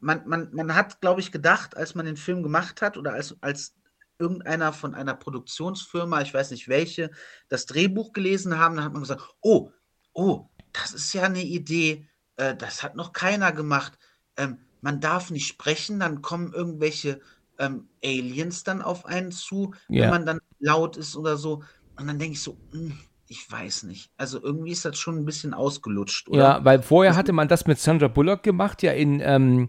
man, 0.00 0.26
man, 0.26 0.48
man 0.52 0.74
hat, 0.74 1.00
glaube 1.00 1.20
ich, 1.20 1.30
gedacht, 1.32 1.76
als 1.76 1.94
man 1.94 2.06
den 2.06 2.16
Film 2.16 2.42
gemacht 2.42 2.82
hat 2.82 2.96
oder 2.96 3.12
als, 3.12 3.36
als 3.40 3.74
irgendeiner 4.18 4.72
von 4.72 4.94
einer 4.94 5.14
Produktionsfirma, 5.14 6.20
ich 6.20 6.34
weiß 6.34 6.50
nicht 6.50 6.68
welche, 6.68 7.10
das 7.48 7.66
Drehbuch 7.66 8.12
gelesen 8.12 8.58
haben, 8.58 8.76
dann 8.76 8.84
hat 8.84 8.92
man 8.92 9.02
gesagt, 9.02 9.22
oh, 9.40 9.70
oh, 10.12 10.48
das 10.72 10.92
ist 10.92 11.12
ja 11.12 11.22
eine 11.22 11.42
Idee, 11.42 12.06
äh, 12.36 12.54
das 12.54 12.82
hat 12.82 12.96
noch 12.96 13.12
keiner 13.12 13.52
gemacht. 13.52 13.98
Ähm, 14.36 14.58
man 14.80 15.00
darf 15.00 15.30
nicht 15.30 15.46
sprechen, 15.46 16.00
dann 16.00 16.22
kommen 16.22 16.52
irgendwelche 16.52 17.20
ähm, 17.58 17.88
Aliens 18.04 18.64
dann 18.64 18.82
auf 18.82 19.04
einen 19.06 19.32
zu, 19.32 19.74
Ja. 19.88 20.04
wenn 20.04 20.10
man 20.10 20.26
dann 20.26 20.40
laut 20.58 20.96
ist 20.96 21.16
oder 21.16 21.36
so. 21.36 21.62
Und 21.96 22.06
dann 22.06 22.18
denke 22.18 22.34
ich 22.34 22.42
so, 22.42 22.56
hm, 22.72 22.98
ich 23.26 23.50
weiß 23.50 23.84
nicht. 23.84 24.10
Also 24.16 24.42
irgendwie 24.42 24.72
ist 24.72 24.84
das 24.84 24.98
schon 24.98 25.18
ein 25.18 25.24
bisschen 25.24 25.54
ausgelutscht, 25.54 26.28
oder? 26.28 26.38
ja, 26.42 26.64
weil 26.64 26.82
vorher 26.82 27.14
hatte 27.14 27.32
man 27.32 27.46
das 27.48 27.66
mit 27.66 27.78
Sandra 27.78 28.08
Bullock 28.08 28.42
gemacht, 28.42 28.82
ja 28.82 28.92
in, 28.92 29.20
ähm, 29.20 29.68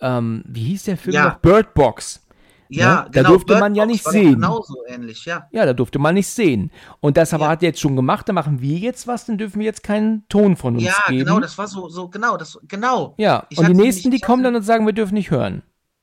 ähm, 0.00 0.42
wie 0.46 0.64
hieß 0.64 0.84
der 0.84 0.96
Film 0.96 1.14
Ja. 1.14 1.24
noch? 1.28 1.36
Bird 1.40 1.74
Box. 1.74 2.22
Ja, 2.68 3.04
ne? 3.04 3.10
Da 3.12 3.22
durfte 3.22 3.56
man 3.58 3.74
ja 3.76 3.84
Bird 3.84 3.92
nicht 3.92 4.04
sehen. 4.04 4.34
Genauso 4.34 4.74
ähnlich, 4.88 5.24
ja. 5.24 5.46
Ja, 5.52 5.64
da 5.66 5.72
durfte 5.72 5.98
man 6.00 6.14
nicht 6.14 6.26
sehen. 6.26 6.72
Und 7.00 7.16
das 7.16 7.32
aber 7.32 7.44
Ja. 7.44 7.50
hat 7.52 7.62
er 7.62 7.68
jetzt 7.68 7.80
schon 7.80 7.94
gemacht, 7.94 8.28
da 8.28 8.32
machen 8.32 8.60
wir 8.60 8.76
jetzt 8.78 9.06
was, 9.06 9.26
dann 9.26 9.38
dürfen 9.38 9.60
wir 9.60 9.66
jetzt 9.66 9.82
keinen 9.84 10.26
Ton 10.28 10.56
von 10.56 10.74
uns 10.74 10.84
Ja, 10.84 10.94
geben. 11.06 11.26
genau, 11.26 11.38
das 11.40 11.56
war 11.58 11.68
so, 11.68 11.88
so, 11.88 12.08
genau, 12.08 12.36
das, 12.36 12.58
genau. 12.66 13.14
ja, 13.18 13.46
Ich 13.50 13.58
und 13.58 13.68
die 13.68 13.74
nächsten, 13.74 14.10
die 14.10 14.18
kommen 14.20 14.42
dann 14.42 14.56
und 14.56 14.62
sagen, 14.62 14.84
wir 14.84 14.92
dürfen 14.92 15.14
nicht 15.14 15.30
hören. 15.30 15.62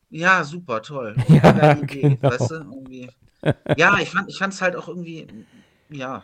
Ja, 0.10 0.44
super, 0.44 0.82
toll. 0.82 1.16
Ja, 1.28 1.74
Idee, 1.78 2.18
genau. 2.22 2.30
weißt 2.32 2.52
du. 2.52 3.08
Ja, 3.76 3.98
ich 4.00 4.10
fand, 4.12 4.30
ich 4.30 4.38
fand's 4.38 4.62
halt 4.62 4.76
auch 4.78 4.88
irgendwie, 4.88 5.28
ja. 5.90 6.24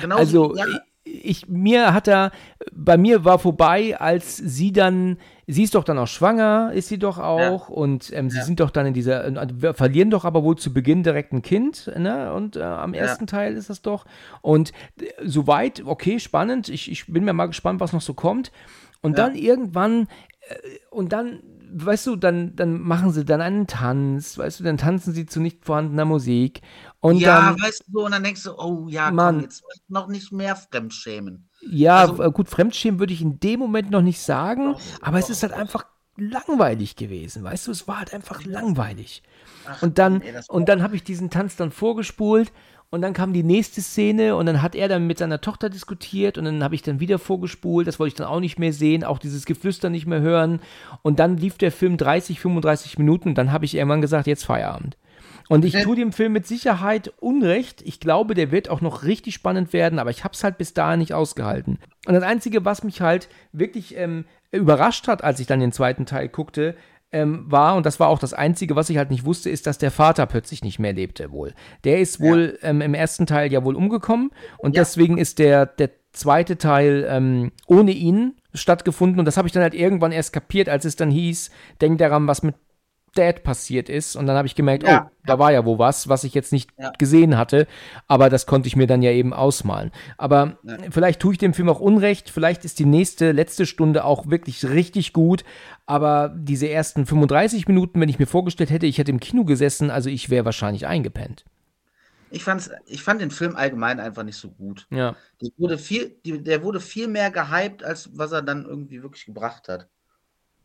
Genau 0.00 0.16
Also 0.16 0.56
ja, 0.56 0.64
ich, 1.04 1.48
mir 1.48 1.92
hat 1.92 2.08
er, 2.08 2.30
bei 2.72 2.96
mir 2.96 3.24
war 3.24 3.38
vorbei, 3.38 3.98
als 4.00 4.36
sie 4.38 4.72
dann, 4.72 5.18
sie 5.46 5.62
ist 5.62 5.74
doch 5.74 5.84
dann 5.84 5.98
auch 5.98 6.06
schwanger, 6.08 6.72
ist 6.74 6.88
sie 6.88 6.98
doch 6.98 7.18
auch, 7.18 7.68
und 7.68 8.10
ähm, 8.14 8.30
sie 8.30 8.38
Ja. 8.38 8.44
sind 8.44 8.60
doch 8.60 8.70
dann 8.70 8.86
in 8.86 8.94
dieser, 8.94 9.26
äh, 9.26 9.74
verlieren 9.74 10.10
doch 10.10 10.24
aber 10.24 10.42
wohl 10.42 10.56
zu 10.56 10.72
Beginn 10.72 11.02
direkt 11.02 11.32
ein 11.32 11.42
Kind, 11.42 11.92
ne? 11.96 12.32
Und 12.32 12.56
äh, 12.56 12.62
am 12.62 12.94
Ja. 12.94 13.02
ersten 13.02 13.26
Teil 13.26 13.54
ist 13.54 13.68
das 13.68 13.82
doch. 13.82 14.06
Und 14.40 14.72
äh, 15.00 15.04
soweit, 15.24 15.82
okay, 15.84 16.18
spannend. 16.18 16.68
Ich, 16.70 16.90
ich 16.90 17.06
bin 17.06 17.24
mir 17.24 17.34
mal 17.34 17.46
gespannt, 17.46 17.80
was 17.80 17.92
noch 17.92 18.00
so 18.00 18.14
kommt. 18.14 18.50
Und 19.02 19.18
Ja. 19.18 19.24
dann 19.26 19.34
irgendwann, 19.34 20.08
äh, 20.48 20.54
und 20.90 21.12
dann, 21.12 21.40
weißt 21.74 22.06
du, 22.06 22.16
dann, 22.16 22.54
dann 22.56 22.80
machen 22.80 23.10
sie 23.10 23.24
dann 23.24 23.40
einen 23.40 23.66
Tanz, 23.66 24.38
weißt 24.38 24.60
du, 24.60 24.64
dann 24.64 24.76
tanzen 24.78 25.12
sie 25.12 25.26
zu 25.26 25.40
nicht 25.40 25.64
vorhandener 25.64 26.04
Musik. 26.04 26.60
Und 27.00 27.18
ja, 27.18 27.52
dann, 27.52 27.60
weißt 27.62 27.84
du, 27.88 28.04
und 28.04 28.12
dann 28.12 28.22
denkst 28.24 28.44
du, 28.44 28.52
oh 28.58 28.86
ja, 28.88 29.10
Mann. 29.10 29.36
komm, 29.36 29.42
jetzt 29.44 29.62
noch 29.88 30.08
nicht 30.08 30.32
mehr 30.32 30.56
Fremdschämen. 30.56 31.48
Ja, 31.68 32.00
Also- 32.02 32.22
äh, 32.22 32.30
gut, 32.30 32.48
Fremdschämen 32.48 32.98
würde 33.00 33.12
ich 33.12 33.22
in 33.22 33.40
dem 33.40 33.60
Moment 33.60 33.90
noch 33.90 34.02
nicht 34.02 34.20
sagen, 34.20 34.72
Doch, 34.74 34.80
aber 35.00 35.18
es 35.18 35.26
doch, 35.26 35.32
ist 35.32 35.42
halt 35.42 35.52
einfach 35.52 35.84
langweilig 36.16 36.94
gewesen, 36.96 37.42
weißt 37.42 37.66
du, 37.66 37.72
es 37.72 37.88
war 37.88 37.98
halt 37.98 38.14
einfach 38.14 38.44
langweilig. 38.44 39.22
Ach, 39.66 39.82
Und 39.82 39.98
dann, 39.98 40.22
das- 40.32 40.48
und 40.48 40.68
dann 40.68 40.82
habe 40.82 40.94
ich 40.96 41.02
diesen 41.02 41.28
Tanz 41.30 41.56
dann 41.56 41.70
vorgespult 41.72 42.52
und 42.94 43.02
dann 43.02 43.12
kam 43.12 43.32
die 43.32 43.42
nächste 43.42 43.82
Szene 43.82 44.36
und 44.36 44.46
dann 44.46 44.62
hat 44.62 44.76
er 44.76 44.88
dann 44.88 45.06
mit 45.08 45.18
seiner 45.18 45.40
Tochter 45.40 45.68
diskutiert 45.68 46.38
und 46.38 46.44
dann 46.44 46.62
habe 46.62 46.76
ich 46.76 46.82
dann 46.82 47.00
wieder 47.00 47.18
vorgespult, 47.18 47.88
das 47.88 47.98
wollte 47.98 48.08
ich 48.08 48.14
dann 48.14 48.28
auch 48.28 48.38
nicht 48.38 48.58
mehr 48.58 48.72
sehen, 48.72 49.02
auch 49.02 49.18
dieses 49.18 49.46
Geflüster 49.46 49.90
nicht 49.90 50.06
mehr 50.06 50.20
hören 50.20 50.60
und 51.02 51.18
dann 51.18 51.36
lief 51.36 51.58
der 51.58 51.72
Film 51.72 51.96
30, 51.96 52.38
35 52.38 52.96
Minuten 52.98 53.30
und 53.30 53.34
dann 53.38 53.50
habe 53.50 53.64
ich 53.64 53.74
irgendwann 53.74 54.00
gesagt, 54.00 54.28
jetzt 54.28 54.44
Feierabend. 54.44 54.96
Und 55.48 55.64
ich 55.64 55.74
tue 55.82 55.96
dem 55.96 56.12
Film 56.12 56.32
mit 56.32 56.46
Sicherheit 56.46 57.12
Unrecht. 57.20 57.82
Ich 57.82 58.00
glaube, 58.00 58.34
der 58.34 58.50
wird 58.50 58.70
auch 58.70 58.80
noch 58.80 59.02
richtig 59.02 59.34
spannend 59.34 59.74
werden, 59.74 59.98
aber 59.98 60.08
ich 60.08 60.24
habe 60.24 60.32
es 60.32 60.42
halt 60.42 60.56
bis 60.56 60.72
dahin 60.72 61.00
nicht 61.00 61.12
ausgehalten. 61.12 61.78
Und 62.06 62.14
das 62.14 62.22
Einzige, 62.22 62.64
was 62.64 62.82
mich 62.82 63.02
halt 63.02 63.28
wirklich 63.52 63.94
ähm, 63.96 64.24
überrascht 64.52 65.06
hat, 65.06 65.22
als 65.22 65.40
ich 65.40 65.46
dann 65.46 65.60
den 65.60 65.72
zweiten 65.72 66.06
Teil 66.06 66.28
guckte, 66.28 66.76
ähm, 67.12 67.44
war, 67.50 67.76
und 67.76 67.86
das 67.86 68.00
war 68.00 68.08
auch 68.08 68.18
das 68.18 68.32
Einzige, 68.34 68.74
was 68.76 68.90
ich 68.90 68.96
halt 68.96 69.10
nicht 69.10 69.24
wusste, 69.24 69.50
ist, 69.50 69.66
dass 69.66 69.78
der 69.78 69.90
Vater 69.90 70.26
plötzlich 70.26 70.64
nicht 70.64 70.78
mehr 70.78 70.92
lebte 70.92 71.30
wohl. 71.30 71.54
Der 71.84 72.00
ist 72.00 72.20
wohl 72.20 72.58
ähm, 72.62 72.80
im 72.80 72.94
ersten 72.94 73.26
Teil 73.26 73.52
ja 73.52 73.64
wohl 73.64 73.76
umgekommen 73.76 74.30
und 74.58 74.74
Ja. 74.74 74.82
deswegen 74.82 75.18
ist 75.18 75.38
der, 75.38 75.66
der 75.66 75.90
zweite 76.12 76.58
Teil 76.58 77.06
ähm, 77.08 77.52
ohne 77.66 77.92
ihn 77.92 78.34
stattgefunden 78.52 79.18
und 79.18 79.24
das 79.24 79.36
habe 79.36 79.48
ich 79.48 79.52
dann 79.52 79.62
halt 79.62 79.74
irgendwann 79.74 80.12
erst 80.12 80.32
kapiert, 80.32 80.68
als 80.68 80.84
es 80.84 80.96
dann 80.96 81.10
hieß, 81.10 81.50
denk 81.80 81.98
daran, 81.98 82.26
was 82.26 82.42
mit 82.42 82.54
Dad 83.14 83.42
passiert 83.42 83.88
ist 83.88 84.16
und 84.16 84.26
dann 84.26 84.36
habe 84.36 84.46
ich 84.46 84.54
gemerkt, 84.54 84.82
Ja. 84.84 85.06
oh, 85.08 85.16
da 85.26 85.38
war 85.38 85.52
ja 85.52 85.64
wo 85.64 85.78
was, 85.78 86.08
was 86.08 86.24
ich 86.24 86.34
jetzt 86.34 86.52
nicht 86.52 86.70
Ja. 86.78 86.92
gesehen 86.98 87.36
hatte, 87.38 87.66
aber 88.08 88.28
das 88.28 88.46
konnte 88.46 88.66
ich 88.66 88.76
mir 88.76 88.86
dann 88.86 89.02
ja 89.02 89.10
eben 89.10 89.32
ausmalen. 89.32 89.90
Aber 90.18 90.58
Ja. 90.62 90.76
vielleicht 90.90 91.20
tue 91.20 91.32
ich 91.32 91.38
dem 91.38 91.54
Film 91.54 91.68
auch 91.68 91.80
Unrecht, 91.80 92.30
vielleicht 92.30 92.64
ist 92.64 92.78
die 92.78 92.84
nächste, 92.86 93.32
letzte 93.32 93.66
Stunde 93.66 94.04
auch 94.04 94.28
wirklich 94.28 94.64
richtig 94.68 95.12
gut, 95.12 95.44
aber 95.86 96.34
diese 96.36 96.68
ersten 96.68 97.06
35 97.06 97.66
Minuten, 97.68 98.00
wenn 98.00 98.08
ich 98.08 98.18
mir 98.18 98.26
vorgestellt 98.26 98.70
hätte, 98.70 98.86
ich 98.86 98.98
hätte 98.98 99.10
im 99.10 99.20
Kino 99.20 99.44
gesessen, 99.44 99.90
also 99.90 100.10
ich 100.10 100.30
wäre 100.30 100.44
wahrscheinlich 100.44 100.86
eingepennt. 100.86 101.44
Ich, 102.30 102.42
fand's, 102.42 102.68
ich 102.86 103.02
fand 103.04 103.20
den 103.20 103.30
Film 103.30 103.54
allgemein 103.54 104.00
einfach 104.00 104.24
nicht 104.24 104.36
so 104.38 104.50
gut. 104.50 104.88
Ja. 104.90 105.14
Der 105.40 105.50
wurde 105.56 105.78
viel, 105.78 106.16
der 106.24 106.64
wurde 106.64 106.80
viel 106.80 107.06
mehr 107.06 107.30
gehypt, 107.30 107.84
als 107.84 108.10
was 108.18 108.32
er 108.32 108.42
dann 108.42 108.64
irgendwie 108.64 109.02
wirklich 109.04 109.24
gebracht 109.26 109.68
hat. 109.68 109.86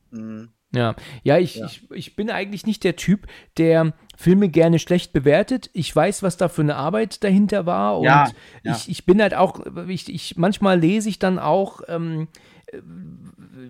Mhm. 0.10 0.50
Ja, 0.74 0.96
ja, 1.24 1.38
ich, 1.38 1.56
Ja. 1.56 1.66
Ich, 1.66 1.90
ich 1.91 2.16
bin 2.16 2.30
eigentlich 2.30 2.66
nicht 2.66 2.84
der 2.84 2.96
Typ, 2.96 3.28
der 3.58 3.94
Filme 4.16 4.50
gerne 4.50 4.80
schlecht 4.80 5.14
bewertet. 5.14 5.70
Ich 5.74 5.96
weiß, 5.96 6.22
was 6.24 6.38
da 6.38 6.48
für 6.48 6.62
eine 6.62 6.76
Arbeit 6.76 7.24
dahinter 7.24 7.66
war 7.66 7.98
und 7.98 8.06
Ja, 8.06 8.30
ja. 8.64 8.76
Ich, 8.76 8.90
ich 8.90 9.06
bin 9.06 9.22
halt 9.22 9.34
auch, 9.34 9.62
ich, 9.88 10.14
ich, 10.14 10.38
manchmal 10.38 10.80
lese 10.80 11.10
ich 11.10 11.18
dann 11.18 11.40
auch, 11.40 11.82
ähm, 11.88 12.28
äh, 12.72 12.78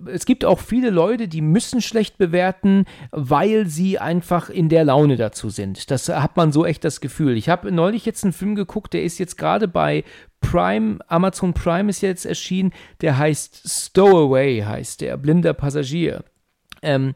es 0.07 0.25
gibt 0.25 0.45
auch 0.45 0.59
viele 0.59 0.89
Leute, 0.89 1.27
die 1.27 1.41
müssen 1.41 1.81
schlecht 1.81 2.17
bewerten, 2.17 2.85
weil 3.11 3.65
sie 3.67 3.97
einfach 3.99 4.49
in 4.49 4.69
der 4.69 4.83
Laune 4.83 5.15
dazu 5.15 5.49
sind. 5.49 5.89
Das 5.91 6.09
hat 6.09 6.35
man 6.35 6.51
so 6.51 6.65
echt 6.65 6.83
das 6.83 6.99
Gefühl. 6.99 7.37
Ich 7.37 7.47
habe 7.47 7.71
neulich 7.71 8.05
jetzt 8.05 8.23
einen 8.23 8.33
Film 8.33 8.55
geguckt, 8.55 8.93
der 8.93 9.03
ist 9.03 9.19
jetzt 9.19 9.37
gerade 9.37 9.67
bei 9.67 10.03
Prime, 10.41 10.99
Amazon 11.07 11.53
Prime 11.53 11.89
ist 11.89 12.01
jetzt 12.01 12.25
erschienen, 12.25 12.71
der 13.01 13.17
heißt 13.17 13.69
Stowaway, 13.69 14.61
heißt 14.61 15.01
der, 15.01 15.17
blinder 15.17 15.53
Passagier. 15.53 16.23
Ähm, 16.81 17.15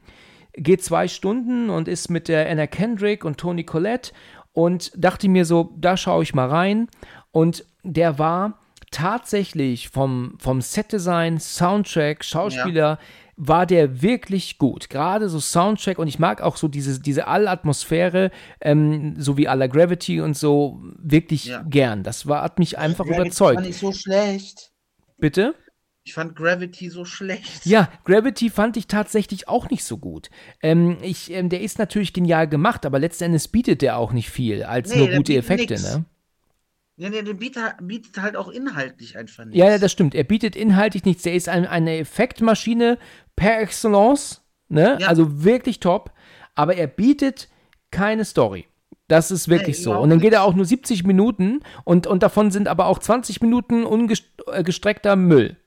geht 0.53 0.84
zwei 0.84 1.07
Stunden 1.07 1.69
und 1.69 1.88
ist 1.88 2.10
mit 2.10 2.27
der 2.27 2.49
Anna 2.49 2.68
Kendrick 2.68 3.26
und 3.26 3.38
Toni 3.38 3.64
Collette 3.64 4.11
und 4.52 4.91
dachte 4.95 5.27
mir 5.27 5.45
so, 5.45 5.73
da 5.77 5.98
schaue 5.98 6.23
ich 6.23 6.34
mal 6.35 6.48
rein. 6.48 6.88
Und 7.31 7.65
der 7.84 8.19
war 8.19 8.60
tatsächlich 8.91 9.90
vom, 9.90 10.35
vom 10.40 10.61
Setdesign, 10.61 11.40
Soundtrack, 11.40 12.23
Schauspieler, 12.23 12.99
war 13.35 13.65
der 13.65 14.03
wirklich 14.03 14.60
gut. 14.60 14.91
Gerade 14.91 15.27
so 15.27 15.40
Soundtrack 15.40 15.98
und 15.98 16.07
ich 16.07 16.19
mag 16.19 16.41
auch 16.41 16.56
so 16.56 16.68
diese, 16.68 17.02
diese 17.02 17.26
Allatmosphäre, 17.27 18.30
ähm, 18.61 19.15
so 19.18 19.38
wie 19.38 19.45
la 19.45 19.65
Gravity 19.65 20.22
und 20.22 20.38
so, 20.38 20.80
wirklich 20.99 21.45
Ja. 21.45 21.64
gern. 21.68 22.03
Das 22.03 22.27
war, 22.27 22.44
hat 22.44 22.60
mich 22.60 22.77
einfach 22.77 23.06
Gravity 23.06 23.22
überzeugt. 23.22 23.56
fand 23.56 23.68
ich 23.68 23.77
so 23.77 23.91
schlecht. 23.91 24.72
Bitte? 25.18 25.56
Ich 26.05 26.13
fand 26.13 26.35
Gravity 26.35 26.89
so 26.89 27.05
schlecht. 27.05 27.65
Ja, 27.65 27.89
Gravity 28.03 28.49
fand 28.49 28.75
ich 28.75 28.88
tatsächlich 28.88 29.47
auch 29.47 29.69
nicht 29.69 29.85
so 29.85 29.97
gut. 29.97 30.30
Ähm, 30.61 30.97
ich, 31.01 31.31
ähm, 31.31 31.47
der 31.47 31.61
ist 31.61 31.80
natürlich 31.80 32.11
genial 32.11 32.47
gemacht, 32.49 32.85
aber 32.85 32.99
letzten 32.99 33.25
Endes 33.25 33.47
bietet 33.47 33.81
der 33.81 33.97
auch 33.97 34.11
nicht 34.11 34.30
viel, 34.30 34.63
als 34.63 34.89
Nee, 34.89 34.97
nur 34.97 35.07
gute 35.15 35.35
Effekte, 35.35 35.73
nix. 35.75 35.84
ne? 35.95 36.05
Ja, 36.97 37.09
der, 37.09 37.23
der 37.23 37.34
bietet, 37.34 37.63
bietet 37.81 38.21
halt 38.21 38.35
auch 38.35 38.49
inhaltlich 38.49 39.17
einfach 39.17 39.45
nichts. 39.45 39.57
Ja, 39.57 39.69
ja, 39.69 39.77
das 39.77 39.91
stimmt. 39.91 40.13
Er 40.13 40.25
bietet 40.25 40.55
inhaltlich 40.55 41.05
nichts. 41.05 41.23
Der 41.23 41.34
ist 41.34 41.47
ein, 41.49 41.65
eine 41.65 41.97
Effektmaschine 41.97 42.99
per 43.35 43.61
excellence, 43.61 44.41
ne? 44.67 44.97
Ja. 44.99 45.07
Also 45.07 45.43
wirklich 45.43 45.80
top, 45.80 46.11
aber 46.53 46.75
er 46.75 46.88
bietet 46.88 47.47
keine 47.91 48.25
Story. 48.25 48.67
Das 49.07 49.31
ist 49.31 49.47
wirklich 49.47 49.77
Nee, 49.77 49.84
so. 49.84 49.97
Und 49.97 50.09
dann 50.09 50.19
geht 50.19 50.34
er 50.34 50.43
auch 50.43 50.53
nur 50.53 50.65
70 50.65 51.03
Minuten 51.03 51.61
und, 51.84 52.07
und 52.07 52.23
davon 52.23 52.51
sind 52.51 52.67
aber 52.67 52.88
auch 52.88 52.99
20 52.99 53.41
Minuten 53.41 53.85
ungestreckter 53.85 55.15
Müll. 55.15 55.57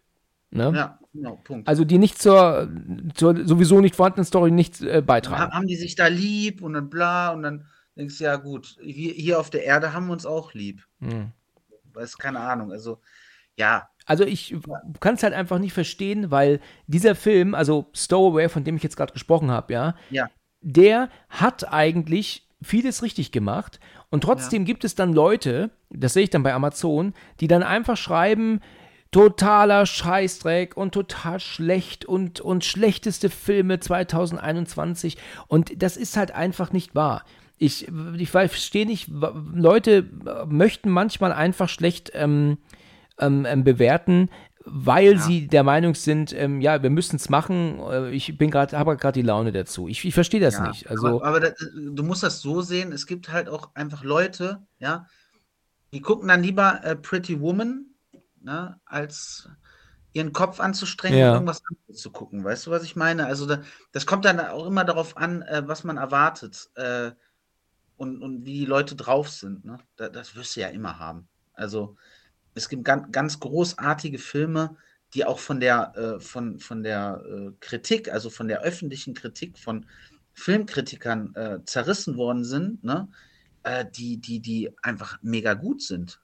Ne? 0.51 0.73
Ja, 0.75 0.99
genau, 1.13 1.37
Punkt. 1.45 1.69
Also 1.69 1.85
die 1.85 1.99
nicht 1.99 2.21
zur, 2.21 2.69
zur 3.15 3.47
sowieso 3.47 3.81
nicht 3.81 3.97
vorhandenen 3.97 4.25
Story 4.25 4.51
nichts 4.51 4.81
äh, 4.81 5.03
beitragen. 5.05 5.41
haben, 5.41 5.53
haben 5.53 5.67
die 5.67 5.77
sich 5.77 5.97
da 5.97 6.07
lieb 6.07 6.63
und 6.63 6.75
dann 6.75 6.89
bla 6.89 7.31
und 7.33 7.43
dann 7.43 7.67
denkst 7.97 8.19
du, 8.19 8.25
ja 8.25 8.37
gut, 8.37 8.77
hier, 8.83 9.13
hier 9.13 9.41
auf 9.41 9.51
der 9.51 9.65
Erde 9.65 9.93
haben 9.93 10.07
wir 10.07 10.13
uns 10.13 10.27
auch 10.27 10.55
lieb. 10.55 10.87
Hm. 11.01 11.33
Weiß 11.93 12.19
keine 12.19 12.41
Ahnung. 12.41 12.71
Also, 12.71 13.01
ja, 13.57 13.89
Also 14.05 14.25
ich 14.25 14.55
kann 15.01 15.15
es 15.15 15.23
halt 15.23 15.33
einfach 15.35 15.59
nicht 15.59 15.73
verstehen, 15.73 16.31
weil 16.31 16.61
dieser 16.87 17.15
Film, 17.15 17.55
also 17.55 17.87
Stowaway, 17.95 18.49
von 18.49 18.65
dem 18.65 18.77
ich 18.77 18.83
jetzt 18.83 18.97
gerade 18.97 19.13
gesprochen 19.13 19.51
habe, 19.51 19.73
ja, 19.73 19.97
ja, 20.11 20.29
der 20.61 21.11
hat 21.29 21.73
eigentlich 21.73 22.49
vieles 22.63 23.03
richtig 23.03 23.33
gemacht 23.33 23.81
und 24.11 24.23
trotzdem 24.23 24.65
gibt 24.65 24.85
es 24.85 24.95
dann 24.95 25.13
Leute, 25.13 25.71
das 25.91 26.13
sehe 26.13 26.25
ich 26.25 26.31
dann 26.31 26.43
bei 26.43 26.55
Amazon, 26.55 27.15
die 27.41 27.49
dann 27.49 27.63
einfach 27.63 27.97
schreiben, 27.97 28.61
totaler 29.11 29.87
Scheißdreck 29.87 30.77
und 30.77 30.93
total 30.93 31.41
schlecht 31.41 32.05
und, 32.05 32.41
und 32.41 32.65
schlechteste 32.65 33.31
Filme 33.31 33.81
2021 33.81 35.17
und 35.49 35.83
das 35.83 35.97
ist 35.97 36.17
halt 36.17 36.33
einfach 36.33 36.73
nicht 36.73 36.95
wahr. 36.95 37.25
Ich, 37.59 37.89
ich 38.19 38.31
verstehe 38.31 38.85
nicht, 38.85 39.09
Leute 39.55 40.11
möchten 40.47 40.91
manchmal 40.91 41.33
einfach 41.33 41.71
schlecht 41.71 42.11
ähm, 42.15 42.59
ähm, 43.19 43.47
ähm, 43.49 43.65
bewerten, 43.65 44.29
weil 44.67 45.19
sie 45.19 45.47
der 45.47 45.63
Meinung 45.63 45.95
sind, 45.95 46.35
ähm, 46.35 46.61
ja, 46.61 46.83
wir 46.83 46.91
müssen 46.91 47.17
es 47.17 47.29
machen. 47.29 47.79
Äh, 47.79 48.11
ich 48.11 48.37
bin 48.37 48.51
gerade, 48.51 48.77
habe 48.79 48.97
gerade 48.97 49.21
die 49.21 49.27
Laune 49.27 49.53
dazu. 49.53 49.89
Ich, 49.89 50.05
ich 50.05 50.13
verstehe 50.13 50.41
das 50.41 50.55
ja. 50.55 50.69
nicht. 50.69 50.91
Also 50.91 51.07
aber, 51.07 51.25
aber 51.25 51.41
das, 51.41 51.55
du 51.75 52.03
musst 52.03 52.23
das 52.23 52.41
so 52.41 52.61
sehen, 52.61 52.93
es 52.93 53.07
gibt 53.07 53.33
halt 53.33 53.49
auch 53.49 53.75
einfach 53.75 54.03
Leute, 54.03 54.67
ja, 54.79 55.07
die 55.93 56.01
gucken 56.01 56.29
dann 56.29 56.43
lieber 56.43 56.85
äh, 56.85 56.97
Pretty 56.97 57.41
Woman, 57.41 57.87
ne, 58.47 58.81
als 58.87 59.51
ihren 60.15 60.33
Kopf 60.33 60.61
anzustrengen 60.61 61.19
Ja. 61.19 61.29
und 61.29 61.35
irgendwas 61.35 61.63
anderes 61.69 62.01
zu 62.01 62.11
gucken. 62.11 62.43
Weißt 62.43 62.67
du, 62.67 62.71
was 62.71 62.85
ich 62.85 62.97
meine? 62.97 63.27
Also 63.27 63.45
da, 63.45 63.63
das 63.93 64.07
kommt 64.07 64.25
dann 64.25 64.41
auch 64.41 64.67
immer 64.67 64.85
darauf 64.85 65.19
an, 65.19 65.43
äh, 65.43 65.63
was 65.67 65.85
man 65.85 65.99
erwartet 65.99 66.71
äh, 66.77 67.11
und, 67.99 68.23
und 68.23 68.47
wie 68.47 68.61
die 68.61 68.65
Leute 68.65 68.97
drauf 68.97 69.29
sind. 69.29 69.67
Ne? 69.67 69.79
Da, 69.97 70.09
das 70.09 70.35
wirst 70.35 70.57
du 70.57 70.61
ja 70.61 70.69
immer 70.69 70.99
haben. 70.99 71.29
Also 71.53 71.97
es 72.55 72.71
gibt 72.71 72.85
ganz, 72.85 73.13
ganz 73.13 73.41
großartige 73.41 74.19
Filme, 74.19 74.77
die 75.13 75.27
auch 75.27 75.39
von 75.39 75.61
der, 75.61 75.95
äh, 75.97 76.21
von, 76.21 76.61
von 76.61 76.83
der 76.83 77.23
äh, 77.29 77.51
Kritik, 77.61 78.11
also 78.11 78.31
von 78.31 78.49
der 78.49 78.63
öffentlichen 78.63 79.13
Kritik 79.13 79.59
von 79.59 79.87
Filmkritikern 80.33 81.35
äh, 81.35 81.59
zerrissen 81.65 82.17
worden 82.17 82.45
sind, 82.45 82.85
ne? 82.85 83.09
äh, 83.65 83.85
die, 83.91 84.19
die, 84.19 84.41
die 84.41 84.75
einfach 84.83 85.19
mega 85.23 85.55
gut 85.55 85.83
sind. 85.83 86.21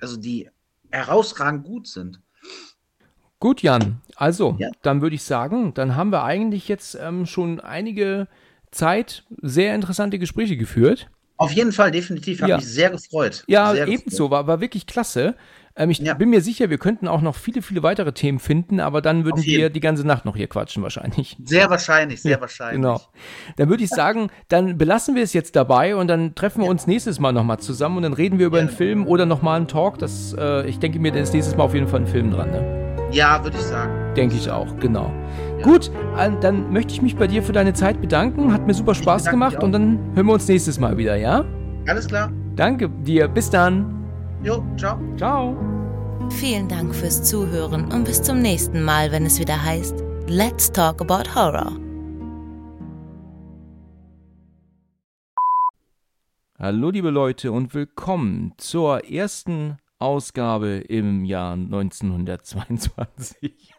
Also 0.00 0.16
die 0.16 0.50
herausragend 0.90 1.64
gut 1.64 1.86
sind. 1.86 2.20
gut, 3.40 3.62
Jan. 3.62 4.00
Also, 4.16 4.56
Ja. 4.58 4.68
dann 4.82 5.00
würde 5.00 5.14
ich 5.14 5.22
sagen, 5.22 5.72
dann 5.74 5.94
haben 5.94 6.10
wir 6.10 6.24
eigentlich 6.24 6.66
jetzt 6.68 6.96
ähm, 7.00 7.24
schon 7.26 7.60
einige 7.60 8.26
Zeit 8.72 9.24
sehr 9.42 9.74
interessante 9.74 10.18
Gespräche 10.18 10.56
geführt. 10.56 11.08
Auf 11.36 11.52
jeden 11.52 11.70
Fall, 11.72 11.92
definitiv. 11.92 12.40
Habe 12.42 12.50
Ja. 12.50 12.56
mich 12.56 12.66
sehr 12.66 12.90
gefreut. 12.90 13.44
Ja, 13.46 13.72
sehr 13.72 13.86
ebenso, 13.86 14.30
war, 14.30 14.48
war 14.48 14.60
wirklich 14.60 14.86
klasse. 14.86 15.36
Ähm, 15.78 15.90
ich 15.90 15.98
Ja. 16.00 16.14
bin 16.14 16.28
mir 16.30 16.40
sicher, 16.40 16.68
wir 16.70 16.76
könnten 16.78 17.08
auch 17.08 17.22
noch 17.22 17.36
viele, 17.36 17.62
viele 17.62 17.82
weitere 17.82 18.12
Themen 18.12 18.40
finden, 18.40 18.80
aber 18.80 19.00
dann 19.00 19.24
würden 19.24 19.42
wir 19.44 19.70
die 19.70 19.80
ganze 19.80 20.04
Nacht 20.06 20.24
noch 20.24 20.36
hier 20.36 20.48
quatschen 20.48 20.82
wahrscheinlich. 20.82 21.36
Sehr 21.44 21.70
wahrscheinlich, 21.70 22.20
sehr 22.20 22.40
wahrscheinlich. 22.40 22.82
Genau. 22.82 23.00
Dann 23.56 23.68
würde 23.68 23.84
ich 23.84 23.90
sagen, 23.90 24.28
dann 24.48 24.76
belassen 24.76 25.14
wir 25.14 25.22
es 25.22 25.32
jetzt 25.32 25.54
dabei 25.56 25.94
und 25.96 26.08
dann 26.08 26.34
treffen 26.34 26.62
wir 26.62 26.68
uns 26.68 26.86
nächstes 26.86 27.20
Mal 27.20 27.32
nochmal 27.32 27.60
zusammen 27.60 27.96
und 27.98 28.02
dann 28.02 28.12
reden 28.12 28.38
wir 28.38 28.46
über 28.46 28.58
einen 28.58 28.68
Film 28.68 29.06
oder 29.06 29.24
nochmal 29.24 29.56
einen 29.56 29.68
Talk. 29.68 29.98
Das, 29.98 30.34
äh, 30.38 30.66
ich 30.68 30.78
denke 30.80 30.98
mir, 30.98 31.12
da 31.12 31.20
ist 31.20 31.32
nächstes 31.32 31.56
Mal 31.56 31.64
auf 31.64 31.74
jeden 31.74 31.86
Fall 31.88 32.00
ein 32.00 32.06
Film 32.06 32.32
dran. 32.32 32.50
Ne? 32.50 33.08
Ja, 33.12 33.42
würde 33.42 33.56
ich 33.56 33.62
sagen. 33.62 34.14
Denke 34.16 34.34
ich 34.34 34.50
auch, 34.50 34.66
genau. 34.80 35.12
Gut, 35.62 35.90
äh, 36.18 36.30
dann 36.40 36.72
möchte 36.72 36.92
ich 36.92 37.00
mich 37.02 37.16
bei 37.16 37.26
dir 37.26 37.42
für 37.42 37.52
deine 37.52 37.72
Zeit 37.72 38.00
bedanken. 38.00 38.52
Hat 38.52 38.66
mir 38.66 38.74
super 38.74 38.94
Spaß 38.94 39.30
gemacht 39.30 39.62
und 39.62 39.72
dann 39.72 39.98
hören 40.14 40.26
wir 40.26 40.32
uns 40.34 40.48
nächstes 40.48 40.78
Mal 40.78 40.98
wieder, 40.98 41.16
ja? 41.16 41.44
Alles 41.86 42.06
klar. 42.08 42.30
Danke 42.56 42.88
dir. 42.90 43.28
Bis 43.28 43.48
dann. 43.48 43.97
Jo, 44.44 44.64
ciao. 44.76 45.00
Ciao. 45.16 45.56
Vielen 46.30 46.68
Dank 46.68 46.94
fürs 46.94 47.24
Zuhören 47.24 47.92
und 47.92 48.04
bis 48.04 48.22
zum 48.22 48.40
nächsten 48.40 48.84
Mal, 48.84 49.10
wenn 49.10 49.26
es 49.26 49.40
wieder 49.40 49.64
heißt 49.64 49.96
Let's 50.28 50.70
Talk 50.70 51.00
About 51.00 51.34
Horror. 51.34 51.76
Hallo 56.56 56.90
liebe 56.90 57.10
Leute 57.10 57.50
und 57.50 57.74
willkommen 57.74 58.54
zur 58.58 59.10
ersten 59.10 59.78
Ausgabe 59.98 60.84
im 60.88 61.24
Jahr 61.24 61.54
1922. 61.54 63.74